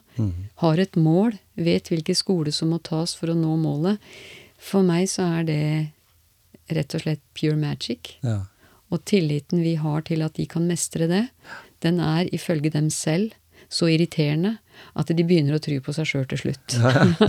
Har 0.62 0.80
et 0.82 0.96
mål, 0.98 1.36
vet 1.54 1.90
hvilke 1.90 2.16
skole 2.18 2.52
som 2.54 2.72
må 2.74 2.80
tas 2.82 3.14
for 3.18 3.30
å 3.30 3.36
nå 3.38 3.54
målet. 3.60 4.02
For 4.58 4.86
meg 4.86 5.06
så 5.10 5.26
er 5.38 5.46
det 5.48 5.62
rett 6.74 6.96
og 6.96 7.04
slett 7.04 7.22
pure 7.36 7.56
magic. 7.58 8.16
Ja. 8.26 8.44
Og 8.90 9.04
tilliten 9.08 9.62
vi 9.64 9.76
har 9.80 10.04
til 10.06 10.22
at 10.26 10.36
de 10.38 10.46
kan 10.50 10.66
mestre 10.66 11.08
det, 11.10 11.24
den 11.84 12.00
er 12.02 12.30
ifølge 12.34 12.72
dem 12.74 12.90
selv 12.94 13.34
så 13.72 13.88
irriterende 13.90 14.56
at 14.98 15.10
de 15.10 15.24
begynner 15.24 15.56
å 15.56 15.62
tro 15.62 15.76
på 15.82 15.94
seg 15.96 16.08
sjøl 16.08 16.26
til 16.30 16.42
slutt. 16.44 16.76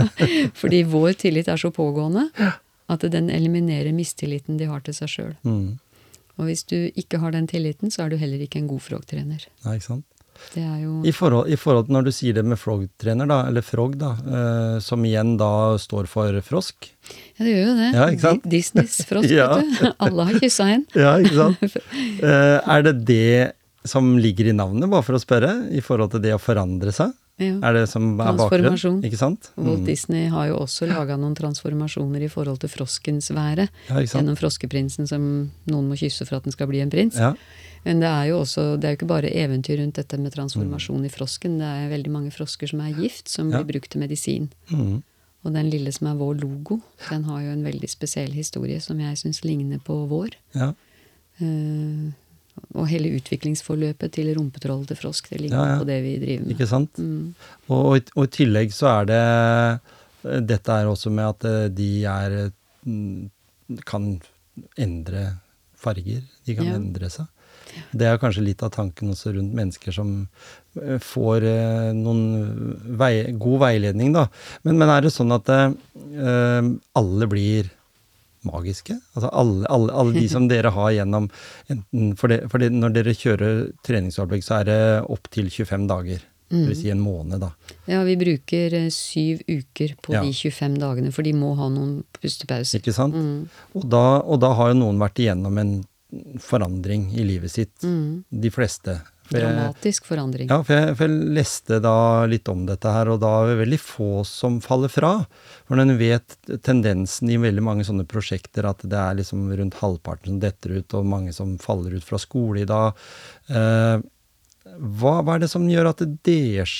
Fordi 0.60 0.82
vår 0.86 1.16
tillit 1.22 1.48
er 1.50 1.60
så 1.60 1.72
pågående 1.74 2.28
at 2.88 3.06
den 3.10 3.30
eliminerer 3.32 3.92
mistilliten 3.96 4.58
de 4.60 4.68
har 4.70 4.80
til 4.86 4.94
seg 4.94 5.08
sjøl. 5.10 5.32
Mm. 5.42 5.78
Og 6.36 6.44
hvis 6.50 6.66
du 6.68 6.76
ikke 6.94 7.18
har 7.22 7.32
den 7.32 7.46
tilliten, 7.48 7.90
så 7.90 8.04
er 8.04 8.12
du 8.12 8.18
heller 8.20 8.42
ikke 8.44 8.60
en 8.60 8.68
god 8.70 8.82
frog-trener. 8.84 9.46
Nei, 9.64 9.78
ikke 9.78 9.88
sant. 9.88 10.04
Det 10.52 10.60
er 10.60 10.82
jo 10.82 10.98
I 11.08 11.12
forhold, 11.16 11.48
I 11.48 11.56
forhold 11.56 11.86
til 11.88 11.94
når 11.96 12.04
du 12.04 12.10
sier 12.12 12.34
det 12.36 12.42
med 12.44 12.58
frog-trener, 12.60 13.24
da, 13.30 13.38
eller 13.48 13.64
frog, 13.64 13.94
da, 13.96 14.10
eh, 14.20 14.74
som 14.84 15.00
igjen 15.08 15.38
da 15.40 15.48
står 15.80 16.10
for 16.12 16.36
frosk. 16.44 16.90
Ja, 17.38 17.46
det 17.46 17.54
gjør 17.54 17.62
jo 17.70 17.76
det. 17.78 17.86
Ja, 17.96 18.08
ikke 18.12 18.24
sant? 18.26 18.44
Di- 18.44 18.50
Disneys 18.58 18.98
frosk, 19.08 19.32
Ja. 19.38 19.46
vet 19.56 19.78
du. 19.80 19.86
Alle 20.06 20.26
har 20.28 20.36
kyssa 20.44 20.66
en. 20.74 20.84
Ja, 20.92 21.14
ikke 21.24 21.38
sant? 21.40 21.78
Eh, 22.26 22.58
er 22.76 22.84
det 22.84 22.94
det 23.08 23.52
som 23.88 24.12
ligger 24.20 24.50
i 24.50 24.54
navnet, 24.56 24.90
bare 24.92 25.04
for 25.08 25.16
å 25.16 25.22
spørre, 25.22 25.54
i 25.72 25.80
forhold 25.84 26.12
til 26.12 26.20
det 26.28 26.34
å 26.36 26.42
forandre 26.42 26.92
seg? 26.92 27.16
Ja. 27.38 27.58
Er 27.68 27.72
det 27.76 27.88
som 27.90 28.14
er 28.18 28.32
bakgrunn? 28.38 29.02
Ikke 29.04 29.18
sant? 29.20 29.50
Walt 29.56 29.80
Mm. 29.82 29.84
Disney 29.84 30.28
har 30.32 30.46
jo 30.48 30.56
også 30.56 30.86
laga 30.88 31.18
noen 31.20 31.34
transformasjoner 31.36 32.22
i 32.24 32.28
forhold 32.32 32.58
til 32.60 32.70
froskens 32.72 33.28
være. 33.30 33.68
Ja. 33.90 34.00
Gjennom 34.00 34.36
froskeprinsen 34.40 35.06
som 35.06 35.50
noen 35.66 35.88
må 35.90 35.98
kysse 36.00 36.24
for 36.26 36.36
at 36.38 36.44
den 36.44 36.52
skal 36.52 36.66
bli 36.66 36.80
en 36.80 36.90
prins. 36.90 37.14
Ja. 37.20 37.34
Men 37.84 38.00
det 38.00 38.08
er 38.08 38.24
jo 38.30 38.40
også, 38.40 38.80
det 38.80 38.84
er 38.88 38.94
jo 38.96 38.98
ikke 39.00 39.06
bare 39.12 39.30
eventyr 39.30 39.78
rundt 39.82 39.94
dette 40.00 40.18
med 40.18 40.32
transformasjon 40.32 41.00
Mm. 41.00 41.04
i 41.04 41.08
frosken. 41.12 41.58
Det 41.58 41.66
er 41.66 41.90
veldig 41.92 42.10
mange 42.10 42.30
frosker 42.32 42.68
som 42.68 42.80
er 42.80 42.94
gift, 42.94 43.28
som 43.28 43.50
blir 43.50 43.64
brukt 43.64 43.90
til 43.90 44.00
medisin. 44.00 44.48
Mm. 44.70 45.02
Og 45.44 45.52
den 45.52 45.70
lille 45.70 45.92
som 45.92 46.08
er 46.08 46.16
vår 46.16 46.40
logo, 46.40 46.80
den 47.10 47.22
har 47.24 47.40
jo 47.42 47.50
en 47.52 47.62
veldig 47.62 47.88
spesiell 47.88 48.32
historie 48.32 48.80
som 48.80 48.98
jeg 48.98 49.14
syns 49.16 49.44
ligner 49.44 49.78
på 49.78 50.08
vår. 50.08 50.30
ja. 50.54 50.72
Eh, 51.38 52.12
og 52.74 52.88
hele 52.88 53.10
utviklingsforløpet 53.18 54.12
til 54.16 54.30
rumpetroll 54.36 54.84
til 54.88 54.96
frosk, 54.96 55.28
det 55.32 55.40
ligger 55.40 55.56
Ja, 55.58 55.72
ja. 55.74 55.78
på 55.80 55.86
det 55.88 55.98
vi 56.04 56.14
driver 56.22 56.44
med. 56.46 56.54
Ikke 56.56 56.68
sant? 56.70 56.98
Mm. 56.98 57.34
Og, 57.68 58.00
og, 58.16 58.24
i- 58.24 58.32
tillegg 58.38 58.72
så 58.72 58.88
er 59.02 59.04
det 59.12 59.22
Dette 60.48 60.72
er 60.74 60.88
også 60.90 61.10
med 61.14 61.24
at 61.28 61.44
eh, 61.46 61.68
de 61.70 61.88
er 62.10 62.50
mm, 62.84 63.30
kan 63.86 64.08
endre 64.76 65.36
farger. 65.78 66.22
De 66.46 66.54
kan 66.56 66.66
Ja. 66.66 66.74
endre 66.80 67.08
seg. 67.12 67.26
Det 67.92 68.06
er 68.08 68.18
kanskje 68.18 68.42
litt 68.42 68.62
av 68.64 68.70
tanken 68.72 69.10
også 69.12 69.34
rundt 69.36 69.54
mennesker 69.54 69.92
som 69.92 70.28
eh, 70.80 70.98
får 70.98 71.44
eh, 71.46 71.92
noen 71.94 72.96
vei, 72.98 73.30
god 73.38 73.60
veiledning, 73.60 74.12
da. 74.16 74.26
Men, 74.64 74.78
men 74.80 74.88
er 74.90 75.02
det 75.06 75.12
sånn 75.14 75.30
at 75.36 75.46
uh, 75.48 76.70
alle 76.96 77.26
blir 77.30 77.70
magiske? 78.46 78.96
Altså 79.14 79.28
alle, 79.32 79.66
alle, 79.72 79.92
alle 79.92 80.14
de 80.16 80.28
som 80.32 80.46
dere 80.50 80.70
har 80.74 80.92
gjennom 80.96 81.28
enten 81.72 82.14
For, 82.16 82.32
det, 82.32 82.46
for 82.52 82.62
det, 82.62 82.70
når 82.72 82.94
dere 82.96 83.14
kjører 83.16 83.60
treningsopplegg, 83.86 84.44
så 84.46 84.60
er 84.60 84.64
det 84.70 84.80
opptil 85.12 85.50
25 85.52 85.86
dager. 85.90 86.24
Mm. 86.46 86.60
Dvs. 86.68 86.78
si 86.78 86.90
en 86.94 87.00
måned, 87.02 87.40
da. 87.42 87.48
Ja, 87.90 88.04
vi 88.06 88.14
bruker 88.20 88.74
eh, 88.78 88.88
syv 88.94 89.40
uker 89.50 89.96
på 89.98 90.14
Ja. 90.14 90.20
de 90.22 90.30
25 90.30 90.76
dagene, 90.78 91.10
for 91.10 91.26
de 91.26 91.32
må 91.34 91.56
ha 91.58 91.66
noen 91.74 92.04
pustepauser. 92.14 92.78
Ikke 92.78 92.94
sant? 92.94 93.14
Mm. 93.18 93.48
Og, 93.74 93.88
da, 93.90 94.04
og 94.22 94.38
da 94.44 94.52
har 94.54 94.70
jo 94.70 94.78
noen 94.78 95.00
vært 95.02 95.18
igjennom 95.24 95.58
en 95.58 95.74
forandring 96.38 97.08
i 97.18 97.24
livet 97.26 97.50
sitt. 97.50 97.74
Mm. 97.82 98.22
De 98.30 98.50
fleste. 98.54 98.94
For 99.26 99.42
Dramatisk 99.42 100.06
forandring. 100.06 100.50
Ja, 100.52 100.60
for 100.62 100.76
jeg, 100.76 100.94
for 100.98 101.10
jeg 101.10 101.30
leste 101.34 101.80
da 101.82 101.96
litt 102.30 102.46
om 102.52 102.62
dette 102.68 102.92
her, 102.94 103.10
og 103.10 103.18
da 103.24 103.32
er 103.40 103.50
det 103.50 103.60
veldig 103.64 103.78
få 103.82 104.10
som 104.28 104.60
faller 104.62 104.92
fra. 104.92 105.12
For 105.66 105.82
en 105.82 105.96
vet 105.98 106.36
tendensen 106.66 107.32
i 107.34 107.40
veldig 107.42 107.64
mange 107.66 107.86
sånne 107.88 108.06
prosjekter, 108.06 108.68
at 108.70 108.84
det 108.86 109.00
er 109.00 109.18
liksom 109.18 109.48
rundt 109.50 109.80
halvparten 109.82 110.36
som 110.36 110.42
detter 110.44 110.78
ut, 110.78 110.94
og 110.94 111.10
mange 111.10 111.34
som 111.34 111.56
faller 111.62 111.98
ut 111.98 112.06
fra 112.06 112.20
skole 112.22 112.62
i 112.62 112.70
dag. 112.70 112.94
Eh, 113.50 113.98
hva, 114.76 115.18
hva 115.22 115.36
er 115.36 115.44
det 115.44 115.50
som 115.50 115.66
gjør 115.70 115.90
at 115.90 116.06
deres 116.26 116.76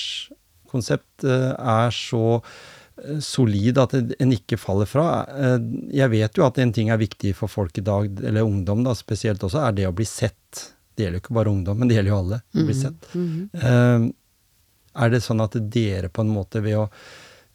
konsept 0.71 1.27
eh, 1.27 1.51
er 1.51 1.93
så 1.95 2.39
eh, 2.39 3.19
solid 3.23 3.79
at 3.83 3.95
en 3.99 4.33
ikke 4.35 4.59
faller 4.61 4.89
fra? 4.89 5.09
Eh, 5.35 5.59
jeg 5.99 6.13
vet 6.15 6.39
jo 6.39 6.47
at 6.47 6.63
en 6.63 6.73
ting 6.75 6.91
er 6.93 7.03
viktig 7.03 7.35
for 7.39 7.51
folk 7.51 7.75
i 7.79 7.85
dag, 7.85 8.09
eller 8.23 8.47
ungdom 8.47 8.87
da 8.87 8.95
spesielt 8.97 9.43
også, 9.43 9.63
er 9.67 9.77
det 9.77 9.87
å 9.91 9.95
bli 9.95 10.07
sett. 10.07 10.76
Det 10.97 11.05
gjelder 11.05 11.19
jo 11.19 11.23
ikke 11.27 11.35
bare 11.37 11.51
ungdom, 11.53 11.77
men 11.77 11.87
det 11.91 11.95
gjelder 11.99 12.09
jo 12.11 12.17
alle. 12.23 12.39
Mm. 12.55 12.65
blir 12.65 12.77
sett. 12.79 13.07
Mhm. 13.13 13.49
Eh, 13.53 14.07
er 15.05 15.09
det 15.13 15.19
sånn 15.21 15.43
at 15.43 15.53
dere 15.69 16.09
på 16.09 16.23
en 16.25 16.31
måte 16.33 16.61
ved 16.65 16.73
å 16.79 16.87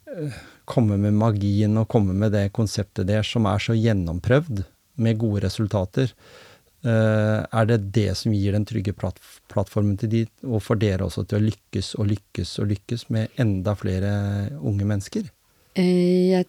eh, 0.07 0.37
komme 0.65 0.95
med 1.03 1.17
magien 1.19 1.75
og 1.81 1.89
komme 1.91 2.15
med 2.15 2.31
det 2.37 2.53
konseptet 2.55 3.09
der 3.09 3.23
som 3.27 3.47
er 3.51 3.59
så 3.59 3.75
gjennomprøvd, 3.75 4.65
med 5.03 5.17
gode 5.19 5.41
resultater, 5.43 6.13
eh, 6.85 7.43
er 7.51 7.67
det 7.67 7.79
det 7.97 8.15
som 8.21 8.31
gir 8.37 8.53
den 8.53 8.67
trygge 8.69 8.93
platt, 8.95 9.19
plattformen 9.51 9.97
til 9.99 10.09
de, 10.13 10.23
og 10.45 10.61
for 10.63 10.77
dere 10.79 11.07
også 11.09 11.25
til 11.27 11.41
å 11.41 11.47
lykkes 11.51 11.95
og 11.99 12.11
lykkes 12.13 12.59
og 12.63 12.69
lykkes 12.75 13.07
med 13.11 13.31
enda 13.43 13.75
flere 13.75 14.13
unge 14.61 14.85
mennesker? 14.87 15.31
Eh, 15.75 16.31
Jeg 16.37 16.47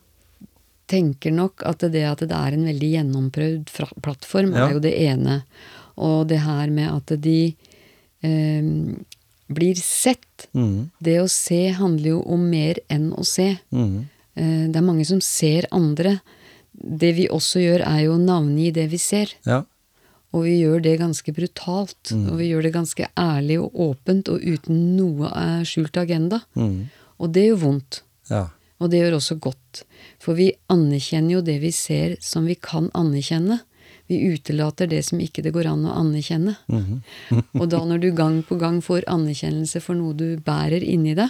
tenker 0.88 1.32
nok 1.32 1.64
at 1.66 1.80
det 1.90 2.04
at 2.06 2.20
det 2.20 2.32
er 2.36 2.54
en 2.54 2.66
veldig 2.68 2.90
gjennomprøvd 2.98 3.72
plattform, 4.04 4.54
Ja. 4.54 4.68
er 4.68 4.74
jo 4.74 4.80
det 4.84 4.94
ene. 5.00 5.44
Og 5.98 6.28
det 6.28 6.40
her 6.40 6.70
med 6.74 6.90
at 6.92 7.22
de 7.22 7.56
eh, 8.24 8.64
blir 9.54 9.76
sett. 9.76 10.48
Mm, 10.56 10.90
Det 11.04 11.18
å 11.22 11.28
se 11.30 11.68
handler 11.76 12.10
jo 12.16 12.22
om 12.26 12.50
mer 12.50 12.76
enn 12.90 13.12
å 13.14 13.26
se. 13.26 13.58
mm, 13.72 14.06
Eh, 14.36 14.68
Det 14.68 14.76
er 14.76 14.82
mange 14.82 15.06
som 15.06 15.20
ser 15.22 15.68
andre. 15.72 16.20
Det 16.74 17.14
vi 17.16 17.28
også 17.28 17.60
gjør, 17.62 17.84
er 17.86 18.00
jo 18.06 18.16
å 18.16 18.24
navngi 18.26 18.72
det 18.74 18.90
vi 18.90 18.98
ser. 18.98 19.28
ja. 19.46 19.64
Og 20.34 20.46
vi 20.46 20.64
gjør 20.64 20.82
det 20.82 20.98
ganske 21.00 21.32
brutalt. 21.32 22.10
Mm. 22.10 22.32
Og 22.32 22.38
vi 22.40 22.50
gjør 22.50 22.64
det 22.64 22.74
ganske 22.74 23.08
ærlig 23.16 23.60
og 23.62 23.72
åpent 23.76 24.30
og 24.30 24.42
uten 24.42 24.98
noe 24.98 25.28
eh, 25.30 25.64
skjult 25.64 25.96
agenda. 25.98 26.42
Mm, 26.56 26.90
Og 27.20 27.32
det 27.32 27.44
gjør 27.52 27.60
vondt. 27.60 28.02
ja. 28.32 28.48
Og 28.82 28.90
det 28.90 29.00
gjør 29.04 29.16
også 29.20 29.40
godt. 29.40 29.84
For 30.20 30.34
vi 30.34 30.52
anerkjenner 30.68 31.32
jo 31.38 31.42
det 31.42 31.62
vi 31.62 31.70
ser 31.72 32.18
som 32.20 32.46
vi 32.46 32.56
kan 32.56 32.90
anerkjenne. 32.96 33.62
Vi 34.14 34.34
utelater 34.34 34.88
det 34.88 35.02
som 35.08 35.22
ikke 35.22 35.42
det 35.44 35.54
går 35.56 35.72
an 35.72 35.86
å 35.90 35.96
anerkjenne. 35.98 36.56
mhm, 36.70 37.44
Og 37.60 37.70
da 37.70 37.80
når 37.86 38.02
du 38.02 38.12
gang 38.14 38.42
på 38.46 38.58
gang 38.62 38.82
får 38.82 39.08
anerkjennelse 39.10 39.82
for 39.82 39.98
noe 39.98 40.14
du 40.14 40.38
bærer 40.38 40.84
inni 40.84 41.16
deg, 41.18 41.30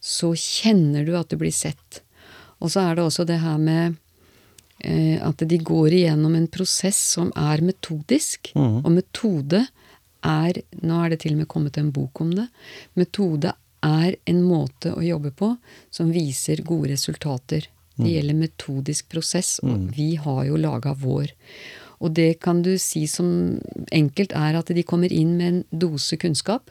så 0.00 0.34
kjenner 0.34 1.06
du 1.06 1.14
at 1.16 1.30
du 1.30 1.38
blir 1.40 1.54
sett. 1.54 2.02
Og 2.60 2.72
så 2.72 2.82
er 2.84 2.96
det 2.96 3.04
også 3.04 3.26
det 3.28 3.38
her 3.40 3.58
med 3.58 3.96
eh, 4.80 5.16
at 5.22 5.38
de 5.38 5.58
går 5.58 5.94
igjennom 6.00 6.34
en 6.34 6.48
prosess 6.48 6.98
som 7.14 7.32
er 7.36 7.62
metodisk. 7.64 8.52
Mhm. 8.54 8.82
Og 8.84 8.90
metode 8.98 9.66
er 10.24 10.62
Nå 10.80 11.04
er 11.04 11.10
det 11.12 11.20
til 11.20 11.34
og 11.34 11.42
med 11.42 11.48
kommet 11.52 11.76
en 11.76 11.92
bok 11.92 12.20
om 12.24 12.30
det. 12.32 12.48
Metode 12.96 13.52
er 13.84 14.16
en 14.24 14.42
måte 14.42 14.94
å 14.96 15.02
jobbe 15.04 15.30
på 15.36 15.50
som 15.92 16.12
viser 16.12 16.62
gode 16.64 16.94
resultater. 16.94 17.68
Det 17.94 18.10
gjelder 18.10 18.34
metodisk 18.34 19.08
prosess, 19.12 19.60
og 19.62 19.90
vi 19.94 20.14
har 20.18 20.40
jo 20.48 20.56
laga 20.58 20.94
vår. 20.98 21.28
Og 22.02 22.14
det 22.16 22.40
kan 22.44 22.62
du 22.64 22.74
si 22.82 23.04
som 23.10 23.58
enkelt 23.94 24.34
er 24.36 24.58
at 24.58 24.70
de 24.74 24.86
kommer 24.86 25.12
inn 25.12 25.36
med 25.38 25.46
en 25.50 25.64
dose 25.84 26.18
kunnskap 26.20 26.70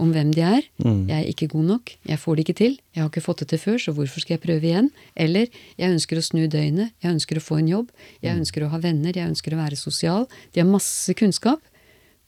om 0.00 0.12
hvem 0.14 0.32
de 0.34 0.42
er. 0.44 0.66
Mm. 0.82 1.04
Jeg 1.10 1.16
er 1.18 1.28
ikke 1.30 1.50
god 1.52 1.66
nok, 1.68 1.92
jeg 2.08 2.20
får 2.20 2.36
det 2.36 2.44
ikke 2.46 2.58
til, 2.60 2.78
jeg 2.94 3.02
har 3.02 3.10
ikke 3.10 3.24
fått 3.24 3.42
det 3.42 3.50
til 3.52 3.60
før, 3.60 3.78
så 3.82 3.94
hvorfor 3.96 4.24
skal 4.24 4.36
jeg 4.36 4.44
prøve 4.44 4.68
igjen? 4.70 4.88
Eller 5.16 5.52
jeg 5.80 5.92
ønsker 5.92 6.18
å 6.18 6.24
snu 6.24 6.46
døgnet, 6.46 6.94
jeg 7.04 7.16
ønsker 7.18 7.38
å 7.38 7.44
få 7.44 7.60
en 7.60 7.70
jobb, 7.70 7.92
jeg 8.24 8.40
ønsker 8.40 8.64
å 8.64 8.72
ha 8.72 8.80
venner, 8.82 9.12
jeg 9.16 9.28
ønsker 9.28 9.54
å 9.54 9.60
være 9.60 9.78
sosial. 9.78 10.26
De 10.52 10.62
har 10.62 10.68
masse 10.70 11.14
kunnskap, 11.18 11.62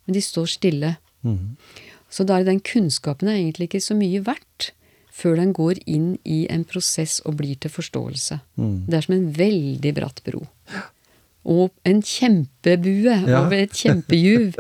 men 0.05 0.19
de 0.19 0.25
står 0.25 0.53
stille. 0.59 0.95
Mm. 1.25 1.57
Så 2.13 2.27
da 2.29 2.39
er 2.39 2.47
den 2.47 2.63
kunnskapen 2.63 3.31
er 3.31 3.41
egentlig 3.41 3.73
ikke 3.73 3.85
så 3.85 3.97
mye 3.99 4.23
verdt 4.27 4.73
før 5.15 5.39
den 5.39 5.55
går 5.55 5.79
inn 5.87 6.17
i 6.27 6.45
en 6.51 6.65
prosess 6.67 7.21
og 7.25 7.39
blir 7.39 7.59
til 7.63 7.71
forståelse. 7.71 8.41
Mm. 8.59 8.77
Det 8.91 8.99
er 8.99 9.07
som 9.07 9.15
en 9.17 9.29
veldig 9.35 9.93
bratt 9.97 10.21
bro. 10.27 10.43
Og 11.45 11.71
en 11.85 12.01
kjempebue 12.01 13.05
Ja. 13.29 13.43
over 13.43 13.53
et 13.59 13.73
kjempejuv, 13.77 14.55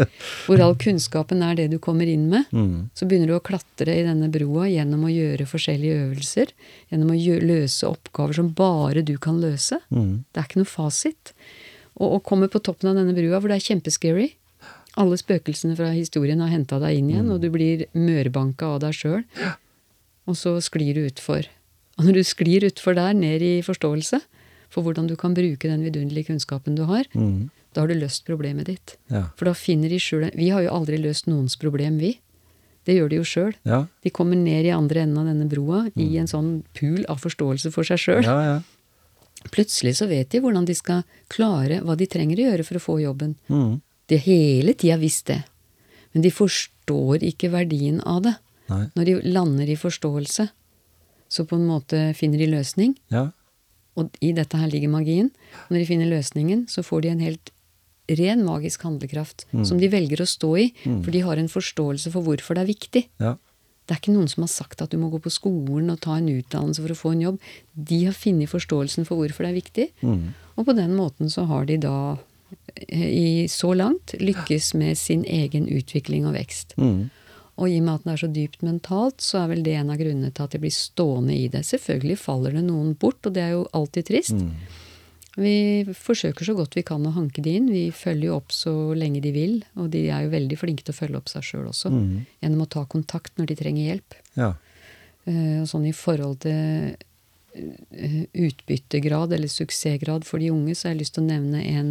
hvor 0.45 0.61
all 0.61 0.74
kunnskapen 0.76 1.41
er 1.43 1.55
det 1.57 1.70
du 1.72 1.78
kommer 1.78 2.05
inn 2.07 2.28
med. 2.28 2.45
Mm. 2.53 2.91
Så 2.95 3.09
begynner 3.09 3.26
du 3.32 3.39
å 3.39 3.43
klatre 3.43 3.89
i 3.89 4.05
denne 4.05 4.28
broa 4.30 4.66
gjennom 4.68 5.07
å 5.09 5.12
gjøre 5.12 5.47
forskjellige 5.49 6.03
øvelser. 6.11 6.53
Gjennom 6.93 7.14
å 7.14 7.41
løse 7.41 7.89
oppgaver 7.89 8.35
som 8.35 8.53
bare 8.53 9.03
du 9.03 9.16
kan 9.16 9.41
løse. 9.41 9.80
Mm. 9.91 10.24
Det 10.32 10.41
er 10.43 10.45
ikke 10.49 10.61
noe 10.61 10.68
fasit. 10.68 11.32
Og 11.97 12.18
å 12.18 12.22
komme 12.22 12.49
på 12.53 12.61
toppen 12.61 12.91
av 12.91 12.97
denne 12.97 13.14
brua 13.16 13.41
hvor 13.41 13.49
det 13.49 13.61
er 13.62 13.68
kjempescary, 13.74 14.32
Alle 14.97 15.16
spøkelsene 15.18 15.74
fra 15.74 15.89
historien 15.91 16.39
har 16.39 16.53
henta 16.53 16.78
deg 16.78 17.01
inn 17.01 17.09
igjen, 17.11 17.30
og 17.35 17.41
du 17.43 17.49
blir 17.51 17.80
mørbanka 17.99 18.76
av 18.76 18.80
deg 18.85 18.93
sjøl. 18.95 19.24
Og 20.30 20.37
så 20.39 20.53
sklir 20.62 20.95
du 20.95 21.01
utfor. 21.09 21.49
Og 21.99 22.05
når 22.07 22.12
du 22.14 22.22
sklir 22.22 22.62
utfor 22.68 22.95
der, 22.95 23.12
ned 23.12 23.43
i 23.43 23.59
forståelse 23.66 24.20
for 24.75 24.83
hvordan 24.87 25.07
du 25.11 25.14
kan 25.20 25.35
bruke 25.37 25.70
den 25.70 25.85
vidunderlige 25.87 26.27
kunnskapen 26.33 26.75
du 26.79 26.83
har, 26.91 27.07
Mm. 27.14 27.49
da 27.75 27.83
har 27.85 27.89
du 27.91 27.95
løst 27.95 28.25
problemet 28.27 28.66
ditt. 28.66 28.97
Ja. 29.11 29.29
For 29.39 29.47
da 29.47 29.55
finner 29.55 29.89
de 29.89 29.99
sjøl 30.03 30.31
Vi 30.35 30.51
har 30.51 30.62
jo 30.66 30.70
aldri 30.75 30.99
løst 30.99 31.27
noens 31.31 31.57
problem, 31.57 31.99
vi. 32.03 32.16
Det 32.85 32.99
gjør 32.99 33.09
de 33.11 33.16
jo 33.16 33.25
sjøl. 33.25 33.55
Ja. 33.64 33.87
De 34.03 34.11
kommer 34.11 34.37
ned 34.37 34.66
i 34.66 34.75
andre 34.75 35.01
enden 35.07 35.18
av 35.22 35.27
denne 35.31 35.49
broa 35.49 35.87
i 35.97 36.18
en 36.20 36.27
sånn 36.29 36.62
pool 36.75 37.05
av 37.09 37.18
forståelse 37.22 37.72
for 37.72 37.83
seg 37.85 37.99
sjøl. 38.03 38.22
ja, 38.27 38.41
ja. 38.51 38.61
Plutselig 39.53 39.93
så 39.99 40.07
vet 40.09 40.31
de 40.33 40.41
hvordan 40.41 40.64
de 40.64 40.75
skal 40.75 41.03
klare 41.29 41.81
hva 41.85 41.97
de 41.97 42.07
trenger 42.07 42.37
å 42.41 42.47
gjøre 42.51 42.64
for 42.64 42.79
å 42.79 42.85
få 42.85 42.95
jobben. 43.03 43.35
Mm. 43.51 43.81
De 44.09 44.16
har 44.16 44.25
hele 44.25 44.72
tida 44.75 44.97
visst 45.01 45.27
det. 45.27 45.43
Men 46.14 46.22
de 46.22 46.31
forstår 46.31 47.22
ikke 47.22 47.51
verdien 47.53 48.01
av 48.07 48.22
det. 48.25 48.37
Nei. 48.70 48.87
Når 48.97 49.05
de 49.05 49.14
lander 49.35 49.68
i 49.68 49.77
forståelse, 49.77 50.49
så 51.29 51.45
på 51.45 51.57
en 51.59 51.66
måte 51.68 52.14
finner 52.16 52.39
de 52.41 52.47
løsning. 52.55 52.95
Ja. 53.12 53.27
Og 54.01 54.14
i 54.24 54.32
dette 54.34 54.59
her 54.59 54.70
ligger 54.70 54.90
magien. 54.92 55.30
Og 55.66 55.74
når 55.74 55.82
de 55.82 55.88
finner 55.88 56.11
løsningen, 56.11 56.66
så 56.70 56.82
får 56.82 57.05
de 57.05 57.12
en 57.12 57.24
helt 57.24 57.53
ren 58.18 58.42
magisk 58.45 58.82
handlekraft 58.84 59.47
som 59.64 59.78
de 59.80 59.88
velger 59.88 60.20
å 60.20 60.28
stå 60.28 60.51
i, 60.61 60.66
for 60.84 61.09
de 61.14 61.22
har 61.24 61.40
en 61.40 61.49
forståelse 61.49 62.12
for 62.12 62.26
hvorfor 62.26 62.59
det 62.59 62.64
er 62.64 62.68
viktig. 62.68 63.03
Ja. 63.22 63.36
Det 63.84 63.92
er 63.92 64.01
ikke 64.01 64.14
noen 64.14 64.30
som 64.32 64.47
har 64.47 64.53
sagt 64.53 64.80
at 64.80 64.92
du 64.92 64.97
må 65.01 65.11
gå 65.12 65.20
på 65.24 65.32
skolen 65.32 65.92
og 65.92 66.01
ta 66.05 66.16
en 66.16 66.30
utdannelse 66.32 66.80
for 66.80 66.95
å 66.95 66.97
få 66.97 67.14
en 67.14 67.24
jobb. 67.26 67.40
De 67.76 67.99
har 68.07 68.16
funnet 68.16 68.49
forståelsen 68.49 69.09
for 69.09 69.20
hvorfor 69.20 69.45
det 69.45 69.51
er 69.51 69.59
viktig. 69.59 69.88
Mm. 70.01 70.22
Og 70.57 70.68
på 70.68 70.76
den 70.76 70.95
måten 70.97 71.32
så 71.32 71.45
har 71.51 71.66
de 71.68 71.76
da 71.82 71.97
eh, 72.86 73.11
i 73.11 73.28
så 73.53 73.74
langt 73.76 74.16
lykkes 74.20 74.72
med 74.80 74.97
sin 75.01 75.26
egen 75.28 75.68
utvikling 75.68 76.24
og 76.28 76.36
vekst. 76.38 76.72
Mm. 76.80 77.11
Og 77.55 77.70
i 77.70 77.76
og 77.78 77.84
med 77.86 77.94
at 77.94 78.07
den 78.07 78.12
er 78.14 78.20
så 78.20 78.30
dypt 78.34 78.64
mentalt, 78.66 79.22
så 79.22 79.44
er 79.44 79.52
vel 79.52 79.62
det 79.66 79.76
en 79.78 79.92
av 79.94 80.00
grunnene 80.00 80.32
til 80.34 80.46
at 80.46 80.57
de 80.57 80.62
blir 80.64 80.74
stående 80.74 81.36
i 81.36 81.46
det. 81.52 81.62
Selvfølgelig 81.68 82.16
faller 82.18 82.57
det 82.57 82.64
noen 82.66 82.96
bort, 82.98 83.20
og 83.22 83.36
det 83.36 83.44
er 83.44 83.55
jo 83.55 83.68
alltid 83.78 84.09
trist. 84.11 84.40
Mm. 84.40 84.80
Vi 85.34 85.55
forsøker 85.98 86.46
så 86.46 86.55
godt 86.55 86.76
vi 86.78 86.84
kan 86.86 87.07
å 87.07 87.14
hanke 87.14 87.42
de 87.42 87.57
inn. 87.59 87.70
Vi 87.70 87.88
følger 87.94 88.30
jo 88.30 88.36
opp 88.38 88.55
så 88.55 88.74
lenge 88.98 89.22
de 89.22 89.32
vil, 89.34 89.57
og 89.78 89.90
de 89.94 90.07
er 90.09 90.26
jo 90.26 90.34
veldig 90.34 90.59
flinke 90.59 90.86
til 90.86 90.94
å 90.94 90.98
følge 90.98 91.20
opp 91.20 91.30
seg 91.30 91.46
sjøl 91.46 91.70
også. 91.70 91.90
Mm. 91.94 92.12
Gjennom 92.42 92.66
å 92.66 92.70
ta 92.74 92.84
kontakt 92.90 93.34
når 93.38 93.50
de 93.50 93.59
trenger 93.59 93.90
hjelp. 93.90 94.18
Ja. 94.38 94.52
Uh, 95.24 95.62
og 95.62 95.68
sånn 95.70 95.88
i 95.88 95.94
forhold 95.96 96.42
til 96.44 96.94
utbyttegrad 98.32 99.32
eller 99.32 99.48
suksessgrad 99.48 100.26
for 100.26 100.42
de 100.42 100.50
unge, 100.50 100.74
så 100.74 100.88
har 100.88 100.94
jeg 100.94 101.02
lyst 101.05 101.16
til 101.16 101.24
å 101.24 101.28
nevne 101.28 101.62
en 101.62 101.90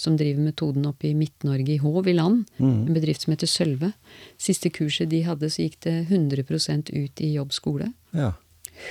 som 0.00 0.16
driver 0.18 0.42
metoden 0.42 0.86
oppe 0.90 1.10
i 1.10 1.14
Midt-Norge, 1.18 1.76
i 1.76 1.82
Håv 1.82 2.08
i 2.10 2.16
land. 2.16 2.44
Mm. 2.58 2.88
En 2.88 2.96
bedrift 2.96 3.26
som 3.26 3.34
heter 3.34 3.50
Sølve. 3.50 3.92
Siste 4.40 4.72
kurset 4.74 5.12
de 5.12 5.22
hadde, 5.26 5.50
så 5.52 5.66
gikk 5.66 5.78
det 5.86 5.96
100 6.08 6.90
ut 6.92 7.20
i 7.22 7.34
jobbskole. 7.36 7.92
ja. 8.12 8.32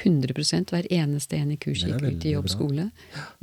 100% 0.04 0.74
Hver 0.74 0.88
eneste 0.94 1.38
en 1.38 1.52
i 1.54 1.58
kurset 1.62 1.92
gikk 1.92 2.04
ut 2.04 2.26
i 2.26 2.34
jobbskole. 2.34 2.90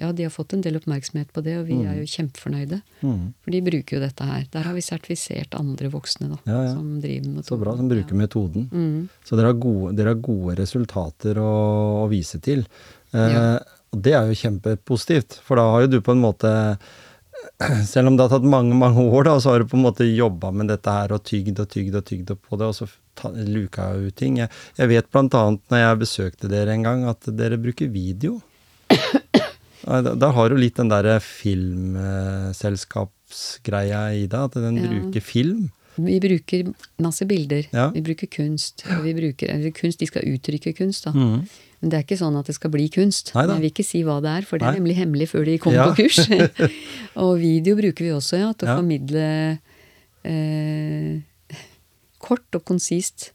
Ja, 0.01 0.11
de 0.12 0.26
har 0.26 0.32
fått 0.34 0.55
en 0.57 0.64
del 0.64 0.78
oppmerksomhet 0.80 1.32
på 1.34 1.45
det, 1.47 1.57
og 1.61 1.66
vi 1.68 1.80
er 1.84 1.99
jo 2.01 2.07
kjempefornøyde. 2.11 2.80
Mm. 3.01 3.26
For 3.45 3.55
de 3.55 3.62
bruker 3.66 3.97
jo 3.97 4.03
dette 4.05 4.28
her. 4.30 4.47
Der 4.55 4.66
har 4.68 4.76
vi 4.76 4.84
sertifisert 4.84 5.57
andre 5.59 5.91
voksne 5.93 6.32
da, 6.32 6.41
Ja, 6.49 6.62
ja. 6.68 6.72
som 6.76 6.95
driver 7.03 7.34
med 7.36 7.49
Så 7.49 7.61
bra, 7.61 7.76
som 7.76 7.91
bruker 7.91 8.18
metoden. 8.18 8.70
Mm. 8.72 9.09
Så 9.24 9.36
dere 9.38 9.53
har 9.53 9.61
gode, 9.61 9.93
dere 9.99 10.14
har 10.14 10.24
gode 10.24 10.57
resultater 10.61 11.38
å, 11.43 11.53
å 12.05 12.09
vise 12.12 12.41
til. 12.45 12.64
Eh. 13.12 13.59
Og 13.91 14.03
det 14.05 14.14
er 14.14 14.28
jo 14.30 14.38
kjempepositivt, 14.38 15.41
for 15.43 15.59
da 15.59 15.66
har 15.72 15.84
jo 15.84 15.95
du 15.97 16.01
på 16.05 16.14
en 16.14 16.22
måte 16.22 16.51
Selv 17.86 18.09
om 18.09 18.16
det 18.16 18.24
har 18.26 18.32
tatt 18.38 18.47
mange 18.49 18.74
mange 18.76 19.01
år, 19.05 19.24
da, 19.28 19.34
så 19.41 19.51
har 19.53 19.59
du 19.62 19.66
på 19.68 19.76
en 19.78 19.84
måte 19.86 20.05
jobba 20.09 20.51
med 20.53 20.68
dette 20.72 20.91
her 20.93 21.12
og 21.16 21.22
tygd 21.28 21.61
og 21.61 21.68
tygd 21.72 21.95
og 22.01 22.05
tygd 22.09 22.28
på 22.36 22.57
det, 22.61 22.66
og 22.70 22.74
så 22.76 22.84
ta, 23.20 23.28
luka 23.34 23.80
jeg 23.93 23.99
ut 24.11 24.16
ting. 24.20 24.32
Jeg, 24.43 24.49
jeg 24.80 24.86
vet 24.93 25.16
annet 25.20 25.62
når 25.72 25.78
jeg 25.82 26.01
besøkte 26.05 26.47
dere 26.53 26.70
en 26.76 26.86
gang, 26.86 27.01
at 27.11 27.20
dere 27.36 27.57
bruker 27.61 27.88
video. 27.93 28.32
Da, 29.80 30.12
da 30.14 30.28
har 30.36 30.47
du 30.53 30.57
litt 30.61 30.76
den 30.76 30.91
derre 30.93 31.16
filmselskapsgreia 31.24 34.03
i 34.14 34.26
det, 34.28 34.38
at 34.38 34.53
den 34.61 34.76
Ja. 34.76 34.84
bruker 34.88 35.20
film. 35.24 35.70
Vi 35.99 36.20
bruker 36.22 36.68
masse 37.03 37.26
bilder. 37.26 37.66
Ja. 37.74 37.88
Vi 37.91 38.01
bruker 38.07 38.26
kunst. 38.30 38.84
Vi 39.03 39.12
bruker, 39.16 39.51
eller 39.51 39.70
kunst, 39.74 39.99
De 39.99 40.07
skal 40.07 40.22
uttrykke 40.30 40.72
kunst, 40.78 41.05
da. 41.05 41.11
Mm. 41.12 41.43
Men 41.80 41.91
det 41.91 41.97
er 41.99 42.05
ikke 42.05 42.18
sånn 42.20 42.36
at 42.38 42.47
det 42.47 42.55
skal 42.55 42.70
bli 42.70 42.88
kunst. 42.93 43.32
Neida. 43.34 43.55
Jeg 43.57 43.61
vil 43.64 43.70
ikke 43.72 43.86
si 43.88 44.03
hva 44.05 44.20
det 44.22 44.30
er, 44.30 44.43
for 44.47 44.59
det 44.61 44.68
er 44.68 44.78
nemlig 44.78 44.97
hemmelig 45.01 45.28
før 45.32 45.45
de 45.49 45.59
kommer 45.59 45.80
Ja. 45.80 45.86
på 45.91 45.97
kurs. 46.05 46.18
og 47.24 47.38
video 47.41 47.74
bruker 47.76 48.05
vi 48.05 48.12
også, 48.12 48.38
ja, 48.38 48.53
til 48.53 48.68
å 48.68 48.70
Ja. 48.70 48.76
formidle 48.76 49.59
eh, 50.24 51.20
kort 52.20 52.55
og 52.55 52.64
konsist 52.68 53.30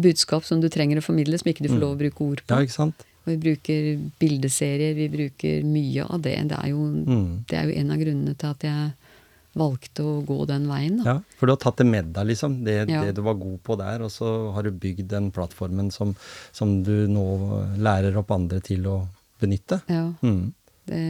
budskap 0.00 0.44
som 0.44 0.60
du 0.60 0.68
trenger 0.68 0.98
å 1.00 1.04
formidle, 1.06 1.38
som 1.38 1.48
ikke 1.50 1.64
du 1.64 1.70
får 1.72 1.80
lov 1.80 1.96
å 1.96 2.00
bruke 2.02 2.20
ord 2.26 2.42
på. 2.46 2.60
Mm. 2.60 2.92
Og 3.24 3.30
vi 3.32 3.36
bruker 3.40 3.86
bildeserier, 4.20 4.92
vi 4.98 5.08
bruker 5.08 5.62
mye 5.64 6.04
av 6.04 6.20
det. 6.22 6.36
Det 6.50 6.58
er 6.58 6.68
jo, 6.74 6.82
Mm. 6.84 7.44
det 7.48 7.56
er 7.58 7.64
jo 7.70 7.78
en 7.80 7.90
av 7.90 7.98
grunnene 7.98 8.36
til 8.36 8.48
at 8.50 8.60
jeg 8.60 8.92
valgte 9.54 10.02
å 10.02 10.14
gå 10.26 10.36
den 10.50 10.66
veien. 10.70 10.96
Da. 11.00 11.04
Ja, 11.14 11.16
for 11.38 11.46
du 11.46 11.52
har 11.54 11.60
tatt 11.62 11.78
det 11.80 11.86
med 11.86 12.12
deg, 12.16 12.26
liksom. 12.32 12.56
Det, 12.66 12.76
Ja. 12.90 13.04
det 13.04 13.14
du 13.16 13.22
var 13.22 13.34
god 13.38 13.60
på 13.62 13.76
der, 13.78 14.02
og 14.02 14.10
så 14.10 14.52
har 14.54 14.62
du 14.66 14.70
bygd 14.70 15.08
den 15.12 15.30
plattformen 15.34 15.90
som, 15.94 16.14
som 16.52 16.82
du 16.82 17.06
nå 17.10 17.24
lærer 17.78 18.16
opp 18.18 18.30
andre 18.34 18.60
til 18.64 18.86
å 18.90 18.96
benytte. 19.40 19.80
Ja. 19.88 20.12
Mm. 20.22 20.52
Det, 20.84 21.00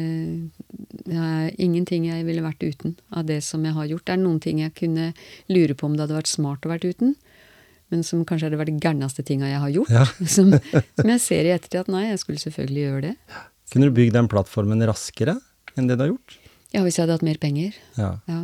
det 1.09 1.17
er 1.19 1.49
ingenting 1.59 2.05
jeg 2.07 2.27
ville 2.29 2.45
vært 2.45 2.63
uten 2.63 2.95
av 3.11 3.25
det 3.27 3.41
som 3.43 3.65
jeg 3.67 3.75
har 3.75 3.89
gjort. 3.91 4.05
Det 4.07 4.15
er 4.15 4.21
noen 4.23 4.39
ting 4.45 4.61
jeg 4.63 4.75
kunne 4.79 5.09
lure 5.51 5.75
på 5.75 5.89
om 5.89 5.97
det 5.97 6.05
hadde 6.07 6.21
vært 6.21 6.31
smart 6.31 6.67
å 6.69 6.71
vært 6.71 6.87
uten, 6.87 7.17
men 7.91 8.05
som 8.07 8.23
kanskje 8.29 8.49
hadde 8.49 8.61
vært 8.61 8.71
de 8.71 8.79
gærneste 8.85 9.25
tinga 9.27 9.51
jeg 9.51 9.61
har 9.65 9.73
gjort. 9.75 9.91
Ja. 9.91 10.05
Som, 10.37 10.55
som 10.55 11.11
jeg 11.11 11.21
ser 11.25 11.49
i 11.49 11.53
ettertid 11.57 11.83
at 11.85 11.91
nei, 11.93 12.07
jeg 12.13 12.23
skulle 12.23 12.43
selvfølgelig 12.45 12.87
gjøre 12.87 13.03
det. 13.09 13.17
Kunne 13.73 13.91
du 13.91 13.97
bygd 13.97 14.15
den 14.15 14.31
plattformen 14.31 14.83
raskere 14.87 15.39
enn 15.75 15.89
det 15.91 15.99
du 15.99 16.05
har 16.07 16.13
gjort? 16.15 16.39
Ja, 16.75 16.83
hvis 16.83 16.99
jeg 16.99 17.05
hadde 17.07 17.17
hatt 17.21 17.27
mer 17.27 17.39
penger. 17.41 17.77
Ja. 17.97 18.11
Ja. 18.29 18.41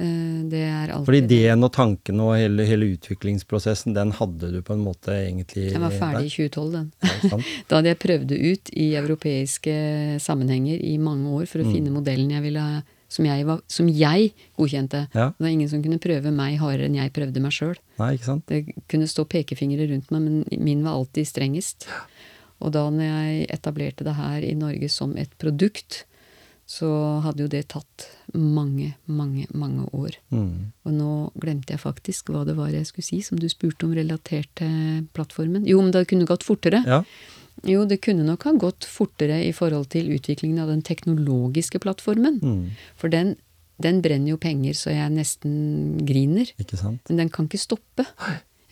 eh, 0.00 0.40
Det 0.50 0.62
er 0.64 0.90
alltid 0.94 1.06
For 1.10 1.18
ideen 1.18 1.66
og 1.66 1.72
tanken 1.76 2.20
og 2.24 2.32
hele, 2.38 2.64
hele 2.66 2.88
utviklingsprosessen, 2.96 3.94
den 3.94 4.10
hadde 4.16 4.50
du 4.54 4.60
på 4.64 4.72
en 4.74 4.82
måte 4.86 5.12
egentlig 5.12 5.68
Den 5.74 5.84
var 5.84 5.94
ferdig 5.94 6.30
i 6.32 6.48
2012, 6.48 6.72
den. 6.72 6.90
Ja. 7.04 7.38
Da 7.68 7.76
hadde 7.78 7.92
jeg 7.92 8.00
prøvd 8.02 8.26
det 8.32 8.40
ut 8.40 8.72
i 8.74 8.88
europeiske 8.98 9.76
sammenhenger 10.24 10.80
i 10.80 10.96
mange 10.98 11.28
år 11.36 11.46
for 11.50 11.62
å 11.62 11.68
finne 11.70 11.92
modellen 11.94 12.32
jeg 12.34 12.42
ville 12.48 12.66
som 13.14 13.26
jeg, 13.28 13.44
var, 13.46 13.60
som 13.70 13.86
jeg 13.86 14.32
godkjente. 14.58 15.04
Ja. 15.14 15.28
Det 15.36 15.44
var 15.44 15.52
ingen 15.52 15.68
som 15.70 15.82
kunne 15.84 16.00
prøve 16.02 16.32
meg 16.34 16.56
hardere 16.58 16.88
enn 16.88 16.96
jeg 16.98 17.12
prøvde 17.14 17.42
meg 17.44 17.52
sjøl. 17.54 17.76
Det 18.48 18.58
kunne 18.90 19.06
stå 19.06 19.22
pekefingre 19.30 19.86
rundt 19.92 20.10
meg, 20.10 20.24
men 20.24 20.64
min 20.64 20.80
var 20.82 20.96
alltid 20.98 21.28
strengest. 21.28 21.86
Og 22.64 22.72
da 22.74 22.82
når 22.90 23.04
jeg 23.06 23.46
etablerte 23.54 24.02
det 24.08 24.16
her 24.18 24.42
i 24.48 24.54
Norge 24.58 24.88
som 24.90 25.14
et 25.20 25.30
produkt, 25.38 26.04
så 26.66 26.88
hadde 27.24 27.44
jo 27.44 27.50
det 27.52 27.66
tatt 27.74 28.06
mange, 28.32 28.94
mange, 29.04 29.44
mange 29.52 29.84
år. 29.92 30.16
Mm. 30.32 30.72
Og 30.88 30.96
nå 30.96 31.12
glemte 31.40 31.74
jeg 31.74 31.82
faktisk 31.82 32.32
hva 32.32 32.44
det 32.48 32.56
var 32.56 32.72
jeg 32.72 32.88
skulle 32.88 33.06
si, 33.06 33.20
som 33.24 33.40
du 33.40 33.46
spurte 33.52 33.84
om 33.84 33.92
relatert 33.96 34.48
til 34.60 35.04
plattformen. 35.16 35.66
Jo, 35.68 35.82
men 35.84 35.92
det 35.92 36.06
kunne 36.10 36.28
gått 36.28 36.46
fortere. 36.46 36.80
Ja. 36.88 37.02
Jo, 37.68 37.84
det 37.88 38.00
kunne 38.04 38.24
nok 38.26 38.48
ha 38.48 38.54
gått 38.58 38.88
fortere 38.88 39.38
i 39.44 39.52
forhold 39.54 39.90
til 39.92 40.10
utviklingen 40.16 40.62
av 40.64 40.72
den 40.72 40.82
teknologiske 40.84 41.80
plattformen. 41.84 42.40
Mm. 42.42 42.64
For 43.00 43.12
den, 43.12 43.36
den 43.84 44.00
brenner 44.04 44.34
jo 44.34 44.40
penger 44.40 44.76
så 44.78 44.96
jeg 44.96 45.12
nesten 45.14 45.54
griner. 46.08 46.50
Ikke 46.60 46.80
sant? 46.80 47.04
Men 47.08 47.24
den 47.24 47.32
kan 47.32 47.48
ikke 47.48 47.62
stoppe. 47.62 48.08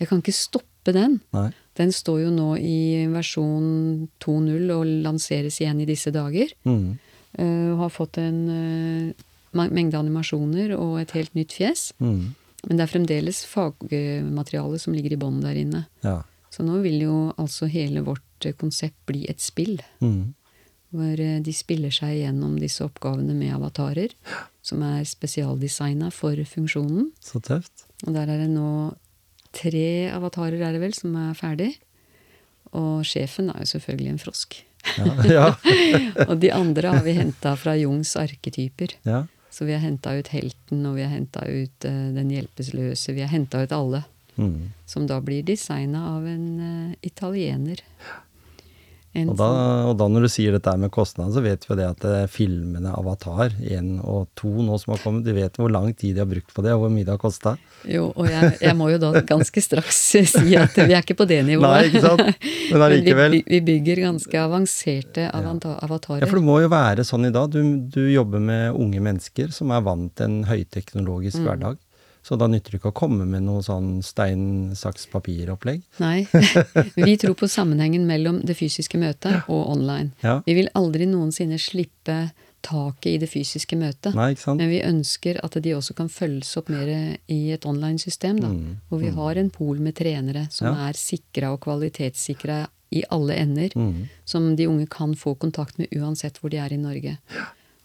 Jeg 0.01 0.09
kan 0.09 0.25
ikke 0.25 0.35
stoppe 0.35 0.97
den. 0.97 1.21
Nei. 1.35 1.51
Den 1.79 1.93
står 1.95 2.25
jo 2.25 2.33
nå 2.33 2.51
i 2.59 3.05
versjon 3.09 4.09
2.0 4.21 4.73
og 4.75 4.83
lanseres 5.05 5.61
igjen 5.61 5.81
i 5.81 5.89
disse 5.89 6.11
dager. 6.13 6.51
Mm. 6.67 6.99
Eh, 7.39 7.71
Og 7.73 7.79
har 7.85 7.93
fått 7.93 8.19
en 8.21 8.41
eh, 8.49 9.25
mengde 9.53 9.97
animasjoner 9.97 10.75
og 10.77 10.99
et 11.01 11.13
helt 11.17 11.33
nytt 11.37 11.53
fjes. 11.53 11.91
Mm. 11.99 12.33
Men 12.67 12.77
det 12.79 12.85
er 12.85 12.93
fremdeles 12.93 13.43
fagmateriale 13.49 14.79
som 14.79 14.93
ligger 14.95 15.15
i 15.15 15.19
bånn 15.19 15.41
der 15.43 15.57
inne. 15.59 15.85
Ja. 16.05 16.21
Så 16.53 16.63
nå 16.63 16.79
vil 16.83 17.01
jo 17.01 17.17
altså 17.41 17.67
hele 17.71 18.05
vårt 18.05 18.45
eh, 18.45 18.55
konsept 18.55 18.97
bli 19.09 19.25
et 19.29 19.41
spill. 19.43 19.79
Mm. 20.01 20.33
Hvor 20.93 21.17
de 21.17 21.53
spiller 21.57 21.89
seg 21.89 22.19
gjennom 22.19 22.59
disse 22.61 22.83
oppgavene 22.85 23.33
med 23.33 23.55
avatarer. 23.55 24.13
Som 24.61 24.83
er 24.85 25.01
spesialdesigna 25.09 26.11
for 26.13 26.37
funksjonen. 26.45 27.09
Så 27.17 27.41
tøft. 27.41 27.87
Og 28.05 28.13
der 28.13 28.29
er 28.29 28.43
det 28.43 28.51
nå 28.51 28.93
tre 29.53 30.11
avatarer 30.13 30.61
er 30.61 30.75
det 30.75 30.83
vel, 30.83 30.93
som 30.93 31.15
er 31.17 31.33
ferdig. 31.37 31.71
Og 32.77 33.01
sjefen 33.05 33.49
er 33.53 33.63
jo 33.63 33.71
selvfølgelig 33.73 34.13
en 34.13 34.21
frosk. 34.21 34.59
Ja. 34.97 35.13
ja. 35.35 35.45
og 36.27 36.37
de 36.41 36.51
andre 36.53 36.95
har 36.95 37.05
vi 37.05 37.15
henta 37.17 37.55
fra 37.59 37.77
Jungs 37.79 38.15
arketyper. 38.19 38.97
ja. 39.07 39.25
Så 39.53 39.67
vi 39.69 39.73
har 39.75 39.83
henta 39.83 40.15
ut 40.17 40.31
helten, 40.33 40.79
og 40.89 40.95
vi 40.97 41.03
har 41.05 41.11
henta 41.13 41.43
ut 41.45 41.85
uh, 41.85 42.07
den 42.15 42.31
hjelpeløse. 42.33 43.13
Vi 43.13 43.21
har 43.21 43.29
henta 43.29 43.59
ut 43.61 43.75
alle. 43.75 43.99
Mm. 44.33 44.71
Som 44.89 45.05
da 45.05 45.19
blir 45.21 45.45
designa 45.45 46.15
av 46.15 46.25
en 46.25 46.47
uh, 46.57 46.95
italiener. 47.05 47.83
En 48.01 48.22
Og 49.13 49.35
da, 49.37 49.47
og 49.91 49.97
da 49.99 50.07
når 50.09 50.23
du 50.25 50.29
sier 50.33 50.55
dette 50.55 50.71
med 50.81 50.89
kostnader, 50.89 51.35
så 51.35 51.41
vet 51.45 51.61
vi 51.67 51.69
jo 51.69 51.75
det 51.77 51.85
at 51.85 52.05
eh, 52.09 52.23
filmene 52.33 52.89
Avatar 52.97 53.51
1 53.61 53.99
og 54.01 54.23
2 54.41 54.53
nå 54.65 54.79
som 54.81 54.95
har 54.95 55.03
kommet, 55.03 55.21
du 55.27 55.35
vet 55.37 55.59
hvor 55.61 55.69
lang 55.69 55.91
tid 55.93 56.15
de 56.17 56.23
har 56.23 56.29
brukt 56.31 56.49
på 56.55 56.63
det, 56.65 56.73
og 56.73 56.81
hvor 56.81 56.89
mye 56.95 57.05
det 57.05 57.13
har 57.13 57.21
kosta? 57.21 57.53
Jo, 57.85 58.07
og 58.15 58.25
jeg, 58.31 58.55
jeg 58.63 58.73
må 58.79 58.87
jo 58.89 58.97
da 59.03 59.11
ganske 59.29 59.61
straks 59.61 59.99
si 60.13 60.23
at 60.57 60.73
vi 60.81 60.95
er 60.95 61.03
ikke 61.03 61.19
på 61.21 61.27
det 61.29 61.43
nivået. 61.45 61.69
Nei, 61.69 61.91
ikke 61.91 62.01
sant? 62.07 62.49
Men 62.71 62.81
allikevel. 62.87 63.37
vi, 63.37 63.43
vi 63.53 63.61
bygger 63.69 64.01
ganske 64.07 64.41
avanserte 64.47 65.29
avatarer. 65.29 66.25
Ja, 66.25 66.31
for 66.33 66.41
det 66.41 66.47
må 66.49 66.57
jo 66.63 66.73
være 66.73 67.05
sånn 67.05 67.29
i 67.29 67.33
dag. 67.35 67.53
Du, 67.53 67.61
du 67.93 68.01
jobber 68.09 68.41
med 68.41 68.73
unge 68.73 69.03
mennesker 69.03 69.53
som 69.53 69.69
er 69.77 69.85
vant 69.85 70.09
til 70.17 70.29
en 70.31 70.43
høyteknologisk 70.49 71.37
Mm. 71.43 71.45
hverdag. 71.49 71.77
Så 72.23 72.37
da 72.39 72.47
nytter 72.47 72.71
det 72.71 72.79
ikke 72.79 72.91
å 72.93 72.95
komme 72.95 73.25
med 73.27 73.43
noe 73.43 73.59
sånn 73.65 73.97
stein, 74.01 74.71
saks, 74.79 75.09
papir-opplegg. 75.11 75.81
Nei. 75.99 76.23
Vi 76.95 77.17
tror 77.19 77.35
på 77.35 77.49
sammenhengen 77.51 78.05
mellom 78.07 78.39
det 78.47 78.55
fysiske 78.55 78.97
møtet 79.01 79.43
og 79.51 79.65
online. 79.75 80.13
Ja. 80.23 80.37
Vi 80.45 80.55
vil 80.55 80.69
aldri 80.79 81.05
noensinne 81.11 81.59
slippe 81.59 82.31
taket 82.63 83.09
i 83.11 83.17
det 83.19 83.27
fysiske 83.27 83.75
møtet. 83.75 84.15
Nei? 84.15 84.29
Men 84.55 84.69
vi 84.71 84.77
ønsker 84.87 85.41
at 85.43 85.57
de 85.65 85.73
også 85.75 85.97
kan 85.97 86.07
følges 86.07 86.53
opp 86.61 86.69
mer 86.71 86.87
i 87.27 87.39
et 87.51 87.65
online-system. 87.67 88.39
da, 88.39 88.47
Mm, 88.47 88.77
Hvor 88.87 88.99
vi 89.03 89.09
har 89.11 89.35
en 89.35 89.49
pol 89.49 89.79
med 89.83 89.95
trenere 89.95 90.47
som 90.49 90.67
Ja. 90.71 90.87
er 90.87 90.93
sikra 90.93 91.51
og 91.51 91.59
kvalitetssikra 91.67 92.67
i 92.93 93.03
alle 93.11 93.35
ender. 93.35 93.69
Mm. 93.75 94.07
Som 94.23 94.55
de 94.55 94.67
unge 94.67 94.87
kan 94.87 95.13
få 95.13 95.35
kontakt 95.37 95.77
med 95.77 95.89
uansett 95.91 96.39
hvor 96.39 96.49
de 96.49 96.57
er 96.57 96.71
i 96.71 96.77
Norge. 96.77 97.17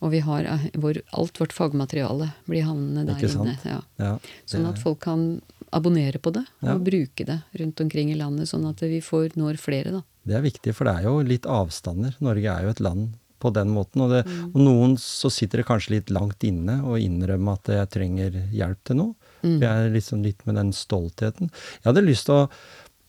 Og 0.01 0.13
vi 0.13 0.21
har 0.23 0.47
vår, 0.79 1.01
alt 1.19 1.39
vårt 1.41 1.53
fagmateriale 1.53 2.31
blir 2.47 2.63
havnende 2.69 3.07
der 3.07 3.25
inne. 3.29 3.57
Ja. 3.65 3.81
Ja, 3.99 4.13
Sånn 4.47 4.69
at 4.69 4.79
folk 4.79 5.01
kan 5.01 5.41
abonnere 5.73 6.19
på 6.23 6.33
det 6.33 6.45
og 6.63 6.69
Ja. 6.69 6.79
bruke 6.79 7.27
det 7.27 7.43
rundt 7.59 7.81
omkring 7.81 8.11
i 8.13 8.15
landet, 8.17 8.49
sånn 8.49 8.69
at 8.69 8.81
vi 8.81 9.01
får 9.01 9.35
når 9.37 9.59
flere, 9.59 9.91
da. 9.93 10.03
Det 10.27 10.37
er 10.37 10.43
viktig, 10.43 10.75
for 10.75 10.85
det 10.85 10.95
er 10.99 11.03
jo 11.09 11.21
litt 11.23 11.43
avstander. 11.47 12.15
Norge 12.21 12.45
er 12.47 12.63
jo 12.63 12.69
et 12.71 12.81
land 12.81 13.15
på 13.41 13.53
den 13.53 13.69
måten. 13.71 14.01
Og, 14.03 14.11
det, 14.11 14.25
Mm. 14.27 14.51
og 14.55 14.61
noen 14.61 14.97
så 14.99 15.31
sitter 15.31 15.59
det 15.59 15.67
kanskje 15.67 15.91
litt 15.91 16.11
langt 16.11 16.39
inne 16.43 16.83
å 16.83 16.99
innrømme 16.99 17.53
at 17.53 17.65
jeg 17.65 17.89
trenger 17.91 18.51
hjelp 18.53 18.79
til 18.85 18.97
noe. 18.97 19.15
Mm. 19.45 19.61
Jeg 19.61 19.71
er 19.71 19.91
liksom 19.95 20.23
litt 20.25 20.45
med 20.47 20.57
den 20.57 20.73
stoltheten. 20.73 21.51
Jeg 21.83 21.85
hadde 21.85 22.03
lyst 22.05 22.27
til 22.27 22.35
å 22.35 22.51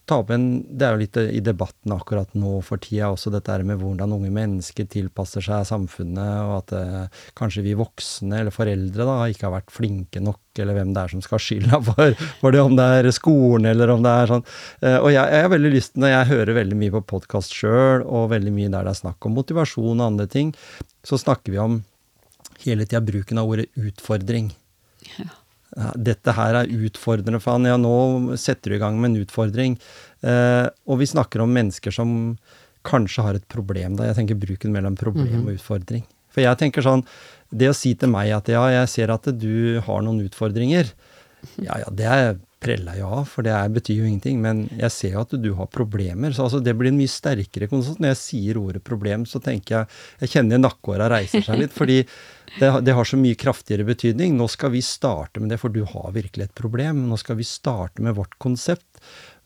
ta 0.09 0.17
opp 0.23 0.31
en 0.33 0.47
Det 0.65 0.85
er 0.85 0.95
jo 0.95 1.01
litt 1.03 1.17
i 1.21 1.41
debatten 1.43 1.93
akkurat 1.93 2.33
nå 2.37 2.59
for 2.65 2.81
tida 2.81 3.11
også, 3.13 3.31
dette 3.33 3.57
med 3.67 3.79
hvordan 3.81 4.15
unge 4.15 4.31
mennesker 4.33 4.87
tilpasser 4.89 5.43
seg 5.45 5.67
samfunnet, 5.69 6.31
og 6.47 6.53
at 6.63 6.75
eh, 6.77 7.23
kanskje 7.37 7.63
vi 7.65 7.77
voksne 7.77 8.41
eller 8.41 8.55
foreldre 8.55 9.05
da 9.07 9.17
ikke 9.29 9.47
har 9.47 9.55
vært 9.59 9.73
flinke 9.73 10.23
nok, 10.23 10.41
eller 10.59 10.77
hvem 10.77 10.93
det 10.95 11.03
er 11.03 11.13
som 11.13 11.23
skal 11.23 11.37
ha 11.37 11.43
skylda 11.45 11.81
for, 11.89 12.15
for 12.41 12.55
det, 12.55 12.63
om 12.65 12.77
det 12.79 12.87
er 12.99 13.11
skolen 13.15 13.69
eller 13.69 13.93
om 13.93 14.05
det 14.05 14.15
er 14.23 14.33
sånn. 14.33 14.47
Eh, 14.81 14.97
og 14.97 15.11
jeg, 15.13 15.35
jeg 15.35 15.45
har 15.45 15.53
veldig 15.55 15.73
lyst 15.75 15.99
når 15.99 16.15
jeg 16.15 16.31
hører 16.33 16.59
veldig 16.61 16.79
mye 16.83 16.95
på 16.97 17.05
podkast 17.15 17.55
sjøl, 17.55 18.05
og 18.05 18.31
veldig 18.33 18.55
mye 18.55 18.73
der 18.73 18.89
det 18.89 18.95
er 18.95 19.03
snakk 19.03 19.29
om 19.29 19.37
motivasjon 19.37 19.99
og 19.99 20.07
andre 20.07 20.29
ting, 20.31 20.53
så 21.05 21.19
snakker 21.21 21.53
vi 21.53 21.61
om 21.61 21.81
hele 22.65 22.87
tida 22.87 23.03
bruken 23.05 23.39
av 23.39 23.51
ordet 23.51 23.69
utfordring. 23.79 24.49
Dette 25.95 26.33
her 26.33 26.57
er 26.63 26.71
utfordrende 26.87 27.41
for 27.43 27.57
han. 27.57 27.67
Ja, 27.69 27.77
nå 27.77 28.37
setter 28.41 28.71
du 28.73 28.77
i 28.77 28.81
gang 28.81 28.97
med 28.99 29.11
en 29.11 29.25
utfordring. 29.25 29.77
Eh, 30.25 30.65
og 30.89 31.01
vi 31.01 31.09
snakker 31.09 31.43
om 31.43 31.53
mennesker 31.53 31.93
som 31.93 32.11
kanskje 32.87 33.25
har 33.25 33.37
et 33.37 33.47
problem. 33.51 33.97
da. 33.99 34.07
Jeg 34.09 34.17
tenker 34.21 34.39
bruken 34.39 34.73
mellom 34.73 34.97
problem 34.97 35.45
og 35.45 35.57
utfordring. 35.57 36.05
For 36.29 36.43
jeg 36.45 36.59
tenker 36.61 36.85
sånn 36.85 37.01
Det 37.49 37.65
å 37.71 37.73
si 37.73 37.95
til 37.97 38.11
meg 38.13 38.29
at 38.29 38.49
ja, 38.51 38.61
jeg 38.69 38.89
ser 38.91 39.09
at 39.09 39.25
du 39.41 39.81
har 39.81 40.03
noen 40.05 40.21
utfordringer. 40.21 40.91
Ja, 41.57 41.79
ja, 41.81 41.89
det 41.89 42.05
er 42.05 42.37
prella 42.59 42.95
ja, 42.97 43.21
for 43.27 43.45
det 43.45 43.53
er, 43.55 43.71
betyr 43.73 44.01
jo 44.01 44.07
ingenting. 44.09 44.41
Men 44.43 44.65
jeg 44.77 44.93
ser 44.95 45.15
jo 45.15 45.23
at 45.23 45.35
du 45.41 45.51
har 45.57 45.69
problemer. 45.71 46.35
Så 46.35 46.45
altså, 46.47 46.61
det 46.63 46.75
blir 46.79 46.91
en 46.91 46.99
mye 46.99 47.11
sterkere 47.11 47.69
konsert. 47.71 48.01
Når 48.01 48.13
jeg 48.13 48.21
sier 48.23 48.59
ordet 48.61 48.83
problem, 48.85 49.25
så 49.29 49.41
tenker 49.43 49.79
jeg 49.79 49.95
Jeg 50.23 50.33
kjenner 50.35 50.61
nakkehåra 50.61 51.09
reiser 51.11 51.45
seg 51.45 51.63
litt. 51.63 51.73
fordi 51.75 52.03
det, 52.57 52.69
det 52.85 52.95
har 52.97 53.05
så 53.05 53.17
mye 53.19 53.37
kraftigere 53.39 53.87
betydning. 53.87 54.37
Nå 54.37 54.49
skal 54.51 54.73
vi 54.73 54.83
starte 54.85 55.41
med 55.41 55.53
det, 55.53 55.59
for 55.61 55.73
du 55.73 55.83
har 55.87 56.13
virkelig 56.15 56.49
et 56.49 56.55
problem. 56.57 57.05
Nå 57.09 57.19
skal 57.21 57.39
vi 57.39 57.47
starte 57.47 58.03
med 58.03 58.17
vårt 58.17 58.35
konsept. 58.41 58.87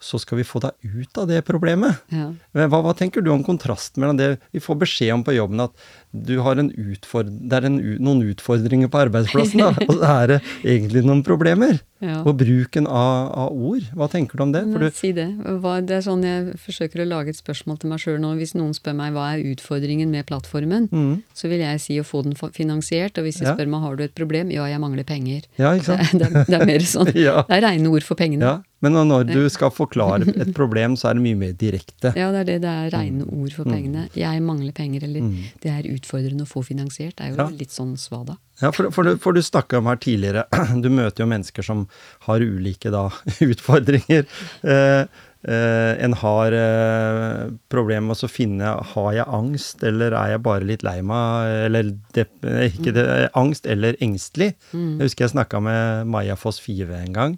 Så 0.03 0.20
skal 0.20 0.41
vi 0.41 0.43
få 0.47 0.59
deg 0.59 0.76
ut 0.84 1.18
av 1.22 1.30
det 1.30 1.39
problemet. 1.47 2.01
Ja. 2.11 2.28
Hva, 2.66 2.82
hva 2.84 2.91
tenker 2.97 3.24
du 3.24 3.30
om 3.32 3.43
kontrasten 3.45 4.03
mellom 4.03 4.20
det 4.20 4.34
vi 4.51 4.59
får 4.64 4.82
beskjed 4.82 5.14
om 5.16 5.24
på 5.24 5.36
jobben, 5.38 5.64
at 5.64 5.72
du 6.11 6.36
har 6.43 6.59
en 6.59 6.74
det 6.74 7.55
er 7.55 7.70
en, 7.70 7.78
noen 8.03 8.26
utfordringer 8.34 8.91
på 8.91 8.99
arbeidsplassen, 9.05 9.64
da, 9.64 9.72
og 9.88 9.95
så 9.95 10.11
er 10.24 10.34
det 10.34 10.39
egentlig 10.59 11.05
noen 11.07 11.24
problemer? 11.24 11.80
Ja. 12.04 12.18
Og 12.28 12.36
bruken 12.38 12.86
av, 12.86 13.30
av 13.32 13.54
ord, 13.56 13.86
hva 13.95 14.10
tenker 14.12 14.36
du 14.38 14.43
om 14.43 14.51
det? 14.51 14.64
Du, 14.68 14.89
si 14.91 15.14
det. 15.16 15.30
Hva, 15.64 15.78
det 15.80 15.95
er 15.97 16.04
sånn 16.04 16.24
jeg 16.28 16.58
forsøker 16.60 17.04
å 17.04 17.08
lage 17.08 17.32
et 17.32 17.39
spørsmål 17.39 17.80
til 17.80 17.89
meg 17.93 18.01
sjøl 18.04 18.20
nå. 18.20 18.34
Hvis 18.41 18.51
noen 18.60 18.74
spør 18.76 18.97
meg 18.99 19.14
hva 19.16 19.30
er 19.38 19.45
utfordringen 19.54 20.12
med 20.12 20.26
plattformen, 20.28 20.89
Mm. 20.91 21.22
så 21.34 21.47
vil 21.47 21.64
jeg 21.64 21.80
si 21.80 21.95
å 22.01 22.04
få 22.04 22.24
den 22.28 22.36
finansiert. 22.51 23.18
Og 23.18 23.24
hvis 23.24 23.39
de 23.39 23.45
Ja. 23.47 23.56
spør 23.56 23.68
meg 23.72 23.82
har 23.82 23.95
du 23.95 24.04
et 24.04 24.16
problem, 24.16 24.51
ja, 24.51 24.66
jeg 24.68 24.80
mangler 24.84 25.06
penger. 25.08 25.43
ja, 25.58 25.72
ikke 25.74 25.86
Det, 25.86 25.86
sant? 25.86 26.14
er- 26.14 26.20
det, 26.20 26.28
er- 26.36 26.45
det 26.51 26.62
er 26.62 26.66
mer 26.66 26.80
sånn. 26.80 27.14
Ja. 27.24 27.41
Det 27.47 27.56
er 27.58 27.62
reine 27.70 27.88
ord 27.89 28.04
for 28.04 28.16
pengene. 28.16 28.41
Ja, 28.43 28.62
men 28.82 28.91
når 29.08 29.32
du 29.32 29.49
skal 29.49 29.70
forklare 29.72 30.28
et 30.28 30.54
problem, 30.54 30.95
så 30.99 31.10
er 31.10 31.14
det 31.16 31.24
mye 31.24 31.38
mer 31.39 31.54
direkte. 31.54 32.12
Ja, 32.20 32.32
det 32.36 32.41
er 32.41 32.43
det. 32.51 32.62
Det 32.62 32.70
er 32.70 32.89
rene 32.99 33.24
ord 33.32 33.54
for 33.54 33.64
pengene. 33.64 34.10
Jeg 34.14 34.41
mangler 34.43 34.74
penger, 34.74 35.04
eller 35.08 35.22
Mm. 35.22 35.38
det 35.62 35.72
er 35.72 35.84
utfordrende 35.95 36.41
å 36.43 36.51
få 36.51 36.66
finansiert. 36.66 37.16
Det 37.16 37.32
er 37.32 37.36
jo 37.38 37.47
litt 37.56 37.72
sånn 37.72 37.95
svada. 37.95 38.38
Ja, 38.64 38.72
for, 38.72 38.88
for, 38.95 39.03
du, 39.03 39.18
for 39.20 39.36
du 39.36 39.43
snakka 39.43 39.82
om 39.82 39.89
her 39.91 39.99
tidligere, 39.99 40.45
du 40.84 40.88
møter 40.93 41.26
jo 41.26 41.30
mennesker 41.30 41.66
som 41.66 41.86
har 42.30 42.43
ulike 42.43 42.93
da, 42.93 43.09
utfordringer. 43.51 44.24
Eh, 44.64 45.01
eh, 45.43 46.03
en 46.05 46.16
har 46.22 46.55
eh, 46.55 47.41
problemer 47.74 48.07
med 48.07 48.24
å 48.24 48.32
finne 48.32 48.72
har 48.93 49.09
jeg 49.18 49.28
angst, 49.28 49.84
eller 49.84 50.16
er 50.16 50.36
jeg 50.36 50.43
bare 50.45 50.70
litt 50.70 50.86
lei 50.88 50.95
meg, 51.03 51.51
eller 51.68 51.91
dep, 52.16 52.32
eh, 52.47 52.70
ikke 52.70 52.95
det, 52.95 53.07
angst 53.39 53.68
eller 53.68 53.99
engstelig. 54.03 54.53
Jeg 54.72 55.09
husker 55.09 55.28
jeg 55.28 55.36
snakka 55.36 55.59
med 55.68 56.14
Maja 56.14 56.39
Foss 56.39 56.61
Five 56.64 56.95
en 57.01 57.18
gang, 57.18 57.36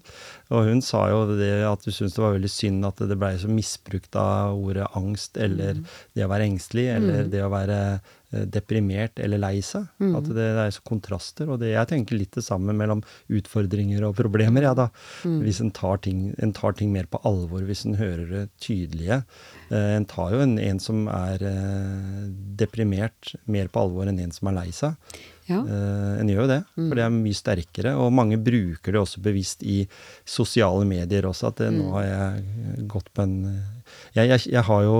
og 0.53 0.69
hun 0.69 0.83
sa 0.85 1.07
jo 1.09 1.23
det 1.39 1.55
at 1.65 1.87
hun 1.87 1.95
syntes 1.95 2.19
det 2.19 2.21
var 2.21 2.35
veldig 2.35 2.51
synd 2.53 2.85
at 2.85 3.01
det 3.01 3.17
blei 3.17 3.33
så 3.41 3.49
misbrukt 3.49 4.13
av 4.21 4.53
ordet 4.53 4.91
angst, 4.93 5.41
eller 5.41 5.81
det 6.13 6.27
å 6.27 6.29
være 6.29 6.51
engstelig, 6.51 6.85
eller 6.99 7.33
det 7.33 7.41
å 7.41 7.49
være 7.49 7.79
eh, 7.95 8.13
deprimert 8.51 9.19
eller 9.21 9.41
lei 9.41 9.59
seg. 9.65 9.87
At 10.01 10.27
det, 10.29 10.35
det 10.37 10.65
er 10.65 10.73
så 10.75 10.83
kontraster. 10.87 11.49
Og 11.51 11.61
det, 11.61 11.73
jeg 11.73 11.91
tenker 11.91 12.19
litt 12.19 12.35
det 12.37 12.45
samme 12.45 12.75
mellom 12.75 13.03
utfordringer 13.31 14.07
og 14.07 14.17
problemer, 14.19 14.67
ja 14.67 14.73
da. 14.77 14.89
Hvis 15.23 15.61
en 15.63 15.73
tar, 15.75 16.01
ting, 16.05 16.27
en 16.41 16.53
tar 16.55 16.77
ting 16.79 16.91
mer 16.93 17.09
på 17.11 17.21
alvor, 17.27 17.63
hvis 17.67 17.85
en 17.87 17.99
hører 17.99 18.25
det 18.31 18.43
tydelige. 18.63 19.21
Eh, 19.69 19.93
en 19.95 20.07
tar 20.09 20.35
jo 20.35 20.43
en, 20.43 20.57
en 20.61 20.81
som 20.81 21.05
er 21.11 21.45
eh, 21.45 22.27
deprimert, 22.59 23.35
mer 23.45 23.71
på 23.71 23.85
alvor 23.85 24.11
enn 24.11 24.21
en 24.21 24.35
som 24.35 24.51
er 24.51 24.59
lei 24.59 24.69
seg. 24.75 24.99
Ja. 25.45 25.59
Uh, 25.61 26.17
en 26.17 26.29
gjør 26.29 26.45
jo 26.45 26.49
det, 26.49 26.59
for 26.73 26.97
det 26.97 27.03
er 27.05 27.13
mye 27.13 27.37
sterkere. 27.37 27.93
Og 28.01 28.13
mange 28.15 28.39
bruker 28.41 28.95
det 28.95 29.01
også 29.01 29.21
bevisst 29.25 29.65
i 29.65 29.83
sosiale 30.25 30.87
medier 30.89 31.27
også, 31.29 31.51
at 31.53 31.65
eh, 31.67 31.73
nå 31.73 31.91
har 31.97 32.07
jeg 32.07 32.85
gått 32.89 33.11
på 33.13 33.25
en 33.25 33.35
eh, 33.51 33.74
jeg, 34.15 34.29
jeg, 34.31 34.43
jeg 34.53 34.63
har 34.67 34.83
jo 34.85 34.97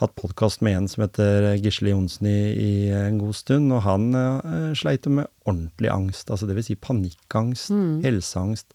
hatt 0.00 0.14
podkast 0.18 0.62
med 0.66 0.76
en 0.80 0.88
som 0.90 1.04
heter 1.04 1.52
Gisle 1.62 1.92
Johnsen 1.92 2.28
i, 2.30 2.38
i 2.52 2.72
en 2.94 3.20
god 3.22 3.36
stund, 3.38 3.70
og 3.74 3.84
han 3.86 4.08
uh, 4.16 4.72
sleit 4.78 5.06
med 5.06 5.30
ordentlig 5.46 5.92
angst, 5.94 6.30
altså 6.30 6.48
det 6.48 6.56
vil 6.58 6.66
si 6.66 6.74
panikkangst, 6.74 7.70
helseangst. 8.02 8.74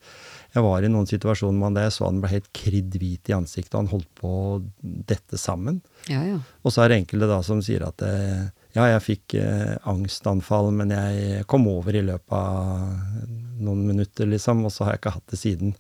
Jeg 0.56 0.64
var 0.64 0.84
i 0.84 0.92
noen 0.92 1.08
situasjoner 1.08 1.58
med 1.58 1.70
han 1.70 1.78
der 1.78 1.88
jeg 1.88 1.96
så 1.98 2.08
han 2.08 2.24
ble 2.24 2.32
helt 2.32 2.50
kriddhvit 2.56 3.32
i 3.32 3.36
ansiktet, 3.36 3.76
og 3.76 3.84
han 3.84 3.92
holdt 3.92 4.10
på 4.20 4.32
å 4.32 4.58
dette 4.82 5.40
sammen. 5.40 5.82
Ja, 6.12 6.24
ja. 6.28 6.40
Og 6.64 6.74
så 6.74 6.84
er 6.84 6.92
det 6.92 7.02
enkelte 7.02 7.30
da 7.32 7.40
som 7.46 7.62
sier 7.64 7.86
at 7.88 8.04
eh, 8.04 8.50
ja, 8.76 8.88
jeg 8.94 9.04
fikk 9.06 9.36
eh, 9.40 9.76
angstanfall, 9.88 10.72
men 10.76 10.92
jeg 10.96 11.46
kom 11.52 11.68
over 11.72 11.96
i 11.96 12.04
løpet 12.08 12.36
av 12.36 13.41
noen 13.62 13.86
minutter, 13.88 14.26
liksom, 14.30 14.66
og 14.66 14.72
så 14.74 14.86
har 14.88 14.96
jeg 14.98 15.04
ikke 15.06 15.16
hatt 15.20 15.32
det 15.34 15.40
siden. 15.42 15.76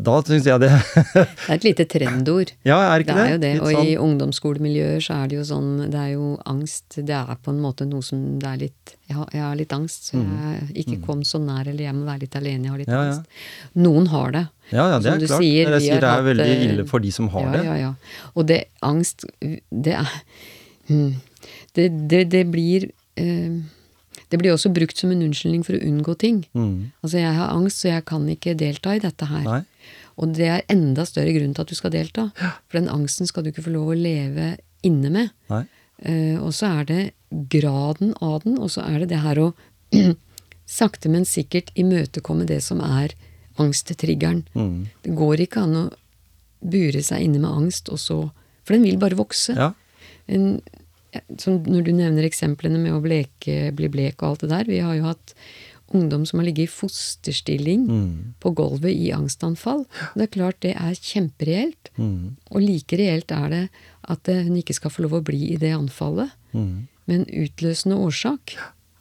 Da 0.00 0.14
syns 0.24 0.46
jeg 0.48 0.60
det 0.62 0.70
Det 0.72 1.22
er 1.44 1.52
et 1.58 1.64
lite 1.66 1.84
trendord. 1.92 2.50
Ja, 2.64 2.78
er 2.94 3.02
ikke 3.04 3.12
Det 3.12 3.16
det? 3.18 3.24
er 3.26 3.32
jo 3.34 3.40
det, 3.42 3.50
Litt 3.52 3.62
og 3.62 3.68
i 3.68 3.74
sånn- 3.92 4.04
ungdomsskolemiljøer 4.06 5.02
så 5.04 5.18
er 5.20 5.28
det 5.28 5.36
jo 5.36 5.42
sånn 5.44 5.68
Det 5.92 5.98
er 6.00 6.08
jo 6.14 6.28
angst. 6.48 6.96
Det 7.04 7.12
er 7.18 7.36
på 7.44 7.52
en 7.52 7.58
måte 7.60 7.84
noe 7.90 8.00
som 8.02 8.22
det 8.40 8.48
er 8.48 8.56
litt 8.62 8.94
Jeg 9.10 9.18
har, 9.18 9.28
jeg 9.36 9.42
har 9.44 9.58
litt 9.60 9.74
angst, 9.76 10.08
så 10.08 10.22
jeg 10.24 10.86
ikke 10.86 10.96
kom 11.04 11.20
så 11.28 11.38
nær, 11.44 11.68
eller 11.68 11.84
jeg 11.84 11.94
må 11.98 12.06
være 12.08 12.24
litt 12.24 12.38
alene, 12.40 12.64
jeg 12.64 12.72
har 12.72 12.80
litt 12.80 12.88
Mm. 12.88 12.96
Ja, 12.96 13.02
ja. 13.04 13.12
angst. 13.12 13.44
Noen 13.84 14.08
har 14.14 14.32
det. 14.38 14.44
Ja, 14.72 14.88
ja, 14.94 14.98
det 15.04 15.12
er 15.12 15.20
klart. 15.26 15.44
sier, 15.44 15.70
jeg 15.76 15.84
sier 15.84 16.00
det 16.00 16.08
er 16.08 16.16
hatt, 16.16 16.24
veldig 16.32 16.48
eh, 16.48 16.64
ille 16.70 16.88
for 16.88 17.04
de 17.04 17.12
som 17.12 17.28
har 17.36 17.44
ja, 17.44 17.52
det. 17.52 17.64
Ja, 17.68 17.76
ja. 17.84 17.92
Og 18.34 18.46
det 18.48 18.60
angst 18.80 19.26
Det 19.44 19.92
er 20.00 20.08
hmm, 20.88 21.14
det, 21.76 21.90
det, 22.08 22.24
det 22.32 22.46
blir 22.50 22.88
eh, 23.20 23.60
Det 24.34 24.40
blir 24.42 24.54
også 24.54 24.72
brukt 24.74 24.98
som 24.98 25.12
en 25.14 25.22
unnskyldning 25.22 25.62
for 25.66 25.78
å 25.78 25.84
unngå 25.86 26.16
ting. 26.18 26.42
Mm. 26.58 26.90
Altså, 27.04 27.20
jeg 27.20 27.36
har 27.36 27.54
angst, 27.54 27.84
så 27.84 27.92
jeg 27.92 28.04
kan 28.10 28.26
ikke 28.32 28.56
delta 28.58 28.96
i 28.96 29.02
dette 29.02 29.28
her. 29.30 29.46
Nei. 29.46 29.62
Og 30.18 30.34
det 30.34 30.50
er 30.50 30.66
enda 30.70 31.06
større 31.06 31.32
grunn 31.34 31.54
til 31.54 31.64
at 31.64 31.70
du 31.70 31.78
skal 31.78 31.94
delta. 31.94 32.28
For 32.34 32.78
den 32.78 32.90
angsten 32.90 33.30
skal 33.30 33.46
du 33.46 33.52
ikke 33.52 33.66
få 33.66 33.74
lov 33.74 33.92
å 33.94 33.98
leve 33.98 34.56
inne 34.86 35.10
med. 35.14 35.32
Eh, 36.02 36.36
og 36.42 36.50
så 36.54 36.70
er 36.80 36.88
det 36.90 37.02
graden 37.50 38.14
av 38.22 38.42
den, 38.44 38.58
og 38.58 38.72
så 38.74 38.84
er 38.86 39.02
det 39.02 39.12
det 39.14 39.22
her 39.24 39.40
å 39.42 39.48
sakte, 40.78 41.10
men 41.12 41.26
sikkert 41.28 41.72
imøtekomme 41.78 42.46
det 42.50 42.60
som 42.66 42.82
er 42.84 43.14
angsttriggeren. 43.62 44.44
Mm. 44.54 44.86
Det 45.04 45.14
går 45.18 45.44
ikke 45.46 45.66
an 45.66 45.78
å 45.78 45.84
bure 46.64 47.02
seg 47.04 47.26
inne 47.26 47.42
med 47.42 47.50
angst, 47.50 47.92
og 47.92 48.00
så 48.00 48.22
For 48.64 48.72
den 48.72 48.86
vil 48.86 48.96
bare 48.96 49.18
vokse. 49.18 49.52
Ja. 49.52 49.74
en, 50.24 50.62
Når 51.28 51.84
du 51.84 51.92
nevner 51.92 52.24
eksemplene 52.26 52.78
med 52.80 52.92
å 52.96 53.02
bleke, 53.04 53.70
bli 53.76 53.88
blek 53.88 54.22
og 54.22 54.28
alt 54.34 54.40
det 54.44 54.50
der 54.50 54.64
Vi 54.70 54.78
har 54.84 54.94
jo 54.98 55.02
hatt 55.10 55.34
ungdom 55.94 56.24
som 56.26 56.40
har 56.40 56.46
ligget 56.48 56.66
i 56.66 56.72
fosterstilling 56.72 57.86
Mm. 57.86 58.34
på 58.40 58.50
gulvet 58.56 58.90
i 58.96 59.12
angstanfall. 59.14 59.84
Det 60.16 60.22
er 60.22 60.32
klart 60.38 60.60
det 60.60 60.72
er 60.74 60.94
kjempereelt. 60.96 61.90
Mm. 61.96 62.36
Og 62.50 62.60
like 62.64 62.96
reelt 62.98 63.30
er 63.30 63.48
det 63.52 63.68
at 64.08 64.28
eh, 64.28 64.42
hun 64.44 64.56
ikke 64.56 64.74
skal 64.74 64.90
få 64.90 65.02
lov 65.04 65.12
å 65.20 65.24
bli 65.24 65.52
i 65.52 65.56
det 65.60 65.70
anfallet. 65.76 66.30
Mm. 66.52 66.88
Men 67.06 67.24
utløsende 67.26 67.96
årsak 68.00 68.56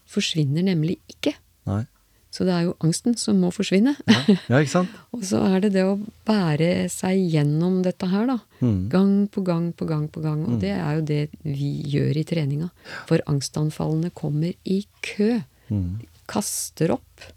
forsvinner 0.06 0.64
nemlig 0.64 1.00
ikke. 1.10 1.34
Nei. 1.66 1.86
Så 2.34 2.48
det 2.48 2.54
er 2.56 2.64
jo 2.66 2.78
angsten 2.82 3.14
som 3.20 3.38
må 3.44 3.52
forsvinne. 3.54 3.94
Ja. 4.10 4.22
ja, 4.50 4.62
ikke 4.64 4.72
sant? 4.72 4.94
Og 5.14 5.22
så 5.28 5.44
er 5.46 5.60
det 5.62 5.76
det 5.76 5.84
å 5.86 6.00
bære 6.26 6.88
seg 6.90 7.20
gjennom 7.30 7.84
dette 7.86 8.10
her, 8.10 8.26
da. 8.32 8.40
Mm. 8.64 8.80
Gang 8.90 9.14
på 9.30 9.44
gang 9.46 9.68
på 9.78 9.86
gang 9.90 10.08
på 10.10 10.24
gang. 10.24 10.42
Og 10.50 10.58
det 10.64 10.74
er 10.74 10.98
jo 10.98 11.06
det 11.06 11.22
vi 11.46 11.76
gjør 11.94 12.18
i 12.18 12.26
treninga. 12.26 12.72
For 13.10 13.22
angstanfallene 13.30 14.10
kommer 14.18 14.56
i 14.66 14.80
kø. 15.06 15.44
Mm. 15.70 16.02
De 16.02 16.10
kaster 16.30 16.96
opp 16.96 17.30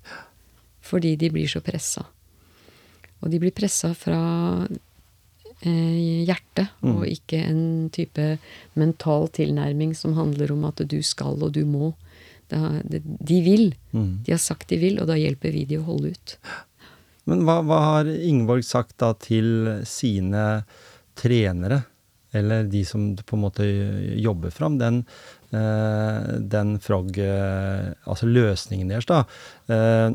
fordi 0.87 1.17
de 1.19 1.33
blir 1.35 1.51
så 1.51 1.61
pressa. 1.67 2.05
Og 3.21 3.33
de 3.33 3.41
blir 3.43 3.55
pressa 3.55 3.91
fra 3.99 4.21
eh, 5.67 6.27
hjertet, 6.29 6.77
og 6.87 7.03
ikke 7.11 7.41
en 7.43 7.89
type 7.95 8.27
mental 8.79 9.27
tilnærming 9.35 9.97
som 9.99 10.15
handler 10.15 10.55
om 10.55 10.63
at 10.69 10.85
du 10.87 11.01
skal 11.03 11.43
og 11.43 11.57
du 11.57 11.65
må. 11.67 11.91
Det, 12.47 12.63
det, 12.87 13.03
de 13.05 13.41
vil. 13.43 13.69
Mm. 13.91 14.23
De 14.27 14.35
har 14.35 14.43
sagt 14.43 14.71
de 14.71 14.79
vil, 14.81 15.01
og 15.03 15.11
da 15.11 15.19
hjelper 15.19 15.55
vi 15.55 15.65
de 15.69 15.81
å 15.81 15.87
holde 15.89 16.15
ut. 16.15 16.37
Men 17.27 17.43
hva, 17.47 17.59
hva 17.67 17.79
har 17.91 18.11
Ingeborg 18.11 18.65
sagt 18.67 18.99
da 19.03 19.11
til 19.19 19.81
sine 19.89 20.47
trenere, 21.19 21.83
eller 22.37 22.69
de 22.71 22.83
som 22.87 23.15
på 23.17 23.37
en 23.37 23.43
måte 23.47 23.67
jobber 24.21 24.53
fram 24.55 24.79
den, 24.79 25.01
eh, 25.51 26.37
den 26.39 26.77
frog... 26.83 27.17
Eh, 27.19 27.91
altså 28.05 28.29
løsningen 28.29 28.93
deres, 28.93 29.09
da. 29.09 29.23
Eh, 29.73 30.11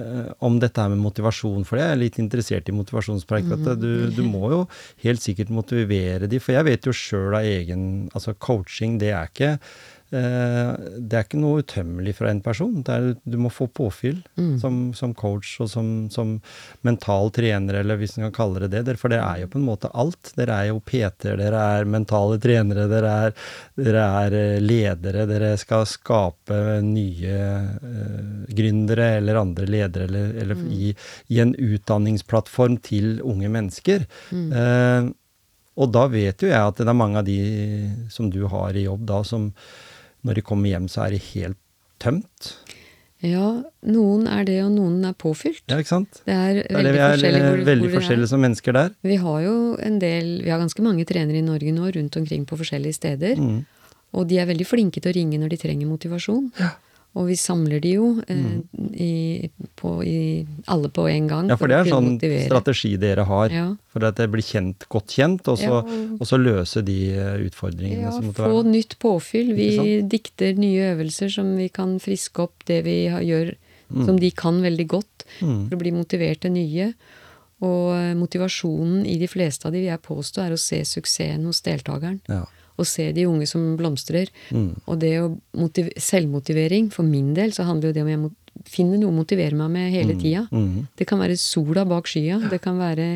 eh, 0.00 0.28
om 0.44 0.58
dette 0.60 0.82
her 0.82 0.92
med 0.92 1.00
motivasjon, 1.04 1.64
for 1.68 1.80
jeg 1.80 1.94
er 1.94 2.00
litt 2.00 2.18
interessert 2.20 2.68
i 2.68 2.76
motivasjonspreik. 2.76 3.48
vet 3.52 3.80
Du, 3.80 4.10
du, 4.10 4.22
må 4.26 4.50
jo 4.52 4.60
helt 5.06 5.24
sikkert 5.24 5.54
motivere 5.54 6.28
de, 6.28 6.42
for 6.42 6.56
jeg 6.56 6.68
vet 6.68 6.90
jo 6.90 6.96
sjøl 6.96 7.38
av 7.38 7.48
egen 7.48 7.88
Altså 8.12 8.34
coaching, 8.34 8.98
det 9.00 9.14
er 9.14 9.30
ikke 9.30 9.56
det 10.12 11.16
er 11.16 11.24
ikke 11.24 11.40
noe 11.40 11.62
utømmelig 11.64 12.12
fra 12.18 12.28
en 12.28 12.42
person. 12.44 12.74
Er, 12.92 13.14
du 13.24 13.38
må 13.40 13.48
få 13.52 13.64
påfyll 13.72 14.18
som, 14.60 14.90
som 14.96 15.14
coach 15.16 15.54
og 15.64 15.70
som, 15.72 15.88
som 16.12 16.34
mental 16.84 17.32
trener, 17.32 17.78
eller 17.80 17.96
hvis 18.00 18.18
en 18.18 18.26
kan 18.26 18.34
kalle 18.36 18.68
det 18.68 18.82
det. 18.84 18.98
For 19.00 19.12
det 19.12 19.22
er 19.22 19.42
jo 19.42 19.50
på 19.52 19.60
en 19.60 19.66
måte 19.66 19.90
alt. 19.96 20.34
Dere 20.36 20.58
er 20.58 20.70
jo 20.70 20.82
PT-er, 20.84 21.38
dere 21.40 21.62
er 21.78 21.88
mentale 21.88 22.36
trenere, 22.42 22.84
dere 22.90 23.14
er, 23.26 23.36
dere 23.80 24.04
er 24.24 24.36
eh, 24.38 24.60
ledere. 24.60 25.24
Dere 25.30 25.54
skal 25.60 25.86
skape 25.88 26.60
nye 26.84 27.38
uh, 27.80 28.44
gründere 28.52 29.14
eller 29.22 29.40
andre 29.40 29.68
ledere, 29.70 30.10
eller, 30.10 30.36
eller 30.44 30.62
i, 30.68 30.92
i 31.32 31.40
en 31.42 31.54
utdanningsplattform 31.56 32.78
til 32.84 33.16
unge 33.24 33.50
mennesker. 33.52 34.06
Eh, 34.32 35.10
og 35.72 35.88
da 35.92 36.04
vet 36.12 36.42
jo 36.44 36.50
jeg 36.50 36.60
at 36.60 36.80
det 36.80 36.90
er 36.90 36.98
mange 36.98 37.22
av 37.22 37.24
de 37.28 37.38
som 38.12 38.28
du 38.32 38.42
har 38.50 38.76
i 38.76 38.84
jobb 38.84 39.06
da, 39.08 39.22
som 39.24 39.50
når 40.26 40.38
de 40.38 40.46
kommer 40.46 40.72
hjem, 40.72 40.88
så 40.90 41.06
er 41.06 41.16
de 41.16 41.20
helt 41.32 41.58
tømt. 42.02 42.54
Ja, 43.22 43.48
noen 43.86 44.24
er 44.26 44.46
det, 44.48 44.56
og 44.64 44.72
noen 44.74 45.04
er 45.06 45.14
påfylt. 45.14 45.62
Ja, 45.70 45.78
ikke 45.78 45.92
sant? 45.92 46.22
Det 46.26 46.34
er 46.34 46.56
Det 46.58 46.64
er 46.66 46.74
veldig 46.74 46.92
det 46.92 47.02
er 47.02 47.12
forskjellig 47.12 47.40
eh, 47.40 47.44
hvor, 47.46 47.60
veldig 47.68 47.84
hvor 47.86 48.00
forskjellige 48.00 48.30
som 48.32 48.42
mennesker 48.42 48.74
der. 48.74 48.96
Vi 49.06 49.18
har 49.22 49.42
jo 49.44 49.54
en 49.78 49.98
del, 50.02 50.32
vi 50.42 50.50
har 50.50 50.58
ganske 50.58 50.82
mange 50.82 51.06
trenere 51.06 51.38
i 51.38 51.46
Norge 51.46 51.74
nå 51.74 51.92
rundt 51.94 52.18
omkring 52.18 52.46
på 52.50 52.58
forskjellige 52.58 52.98
steder. 52.98 53.38
Mm. 53.38 53.60
Og 54.18 54.26
de 54.28 54.40
er 54.42 54.48
veldig 54.50 54.66
flinke 54.66 55.00
til 55.00 55.12
å 55.12 55.14
ringe 55.14 55.38
når 55.38 55.54
de 55.54 55.60
trenger 55.62 55.86
motivasjon. 55.86 56.50
Og 57.14 57.26
vi 57.28 57.34
samler 57.36 57.80
de 57.84 57.90
jo 57.98 58.06
eh, 58.24 58.60
i, 58.96 59.50
på, 59.76 59.90
i, 60.02 60.46
alle 60.72 60.88
på 60.88 61.04
en 61.10 61.26
gang. 61.28 61.44
Mm. 61.44 61.50
Ja, 61.52 61.56
for 61.60 61.68
det 61.68 61.76
er 61.76 61.84
en 61.84 61.92
sånn 61.92 62.06
motivere. 62.14 62.44
strategi 62.46 62.92
dere 62.96 63.26
har. 63.28 63.52
Ja. 63.52 63.66
For 63.92 64.06
at 64.08 64.16
det 64.16 64.30
blir 64.32 64.40
kjent, 64.46 64.86
godt 64.88 65.12
kjent, 65.12 65.46
og 65.52 65.58
så, 65.60 65.82
Ja. 65.82 65.98
og 66.16 66.24
så 66.30 66.38
løse 66.40 66.80
de 66.86 66.96
eh, 67.12 67.34
utfordringene 67.50 68.06
Ja, 68.06 68.12
som 68.16 68.24
måtte 68.30 68.48
få 68.48 68.62
nytt 68.64 68.96
påfyll. 68.98 69.52
Vi 69.54 70.00
dikter 70.08 70.56
nye 70.56 70.94
øvelser 70.94 71.28
som 71.34 71.52
vi 71.60 71.68
kan 71.68 71.98
friske 72.00 72.40
opp 72.46 72.64
det 72.64 72.82
vi 72.84 72.96
har- 73.12 73.20
gjør, 73.20 73.54
som 74.06 74.16
de 74.18 74.30
kan 74.30 74.62
veldig 74.62 74.86
godt, 74.88 75.08
Mm. 75.40 75.68
for 75.68 75.76
å 75.76 75.78
bli 75.78 75.90
motivert 75.92 76.40
til 76.40 76.50
nye. 76.52 76.94
Og 77.60 77.92
eh, 77.94 78.14
motivasjonen 78.18 79.04
i 79.06 79.18
de 79.18 79.26
fleste 79.28 79.66
av 79.66 79.72
de 79.72 79.78
vil 79.84 79.88
jeg 79.92 80.02
påstå 80.02 80.42
er 80.46 80.52
å 80.52 80.58
se 80.58 80.80
suksessen 80.82 81.44
hos 81.44 81.60
deltakeren. 81.62 82.20
Ja. 82.28 82.44
Og 82.80 82.86
se 82.88 83.10
de 83.12 83.26
unge 83.28 83.46
som 83.46 83.76
blomstrer. 83.76 84.30
Mm. 84.50 84.70
Og 84.86 85.00
det 85.02 85.16
å 85.20 85.32
motiv 85.58 85.90
selvmotivering, 86.00 86.90
for 86.92 87.04
min 87.04 87.34
del, 87.36 87.52
så 87.52 87.66
handler 87.68 87.90
jo 87.90 87.98
det 87.98 88.02
om 88.06 88.12
jeg 88.12 88.22
må 88.22 88.30
finne 88.68 88.98
noe 89.00 89.10
å 89.10 89.16
motivere 89.16 89.56
meg 89.56 89.70
med 89.72 89.92
hele 89.94 90.14
tida. 90.20 90.44
Mm. 90.52 90.86
Det 90.98 91.06
kan 91.08 91.20
være 91.22 91.38
sola 91.40 91.84
bak 91.88 92.06
skya, 92.10 92.38
det 92.52 92.60
kan 92.62 92.76
være 92.78 93.06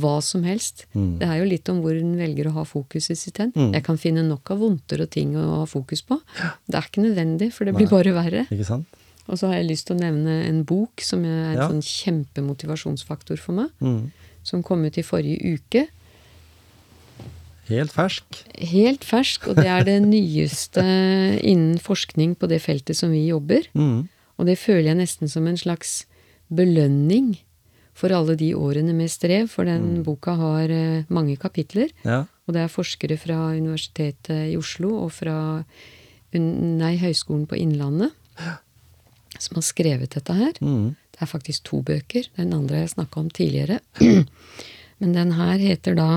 hva 0.00 0.16
som 0.24 0.42
helst. 0.48 0.86
Mm. 0.96 1.18
Det 1.20 1.28
er 1.28 1.40
jo 1.42 1.48
litt 1.50 1.68
om 1.72 1.82
hvor 1.84 1.96
en 1.96 2.14
velger 2.18 2.48
å 2.48 2.54
ha 2.56 2.64
fokuset 2.68 3.18
sitt 3.20 3.38
hen. 3.42 3.52
Mm. 3.54 3.74
Jeg 3.76 3.84
kan 3.86 4.00
finne 4.00 4.24
nok 4.26 4.50
av 4.54 4.62
vondter 4.64 5.04
og 5.04 5.10
ting 5.14 5.36
å 5.36 5.44
ha 5.60 5.66
fokus 5.68 6.02
på. 6.08 6.18
Det 6.66 6.80
er 6.80 6.88
ikke 6.88 7.04
nødvendig, 7.04 7.52
for 7.54 7.68
det 7.68 7.76
blir 7.76 7.90
bare 7.92 8.16
verre. 8.16 8.46
Ikke 8.48 8.66
sant? 8.68 8.98
Og 9.28 9.36
så 9.36 9.50
har 9.50 9.58
jeg 9.60 9.68
lyst 9.68 9.90
til 9.90 9.98
å 9.98 10.00
nevne 10.00 10.38
en 10.48 10.62
bok 10.64 11.04
som 11.04 11.24
er 11.28 11.52
en 11.52 11.58
Ja. 11.58 11.68
sånn 11.68 11.84
kjempemotivasjonsfaktor 11.84 13.38
for 13.38 13.52
meg. 13.52 13.68
Mm. 13.80 14.10
Som 14.42 14.62
kom 14.62 14.84
ut 14.84 14.96
i 14.96 15.04
forrige 15.04 15.58
uke. 15.58 15.86
Helt 17.68 17.92
fersk. 17.92 18.38
Helt 18.70 19.04
fersk, 19.04 19.50
og 19.50 19.58
det 19.60 19.66
er 19.68 19.84
det 19.86 19.98
nyeste 20.06 20.84
innen 21.44 21.76
forskning 21.82 22.34
på 22.38 22.48
det 22.50 22.62
feltet 22.64 22.96
som 22.96 23.12
vi 23.12 23.26
jobber. 23.28 23.68
Mm. 23.76 24.08
Og 24.38 24.48
det 24.48 24.56
føler 24.60 24.92
jeg 24.92 25.00
nesten 25.02 25.30
som 25.30 25.46
en 25.50 25.58
slags 25.60 26.00
belønning 26.48 27.34
for 27.98 28.14
alle 28.14 28.38
de 28.38 28.52
årene 28.54 28.94
med 28.94 29.10
strev, 29.10 29.50
for 29.50 29.66
den 29.68 30.04
boka 30.06 30.36
har 30.38 30.70
eh, 30.70 31.04
mange 31.10 31.34
kapitler. 31.40 31.90
Ja. 32.06 32.22
Og 32.46 32.54
det 32.54 32.62
er 32.62 32.72
forskere 32.72 33.18
fra 33.20 33.50
Universitetet 33.58 34.54
i 34.54 34.56
Oslo 34.56 34.94
og 35.02 35.12
fra 35.16 35.36
nei, 36.32 36.94
Høgskolen 37.02 37.48
på 37.50 37.58
Innlandet 37.58 38.14
som 39.36 39.58
har 39.58 39.66
skrevet 39.66 40.14
dette 40.16 40.34
her. 40.34 40.56
Mm. 40.64 40.94
Det 41.12 41.22
er 41.24 41.30
faktisk 41.30 41.66
to 41.68 41.82
bøker. 41.86 42.28
Den 42.38 42.54
andre 42.56 42.80
har 42.80 42.86
jeg 42.86 42.96
snakka 42.96 43.20
om 43.20 43.30
tidligere. 43.30 43.80
Men 45.00 45.14
den 45.14 45.34
her 45.38 45.58
heter 45.62 45.98
da 45.98 46.08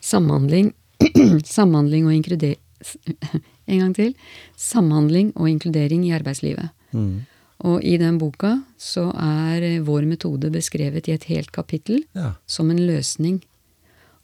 Samhandling, 0.00 0.72
samhandling 1.56 2.06
og 2.06 2.14
inkludering 2.14 2.60
En 3.70 3.78
gang 3.78 3.92
til. 3.94 4.14
Samhandling 4.58 5.28
og 5.36 5.46
inkludering 5.50 6.02
i 6.08 6.14
arbeidslivet. 6.16 6.70
Mm. 6.96 7.26
Og 7.68 7.84
i 7.86 7.92
den 8.00 8.16
boka 8.18 8.54
så 8.80 9.04
er 9.14 9.62
eh, 9.62 9.82
vår 9.84 10.08
metode 10.08 10.50
beskrevet 10.50 11.06
i 11.06 11.12
et 11.14 11.26
helt 11.30 11.52
kapittel 11.52 12.00
Ja. 12.16 12.32
som 12.46 12.70
en 12.72 12.80
løsning. 12.80 13.42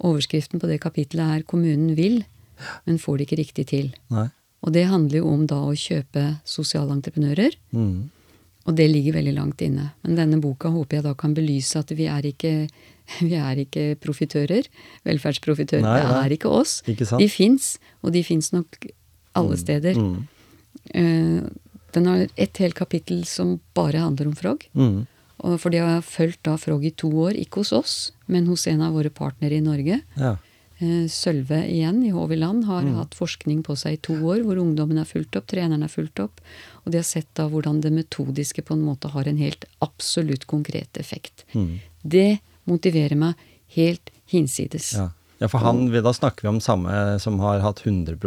Overskriften 0.02 0.58
på 0.60 0.66
det 0.66 0.80
kapittelet 0.80 1.36
er 1.36 1.42
'Kommunen 1.44 1.94
vil, 1.94 2.24
men 2.86 2.98
får 2.98 3.18
det 3.18 3.28
ikke 3.28 3.38
riktig 3.44 3.66
til'. 3.68 3.94
Nei. 4.10 4.28
Og 4.62 4.72
det 4.72 4.86
handler 4.88 5.18
jo 5.18 5.28
om 5.28 5.46
da 5.46 5.54
å 5.62 5.76
kjøpe 5.76 6.40
sosiale 6.44 6.90
entreprenører. 6.90 7.54
Mm. 7.72 8.10
Og 8.66 8.74
det 8.74 8.90
ligger 8.90 9.12
veldig 9.12 9.34
langt 9.34 9.60
inne. 9.62 9.92
Men 10.02 10.16
denne 10.16 10.40
boka 10.40 10.68
håper 10.68 10.96
jeg 10.96 11.04
da 11.04 11.14
kan 11.14 11.34
belyse 11.34 11.78
at 11.78 11.88
vi 11.90 12.06
er 12.06 12.22
ikke, 12.22 12.68
vi 13.28 13.34
er 13.38 13.60
ikke 13.64 13.96
profitører. 14.02 14.66
Velferdsprofitører. 15.06 15.82
Nei, 15.86 15.98
Det 16.02 16.22
er 16.24 16.34
ikke 16.38 16.52
oss. 16.52 16.78
Ikke? 16.90 17.06
De 17.20 17.28
fins, 17.30 17.76
og 18.02 18.12
de 18.16 18.22
fins 18.26 18.52
nok 18.52 18.78
alle 19.36 19.56
steder. 19.60 19.94
Mm. 20.00 20.24
Uh, 20.94 21.46
den 21.96 22.06
har 22.10 22.26
et 22.36 22.58
helt 22.60 22.76
kapittel 22.76 23.22
som 23.28 23.58
bare 23.76 24.02
handler 24.02 24.28
om 24.30 24.34
Frog. 24.36 24.66
Mm. 24.76 25.06
Og 25.46 25.58
for 25.60 25.72
de 25.72 25.80
har 25.84 26.02
fulgt 26.04 26.42
da 26.48 26.56
Frog 26.60 26.84
i 26.84 26.90
to 26.96 27.08
år, 27.26 27.36
ikke 27.36 27.62
hos 27.62 27.72
oss, 27.76 27.94
men 28.26 28.46
hos 28.50 28.66
en 28.70 28.82
av 28.84 28.94
våre 28.96 29.10
partnere 29.12 29.56
i 29.58 29.64
Norge. 29.64 30.00
Ja. 30.16 30.34
Uh, 30.76 31.06
Sølve 31.08 31.62
igjen 31.72 32.02
i 32.04 32.10
HV 32.12 32.34
Land 32.36 32.66
har 32.68 32.82
Mm. 32.84 32.96
hatt 32.98 33.14
forskning 33.16 33.62
på 33.64 33.76
seg 33.80 33.94
i 33.96 34.00
to 34.04 34.12
år, 34.28 34.42
hvor 34.44 34.58
ungdommen 34.60 34.98
er 35.00 35.08
fulgt 35.08 35.36
opp, 35.36 35.46
treneren 35.48 35.82
er 35.82 35.88
fulgt 35.88 36.20
opp, 36.20 36.40
og 36.84 36.92
de 36.92 36.98
har 37.00 37.04
sett 37.08 37.28
da 37.34 37.48
hvordan 37.48 37.80
det 37.80 37.92
metodiske 37.92 38.60
på 38.62 38.74
en 38.76 38.84
måte 38.84 39.08
har 39.14 39.24
en 39.26 39.38
helt 39.40 39.64
absolutt 39.80 40.44
konkret 40.46 40.98
effekt. 41.00 41.44
Mm. 41.54 41.78
Det 42.04 42.40
Motiverer 42.66 43.18
meg 43.18 43.46
helt 43.76 44.10
hinsides. 44.30 44.92
Ja. 44.96 45.10
ja, 45.42 45.48
for 45.50 45.62
han, 45.62 45.86
da 45.92 46.12
snakker 46.14 46.46
vi 46.46 46.54
om 46.54 46.60
samme 46.62 47.18
som 47.22 47.38
har 47.42 47.62
hatt 47.64 47.84
100 47.86 48.18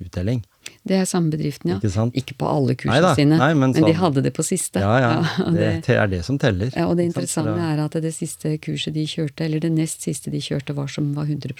uttelling. 0.00 0.44
Det 0.86 0.96
er 0.96 1.06
samme 1.08 1.32
bedriften, 1.32 1.72
ja. 1.72 1.76
Ikke, 1.80 1.90
sant? 1.92 2.16
ikke 2.16 2.36
på 2.40 2.48
alle 2.48 2.74
kursene 2.78 3.00
Neida. 3.00 3.10
sine, 3.18 3.36
Nei, 3.40 3.50
men, 3.54 3.72
men, 3.72 3.74
de 3.74 3.82
sånn- 3.82 3.98
hadde 4.00 4.22
det 4.24 4.32
på 4.36 4.44
siste. 4.46 4.80
Ja, 4.82 4.94
ja. 5.02 5.10
ja 5.40 5.50
det, 5.56 5.68
det, 5.86 5.96
er 5.96 6.10
det 6.12 6.22
som 6.26 6.38
teller. 6.40 6.70
Ja, 6.72 6.86
og 6.88 6.96
det 7.00 7.08
interessante 7.10 7.54
sant? 7.56 7.66
er 7.66 7.82
at 7.84 7.98
det 8.04 8.14
siste 8.16 8.54
kurset 8.62 8.96
de 8.96 9.04
kjørte, 9.08 9.44
eller 9.44 9.62
det 9.64 9.72
nest 9.74 10.06
siste 10.06 10.32
de 10.32 10.40
kjørte, 10.44 10.76
var 10.76 10.88
som 10.92 11.12
var 11.16 11.28
100 11.28 11.54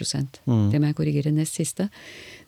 mm. 0.47 0.71
Det 0.73 0.81
må 0.81 0.93
jeg 0.93 0.99
korrigere. 1.03 1.35
Nest 1.35 1.59
siste. 1.61 1.91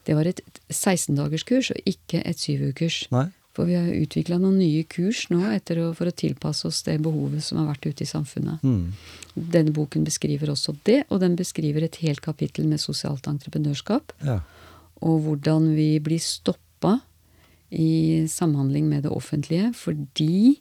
Det 0.07 0.17
var 0.19 0.29
et 0.31 0.41
16-dagerskurs 0.71 1.73
og 1.75 1.89
ikke 1.89 2.23
et 2.25 2.41
7-ukers. 2.41 3.05
For 3.53 3.69
vi 3.69 3.77
har 3.77 3.89
utvikla 3.93 4.39
noen 4.41 4.57
nye 4.63 4.85
kurs 4.89 5.27
nå 5.29 5.43
å, 5.45 5.91
for 5.93 6.09
å 6.09 6.15
tilpasse 6.17 6.65
oss 6.69 6.81
det 6.87 6.97
behovet 7.05 7.45
som 7.45 7.61
har 7.61 7.69
vært 7.75 7.91
ute 7.91 8.07
i 8.07 8.09
samfunnet. 8.09 8.65
Mm. 8.65 8.95
Denne 9.35 9.75
boken 9.77 10.07
beskriver 10.09 10.55
også 10.55 10.75
det, 10.89 11.03
og 11.13 11.21
den 11.21 11.37
beskriver 11.37 11.85
et 11.85 12.01
helt 12.01 12.25
kapittel 12.25 12.69
med 12.71 12.81
sosialt 12.81 13.29
entreprenørskap. 13.29 14.17
Ja. 14.25 14.41
og 15.03 15.25
hvordan 15.27 15.73
vi 15.75 15.99
blir 15.99 16.21
stoppa 16.23 17.01
i 17.73 18.25
samhandling 18.29 18.87
med 18.89 19.03
det 19.07 19.13
offentlige 19.13 19.73
fordi 19.75 20.61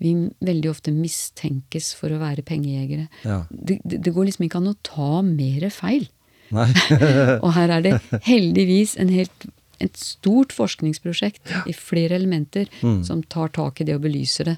vi 0.00 0.14
veldig 0.40 0.70
ofte 0.70 0.92
mistenkes 0.96 1.92
for 1.98 2.12
å 2.12 2.20
være 2.22 2.44
pengejegere. 2.46 3.06
Ja. 3.26 3.42
Det, 3.50 3.80
det 3.84 4.14
går 4.16 4.30
liksom 4.30 4.46
ikke 4.46 4.60
an 4.62 4.70
å 4.72 4.78
ta 4.86 5.20
mer 5.26 5.66
feil. 5.74 6.06
Og 7.44 7.50
her 7.54 7.74
er 7.76 7.84
det 7.84 7.92
heldigvis 8.26 8.96
en 9.00 9.12
helt, 9.12 9.44
et 9.80 9.96
stort 9.96 10.52
forskningsprosjekt 10.52 11.40
i 11.66 11.72
flere 11.72 12.14
elementer 12.20 12.68
som 13.06 13.22
tar 13.22 13.48
tak 13.56 13.80
i 13.80 13.84
det 13.88 13.94
og 13.96 14.02
belyser 14.06 14.44
det. 14.52 14.56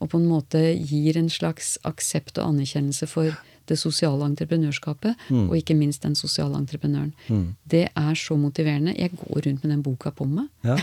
Og 0.00 0.08
på 0.10 0.18
en 0.18 0.26
måte 0.28 0.60
gir 0.76 1.16
en 1.20 1.30
slags 1.30 1.76
aksept 1.86 2.38
og 2.38 2.48
anerkjennelse 2.54 3.06
for 3.10 3.36
det 3.64 3.78
sosiale 3.80 4.26
entreprenørskapet, 4.28 5.14
og 5.32 5.54
ikke 5.56 5.72
minst 5.78 6.02
den 6.04 6.12
sosiale 6.18 6.58
entreprenøren. 6.58 7.14
Det 7.64 7.86
er 7.96 8.14
så 8.14 8.36
motiverende. 8.36 8.92
Jeg 8.98 9.14
går 9.16 9.40
rundt 9.46 9.62
med 9.64 9.70
den 9.72 9.82
boka 9.86 10.10
på 10.12 10.26
meg. 10.28 10.48
Ja. 10.64 10.76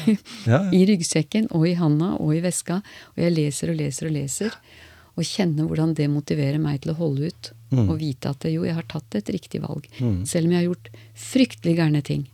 Ja. 0.47 0.59
I 0.73 0.85
ryggsekken 0.89 1.47
og 1.51 1.67
i 1.67 1.75
handa 1.77 2.15
og 2.17 2.33
i 2.35 2.41
veska. 2.41 2.79
Og 3.15 3.21
jeg 3.21 3.35
leser 3.35 3.69
og 3.69 3.77
leser 3.77 4.07
og 4.09 4.15
leser. 4.15 4.55
Og 5.19 5.27
kjenner 5.27 5.67
hvordan 5.67 5.93
det 5.93 6.07
motiverer 6.09 6.57
meg 6.57 6.81
til 6.81 6.93
å 6.93 6.97
holde 6.97 7.29
ut. 7.29 7.51
Og 7.85 7.97
vite 7.99 8.29
at 8.33 8.45
jo, 8.49 8.63
jeg 8.65 8.73
har 8.75 8.87
tatt 8.89 9.15
et 9.19 9.29
riktig 9.29 9.61
valg. 9.61 9.85
Selv 10.25 10.47
om 10.47 10.51
jeg 10.55 10.63
har 10.63 10.69
gjort 10.71 10.89
fryktelig 11.13 11.75
gærne 11.77 12.01
ting. 12.01 12.25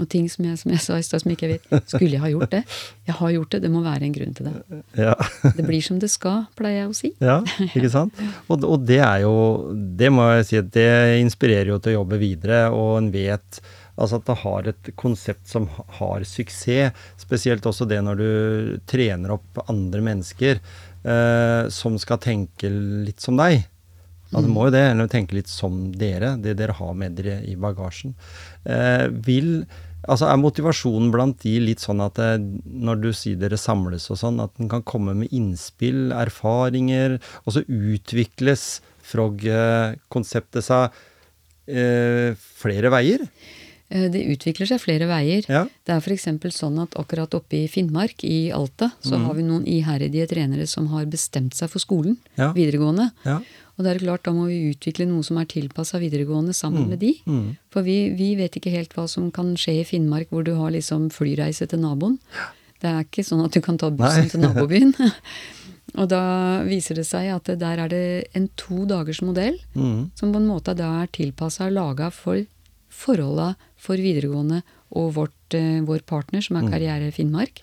Og 0.00 0.08
ting 0.08 0.28
som 0.32 0.46
jeg, 0.48 0.56
som 0.60 0.72
jeg 0.72 0.80
sa 0.80 0.96
i 0.96 1.04
stad 1.04 1.22
som 1.22 1.32
ikke 1.34 1.46
jeg 1.48 1.58
vet. 1.58 1.88
Skulle 1.92 2.14
jeg 2.14 2.22
ha 2.22 2.30
gjort 2.32 2.54
det? 2.54 2.62
Jeg 3.08 3.16
har 3.18 3.34
gjort 3.34 3.54
det. 3.54 3.62
Det 3.66 3.72
må 3.72 3.82
være 3.84 4.06
en 4.06 4.14
grunn 4.16 4.36
til 4.36 4.48
det. 4.48 4.54
Ja. 4.96 5.16
Det 5.56 5.66
blir 5.66 5.84
som 5.84 5.98
det 6.00 6.08
skal, 6.12 6.46
pleier 6.58 6.84
jeg 6.84 6.92
å 6.92 6.96
si. 6.96 7.12
Ja, 7.20 7.40
ikke 7.68 7.92
sant? 7.92 8.24
Og, 8.48 8.64
og 8.64 8.86
det 8.88 9.00
er 9.04 9.26
jo 9.26 9.34
Det 10.00 10.08
må 10.12 10.26
jeg 10.38 10.48
si 10.48 10.58
at 10.60 10.72
det 10.74 10.88
inspirerer 11.20 11.74
jo 11.74 11.78
til 11.82 11.94
å 11.94 12.00
jobbe 12.00 12.20
videre, 12.22 12.64
og 12.72 12.96
en 13.02 13.12
vet 13.14 13.60
altså 14.00 14.16
at 14.16 14.28
det 14.30 14.36
har 14.40 14.68
et 14.70 14.90
konsept 14.98 15.50
som 15.50 15.66
har 15.98 16.24
suksess. 16.24 16.96
Spesielt 17.20 17.66
også 17.68 17.84
det 17.88 18.00
når 18.06 18.20
du 18.20 18.30
trener 18.88 19.34
opp 19.36 19.60
andre 19.66 20.00
mennesker 20.06 20.56
eh, 21.04 21.68
som 21.74 21.98
skal 22.00 22.22
tenke 22.22 22.70
litt 22.70 23.20
som 23.20 23.36
deg. 23.40 23.66
Ja, 24.30 24.38
det 24.38 24.50
må 24.52 24.68
jo 24.68 24.74
det, 24.74 24.84
eller 24.92 25.10
tenke 25.10 25.34
litt 25.34 25.50
som 25.50 25.88
dere, 25.98 26.36
det 26.38 26.54
dere 26.60 26.76
har 26.78 26.92
med 26.94 27.16
dere 27.18 27.40
i 27.50 27.56
bagasjen. 27.58 28.14
Eh, 28.62 29.08
vil 29.26 29.64
Altså 30.08 30.26
Er 30.30 30.36
motivasjonen 30.40 31.10
blant 31.12 31.42
de 31.42 31.58
litt 31.60 31.78
sånn 31.82 32.00
at 32.00 32.14
det, 32.14 32.40
når 32.64 33.00
du 33.02 33.10
sier 33.12 33.36
dere 33.36 33.58
samles 33.60 34.08
og 34.10 34.16
sånn, 34.16 34.40
at 34.42 34.54
den 34.56 34.68
kan 34.68 34.82
komme 34.82 35.14
med 35.14 35.28
innspill, 35.36 36.10
erfaringer, 36.16 37.18
og 37.44 37.52
så 37.56 37.64
utvikles 37.68 38.80
Frog-konseptet 39.10 40.64
seg 40.66 40.94
eh, 41.70 42.34
flere 42.36 42.90
veier? 42.92 43.24
Eh, 43.90 44.06
Det 44.12 44.22
utvikler 44.32 44.68
seg 44.70 44.80
flere 44.82 45.08
veier. 45.10 45.46
Ja. 45.50 45.64
Det 45.84 45.94
er 45.96 46.00
f.eks. 46.04 46.28
sånn 46.54 46.78
at 46.82 46.94
akkurat 47.00 47.32
oppe 47.34 47.64
i 47.64 47.68
Finnmark, 47.70 48.22
i 48.24 48.50
Alta, 48.54 48.92
så 49.02 49.18
Mm. 49.18 49.24
har 49.26 49.34
vi 49.34 49.42
noen 49.42 49.64
iherdige 49.66 50.28
trenere 50.30 50.66
som 50.68 50.86
har 50.94 51.04
bestemt 51.06 51.54
seg 51.54 51.68
for 51.70 51.80
skolen, 51.80 52.16
Ja. 52.38 52.52
videregående. 52.52 53.10
Ja. 53.24 53.40
Og 53.80 53.86
det 53.86 53.94
er 53.94 54.02
klart, 54.02 54.26
da 54.28 54.34
må 54.36 54.44
vi 54.50 54.58
utvikle 54.74 55.06
noe 55.08 55.24
som 55.24 55.38
er 55.40 55.46
tilpassa 55.48 55.96
videregående 56.02 56.52
sammen 56.52 56.90
med 56.90 57.00
de. 57.00 57.14
Mm. 57.24 57.54
For 57.72 57.86
vi, 57.86 58.10
vi 58.12 58.34
vet 58.36 58.58
ikke 58.60 58.72
helt 58.74 58.92
hva 58.92 59.06
som 59.08 59.30
kan 59.32 59.54
skje 59.56 59.78
i 59.80 59.86
Finnmark, 59.88 60.28
hvor 60.28 60.44
du 60.44 60.52
har 60.58 60.74
liksom 60.74 61.06
flyreise 61.14 61.64
til 61.70 61.80
naboen. 61.80 62.18
Det 62.84 62.90
er 62.92 63.06
ikke 63.06 63.24
sånn 63.24 63.40
at 63.46 63.56
du 63.56 63.62
kan 63.64 63.80
ta 63.80 63.88
bussen 63.88 64.26
Nei. 64.26 64.32
til 64.34 64.44
nabobyen. 64.44 64.92
Og 66.00 66.06
da 66.12 66.20
viser 66.68 67.00
det 67.00 67.06
seg 67.08 67.32
at 67.32 67.48
der 67.58 67.80
er 67.86 67.88
det 67.90 68.04
en 68.36 68.50
to 68.60 68.84
dagers 68.90 69.22
modell, 69.24 69.56
Mm. 69.74 70.10
som 70.14 70.32
på 70.34 70.38
en 70.42 70.46
måte 70.52 70.76
da 70.76 70.90
er 71.02 71.08
tilpassa 71.16 71.66
og 71.70 71.72
laga 71.78 72.10
for 72.12 72.44
forholda 72.90 73.54
for 73.80 73.96
videregående 73.96 74.60
og 74.92 75.14
vårt, 75.16 75.54
eh, 75.56 75.80
vår 75.86 76.04
partner, 76.04 76.42
som 76.44 76.56
er 76.60 76.68
Karriere 76.68 77.08
Finnmark. 77.14 77.62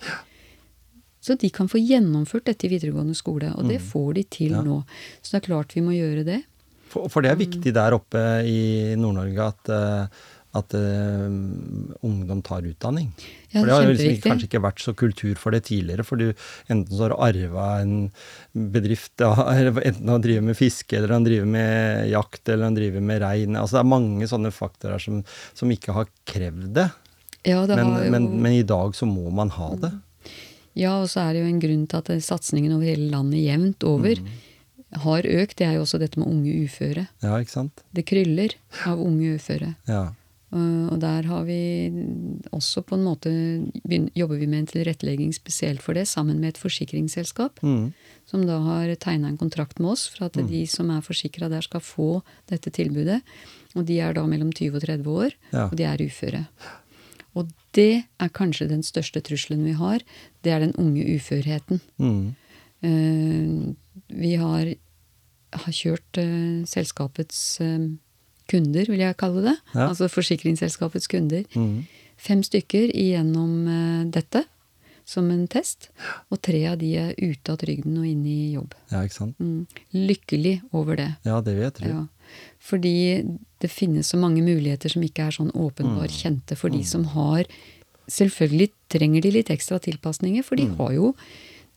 Så 1.28 1.36
de 1.36 1.50
kan 1.52 1.68
få 1.68 1.76
gjennomført 1.82 2.46
dette 2.48 2.64
i 2.64 2.72
videregående 2.72 3.16
skole, 3.16 3.50
og 3.52 3.68
det 3.68 3.82
får 3.84 4.14
de 4.16 4.22
til 4.32 4.56
Ja. 4.56 4.62
nå. 4.64 4.80
Så 5.20 5.34
det 5.34 5.42
er 5.42 5.46
klart 5.50 5.74
vi 5.76 5.84
må 5.84 5.92
gjøre 5.92 6.24
det. 6.24 6.42
For, 6.88 7.10
for 7.12 7.20
det 7.20 7.34
er 7.34 7.36
viktig 7.36 7.74
der 7.76 7.92
oppe 7.92 8.24
i 8.48 8.96
Nord-Norge 8.96 9.48
at, 9.52 9.68
eh, 9.68 10.06
at 10.56 10.72
uh, 10.72 11.28
ungdom 12.00 12.40
tar 12.40 12.64
utdanning. 12.64 13.10
Ja, 13.52 13.60
for 13.60 13.66
det 13.66 13.68
det 13.68 13.74
er 13.74 13.82
har 13.82 13.92
liksom 13.92 14.22
kanskje 14.24 14.48
ikke 14.48 14.62
vært 14.64 14.80
så 14.80 14.94
kultur 14.96 15.34
for 15.36 15.52
det 15.52 15.66
tidligere. 15.68 16.06
For 16.08 16.16
du 16.16 16.32
enten 16.72 16.88
så 16.88 17.04
har 17.04 17.12
du 17.12 17.20
arva 17.28 17.66
en 17.82 18.10
bedrift, 18.56 19.12
enten 19.20 20.08
han 20.08 20.24
driver 20.24 20.48
med 20.48 20.56
fiske, 20.56 20.96
eller 20.96 21.12
han 21.12 21.28
driver 21.28 21.52
med 21.52 22.08
jakt, 22.08 22.48
eller 22.48 22.70
han 22.70 22.80
driver 22.80 23.04
med 23.04 23.20
rein. 23.20 23.60
Altså 23.60 23.76
det 23.76 23.84
er 23.84 23.92
mange 23.92 24.32
sånne 24.32 24.54
faktorer 24.56 25.04
som, 25.04 25.20
som 25.52 25.76
ikke 25.76 25.92
har 25.92 26.08
krevd 26.24 26.72
det. 26.80 26.88
Ja, 27.44 27.66
det 27.68 27.76
Men, 27.76 27.92
har 27.92 28.04
jo, 28.08 28.12
men, 28.16 28.30
men 28.40 28.52
i 28.56 28.64
dag 28.64 28.96
så 28.96 29.04
må 29.04 29.28
man 29.28 29.52
ha 29.60 29.74
det. 29.76 29.92
Ja, 30.78 30.92
og 31.02 31.08
så 31.10 31.24
er 31.26 31.34
det 31.36 31.42
jo 31.42 31.48
en 31.50 31.60
grunn 31.62 31.86
til 31.90 31.98
at 32.04 32.12
satsingen 32.24 32.72
over 32.76 32.86
hele 32.86 33.10
landet 33.12 33.42
jevnt 33.44 33.84
over 33.88 34.20
har 35.04 35.26
økt. 35.28 35.58
Det 35.58 35.66
er 35.66 35.74
jo 35.76 35.82
også 35.84 35.98
dette 36.00 36.20
med 36.20 36.30
unge 36.30 36.54
uføre. 36.64 37.08
Ja, 37.24 37.34
ikke 37.42 37.52
sant? 37.56 37.82
Det 37.92 38.06
kryller 38.08 38.54
av 38.88 39.02
unge 39.02 39.34
uføre. 39.36 39.74
Ja. 39.90 40.06
Og 40.48 40.96
der 41.02 41.26
har 41.28 41.42
vi 41.44 41.58
også 42.56 42.80
på 42.88 42.96
en 42.96 43.02
måte 43.04 43.28
jobber 44.16 44.38
vi 44.40 44.46
med 44.48 44.62
en 44.62 44.70
tilrettelegging 44.70 45.34
spesielt 45.36 45.82
for 45.84 45.92
det, 45.98 46.06
sammen 46.08 46.40
med 46.40 46.54
et 46.54 46.60
forsikringsselskap. 46.62 47.60
Mm. 47.60 47.90
Som 48.30 48.46
da 48.48 48.56
har 48.64 48.94
tegna 48.96 49.28
en 49.28 49.36
kontrakt 49.40 49.76
med 49.78 49.90
oss 49.92 50.06
for 50.08 50.24
at 50.30 50.40
de 50.48 50.62
som 50.66 50.88
er 50.94 51.04
forsikra 51.04 51.50
der, 51.52 51.60
skal 51.60 51.84
få 51.84 52.22
dette 52.48 52.72
tilbudet. 52.72 53.20
Og 53.76 53.84
de 53.84 53.98
er 54.00 54.16
da 54.16 54.24
mellom 54.24 54.48
20 54.56 54.80
og 54.80 54.86
30 54.86 55.12
år, 55.26 55.36
Ja. 55.52 55.66
og 55.68 55.76
de 55.76 55.84
er 55.84 56.00
uføre. 56.00 56.46
Det 57.78 58.02
er 58.18 58.34
kanskje 58.34 58.68
den 58.72 58.82
største 58.86 59.22
trusselen 59.24 59.62
vi 59.66 59.76
har. 59.78 60.02
Det 60.42 60.52
er 60.52 60.64
den 60.64 60.74
unge 60.80 61.04
uførheten. 61.14 61.80
Mm. 62.02 62.34
Eh, 62.82 63.74
vi 64.08 64.34
har, 64.40 64.74
har 65.62 65.72
kjørt 65.74 66.20
eh, 66.20 66.66
selskapets 66.66 67.60
eh, 67.62 67.88
kunder, 68.50 68.90
vil 68.90 69.02
jeg 69.04 69.18
kalle 69.20 69.44
det. 69.50 69.56
Ja. 69.74 69.88
Altså 69.88 70.10
forsikringsselskapets 70.10 71.10
kunder. 71.10 71.46
Mm. 71.54 71.86
Fem 72.18 72.42
stykker 72.42 72.90
igjennom 72.90 74.10
dette 74.10 74.42
som 75.08 75.28
en 75.32 75.46
test. 75.50 75.90
Og 76.32 76.40
tre 76.44 76.64
av 76.68 76.78
de 76.80 76.90
er 76.98 77.12
ute 77.16 77.52
av 77.52 77.60
trygden 77.60 77.96
og 78.00 78.08
inne 78.08 78.28
i 78.32 78.54
jobb. 78.56 78.74
Ja, 78.90 79.04
ikke 79.06 79.20
sant? 79.20 79.38
Mm. 79.38 79.68
Lykkelig 79.94 80.56
over 80.72 80.98
det. 80.98 81.12
Ja, 81.28 81.38
det 81.44 81.54
vil 81.54 81.68
jeg 81.68 81.76
tro. 81.78 81.92
Ja. 81.92 82.02
Fordi 82.60 82.94
det 83.60 83.70
finnes 83.70 84.08
så 84.12 84.16
mange 84.20 84.42
muligheter 84.42 84.92
som 84.92 85.02
ikke 85.02 85.26
er 85.28 85.34
sånn 85.38 85.50
åpenbar 85.54 86.08
kjente 86.12 86.56
for 86.56 86.70
de 86.74 86.84
som 86.84 87.04
har 87.16 87.44
Selvfølgelig 88.08 88.70
trenger 88.88 89.20
de 89.20 89.30
litt 89.34 89.50
ekstra 89.52 89.76
tilpasninger, 89.84 90.40
for 90.42 90.56
de 90.56 90.64
har 90.78 90.92
jo 90.96 91.10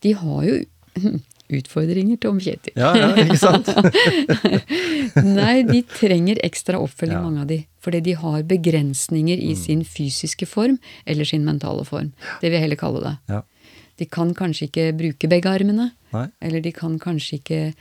De 0.00 0.12
har 0.16 0.44
jo 0.48 0.54
utfordringer, 1.52 2.16
Tom 2.16 2.38
Kjetil. 2.40 2.72
Ja, 2.80 2.94
ja, 2.96 3.10
ikke 3.20 3.36
sant? 3.36 3.68
Nei, 5.40 5.62
de 5.68 5.82
trenger 5.92 6.40
ekstra 6.44 6.80
oppfølging, 6.80 7.18
Ja. 7.18 7.22
mange 7.22 7.40
av 7.42 7.46
de. 7.50 7.58
Fordi 7.82 8.00
de 8.00 8.14
har 8.16 8.42
begrensninger 8.48 9.38
i 9.38 9.54
sin 9.58 9.84
fysiske 9.84 10.46
form 10.48 10.78
eller 11.06 11.24
sin 11.28 11.44
mentale 11.44 11.84
form. 11.84 12.12
Det 12.40 12.48
vil 12.48 12.56
jeg 12.58 12.64
heller 12.64 12.80
kalle 12.80 13.02
det. 13.04 13.14
Ja. 13.28 13.42
De 13.98 14.06
kan 14.06 14.32
kanskje 14.34 14.68
ikke 14.70 14.86
bruke 14.96 15.28
begge 15.28 15.50
armene. 15.52 15.90
Nei. 16.12 16.26
Eller 16.40 16.60
de 16.64 16.72
kan 16.72 16.98
kanskje 16.98 17.38
ikke 17.40 17.74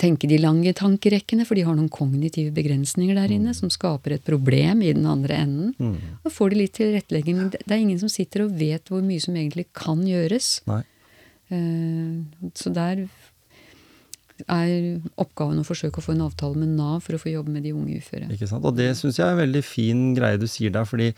tenke 0.00 0.28
de 0.28 0.38
lange 0.42 0.72
tankerekkene, 0.74 1.44
for 1.46 1.54
de 1.58 1.62
har 1.66 1.76
noen 1.78 1.90
kognitive 1.92 2.50
begrensninger 2.54 3.14
der 3.18 3.30
inne 3.34 3.54
som 3.54 3.70
skaper 3.70 4.16
et 4.16 4.24
problem 4.26 4.82
i 4.82 4.92
den 4.96 5.06
andre 5.06 5.38
enden. 5.44 5.98
Da 6.24 6.30
får 6.32 6.50
de 6.54 6.60
litt 6.62 6.74
tilrettelegging. 6.78 7.50
Det 7.52 7.62
det 7.66 7.76
er 7.76 7.82
ingen 7.84 8.00
som 8.02 8.10
sitter 8.12 8.46
og 8.46 8.56
vet 8.58 8.88
hvor 8.90 9.02
mye 9.06 9.20
som 9.22 9.34
egentlig 9.38 9.66
kan 9.76 10.02
gjøres. 10.06 10.60
Nei. 10.66 10.82
Eh, 11.52 12.48
Så 12.54 12.72
der 12.74 13.06
er 14.50 15.00
oppgaven 15.20 15.60
å 15.60 15.66
forsøke 15.66 16.00
å 16.00 16.04
få 16.04 16.14
en 16.16 16.24
avtale 16.26 16.58
med 16.58 16.72
Nav 16.74 17.02
for 17.04 17.14
å 17.14 17.20
få 17.20 17.30
jobbe 17.30 17.52
med 17.54 17.62
de 17.62 17.72
unge 17.76 18.00
uføre. 18.00 18.26
Ikke 18.34 18.48
sant? 18.50 18.64
Og 18.66 18.74
det 18.74 18.88
syns 18.98 19.18
jeg 19.20 19.26
er 19.26 19.36
en 19.36 19.42
veldig 19.42 19.62
fin 19.62 20.00
greie 20.16 20.40
du 20.40 20.48
sier 20.50 20.72
der, 20.74 20.86
fordi 20.88 21.12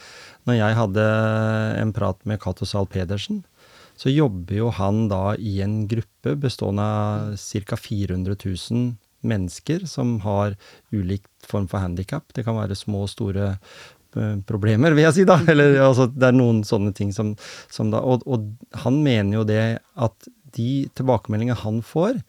når 0.48 0.58
jeg 0.58 0.76
hadde 0.80 1.06
en 1.80 1.92
prat 1.96 2.20
med 2.28 2.40
Cato 2.42 2.66
Zahl 2.68 2.86
Pedersen, 2.90 3.42
så 3.96 4.10
jobber 4.10 4.58
jo 4.58 4.70
han 4.74 5.06
da 5.10 5.34
i 5.38 5.60
en 5.64 5.84
gruppe 5.90 6.34
bestående 6.40 6.84
av 6.84 7.34
ca. 7.68 7.78
400 7.78 8.36
000 8.44 8.94
mennesker 9.24 9.86
som 9.88 10.18
har 10.24 10.56
ulikt 10.92 11.48
form 11.48 11.68
for 11.70 11.80
handikap. 11.84 12.32
Det 12.34 12.44
kan 12.44 12.58
være 12.58 12.76
små 12.76 13.04
og 13.06 13.12
store 13.12 13.52
eh, 13.54 14.36
problemer, 14.46 14.96
vil 14.96 15.06
jeg 15.06 15.18
si 15.20 15.28
da. 15.28 15.38
Eller 15.52 15.78
altså, 15.86 16.08
det 16.12 16.28
er 16.28 16.36
noen 16.36 16.62
sånne 16.66 16.94
ting 16.96 17.14
som, 17.16 17.34
som 17.72 17.92
da 17.94 18.02
og, 18.04 18.26
og 18.26 18.50
han 18.84 19.00
mener 19.06 19.40
jo 19.40 19.46
det 19.48 19.64
at 19.94 20.28
de 20.54 20.86
tilbakemeldingene 20.94 21.58
han 21.64 21.80
får, 21.82 22.20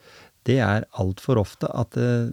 det 0.45 0.59
er 0.61 0.87
altfor 1.01 1.41
ofte 1.41 1.69
at 1.73 1.97
eh, 1.99 2.29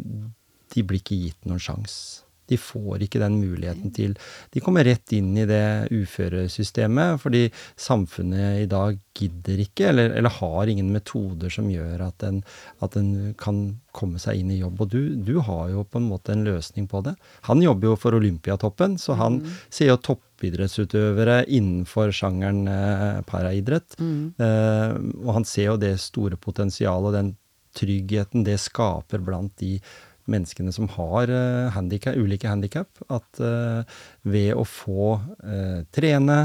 de 0.72 0.84
blir 0.86 1.02
ikke 1.02 1.18
gitt 1.26 1.48
noen 1.48 1.60
sjanse. 1.62 2.21
De 2.52 2.58
får 2.60 3.06
ikke 3.06 3.22
den 3.22 3.38
muligheten 3.40 3.92
til 3.96 4.16
De 4.52 4.62
kommer 4.64 4.86
rett 4.86 5.12
inn 5.16 5.32
i 5.38 5.46
det 5.48 5.88
uføresystemet, 5.92 7.20
fordi 7.22 7.46
samfunnet 7.80 8.62
i 8.62 8.68
dag 8.70 8.98
gidder 9.16 9.60
ikke, 9.64 9.90
eller, 9.90 10.14
eller 10.16 10.32
har 10.38 10.70
ingen 10.70 10.92
metoder 10.94 11.52
som 11.52 11.68
gjør 11.70 12.06
at 12.06 12.24
en, 12.26 12.40
at 12.84 12.96
en 12.96 13.32
kan 13.40 13.62
komme 13.92 14.20
seg 14.22 14.40
inn 14.40 14.52
i 14.54 14.60
jobb. 14.60 14.80
Og 14.84 14.92
du, 14.92 15.00
du 15.20 15.34
har 15.44 15.68
jo 15.72 15.84
på 15.84 16.00
en 16.00 16.08
måte 16.08 16.32
en 16.34 16.44
løsning 16.46 16.88
på 16.88 17.02
det. 17.04 17.14
Han 17.48 17.62
jobber 17.64 17.90
jo 17.90 17.98
for 18.00 18.16
Olympiatoppen, 18.16 18.96
så 19.00 19.16
han 19.20 19.42
ser 19.68 19.92
jo 19.92 20.00
toppidrettsutøvere 20.08 21.42
innenfor 21.44 22.14
sjangeren 22.16 22.64
eh, 22.72 23.20
paraidrett. 23.28 23.98
Eh, 24.00 24.96
og 25.22 25.32
han 25.40 25.48
ser 25.48 25.72
jo 25.72 25.80
det 25.80 25.98
store 26.02 26.40
potensialet 26.40 27.12
og 27.12 27.18
den 27.18 27.34
tryggheten 27.76 28.44
det 28.44 28.58
skaper 28.60 29.22
blant 29.24 29.54
de 29.60 29.78
menneskene 30.30 30.72
som 30.74 30.88
har 30.96 31.30
eh, 31.32 31.70
handicap, 31.74 32.16
ulike 32.16 32.50
handikap. 32.50 33.02
At 33.12 33.40
eh, 33.42 33.82
ved 34.22 34.52
å 34.56 34.64
få 34.68 35.14
eh, 35.42 35.82
trene, 35.94 36.40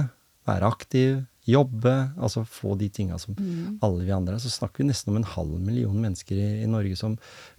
være 0.47 0.69
aktiv, 0.69 1.17
jobbe, 1.47 1.93
altså 2.19 2.43
få 2.43 2.75
de 2.79 2.89
tinga 2.91 3.17
som 3.19 3.35
alle 3.83 4.03
vi 4.03 4.11
andre 4.11 4.35
er, 4.35 4.43
så 4.43 4.51
snakker 4.51 4.83
vi 4.83 4.89
nesten 4.89 5.13
om 5.13 5.19
en 5.21 5.27
halv 5.35 5.55
million 5.63 5.95
mennesker 5.95 6.35
i, 6.35 6.47
i 6.63 6.67
Norge 6.67 6.97
som 6.99 7.15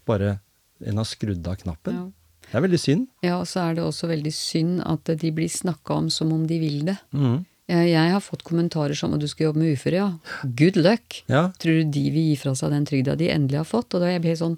bare 0.09 0.39
en 0.85 1.01
har 1.01 1.09
skrudd 1.09 1.47
av 1.49 1.57
knappen. 1.63 1.97
Ja. 1.97 2.07
Det 2.49 2.57
er 2.57 2.65
veldig 2.65 2.81
synd. 2.81 3.07
Ja, 3.25 3.39
og 3.43 3.49
så 3.49 3.61
er 3.65 3.77
det 3.77 3.85
også 3.85 4.09
veldig 4.09 4.33
synd 4.33 4.83
at 4.89 5.09
de 5.21 5.31
blir 5.37 5.51
snakka 5.53 5.99
om 6.03 6.11
som 6.13 6.33
om 6.33 6.47
de 6.49 6.61
vil 6.61 6.85
det. 6.89 6.97
Mm. 7.13 7.43
Jeg, 7.69 7.89
jeg 7.91 8.13
har 8.15 8.25
fått 8.25 8.45
kommentarer 8.49 8.97
som 8.97 9.13
at 9.13 9.21
du 9.21 9.29
skal 9.29 9.51
jobbe 9.51 9.61
med 9.61 9.77
uføre, 9.77 10.01
ja. 10.01 10.47
Good 10.57 10.79
luck! 10.81 11.21
Ja. 11.29 11.49
Tror 11.61 11.83
du 11.83 11.91
de 11.99 12.05
vil 12.15 12.31
gi 12.31 12.39
fra 12.41 12.55
seg 12.57 12.73
den 12.73 12.89
trygda 12.89 13.17
de 13.21 13.29
endelig 13.35 13.61
har 13.61 13.69
fått? 13.69 13.93
Og 13.93 14.01
da 14.01 14.09
er 14.09 14.17
jeg 14.17 14.31
helt 14.31 14.41
sånn 14.41 14.57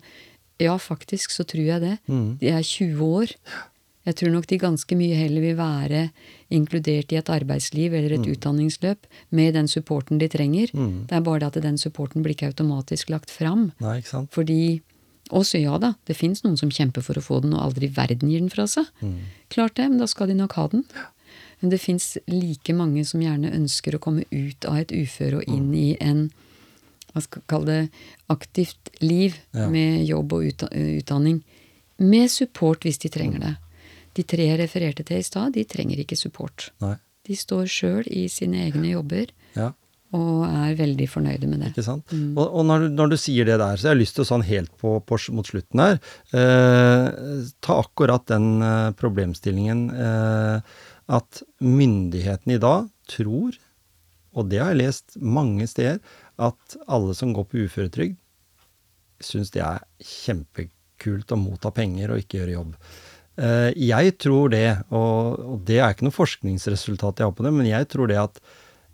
Ja, 0.61 0.77
faktisk 0.81 1.33
så 1.35 1.47
tror 1.49 1.65
jeg 1.65 1.83
det. 1.83 1.97
Mm. 2.11 2.39
De 2.41 2.51
er 2.53 2.65
20 2.67 3.01
år. 3.07 3.35
Jeg 4.09 4.17
tror 4.17 4.33
nok 4.33 4.47
de 4.49 4.59
ganske 4.61 4.97
mye 4.97 5.17
heller 5.17 5.45
vil 5.45 5.59
være 5.59 6.05
inkludert 6.57 7.13
i 7.13 7.19
et 7.21 7.31
arbeidsliv 7.33 7.95
eller 7.95 8.17
et 8.17 8.29
utdanningsløp 8.33 9.09
med 9.37 9.55
den 9.59 9.69
supporten 9.69 10.21
de 10.21 10.29
trenger. 10.33 10.73
Mm. 10.73 11.07
Det 11.11 11.19
er 11.19 11.27
bare 11.27 11.43
det 11.45 11.51
at 11.53 11.67
den 11.67 11.79
supporten 11.79 12.25
blir 12.25 12.35
ikke 12.35 12.49
automatisk 12.51 13.13
lagt 13.13 13.33
fram. 13.33 13.71
Nei, 13.83 13.99
ikke 14.01 14.15
sant? 14.15 14.33
Fordi 14.35 14.81
også 15.31 15.61
ja 15.61 15.77
da, 15.79 15.93
det 16.09 16.17
fins 16.19 16.43
noen 16.43 16.57
som 16.59 16.73
kjemper 16.75 17.05
for 17.07 17.21
å 17.21 17.23
få 17.23 17.39
den, 17.45 17.55
og 17.55 17.69
aldri 17.69 17.87
i 17.87 17.95
verden 17.95 18.33
gir 18.33 18.43
den 18.43 18.51
fra 18.51 18.67
seg. 18.71 18.89
Klart 19.53 19.77
det, 19.79 19.87
men 19.93 20.01
da 20.01 20.09
skal 20.11 20.33
de 20.33 20.39
nok 20.41 20.57
ha 20.59 20.67
den. 20.73 20.87
Men 21.61 21.75
det 21.75 21.83
fins 21.83 22.17
like 22.27 22.75
mange 22.75 23.05
som 23.07 23.23
gjerne 23.23 23.53
ønsker 23.55 23.95
å 23.95 24.03
komme 24.03 24.25
ut 24.33 24.65
av 24.67 24.81
et 24.81 24.95
uføre 24.97 25.43
og 25.43 25.51
inn 25.51 25.71
i 25.77 25.93
en 26.01 26.31
hva 27.13 27.23
skal 27.25 27.43
kalle 27.51 27.67
det, 27.67 27.91
aktivt 28.31 28.91
liv 29.03 29.35
Ja. 29.55 29.69
med 29.69 30.05
jobb 30.07 30.33
og 30.33 30.45
utdanning. 30.71 31.43
Med 31.99 32.31
support 32.31 32.81
hvis 32.87 32.99
de 33.03 33.09
trenger 33.13 33.41
det. 33.41 33.57
De 34.15 34.23
tre 34.23 34.47
jeg 34.47 34.59
refererte 34.59 35.05
til 35.07 35.19
i 35.19 35.23
stad, 35.27 35.53
de 35.55 35.65
trenger 35.65 35.99
ikke 36.03 36.17
support. 36.19 36.71
Nei. 36.81 36.97
De 37.27 37.37
står 37.37 37.67
sjøl 37.71 38.07
i 38.11 38.27
sine 38.29 38.65
egne 38.67 38.91
jobber 38.95 39.27
Ja. 39.57 39.73
og 40.13 40.45
er 40.49 40.75
veldig 40.75 41.07
fornøyde 41.09 41.47
med 41.47 41.61
det. 41.61 41.69
Ikke 41.75 41.85
sant? 41.87 42.11
Og, 42.13 42.43
og 42.43 42.65
når, 42.67 42.79
du, 42.81 42.89
når 42.97 43.11
du 43.13 43.17
sier 43.17 43.45
det 43.47 43.59
der, 43.61 43.77
så 43.77 43.89
har 43.89 43.95
jeg 43.95 44.03
lyst 44.03 44.17
til 44.19 44.25
sånn 44.27 44.43
helt 44.43 44.73
på, 44.81 44.97
på, 45.07 45.19
mot 45.37 45.47
slutten 45.47 45.79
her 45.85 45.99
eh, 46.35 47.45
Ta 47.63 47.77
akkurat 47.85 48.27
den 48.31 48.63
eh, 48.63 48.91
problemstillingen 48.99 49.85
eh, 49.95 50.61
at 51.11 51.43
myndighetene 51.61 52.55
i 52.57 52.63
dag 52.63 52.89
tror, 53.11 53.57
og 54.39 54.47
det 54.51 54.61
har 54.63 54.71
jeg 54.75 54.83
lest 54.85 55.17
mange 55.19 55.67
steder, 55.67 55.99
at 56.41 56.77
alle 56.89 57.15
som 57.17 57.35
går 57.37 57.47
på 57.51 57.65
uføretrygd, 57.67 58.19
syns 59.21 59.53
det 59.53 59.63
er 59.65 59.85
kjempekult 60.01 61.35
å 61.35 61.39
motta 61.41 61.73
penger 61.77 62.15
og 62.15 62.23
ikke 62.23 62.41
gjøre 62.41 62.57
jobb. 62.57 62.75
Eh, 63.41 63.71
jeg 63.77 64.17
tror 64.21 64.51
det, 64.53 64.65
og, 64.97 65.61
det 65.69 65.79
er 65.81 65.95
ikke 65.95 66.09
noe 66.09 66.17
forskningsresultat 66.17 67.21
jeg 67.21 67.31
har 67.31 67.37
på 67.37 67.47
det, 67.47 67.55
men 67.57 67.69
jeg 67.69 67.89
tror 67.93 68.11
det 68.11 68.19
at 68.21 68.41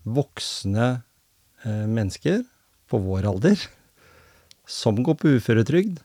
voksne 0.06 0.90
eh, 1.64 1.86
mennesker 1.86 2.42
på 2.90 3.00
vår 3.02 3.26
alder 3.32 3.58
som 4.66 4.98
går 5.06 5.18
på 5.18 5.36
uføretrygd, 5.38 6.00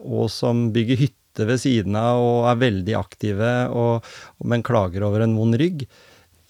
og 0.00 0.30
som 0.32 0.70
bygger 0.74 1.02
hytte 1.04 1.46
ved 1.46 1.60
siden 1.62 1.96
av 1.96 2.20
og 2.20 2.46
er 2.50 2.60
veldig 2.60 2.94
aktive, 2.96 3.50
og, 3.76 4.06
men 4.48 4.64
klager 4.66 5.04
over 5.06 5.24
en 5.24 5.36
vond 5.36 5.56
rygg. 5.60 5.84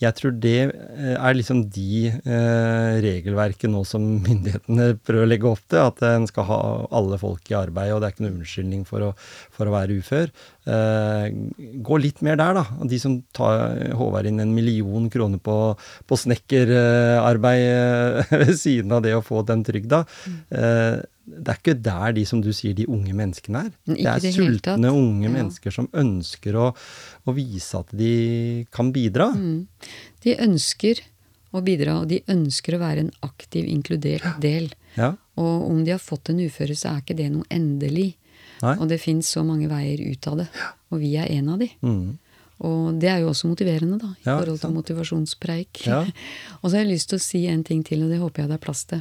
Jeg 0.00 0.16
tror 0.16 0.32
det 0.40 0.56
eh, 0.64 1.14
er 1.14 1.36
liksom 1.36 1.66
de 1.74 2.08
eh, 2.08 2.94
regelverket 3.04 3.68
nå 3.72 3.82
som 3.88 4.04
myndighetene 4.26 4.94
prøver 5.04 5.26
å 5.26 5.30
legge 5.30 5.50
opp 5.50 5.62
til, 5.68 5.82
at 5.82 6.00
en 6.08 6.28
skal 6.30 6.48
ha 6.48 6.60
alle 6.96 7.20
folk 7.20 7.52
i 7.52 7.58
arbeid, 7.58 7.92
og 7.92 8.00
det 8.00 8.08
er 8.08 8.16
ikke 8.16 8.26
noen 8.26 8.40
unnskyldning 8.40 8.86
for 8.88 9.10
å, 9.10 9.12
for 9.52 9.68
å 9.68 9.74
være 9.76 10.00
ufør. 10.00 10.32
Eh, 10.70 11.26
gå 11.84 12.00
litt 12.00 12.24
mer 12.24 12.40
der, 12.40 12.56
da. 12.60 12.64
De 12.88 13.00
som 13.02 13.20
tar, 13.36 13.76
håver 14.00 14.30
inn 14.30 14.40
en 14.42 14.56
million 14.56 15.08
kroner 15.12 15.40
på, 15.42 15.58
på 16.08 16.20
snekkerarbeid 16.24 17.64
eh, 17.68 18.36
ved 18.44 18.56
siden 18.60 18.96
av 18.96 19.04
det 19.04 19.16
å 19.16 19.24
få 19.24 19.44
den 19.48 19.64
trygda. 19.66 20.04
Eh, 20.48 21.00
det 21.30 21.48
er 21.52 21.58
ikke 21.60 21.74
der 21.82 22.12
de 22.16 22.24
som 22.28 22.40
du 22.42 22.50
sier, 22.56 22.74
de 22.74 22.86
unge 22.90 23.14
menneskene 23.16 23.62
er. 23.66 23.70
Det 23.86 24.06
er 24.06 24.20
det 24.24 24.32
sultne 24.34 24.90
unge 24.92 25.28
Ja. 25.28 25.32
mennesker 25.36 25.70
som 25.74 25.88
ønsker 25.94 26.56
å, 26.58 26.66
å 27.26 27.34
vise 27.36 27.78
at 27.78 27.90
de 27.96 28.66
kan 28.74 28.90
bidra. 28.92 29.30
Mm. 29.36 29.66
De 30.24 30.34
ønsker 30.36 31.00
å 31.54 31.62
bidra, 31.66 32.00
og 32.02 32.08
de 32.08 32.20
ønsker 32.30 32.76
å 32.76 32.82
være 32.82 33.00
en 33.06 33.12
aktiv, 33.26 33.64
inkludert 33.66 34.40
del. 34.42 34.68
Ja. 34.96 35.12
Og 35.40 35.70
om 35.70 35.84
de 35.84 35.90
har 35.94 36.02
fått 36.02 36.30
en 36.30 36.38
uføre, 36.42 36.76
så 36.78 36.92
er 36.94 37.00
ikke 37.04 37.16
det 37.18 37.30
noe 37.32 37.46
endelig. 37.50 38.14
Nei. 38.62 38.74
Og 38.78 38.88
det 38.90 39.00
fins 39.00 39.30
så 39.32 39.42
mange 39.46 39.68
veier 39.70 40.02
ut 40.12 40.26
av 40.28 40.36
det. 40.42 40.48
Og 40.92 41.00
vi 41.00 41.14
er 41.16 41.30
en 41.38 41.48
av 41.54 41.58
de. 41.62 41.70
Mm. 41.82 42.18
Og 42.60 42.98
det 43.00 43.08
er 43.08 43.22
jo 43.22 43.30
også 43.30 43.48
motiverende, 43.48 43.96
da, 43.98 44.10
i 44.20 44.26
Ja, 44.28 44.34
forhold 44.36 44.58
til 44.60 44.66
sant? 44.68 44.74
motivasjonspreik. 44.76 45.80
Og 46.60 46.66
så 46.68 46.74
har 46.76 46.82
jeg 46.84 46.90
lyst 46.92 47.08
til 47.08 47.16
å 47.16 47.24
si 47.24 47.46
en 47.48 47.64
ting 47.64 47.80
til, 47.86 48.02
og 48.04 48.10
det 48.12 48.18
håper 48.20 48.42
jeg 48.42 48.50
det 48.50 48.58
er 48.58 48.64
plass 48.66 48.84
til. 48.90 49.00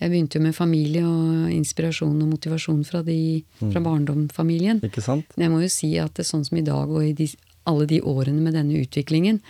Jeg 0.00 0.10
begynte 0.12 0.38
jo 0.38 0.42
med 0.44 0.54
familie 0.54 1.02
og 1.04 1.50
inspirasjon 1.50 2.22
og 2.22 2.28
motivasjon 2.28 2.84
fra, 2.86 3.02
de, 3.02 3.44
Mm. 3.60 3.72
fra 3.72 3.80
barndomsfamilien. 3.80 4.80
Ikke 4.86 5.02
sant? 5.02 5.24
Men 5.36 5.44
jeg 5.48 5.50
må 5.50 5.60
jo 5.62 5.68
si 5.68 5.98
at 5.98 6.14
det 6.14 6.24
er 6.24 6.30
sånn 6.36 6.44
som 6.46 6.58
i 6.58 6.62
dag 6.62 6.88
og 6.88 7.02
i 7.02 7.12
de, 7.12 7.28
alle 7.66 7.86
de 7.86 8.00
årene 8.00 8.40
med 8.40 8.54
denne 8.54 8.78
utviklingen, 8.78 9.40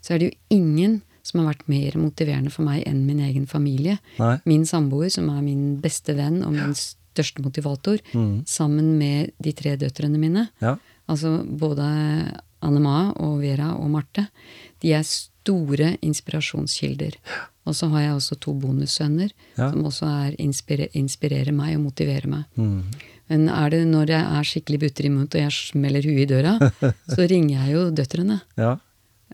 så 0.00 0.14
er 0.14 0.18
det 0.18 0.30
jo 0.30 0.38
ingen 0.56 1.02
som 1.26 1.40
har 1.44 1.52
vært 1.54 1.66
mer 1.68 1.90
motiverende 1.98 2.52
for 2.52 2.62
meg 2.62 2.84
enn 2.86 3.04
min 3.04 3.18
egen 3.18 3.46
familie. 3.46 3.98
Nei. 4.20 4.38
Min 4.46 4.62
samboer, 4.64 5.10
som 5.10 5.28
er 5.28 5.42
min 5.42 5.80
beste 5.82 6.14
venn 6.14 6.44
og 6.44 6.52
min 6.52 6.72
største 6.74 7.42
motivator, 7.42 7.98
Mm. 8.14 8.44
sammen 8.46 8.96
med 8.98 9.32
de 9.42 9.52
tre 9.52 9.76
døtrene 9.76 10.18
mine. 10.18 10.48
Ja. 10.62 10.76
Altså 11.08 11.44
både 11.44 11.82
Anne 12.62 12.80
Ma 12.80 13.12
og 13.16 13.40
Vera 13.40 13.74
og 13.76 13.90
Marte. 13.90 14.28
De 14.80 14.92
er 14.92 15.02
store 15.02 15.96
inspirasjonskilder. 16.02 17.14
Og 17.66 17.74
så 17.74 17.88
har 17.90 18.00
jeg 18.04 18.14
også 18.16 18.36
to 18.40 18.52
bonussønner 18.54 19.30
Ja. 19.58 19.70
som 19.72 19.84
også 19.84 20.06
er 20.06 20.36
inspire, 20.38 20.86
inspirerer 20.94 21.52
meg 21.52 21.76
og 21.76 21.82
motiverer 21.88 22.26
meg. 22.30 22.44
Mm. 22.56 22.82
Men 23.28 23.48
er 23.50 23.70
det 23.70 23.80
når 23.90 24.06
jeg 24.12 24.22
er 24.38 24.42
skikkelig 24.46 24.78
butter 24.84 25.04
imot 25.08 25.34
og 25.34 25.40
jeg 25.40 25.50
smeller 25.52 26.02
huet 26.06 26.22
i 26.22 26.26
døra, 26.30 26.52
så 27.14 27.26
ringer 27.28 27.58
jeg 27.66 27.72
jo 27.74 27.90
døtrene 27.90 28.40
Ja. 28.56 28.76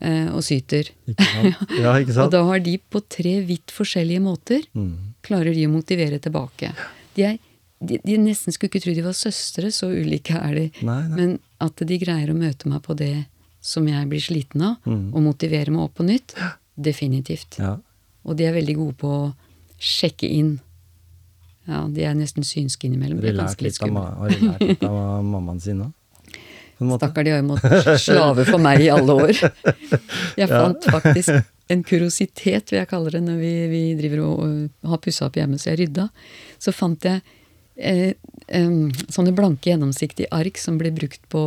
eh, 0.01 0.28
og 0.33 0.41
syter. 0.43 0.89
Ikke 1.07 1.28
sant? 1.28 1.57
Ja, 1.83 1.93
ikke 2.01 2.16
Og 2.24 2.30
da 2.33 2.43
har 2.49 2.59
de 2.64 2.78
på 2.78 3.03
tre 3.09 3.35
vidt 3.45 3.70
forskjellige 3.70 4.20
måter 4.24 4.64
Mm. 4.74 5.12
klarer 5.22 5.53
de 5.55 5.66
å 5.68 5.70
motivere 5.74 6.18
tilbake. 6.18 6.72
De, 7.14 7.22
er, 7.28 7.37
de, 7.85 7.99
de 8.03 8.16
nesten 8.16 8.53
skulle 8.55 8.70
ikke 8.72 8.80
tro 8.87 8.95
de 8.97 9.03
var 9.05 9.12
søstre, 9.12 9.68
så 9.70 9.91
ulike 9.93 10.33
er 10.41 10.55
de. 10.55 10.66
Nei, 10.83 11.03
nei. 11.09 11.16
Men 11.18 11.39
at 11.61 11.76
de 11.76 11.99
greier 12.01 12.33
å 12.33 12.39
møte 12.39 12.66
meg 12.72 12.80
på 12.83 12.97
det 12.97 13.26
som 13.61 13.85
jeg 13.87 14.09
blir 14.09 14.18
sliten 14.24 14.62
av, 14.62 14.76
Mm. 14.89 15.12
og 15.14 15.20
motivere 15.22 15.70
meg 15.70 15.85
opp 15.85 15.95
på 16.01 16.05
nytt, 16.09 16.33
definitivt. 16.80 17.59
Ja. 17.61 17.76
Og 18.23 18.37
de 18.39 18.47
er 18.47 18.55
veldig 18.55 18.77
gode 18.79 18.99
på 19.01 19.11
å 19.11 19.25
sjekke 19.83 20.29
inn. 20.31 20.55
Ja, 21.70 21.85
de 21.91 22.07
er 22.07 22.14
nesten 22.18 22.47
synske 22.47 22.89
innimellom. 22.89 23.20
Har 23.23 23.29
de 23.29 23.35
lært 23.39 23.64
litt 23.64 23.83
av, 23.83 23.99
har 23.99 24.33
de 24.33 24.47
lært 24.49 24.64
litt 24.66 24.87
av 24.87 24.97
mammaen 25.27 25.61
sin 25.62 25.83
òg? 25.87 25.93
Stakkar, 26.83 27.23
de 27.23 27.31
har 27.31 27.43
jo 27.43 27.47
måttet 27.47 28.01
slave 28.03 28.43
for 28.49 28.59
meg 28.62 28.83
i 28.83 28.89
alle 28.91 29.14
år. 29.14 29.33
Jeg 30.41 30.49
fant 30.51 30.89
faktisk 30.91 31.31
en 31.70 31.85
kuriositet, 31.87 32.73
vil 32.73 32.81
jeg 32.81 32.89
kalle 32.91 33.12
det, 33.14 33.20
når 33.25 33.37
vi, 33.39 33.53
vi 33.70 33.83
driver 33.97 34.25
og, 34.27 34.41
og 34.83 34.91
har 34.93 35.01
pussa 35.01 35.29
opp 35.29 35.39
hjemme, 35.39 35.61
så 35.61 35.70
jeg 35.70 35.79
rydda. 35.85 36.09
Så 36.61 36.75
fant 36.75 37.07
jeg 37.07 37.23
eh, 37.79 38.18
eh, 38.53 38.75
sånne 39.14 39.33
blanke, 39.37 39.70
gjennomsiktige 39.70 40.29
ark 40.37 40.61
som 40.61 40.77
ble 40.81 40.91
brukt 40.93 41.23
på 41.33 41.45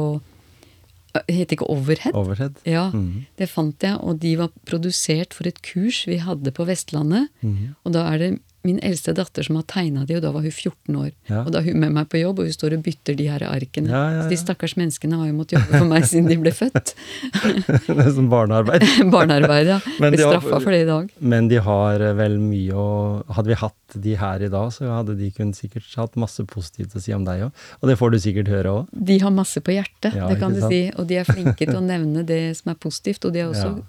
Heter 1.30 1.56
ikke 1.58 1.70
overhead? 1.70 2.14
Overhead? 2.14 2.52
Ja, 2.66 2.90
Mhm. 2.92 3.26
det 3.38 3.50
fant 3.50 3.84
jeg, 3.84 3.98
og 3.98 4.20
de 4.22 4.38
var 4.38 4.50
produsert 4.66 5.34
for 5.34 5.48
et 5.48 5.62
kurs 5.62 6.06
vi 6.08 6.18
hadde 6.18 6.52
på 6.52 6.66
Vestlandet. 6.66 7.28
Mhm. 7.42 7.76
Og 7.84 7.94
da 7.94 8.00
er 8.14 8.18
det 8.18 8.40
min 8.66 8.80
eldste 8.84 9.14
datter 9.16 9.46
som 9.46 9.56
har 9.60 9.64
tegna 9.70 10.04
de, 10.10 10.18
og 10.18 10.24
da 10.26 10.32
var 10.34 10.42
hun 10.46 10.52
14 10.52 10.96
år. 10.98 11.12
Ja. 11.30 11.44
Og 11.46 11.52
da 11.54 11.60
er 11.62 11.68
hun 11.70 11.80
med 11.84 11.94
meg 11.96 12.10
på 12.12 12.18
jobb, 12.20 12.40
og 12.42 12.50
hun 12.50 12.56
står 12.56 12.76
og 12.80 12.84
bytter 12.88 13.16
de 13.20 13.28
her 13.30 13.46
arkene. 13.48 13.92
Ja, 13.94 14.02
ja, 14.16 14.24
Så 14.26 14.34
de 14.34 14.40
stakkars 14.42 14.74
menneskene 14.80 15.20
har 15.22 15.30
jo 15.30 15.36
måttet 15.38 15.60
jobbe 15.60 15.78
for 15.84 15.90
meg 15.92 16.08
siden 16.10 16.28
de 16.32 16.38
ble 16.42 16.54
født. 16.56 16.96
Det 17.86 17.96
er 18.02 18.12
som 18.18 18.28
barnearbeid. 18.32 18.84
Barnearbeid, 19.16 19.70
ja. 19.70 19.80
Blir 20.02 20.18
straffa 20.20 20.60
for 20.64 20.74
det 20.74 20.82
i 20.84 20.90
dag. 20.90 21.10
Men 21.22 21.48
de 21.52 21.62
har 21.64 22.02
eh, 22.02 22.16
vel 22.18 22.40
mye 22.42 22.74
å 22.76 22.88
Hadde 23.36 23.52
vi 23.54 23.58
hatt 23.62 23.96
de 24.02 24.14
her 24.20 24.42
i 24.46 24.50
dag, 24.52 24.70
så 24.74 24.88
hadde 24.90 25.14
de 25.20 25.30
kunnet 25.36 25.56
sikkert 25.58 25.88
hatt 26.00 26.16
masse 26.20 26.44
positivt 26.50 26.96
å 26.98 27.02
si 27.04 27.14
om 27.16 27.24
deg 27.28 27.46
òg. 27.48 27.64
Og 27.82 27.90
det 27.92 27.96
får 28.00 28.14
du 28.16 28.20
sikkert 28.24 28.50
høre 28.52 28.74
òg. 28.82 28.92
De 28.92 29.18
har 29.22 29.34
masse 29.36 29.62
på 29.64 29.74
hjertet, 29.76 30.16
Ja, 30.18 30.28
det 30.32 30.40
kan 30.42 30.54
du 30.56 30.62
sant? 30.64 30.74
si. 30.74 30.82
Og 30.98 31.08
de 31.10 31.20
er 31.22 31.28
flinke 31.28 31.62
til 31.68 31.76
å 31.78 31.84
nevne 31.86 32.24
det 32.28 32.42
som 32.60 32.72
er 32.74 32.80
positivt, 32.82 33.26
og 33.30 33.34
de 33.36 33.44
er 33.46 33.50
også 33.54 33.72
Ja. 33.76 33.84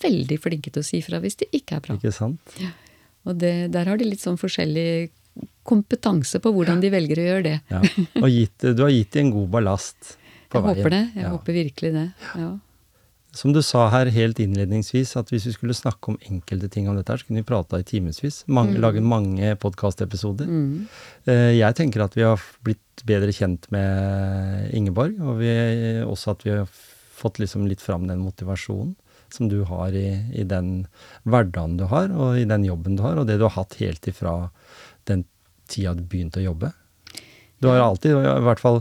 veldig 0.00 0.38
flinke 0.40 0.70
til 0.72 0.80
å 0.80 0.86
si 0.86 1.00
fra 1.04 1.18
hvis 1.20 1.36
det 1.42 1.50
ikke 1.56 1.76
er 1.76 1.84
bra. 1.84 1.96
Ikke 2.00 2.12
sant? 2.16 2.40
Og 3.28 3.36
det, 3.38 3.54
der 3.74 3.84
har 3.90 3.96
de 4.00 4.04
litt 4.08 4.22
sånn 4.22 4.38
forskjellig 4.40 5.10
kompetanse 5.66 6.40
på 6.42 6.50
hvordan 6.54 6.80
de 6.82 6.90
velger 6.92 7.20
å 7.20 7.26
gjøre 7.28 7.44
det. 7.46 7.58
Ja. 7.70 7.82
Og 8.22 8.30
gitt, 8.32 8.64
du 8.74 8.82
har 8.82 8.90
gitt 8.94 9.12
dem 9.14 9.28
en 9.28 9.34
god 9.36 9.50
ballast 9.58 10.16
på 10.50 10.58
Jeg 10.58 10.64
veien. 10.64 10.80
håper 10.80 10.90
det. 10.96 11.04
Jeg 11.14 11.22
Ja. 11.26 11.30
håper 11.36 11.52
virkelig 11.60 11.92
det. 11.94 12.06
Ja. 12.40 12.50
Som 13.32 13.52
du 13.54 13.60
sa 13.62 13.84
her 13.92 14.06
helt 14.10 14.40
innledningsvis, 14.42 15.12
at 15.16 15.28
hvis 15.30 15.44
vi 15.46 15.52
skulle 15.54 15.76
snakke 15.78 16.08
om 16.10 16.16
enkelte 16.26 16.68
ting 16.68 16.88
om 16.90 16.96
dette, 16.96 17.12
her, 17.12 17.18
så 17.22 17.26
kunne 17.28 17.44
vi 17.44 17.46
prata 17.46 17.78
i 17.78 17.84
timevis. 17.86 18.42
Mm. 18.48 18.74
Lage 18.82 19.00
mange 19.00 19.52
podkastepisoder. 19.62 20.48
Mm. 20.50 20.88
Eh, 21.28 21.52
Jeg 21.60 21.76
tenker 21.76 22.02
at 22.02 22.14
vi 22.16 22.22
har 22.26 22.40
blitt 22.64 23.04
bedre 23.06 23.30
kjent 23.30 23.70
med 23.70 24.72
Ingeborg, 24.74 25.14
og 25.20 25.38
vi, 25.38 26.02
også 26.02 26.32
at 26.32 26.42
vi 26.42 26.50
har 26.50 26.66
fått 26.66 27.38
liksom 27.38 27.68
litt 27.68 27.80
fram 27.80 28.08
den 28.08 28.18
motivasjonen 28.18 28.96
som 29.36 29.48
du 29.50 29.62
har 29.68 29.94
i, 29.96 30.08
i 30.34 30.44
den 30.48 30.86
hverdagen 31.28 31.78
du 31.80 31.86
har, 31.90 32.10
og 32.12 32.38
i 32.40 32.48
den 32.48 32.66
jobben 32.66 32.98
du 32.98 33.04
har, 33.06 33.20
og 33.20 33.28
det 33.28 33.38
du 33.40 33.46
har 33.48 33.56
hatt 33.58 33.78
helt 33.80 34.06
ifra 34.10 34.34
den 35.10 35.24
tida 35.70 35.94
du 35.96 36.04
begynte 36.04 36.42
å 36.42 36.48
jobbe. 36.50 36.72
Du 37.60 37.68
har 37.68 37.82
alltid, 37.84 38.16
i 38.16 38.44
hvert 38.46 38.60
fall, 38.62 38.80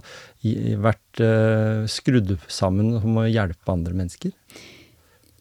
vært 0.80 1.20
uh, 1.20 1.84
skrudd 1.92 2.38
sammen 2.48 2.94
om 3.02 3.20
å 3.20 3.28
hjelpe 3.28 3.74
andre 3.74 3.96
mennesker. 3.98 4.32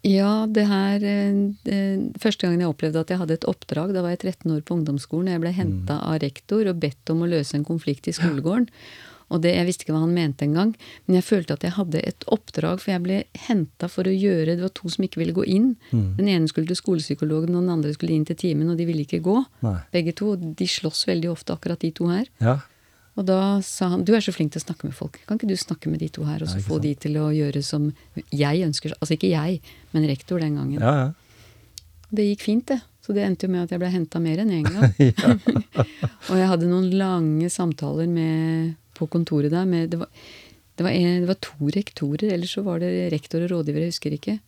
Ja, 0.06 0.46
det 0.46 0.64
her 0.68 1.02
eh, 1.02 1.38
det, 1.66 1.78
Første 2.22 2.46
gangen 2.46 2.62
jeg 2.62 2.70
opplevde 2.70 3.02
at 3.02 3.10
jeg 3.10 3.18
hadde 3.18 3.34
et 3.34 3.46
oppdrag, 3.50 3.90
da 3.94 4.04
var 4.04 4.14
jeg 4.14 4.22
13 4.22 4.54
år 4.54 4.62
på 4.66 4.76
ungdomsskolen. 4.78 5.32
Jeg 5.32 5.42
ble 5.42 5.52
henta 5.54 5.98
av 6.06 6.20
rektor 6.22 6.70
og 6.70 6.78
bedt 6.82 7.10
om 7.12 7.24
å 7.24 7.30
løse 7.30 7.58
en 7.58 7.66
konflikt 7.66 8.06
i 8.10 8.14
skolegården. 8.14 8.68
Og 9.28 9.42
det, 9.44 9.52
Jeg 9.54 9.66
visste 9.68 9.84
ikke 9.84 9.92
hva 9.92 10.04
han 10.06 10.14
mente 10.16 10.46
engang, 10.46 10.70
men 11.06 11.18
jeg 11.18 11.26
følte 11.26 11.58
at 11.58 11.66
jeg 11.66 11.76
hadde 11.76 12.00
et 12.00 12.24
oppdrag, 12.32 12.80
for 12.80 12.94
jeg 12.94 13.02
ble 13.04 13.18
henta 13.48 13.90
for 13.92 14.08
å 14.08 14.14
gjøre 14.14 14.56
Det 14.56 14.64
var 14.64 14.72
to 14.72 14.88
som 14.88 15.04
ikke 15.04 15.20
ville 15.20 15.36
gå 15.36 15.44
inn. 15.44 15.74
Den 15.92 16.30
ene 16.32 16.48
skulle 16.48 16.70
til 16.70 16.80
skolepsykologen, 16.80 17.52
og 17.54 17.66
den 17.66 17.74
andre 17.74 17.92
skulle 17.92 18.16
inn 18.16 18.24
til 18.28 18.38
timen, 18.40 18.70
og 18.72 18.80
de 18.80 18.88
ville 18.88 19.04
ikke 19.04 19.20
gå. 19.24 19.36
Nei. 19.66 19.76
Begge 19.92 20.16
to. 20.16 20.32
og 20.32 20.48
De 20.56 20.68
slåss 20.68 21.04
veldig 21.10 21.30
ofte, 21.30 21.52
akkurat 21.52 21.80
de 21.84 21.92
to 21.92 22.08
her. 22.08 22.26
Ja. 22.40 22.58
Og 23.18 23.26
da 23.26 23.58
sa 23.66 23.90
han 23.92 24.04
du 24.06 24.14
er 24.14 24.22
så 24.22 24.32
flink 24.34 24.54
til 24.54 24.62
å 24.62 24.66
snakke 24.68 24.86
med 24.86 24.94
folk, 24.94 25.18
kan 25.26 25.40
ikke 25.40 25.50
du 25.50 25.58
snakke 25.58 25.90
med 25.90 25.98
de 26.04 26.08
to 26.14 26.22
her, 26.28 26.44
og 26.44 26.50
så 26.50 26.60
få 26.62 26.78
sant. 26.78 26.84
de 26.86 26.92
til 27.02 27.18
å 27.18 27.30
gjøre 27.34 27.62
som 27.66 27.88
jeg 28.30 28.62
ønsker 28.62 28.94
Altså 29.00 29.16
ikke 29.16 29.32
jeg, 29.32 29.58
men 29.92 30.06
rektor 30.06 30.38
den 30.38 30.54
gangen. 30.60 30.78
Ja, 30.78 30.94
ja. 31.02 31.08
Det 32.14 32.24
gikk 32.24 32.44
fint, 32.46 32.70
det. 32.70 32.78
Så 33.04 33.12
det 33.16 33.24
endte 33.24 33.48
jo 33.48 33.52
med 33.52 33.66
at 33.66 33.72
jeg 33.74 33.80
ble 33.82 33.90
henta 33.92 34.20
mer 34.22 34.40
enn 34.40 34.52
én 34.52 34.68
gang. 34.68 34.94
og 36.28 36.34
jeg 36.38 36.48
hadde 36.52 36.70
noen 36.70 36.88
lange 37.00 37.50
samtaler 37.52 38.08
med, 38.08 38.76
på 38.98 39.08
kontoret 39.10 39.50
der 39.54 39.64
med 39.68 39.90
det 39.94 40.00
var, 40.02 40.08
det, 40.76 40.84
var 40.86 40.90
en, 40.94 41.22
det 41.24 41.28
var 41.30 41.38
to 41.42 41.70
rektorer, 41.74 42.32
eller 42.34 42.46
så 42.50 42.62
var 42.66 42.82
det 42.82 42.90
rektor 43.14 43.42
og 43.46 43.50
rådgiver, 43.54 43.86
jeg 43.86 43.92
husker 43.94 44.14
ikke. 44.18 44.38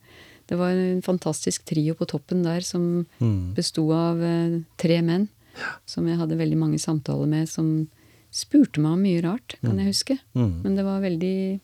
Det 0.51 0.57
var 0.59 0.75
en 0.75 1.01
fantastisk 1.05 1.63
trio 1.69 1.93
på 1.95 2.07
toppen 2.11 2.43
der 2.43 2.61
som 2.67 3.05
Mm. 3.21 3.53
besto 3.55 3.85
av 3.95 4.21
eh, 4.23 4.59
tre 4.77 5.01
menn. 5.01 5.29
Som 5.85 6.07
jeg 6.07 6.17
hadde 6.17 6.37
veldig 6.39 6.57
mange 6.57 6.79
samtaler 6.79 7.27
med, 7.27 7.49
som 7.51 7.87
spurte 8.31 8.79
meg 8.79 8.93
om 8.95 9.01
mye 9.03 9.21
rart, 9.25 9.57
kan 9.61 9.77
jeg 9.79 9.91
huske. 9.91 10.15
Mm. 10.33 10.61
Men 10.63 10.75
det 10.77 10.85
var 10.87 11.01
veldig 11.03 11.59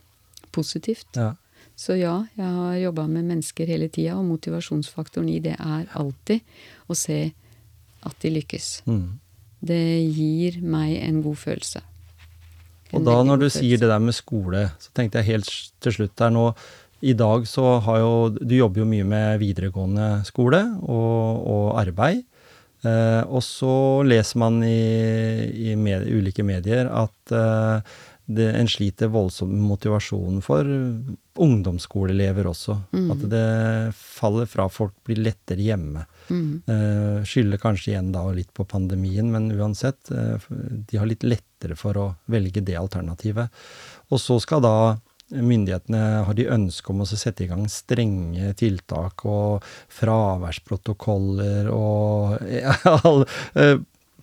positivt. 0.51 1.07
ja. 1.15 1.35
Så 1.77 1.93
ja, 1.99 2.23
jeg 2.35 2.45
har 2.57 2.73
jobba 2.81 3.03
med 3.07 3.27
mennesker 3.29 3.67
hele 3.69 3.85
tida, 3.87 4.15
og 4.17 4.25
motivasjonsfaktoren 4.25 5.27
i 5.29 5.37
det 5.45 5.53
er 5.61 5.83
alltid 5.93 6.41
å 6.89 6.95
se 6.97 7.31
at 8.01 8.15
de 8.23 8.31
lykkes. 8.33 8.81
Mm. 8.89 9.19
Det 9.61 9.77
gir 10.15 10.57
meg 10.65 10.95
en 11.05 11.21
god 11.21 11.37
følelse. 11.37 11.81
Og 12.95 13.03
da 13.03 13.19
når 13.25 13.41
du 13.41 13.47
sier 13.51 13.79
det 13.81 13.89
der 13.91 14.03
med 14.03 14.15
skole, 14.15 14.69
så 14.79 14.93
tenkte 14.95 15.19
jeg 15.19 15.33
helt 15.33 15.51
til 15.83 15.95
slutt 15.95 16.15
der 16.19 16.31
nå 16.31 16.45
I 17.03 17.13
dag 17.17 17.45
så 17.49 17.77
har 17.83 17.99
jo 17.99 18.13
Du 18.39 18.55
jobber 18.55 18.81
jo 18.81 18.89
mye 18.89 19.05
med 19.07 19.41
videregående 19.43 20.23
skole 20.27 20.63
og, 20.81 21.47
og 21.47 21.65
arbeid. 21.83 22.23
Eh, 22.85 23.23
og 23.25 23.41
så 23.45 24.03
leser 24.05 24.39
man 24.39 24.61
i, 24.65 25.71
i 25.71 25.75
med, 25.75 26.05
ulike 26.07 26.45
medier 26.45 26.89
at 26.89 27.33
eh, 27.33 27.95
det, 28.27 28.51
en 28.59 28.69
sliter 28.69 29.09
voldsomt 29.11 29.53
med 29.53 29.65
motivasjonen 29.69 30.41
for 30.45 30.67
ungdomsskoleelever 31.47 32.49
også. 32.49 32.75
At 33.13 33.23
det 33.31 33.47
faller 33.95 34.49
fra, 34.51 34.67
folk 34.69 34.93
blir 35.07 35.21
lettere 35.29 35.63
hjemme. 35.63 36.03
Mm. 36.29 36.61
Eh, 36.67 37.25
skylder 37.27 37.61
kanskje 37.61 37.91
igjen 37.93 38.11
da 38.15 38.23
litt 38.35 38.53
på 38.55 38.65
pandemien, 38.67 39.29
men 39.31 39.49
uansett, 39.55 40.11
eh, 40.11 40.47
de 40.89 40.97
har 40.99 41.09
litt 41.09 41.25
lettere 41.27 41.77
for 41.79 41.97
å 41.97 42.07
velge 42.31 42.63
det 42.65 42.77
alternativet. 42.79 43.53
Og 44.11 44.21
så 44.21 44.39
skal 44.43 44.63
da 44.65 44.77
myndighetene 45.27 46.23
har 46.23 46.37
de 46.37 46.47
ønske 46.47 46.93
om 46.93 47.03
å 47.03 47.09
sette 47.09 47.43
i 47.43 47.49
gang 47.49 47.65
strenge 47.67 48.53
tiltak 48.55 49.25
og 49.27 49.65
fraværsprotokoller 49.91 51.67
og 51.73 52.37
ja, 52.61 52.75
eh, 53.59 53.77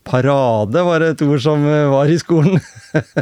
Parade 0.04 0.82
var 0.84 1.00
et 1.00 1.22
ord 1.24 1.40
som 1.40 1.62
var 1.64 2.10
i 2.12 2.18
skolen. 2.20 2.60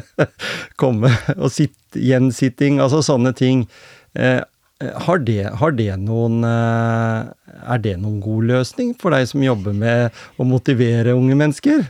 Komme 0.80 1.12
og 1.36 1.52
sitt, 1.54 1.78
gjensitting, 1.94 2.80
altså 2.82 3.04
sånne 3.06 3.30
ting. 3.38 3.68
Eh, 4.82 4.92
har 5.06 5.18
det, 5.22 5.40
har 5.62 5.72
det 5.78 5.90
noen 6.02 6.42
eh, 6.44 7.30
Er 7.62 7.82
det 7.84 7.96
noen 8.02 8.20
god 8.24 8.48
løsning 8.50 8.94
for 8.98 9.14
deg 9.14 9.28
som 9.30 9.42
jobber 9.44 9.74
med 9.76 10.10
å 10.40 10.46
motivere 10.48 11.14
unge 11.14 11.36
mennesker? 11.38 11.84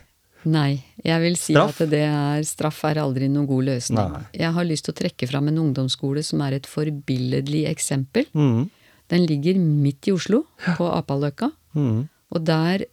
Nei, 0.45 0.83
jeg 1.07 1.23
vil 1.23 1.37
si 1.39 1.55
Straff? 1.55 1.81
at 1.85 1.91
det 1.93 2.01
er 2.03 2.43
straff 2.43 2.81
er 2.89 2.99
aldri 2.99 3.29
noen 3.31 3.47
god 3.47 3.69
løsning. 3.69 4.01
Nei. 4.17 4.23
Jeg 4.41 4.51
har 4.57 4.67
lyst 4.67 4.89
til 4.89 4.95
å 4.95 4.99
trekke 4.99 5.29
fram 5.31 5.47
en 5.53 5.61
ungdomsskole 5.63 6.25
som 6.27 6.43
er 6.43 6.57
et 6.59 6.67
forbilledlig 6.67 7.63
eksempel. 7.71 8.27
Mm. 8.35 8.65
Den 9.13 9.27
ligger 9.31 9.61
midt 9.63 10.09
i 10.11 10.15
Oslo, 10.17 10.43
på 10.75 10.89
Apaløkka. 10.91 11.53
Mm. 11.79 12.09
Og 12.35 12.43
der 12.49 12.85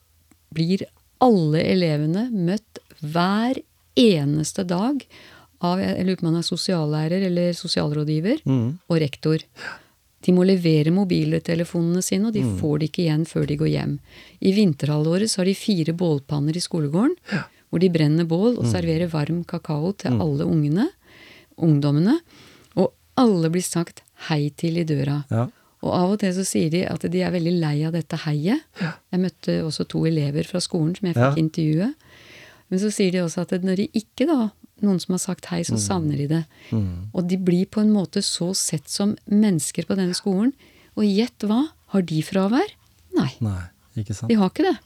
blir 0.53 0.85
alle 1.25 1.63
elevene 1.73 2.27
møtt 2.29 2.83
hver 3.01 3.57
eneste 3.97 4.63
dag 4.69 5.01
av 5.65 5.81
jeg 5.81 6.05
lurer 6.05 6.19
på 6.21 6.23
om 6.27 6.29
han 6.29 6.39
er 6.43 6.47
sosiallærer 6.47 7.25
eller 7.31 7.57
sosialrådgiver 7.57 8.45
Mm. 8.45 8.77
og 8.87 8.99
rektor. 9.01 9.41
De 10.21 10.31
må 10.35 10.43
levere 10.45 10.91
mobiltelefonene 10.91 12.01
sine, 12.03 12.27
og 12.27 12.33
de 12.33 12.41
Mm. 12.43 12.57
får 12.59 12.79
det 12.79 12.91
ikke 12.91 13.03
igjen 13.05 13.25
før 13.25 13.45
de 13.47 13.55
går 13.57 13.69
hjem. 13.69 13.99
I 14.41 14.51
vinterhalvåret 14.53 15.29
så 15.29 15.37
har 15.37 15.45
de 15.45 15.53
fire 15.55 15.93
bålpanner 15.93 16.55
i 16.55 16.59
skolegården, 16.59 17.15
hvor 17.71 17.79
de 17.79 17.89
brenner 17.89 18.25
bål 18.25 18.55
Mm. 18.55 18.59
og 18.59 18.65
serverer 18.65 19.07
varm 19.09 19.43
kakao 19.45 19.93
til 19.97 20.11
alle 20.11 20.43
ungene, 20.45 20.89
ungdommene. 21.57 22.19
Og 22.75 22.91
alle 23.17 23.49
blir 23.49 23.63
sagt 23.65 24.01
hei 24.29 24.49
til 24.55 24.77
i 24.77 24.83
døra. 24.83 25.23
Ja. 25.31 25.47
Og 25.81 25.93
av 25.95 26.11
og 26.11 26.19
til 26.19 26.33
så 26.35 26.43
sier 26.43 26.69
de 26.69 26.83
at 26.85 26.99
de 27.09 27.21
er 27.23 27.31
veldig 27.31 27.53
lei 27.59 27.83
av 27.87 27.93
dette 27.93 28.17
heiet. 28.25 28.59
Jeg 29.11 29.19
møtte 29.21 29.61
også 29.63 29.87
to 29.87 30.01
elever 30.05 30.43
fra 30.45 30.59
skolen 30.59 30.95
som 30.97 31.07
jeg 31.07 31.15
fikk 31.15 31.37
Ja. 31.37 31.43
intervjue. 31.43 31.93
Men 32.69 32.79
så 32.79 32.91
sier 32.91 33.11
de 33.11 33.19
også 33.23 33.41
at 33.41 33.61
når 33.63 33.75
de 33.77 33.87
ikke 33.95 34.27
da, 34.27 34.51
noen 34.85 34.99
som 35.01 35.13
har 35.15 35.21
sagt 35.23 35.45
hei, 35.51 35.61
så 35.67 35.77
savner 35.81 36.17
de 36.17 36.27
det. 36.31 36.41
Mm. 36.71 37.09
Og 37.13 37.27
de 37.29 37.37
blir 37.37 37.65
på 37.71 37.81
en 37.83 37.91
måte 37.93 38.21
så 38.25 38.51
sett 38.57 38.89
som 38.89 39.15
mennesker 39.29 39.85
på 39.89 39.95
denne 39.99 40.15
skolen. 40.17 40.53
Og 40.95 41.05
gjett 41.07 41.45
hva? 41.47 41.67
Har 41.93 42.01
de 42.05 42.21
fravær? 42.25 42.69
Nei, 43.17 43.31
Nei, 43.41 43.61
ikke 43.97 44.13
sant? 44.13 44.29
de 44.29 44.37
har 44.37 44.49
ikke 44.51 44.67
det. 44.67 44.77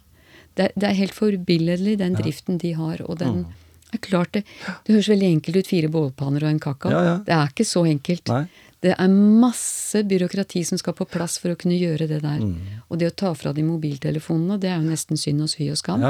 Det, 0.55 0.67
det 0.77 0.87
er 0.89 0.99
helt 1.01 1.15
forbilledlig, 1.17 1.97
den 1.99 2.13
driften 2.15 2.59
de 2.61 2.73
har. 2.77 3.01
Og 3.09 3.17
den 3.19 3.45
er 3.93 3.99
klart 4.01 4.31
det 4.37 4.43
Det 4.85 4.93
høres 4.95 5.09
veldig 5.09 5.29
enkelt 5.37 5.57
ut, 5.57 5.67
fire 5.67 5.89
bålpanner 5.91 6.45
og 6.45 6.49
en 6.53 6.59
kakao. 6.63 6.91
Ja, 6.93 7.01
ja. 7.07 7.15
Det 7.25 7.33
er 7.33 7.49
ikke 7.51 7.65
så 7.67 7.83
enkelt. 7.89 8.29
Nei. 8.29 8.45
Det 8.83 8.91
er 8.99 9.07
masse 9.07 10.01
byråkrati 10.03 10.61
som 10.67 10.77
skal 10.77 10.93
på 10.97 11.05
plass 11.07 11.37
for 11.39 11.53
å 11.53 11.57
kunne 11.59 11.77
gjøre 11.79 12.07
det 12.09 12.21
der. 12.23 12.41
Mm. 12.43 12.81
Og 12.91 12.99
det 12.99 13.07
å 13.11 13.15
ta 13.15 13.29
fra 13.33 13.53
de 13.55 13.63
mobiltelefonene, 13.63 14.57
det 14.59 14.69
er 14.73 14.81
jo 14.81 14.89
nesten 14.89 15.17
synd 15.19 15.45
og 15.45 15.53
fy 15.55 15.69
og 15.71 15.79
skam. 15.79 16.03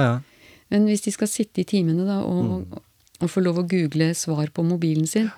Men 0.73 0.87
hvis 0.89 1.03
de 1.05 1.11
skal 1.13 1.29
sitte 1.29 1.61
i 1.61 1.67
timene 1.69 2.05
da, 2.07 2.21
og, 2.25 2.65
Mm. 2.65 2.81
Og 3.21 3.29
få 3.31 3.43
lov 3.43 3.61
å 3.61 3.67
google 3.69 4.13
svar 4.17 4.49
på 4.53 4.65
mobilen 4.65 5.07
sin, 5.07 5.29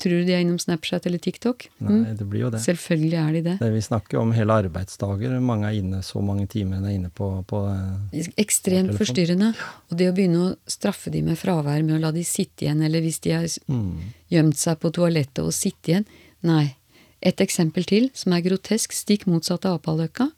tror 0.00 0.22
du 0.22 0.28
de 0.28 0.32
er 0.32 0.40
innom 0.40 0.58
Snapchat 0.60 1.04
eller 1.06 1.20
TikTok? 1.20 1.66
Nei, 1.78 1.92
Mm. 1.92 2.16
det 2.16 2.26
blir 2.28 2.40
jo 2.40 2.50
det. 2.50 2.60
Selvfølgelig 2.64 3.18
er 3.20 3.32
de 3.32 3.42
det. 3.42 3.58
det. 3.60 3.70
Vi 3.72 3.80
snakker 3.80 4.18
om 4.18 4.32
hele 4.32 4.52
arbeidsdager. 4.64 5.40
Mange 5.40 5.68
er 5.68 5.76
inne 5.76 6.00
så 6.02 6.22
mange 6.24 6.46
timer 6.48 6.80
er 6.80 6.96
inne 6.96 7.10
på, 7.10 7.44
på 7.44 7.60
eh, 7.68 8.30
Ekstremt 8.36 8.92
på 8.92 9.04
forstyrrende. 9.04 9.54
Og 9.90 9.98
det 9.98 10.08
å 10.08 10.16
begynne 10.16 10.40
å 10.46 10.56
straffe 10.66 11.10
de 11.12 11.22
med 11.22 11.36
fravær 11.36 11.84
med 11.84 11.98
å 11.98 12.00
la 12.00 12.12
de 12.12 12.24
sitte 12.24 12.64
igjen, 12.64 12.82
eller 12.82 13.00
hvis 13.04 13.20
de 13.20 13.30
har 13.36 13.44
mm. 13.44 14.12
gjemt 14.30 14.56
seg 14.56 14.80
på 14.80 14.90
toalettet 14.90 15.44
og 15.44 15.52
sitte 15.52 15.92
igjen 15.92 16.06
Nei. 16.42 16.74
Et 17.20 17.36
eksempel 17.36 17.84
til, 17.84 18.08
som 18.16 18.32
er 18.32 18.40
grotesk, 18.40 18.94
stikk 18.96 19.26
motsatt 19.28 19.66
av 19.68 19.76
Apaløkka. 19.76 20.30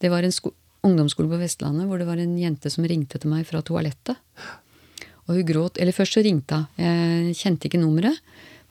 Det 0.00 0.10
var 0.12 0.22
en 0.22 0.34
sko 0.34 0.52
ungdomsskole 0.84 1.28
på 1.28 1.38
Vestlandet 1.40 1.88
hvor 1.88 2.00
det 2.00 2.06
var 2.08 2.20
en 2.20 2.36
jente 2.40 2.70
som 2.72 2.84
ringte 2.84 3.18
til 3.20 3.32
meg 3.32 3.46
fra 3.48 3.60
toalettet. 3.64 4.16
Og 5.30 5.38
hun 5.38 5.46
gråt 5.46 5.78
Eller 5.78 5.94
først 5.94 6.18
så 6.18 6.24
ringte 6.26 6.58
hun. 6.58 6.66
Jeg 6.82 7.38
kjente 7.38 7.70
ikke 7.70 7.80
nummeret. 7.80 8.18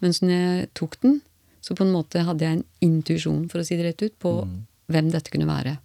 Men 0.03 0.15
så 0.15 0.27
jeg 0.27 0.69
tok 0.77 0.99
den, 1.03 1.19
så 1.63 1.75
på 1.75 1.83
en 1.83 1.91
måte 1.91 2.23
hadde 2.23 2.45
jeg 2.45 2.57
en 2.57 2.67
intuisjon, 2.85 3.49
for 3.51 3.59
å 3.59 3.65
si 3.67 3.75
det 3.75 3.89
rett 3.89 4.03
ut, 4.05 4.15
på 4.15 4.31
hvem 4.89 5.09
dette 5.11 5.31
kunne 5.33 5.49
være. 5.49 5.75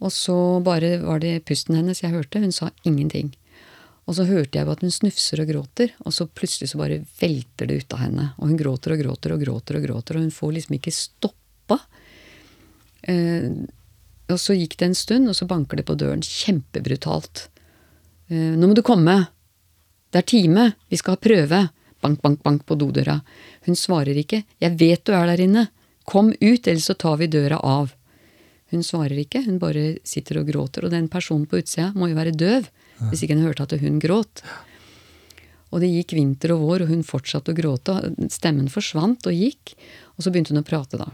Og 0.00 0.12
så 0.14 0.36
bare 0.64 0.94
var 1.02 1.20
det 1.20 1.42
pusten 1.48 1.76
hennes 1.76 2.00
jeg 2.00 2.14
hørte. 2.14 2.40
Hun 2.40 2.54
sa 2.56 2.70
ingenting. 2.88 3.34
Og 4.08 4.16
så 4.16 4.24
hørte 4.26 4.58
jeg 4.58 4.66
at 4.72 4.80
hun 4.82 4.94
snufser 4.94 5.42
og 5.42 5.50
gråter, 5.52 5.92
og 6.02 6.14
så 6.16 6.26
plutselig 6.26 6.72
så 6.72 6.80
bare 6.80 7.02
velter 7.20 7.68
det 7.68 7.82
ut 7.82 7.94
av 7.94 8.00
henne. 8.06 8.30
Og 8.40 8.48
hun 8.48 8.58
gråter 8.58 8.96
og 8.96 9.04
gråter 9.04 9.36
og 9.36 9.44
gråter, 9.44 9.78
og 9.78 9.84
gråter, 9.86 10.16
og 10.16 10.24
hun 10.24 10.34
får 10.34 10.56
liksom 10.56 10.78
ikke 10.80 10.94
stoppa. 10.96 11.78
Eh, 13.12 13.52
og 14.30 14.40
så 14.40 14.56
gikk 14.56 14.78
det 14.80 14.88
en 14.88 14.98
stund, 14.98 15.30
og 15.30 15.36
så 15.36 15.46
banker 15.50 15.78
det 15.78 15.86
på 15.86 15.98
døren 16.00 16.24
kjempebrutalt. 16.24 17.50
Eh, 18.30 18.54
'Nå 18.56 18.70
må 18.70 18.74
du 18.74 18.82
komme! 18.86 19.26
Det 20.10 20.22
er 20.22 20.26
time! 20.26 20.72
Vi 20.88 20.96
skal 20.96 21.16
ha 21.16 21.20
prøve!' 21.20 21.68
Bank, 22.00 22.22
bank, 22.22 22.42
bank 22.42 22.64
på 22.64 22.78
dodøra. 22.78 23.20
Hun 23.66 23.76
svarer 23.76 24.16
ikke. 24.16 24.44
'Jeg 24.60 24.78
vet 24.78 25.04
du 25.04 25.12
er 25.12 25.26
der 25.26 25.42
inne! 25.42 25.68
Kom 26.06 26.30
ut, 26.30 26.66
ellers 26.66 26.86
så 26.86 26.94
tar 26.94 27.18
vi 27.18 27.26
døra 27.26 27.58
av!' 27.58 27.94
Hun 28.70 28.82
svarer 28.86 29.18
ikke, 29.18 29.42
hun 29.44 29.58
bare 29.58 29.98
sitter 30.06 30.38
og 30.38 30.46
gråter. 30.46 30.84
Og 30.86 30.90
den 30.90 31.08
personen 31.10 31.46
på 31.46 31.58
utsida 31.58 31.90
må 31.92 32.06
jo 32.06 32.14
være 32.14 32.30
døv, 32.30 32.68
hvis 33.10 33.24
ikke 33.24 33.34
hun 33.34 33.48
hørte 33.48 33.66
at 33.66 33.80
hun 33.80 33.98
gråt. 33.98 34.42
Og 35.74 35.80
det 35.82 35.90
gikk 35.90 36.14
vinter 36.14 36.54
og 36.54 36.62
vår, 36.62 36.84
og 36.84 36.92
hun 36.94 37.02
fortsatte 37.02 37.50
å 37.50 37.56
gråte. 37.58 37.96
Stemmen 38.30 38.70
forsvant 38.70 39.26
og 39.26 39.34
gikk, 39.34 39.74
og 40.14 40.22
så 40.22 40.30
begynte 40.30 40.54
hun 40.54 40.62
å 40.62 40.66
prate, 40.66 40.98
da. 41.02 41.10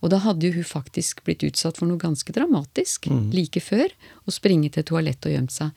Og 0.00 0.08
da 0.08 0.22
hadde 0.24 0.48
jo 0.48 0.56
hun 0.56 0.64
faktisk 0.64 1.20
blitt 1.26 1.44
utsatt 1.44 1.76
for 1.76 1.84
noe 1.88 2.00
ganske 2.00 2.32
dramatisk 2.32 3.10
like 3.36 3.60
før. 3.60 3.92
Å 4.24 4.32
springe 4.32 4.70
til 4.72 4.86
toalettet 4.88 5.28
og 5.28 5.36
gjemt 5.36 5.52
seg. 5.52 5.76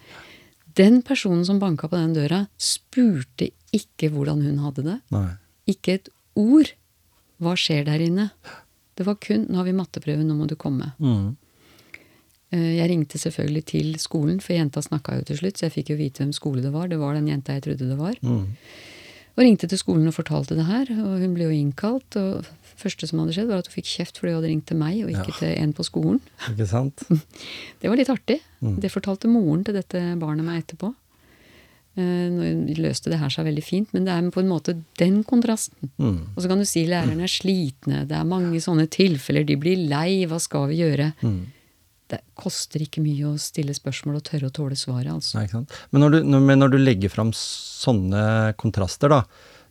Den 0.76 1.02
personen 1.06 1.46
som 1.46 1.60
banka 1.62 1.88
på 1.88 1.98
den 2.00 2.14
døra, 2.16 2.48
spurte 2.58 3.52
ikke 3.74 4.10
hvordan 4.14 4.42
hun 4.46 4.58
hadde 4.64 4.86
det. 4.88 4.98
Nei. 5.14 5.28
Ikke 5.70 5.98
et 6.00 6.10
ord. 6.40 6.72
Hva 7.44 7.54
skjer 7.60 7.86
der 7.86 8.02
inne? 8.02 8.30
Det 8.96 9.06
var 9.06 9.16
kun 9.16 9.48
'nå 9.48 9.56
har 9.58 9.66
vi 9.66 9.74
matteprøve, 9.74 10.24
nå 10.24 10.36
må 10.38 10.48
du 10.48 10.56
komme'. 10.56 10.94
Mm. 11.00 11.36
Eh, 12.54 12.78
Jeg 12.78 12.90
ringte 12.90 13.18
selvfølgelig 13.18 13.66
til 13.66 13.96
skolen, 13.98 14.40
for 14.40 14.54
jenta 14.54 14.82
snakka 14.82 15.18
jo 15.18 15.24
til 15.24 15.38
slutt, 15.38 15.58
så 15.58 15.66
jeg 15.66 15.74
fikk 15.74 15.90
jo 15.90 15.98
vite 15.98 16.22
hvem 16.24 16.34
skole 16.34 16.62
det 16.62 16.72
var. 16.72 16.88
Det 16.88 17.00
var 17.00 17.14
den 17.16 17.28
jenta 17.28 17.54
jeg 17.54 17.64
trodde 17.64 17.90
det 17.90 17.98
var. 17.98 18.16
Mm. 18.22 18.48
Og 19.34 19.42
ringte 19.42 19.66
til 19.68 19.80
skolen 19.82 20.06
og 20.08 20.14
fortalte 20.14 20.54
det 20.56 20.66
her, 20.68 20.90
og 20.94 21.16
hun 21.24 21.32
ble 21.34 21.48
jo 21.48 21.54
innkalt. 21.56 22.16
Og 22.22 22.44
det 22.46 22.76
første 22.78 23.08
som 23.10 23.20
hadde 23.24 23.34
skjedd, 23.34 23.48
var 23.50 23.64
at 23.64 23.70
hun 23.72 23.74
fikk 23.80 23.88
kjeft 23.90 24.20
fordi 24.20 24.34
hun 24.34 24.42
hadde 24.42 24.52
ringt 24.52 24.68
til 24.70 24.78
meg, 24.78 25.00
og 25.06 25.10
ikke 25.10 25.32
Ja. 25.34 25.38
til 25.40 25.54
en 25.64 25.74
på 25.74 25.86
skolen. 25.88 26.20
Ikke 26.52 26.68
sant? 26.70 27.02
Det 27.82 27.90
var 27.90 27.98
litt 27.98 28.12
artig. 28.14 28.40
Mm. 28.62 28.76
Det 28.84 28.92
fortalte 28.94 29.28
moren 29.32 29.64
til 29.66 29.74
dette 29.80 30.04
barnet 30.22 30.46
meg 30.46 30.62
etterpå. 30.64 30.94
Eh, 31.96 32.30
Nå 32.34 32.46
løste 32.82 33.10
det 33.14 33.20
her 33.22 33.30
seg 33.34 33.46
veldig 33.46 33.64
fint, 33.66 33.90
men 33.94 34.06
det 34.06 34.14
er 34.14 34.30
på 34.34 34.42
en 34.42 34.50
måte 34.50 34.74
den 34.98 35.24
kontrasten. 35.30 35.90
Mm. 36.02 36.16
Og 36.36 36.40
så 36.42 36.50
kan 36.50 36.58
du 36.62 36.66
si 36.66 36.86
lærerne 36.90 37.26
er 37.26 37.34
slitne, 37.34 38.06
det 38.10 38.16
er 38.18 38.24
mange 38.26 38.58
sånne 38.62 38.88
tilfeller, 38.90 39.46
de 39.46 39.58
blir 39.62 39.78
lei, 39.90 40.26
hva 40.30 40.40
skal 40.42 40.70
vi 40.72 40.80
gjøre? 40.82 41.12
Mm. 41.22 41.42
Det 42.12 42.20
koster 42.36 42.82
ikke 42.84 43.02
mye 43.02 43.26
å 43.32 43.38
stille 43.40 43.74
spørsmål 43.74 44.20
og 44.20 44.24
tørre 44.28 44.50
å 44.50 44.54
tåle 44.54 44.76
svaret, 44.76 45.08
altså. 45.14 45.38
Nei, 45.40 45.46
ikke 45.48 45.62
sant? 45.62 45.72
Men 45.92 46.02
når 46.04 46.10
du, 46.12 46.18
når, 46.34 46.40
men 46.50 46.60
når 46.60 46.74
du 46.74 46.78
legger 46.84 47.10
fram 47.10 47.32
sånne 47.34 48.54
kontraster, 48.60 49.10
da, 49.10 49.22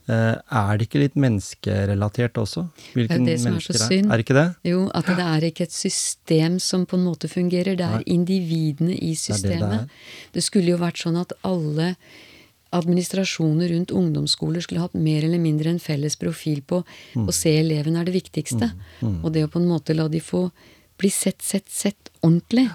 eh, 0.09 0.41
er 0.41 0.79
det 0.81 0.89
ikke 0.89 1.03
litt 1.05 1.15
menneskerelatert 1.21 2.41
også? 2.41 2.65
Hvilken 2.97 3.29
det 3.29 3.37
som 3.45 3.55
er 3.55 3.61
så 3.61 3.77
synd. 3.77 4.09
Er 4.11 4.17
det 4.19 4.25
ikke 4.27 4.39
det? 4.41 4.47
Jo, 4.73 4.87
at 4.97 5.07
det 5.13 5.27
er 5.29 5.47
ikke 5.51 5.69
et 5.69 5.77
system 5.77 6.59
som 6.59 6.87
på 6.89 6.97
en 6.99 7.05
måte 7.07 7.29
fungerer, 7.31 7.77
det 7.79 7.85
er 7.87 8.01
Nei. 8.01 8.09
individene 8.17 8.97
i 8.97 9.13
det 9.13 9.21
det 9.21 9.23
systemet. 9.29 9.79
er. 9.85 9.89
Det 10.33 10.43
skulle 10.49 10.73
jo 10.73 10.81
vært 10.83 11.05
sånn 11.05 11.21
at 11.21 11.33
alle 11.45 11.93
administrasjoner 12.73 13.69
rundt 13.69 13.91
ungdomsskoler 13.93 14.63
skulle 14.65 14.81
hatt 14.81 14.95
mer 14.97 15.25
eller 15.27 15.39
mindre 15.43 15.69
en 15.75 15.79
felles 15.83 16.17
profil 16.17 16.63
på 16.65 16.83
Mm. 17.15 17.27
å 17.29 17.33
se 17.33 17.51
eleven 17.61 17.97
er 18.01 18.05
det 18.09 18.15
viktigste. 18.15 18.73
Og 19.23 19.33
det 19.33 19.45
å 19.45 19.51
på 19.53 19.61
en 19.61 19.69
måte 19.69 19.95
la 19.95 20.09
de 20.09 20.21
få 20.21 20.51
bli 20.99 21.11
sett, 21.11 21.43
sett, 21.43 21.69
sett 21.69 22.09
ordentlig. 22.23 22.69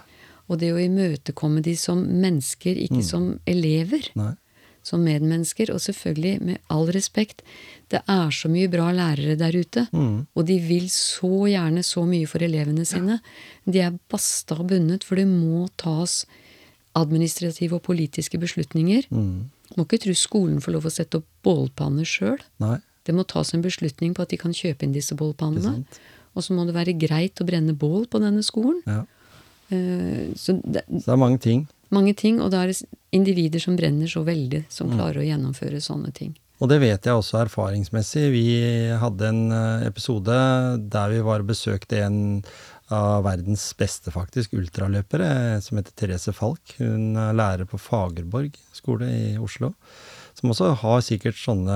Og 0.48 0.62
det 0.62 0.72
å 0.72 0.80
imøtekomme 0.80 1.64
de 1.64 1.74
som 1.80 2.00
mennesker, 2.00 2.78
ikke 2.88 3.04
som 3.04 3.34
elever. 3.50 4.06
Mm. 4.16 4.22
Nei. 4.22 4.34
Som 4.88 5.04
medmennesker. 5.04 5.74
Og 5.76 5.82
selvfølgelig, 5.84 6.38
med 6.48 6.62
all 6.72 6.88
respekt, 6.96 7.44
det 7.92 8.00
er 8.08 8.32
så 8.32 8.48
mye 8.52 8.70
bra 8.72 8.88
lærere 8.96 9.36
der 9.40 9.58
ute. 9.60 9.84
Mm. 9.92 10.22
Og 10.32 10.48
de 10.48 10.56
vil 10.64 10.88
så 10.94 11.50
gjerne 11.52 11.84
så 11.84 12.06
mye 12.08 12.30
for 12.32 12.46
elevene 12.48 12.88
sine. 12.88 13.20
De 13.68 13.84
er 13.84 13.98
basta 14.12 14.56
og 14.56 14.70
bundet, 14.72 15.04
for 15.04 15.20
det 15.20 15.28
må 15.28 15.66
tas 15.76 16.22
administrative 16.98 17.78
og 17.78 17.84
politiske 17.86 18.40
beslutninger. 18.40 19.10
Mm. 19.12 19.50
Må 19.76 19.84
ikke 19.84 20.00
tro 20.08 20.16
skolen 20.16 20.64
får 20.64 20.78
lov 20.78 20.88
å 20.88 20.94
sette 20.94 21.20
opp 21.20 21.28
bålpanner 21.46 22.08
sjøl. 22.08 22.40
Det 23.08 23.16
må 23.16 23.28
tas 23.28 23.54
en 23.56 23.64
beslutning 23.64 24.16
på 24.16 24.24
at 24.24 24.32
de 24.32 24.40
kan 24.40 24.56
kjøpe 24.56 24.88
inn 24.88 24.96
disse 24.96 25.16
bålpannene. 25.20 25.84
Og 26.38 26.46
så 26.46 26.56
må 26.56 26.64
det 26.68 26.76
være 26.76 26.96
greit 26.96 27.42
å 27.42 27.48
brenne 27.48 27.76
bål 27.76 28.08
på 28.12 28.22
denne 28.24 28.44
skolen. 28.46 28.80
Ja. 28.88 29.04
Eh, 29.72 30.34
Så 30.36 30.54
det 30.64 30.84
Så 30.88 31.06
det 31.06 31.14
er 31.14 31.18
mange 31.18 31.40
ting. 31.40 31.68
mange 31.92 32.14
ting, 32.16 32.42
og 32.42 32.52
da 32.52 32.64
er 32.64 32.68
det 32.68 32.84
individer 33.12 33.60
som 33.60 33.76
brenner 33.78 34.08
så 34.08 34.24
veldig, 34.26 34.66
som 34.70 34.90
Mm. 34.90 34.98
klarer 34.98 35.18
å 35.22 35.28
gjennomføre 35.28 35.82
sånne 35.82 36.14
ting. 36.14 36.36
Og 36.60 36.70
det 36.70 36.80
vet 36.82 37.04
jeg 37.04 37.14
også 37.14 37.46
erfaringsmessig. 37.46 38.32
Vi 38.32 38.90
hadde 38.98 39.22
en 39.28 39.52
eh, 39.52 39.88
episode 39.88 40.80
der 40.90 41.10
vi 41.10 41.20
var 41.22 41.40
og 41.40 41.48
besøkte 41.48 42.02
en 42.06 42.44
av 42.90 43.24
verdens 43.26 43.74
beste, 43.78 44.12
faktisk, 44.12 44.54
ultraløpere, 44.54 45.56
eh, 45.58 45.60
som 45.60 45.78
heter 45.78 45.92
Therese 45.96 46.34
Falk. 46.34 46.62
Hun 46.80 47.16
er 47.18 47.34
lærer 47.34 47.66
på 47.68 47.78
Fagerborg 47.78 48.54
skole 48.74 49.04
i 49.06 49.38
Oslo. 49.38 49.74
Som 50.38 50.52
også 50.54 50.70
har 50.84 51.00
sikkert 51.02 51.38
sånne 51.40 51.76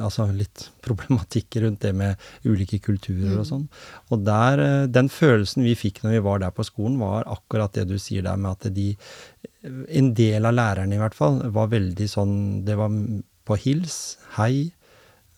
altså 0.00 0.24
litt 0.32 0.68
problematikker 0.86 1.66
rundt 1.66 1.82
det 1.84 1.92
med 1.96 2.16
ulike 2.48 2.80
kulturer 2.84 3.42
og 3.42 3.48
sånn. 3.48 3.66
Og 4.08 4.24
der, 4.24 4.62
eh, 4.64 4.86
den 4.88 5.10
følelsen 5.12 5.66
vi 5.66 5.76
fikk 5.76 6.00
når 6.04 6.16
vi 6.16 6.24
var 6.24 6.40
der 6.44 6.54
på 6.56 6.66
skolen, 6.66 6.96
var 7.02 7.28
akkurat 7.28 7.76
det 7.76 7.88
du 7.90 7.98
sier 8.00 8.24
der 8.24 8.40
med 8.40 8.56
at 8.56 8.72
de 8.74 8.94
En 9.68 10.12
del 10.14 10.46
av 10.46 10.54
lærerne 10.54 10.94
i 10.94 11.00
hvert 11.00 11.16
fall 11.18 11.40
var 11.52 11.66
veldig 11.72 12.06
sånn 12.08 12.34
Det 12.64 12.76
var 12.78 12.92
på 13.48 13.56
hils, 13.58 14.16
hei, 14.36 14.70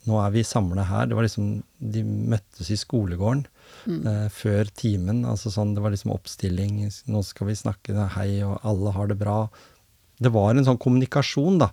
nå 0.09 0.19
er 0.23 0.33
vi 0.35 0.45
samla 0.47 0.85
her. 0.89 1.09
Det 1.09 1.17
var 1.17 1.27
liksom 1.27 1.49
De 1.79 2.03
møttes 2.05 2.71
i 2.73 2.79
skolegården 2.79 3.45
eh, 4.07 4.29
før 4.33 4.71
timen. 4.77 5.25
Altså 5.29 5.53
sånn, 5.53 5.75
det 5.77 5.85
var 5.85 5.95
liksom 5.95 6.15
oppstilling. 6.15 6.83
Nå 7.11 7.23
skal 7.27 7.51
vi 7.51 7.59
snakke, 7.59 7.97
hei, 8.17 8.31
og 8.47 8.59
alle 8.67 8.95
har 8.97 9.11
det 9.11 9.19
bra. 9.21 9.39
Det 10.21 10.33
var 10.35 10.55
en 10.55 10.67
sånn 10.67 10.81
kommunikasjon, 10.81 11.59
da. 11.63 11.71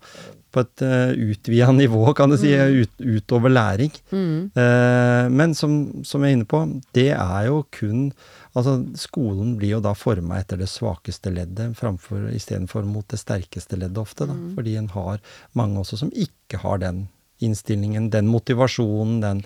På 0.53 0.64
et 0.64 0.84
uh, 0.86 1.11
utvida 1.11 1.69
nivå, 1.84 2.02
kan 2.18 2.32
du 2.32 2.38
si. 2.40 2.53
Ut, 2.56 2.94
utover 3.03 3.52
læring. 3.53 3.94
Eh, 4.11 5.28
men 5.30 5.56
som, 5.57 5.78
som 6.07 6.24
jeg 6.24 6.34
er 6.34 6.40
inne 6.40 6.49
på, 6.49 6.64
det 6.98 7.11
er 7.14 7.49
jo 7.52 7.64
kun 7.80 8.11
Altså, 8.57 8.80
skolen 8.98 9.52
blir 9.60 9.76
jo 9.76 9.82
da 9.86 9.91
forma 9.94 10.40
etter 10.40 10.57
det 10.57 10.65
svakeste 10.72 11.30
leddet 11.30 11.76
framfor 11.78 12.24
istedenfor 12.34 12.88
mot 12.90 13.06
det 13.11 13.19
sterkeste 13.22 13.78
leddet 13.78 13.99
ofte, 14.02 14.26
da. 14.26 14.34
Fordi 14.56 14.74
en 14.80 14.88
har 14.95 15.19
mange 15.53 15.84
også 15.84 15.99
som 16.02 16.10
ikke 16.10 16.64
har 16.64 16.82
den 16.82 17.03
innstillingen, 17.44 18.10
den 18.10 18.30
motivasjonen, 18.32 19.19
den 19.22 19.41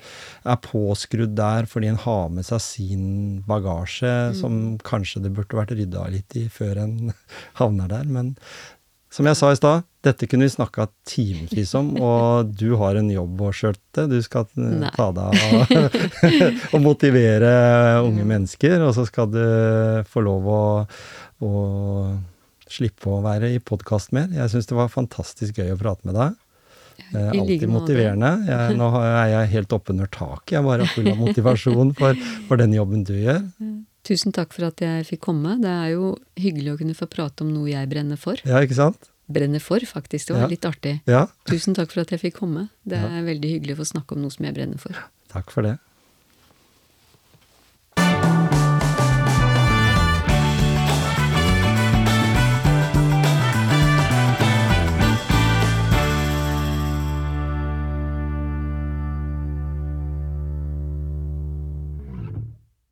er 0.48 0.60
påskrudd 0.64 1.34
der 1.36 1.68
fordi 1.69 1.91
en 1.91 1.99
har 1.99 2.30
med 2.32 2.48
seg 2.48 2.64
sin 2.64 3.07
bagasje, 3.48 4.14
som 4.38 4.78
kanskje 4.88 5.26
det 5.26 5.34
burde 5.36 5.60
vært 5.60 5.76
rydda 5.76 6.06
litt 6.14 6.38
i 6.40 6.45
før 6.52 6.86
en 6.86 7.11
havner 7.60 7.91
der. 7.91 8.07
Men 8.07 8.36
som 9.11 9.27
jeg 9.27 9.38
sa 9.38 9.51
i 9.51 9.57
stad, 9.59 9.83
dette 10.05 10.27
kunne 10.29 10.47
vi 10.47 10.53
snakka 10.53 10.88
timevis 11.07 11.73
om, 11.77 11.91
og 11.99 12.51
du 12.61 12.73
har 12.79 12.97
en 12.97 13.09
jobb 13.11 13.43
å 13.43 13.51
skjøtte. 13.55 14.07
Du 14.09 14.17
skal 14.23 14.47
Nei. 14.55 14.91
ta 14.95 15.09
deg 15.15 15.35
av 15.35 16.73
å 16.75 16.81
motivere 16.81 17.51
unge 18.05 18.25
mennesker, 18.27 18.79
og 18.85 18.95
så 18.97 19.05
skal 19.09 19.29
du 19.33 19.43
få 20.09 20.23
lov 20.25 20.47
å, 20.47 20.61
å 21.43 21.51
slippe 22.71 23.11
å 23.11 23.19
være 23.25 23.51
i 23.51 23.59
podkast 23.59 24.15
mer. 24.15 24.31
Jeg 24.35 24.53
syns 24.53 24.71
det 24.71 24.79
var 24.79 24.93
fantastisk 24.93 25.59
gøy 25.59 25.75
å 25.75 25.81
prate 25.81 26.07
med 26.07 26.17
deg. 26.17 26.39
Eh, 27.11 27.29
alltid 27.35 27.67
motiverende. 27.71 28.31
Jeg, 28.47 28.75
nå 28.79 28.89
er 29.01 29.31
jeg 29.33 29.53
helt 29.57 29.75
oppunder 29.75 30.09
taket. 30.11 30.55
Jeg 30.55 30.61
er 30.61 30.67
bare 30.67 30.88
full 30.95 31.11
av 31.11 31.19
motivasjon 31.25 31.95
for, 31.99 32.27
for 32.47 32.61
den 32.61 32.75
jobben 32.77 33.03
du 33.07 33.15
gjør. 33.17 33.43
Tusen 34.03 34.34
takk 34.34 34.53
for 34.56 34.65
at 34.65 34.82
jeg 34.82 35.06
fikk 35.06 35.22
komme. 35.28 35.60
Det 35.61 35.69
er 35.69 35.91
jo 35.94 36.15
hyggelig 36.41 36.73
å 36.73 36.78
kunne 36.80 36.95
få 36.98 37.06
prate 37.11 37.41
om 37.45 37.52
noe 37.53 37.69
jeg 37.69 37.90
brenner 37.91 38.18
for. 38.18 38.36
Ja, 38.45 38.61
ikke 38.65 38.78
sant? 38.80 39.10
Brenner 39.32 39.61
for, 39.64 39.80
faktisk. 39.80 40.28
Det 40.28 40.36
var 40.36 40.41
Ja. 40.41 40.48
litt 40.48 40.65
artig. 40.65 41.02
Ja, 41.07 41.28
Tusen 41.45 41.73
takk 41.78 41.91
for 41.91 42.02
at 42.02 42.10
jeg 42.10 42.19
fikk 42.19 42.34
komme. 42.40 42.69
Det 42.86 42.98
er 42.98 43.22
veldig 43.23 43.52
hyggelig 43.61 43.78
å 43.78 43.82
få 43.86 43.88
snakke 43.94 44.15
om 44.18 44.22
noe 44.23 44.32
som 44.32 44.44
jeg 44.45 44.53
brenner 44.56 44.80
for. 44.80 44.91
takk 45.30 45.49
for 45.52 45.61
det. 45.64 45.78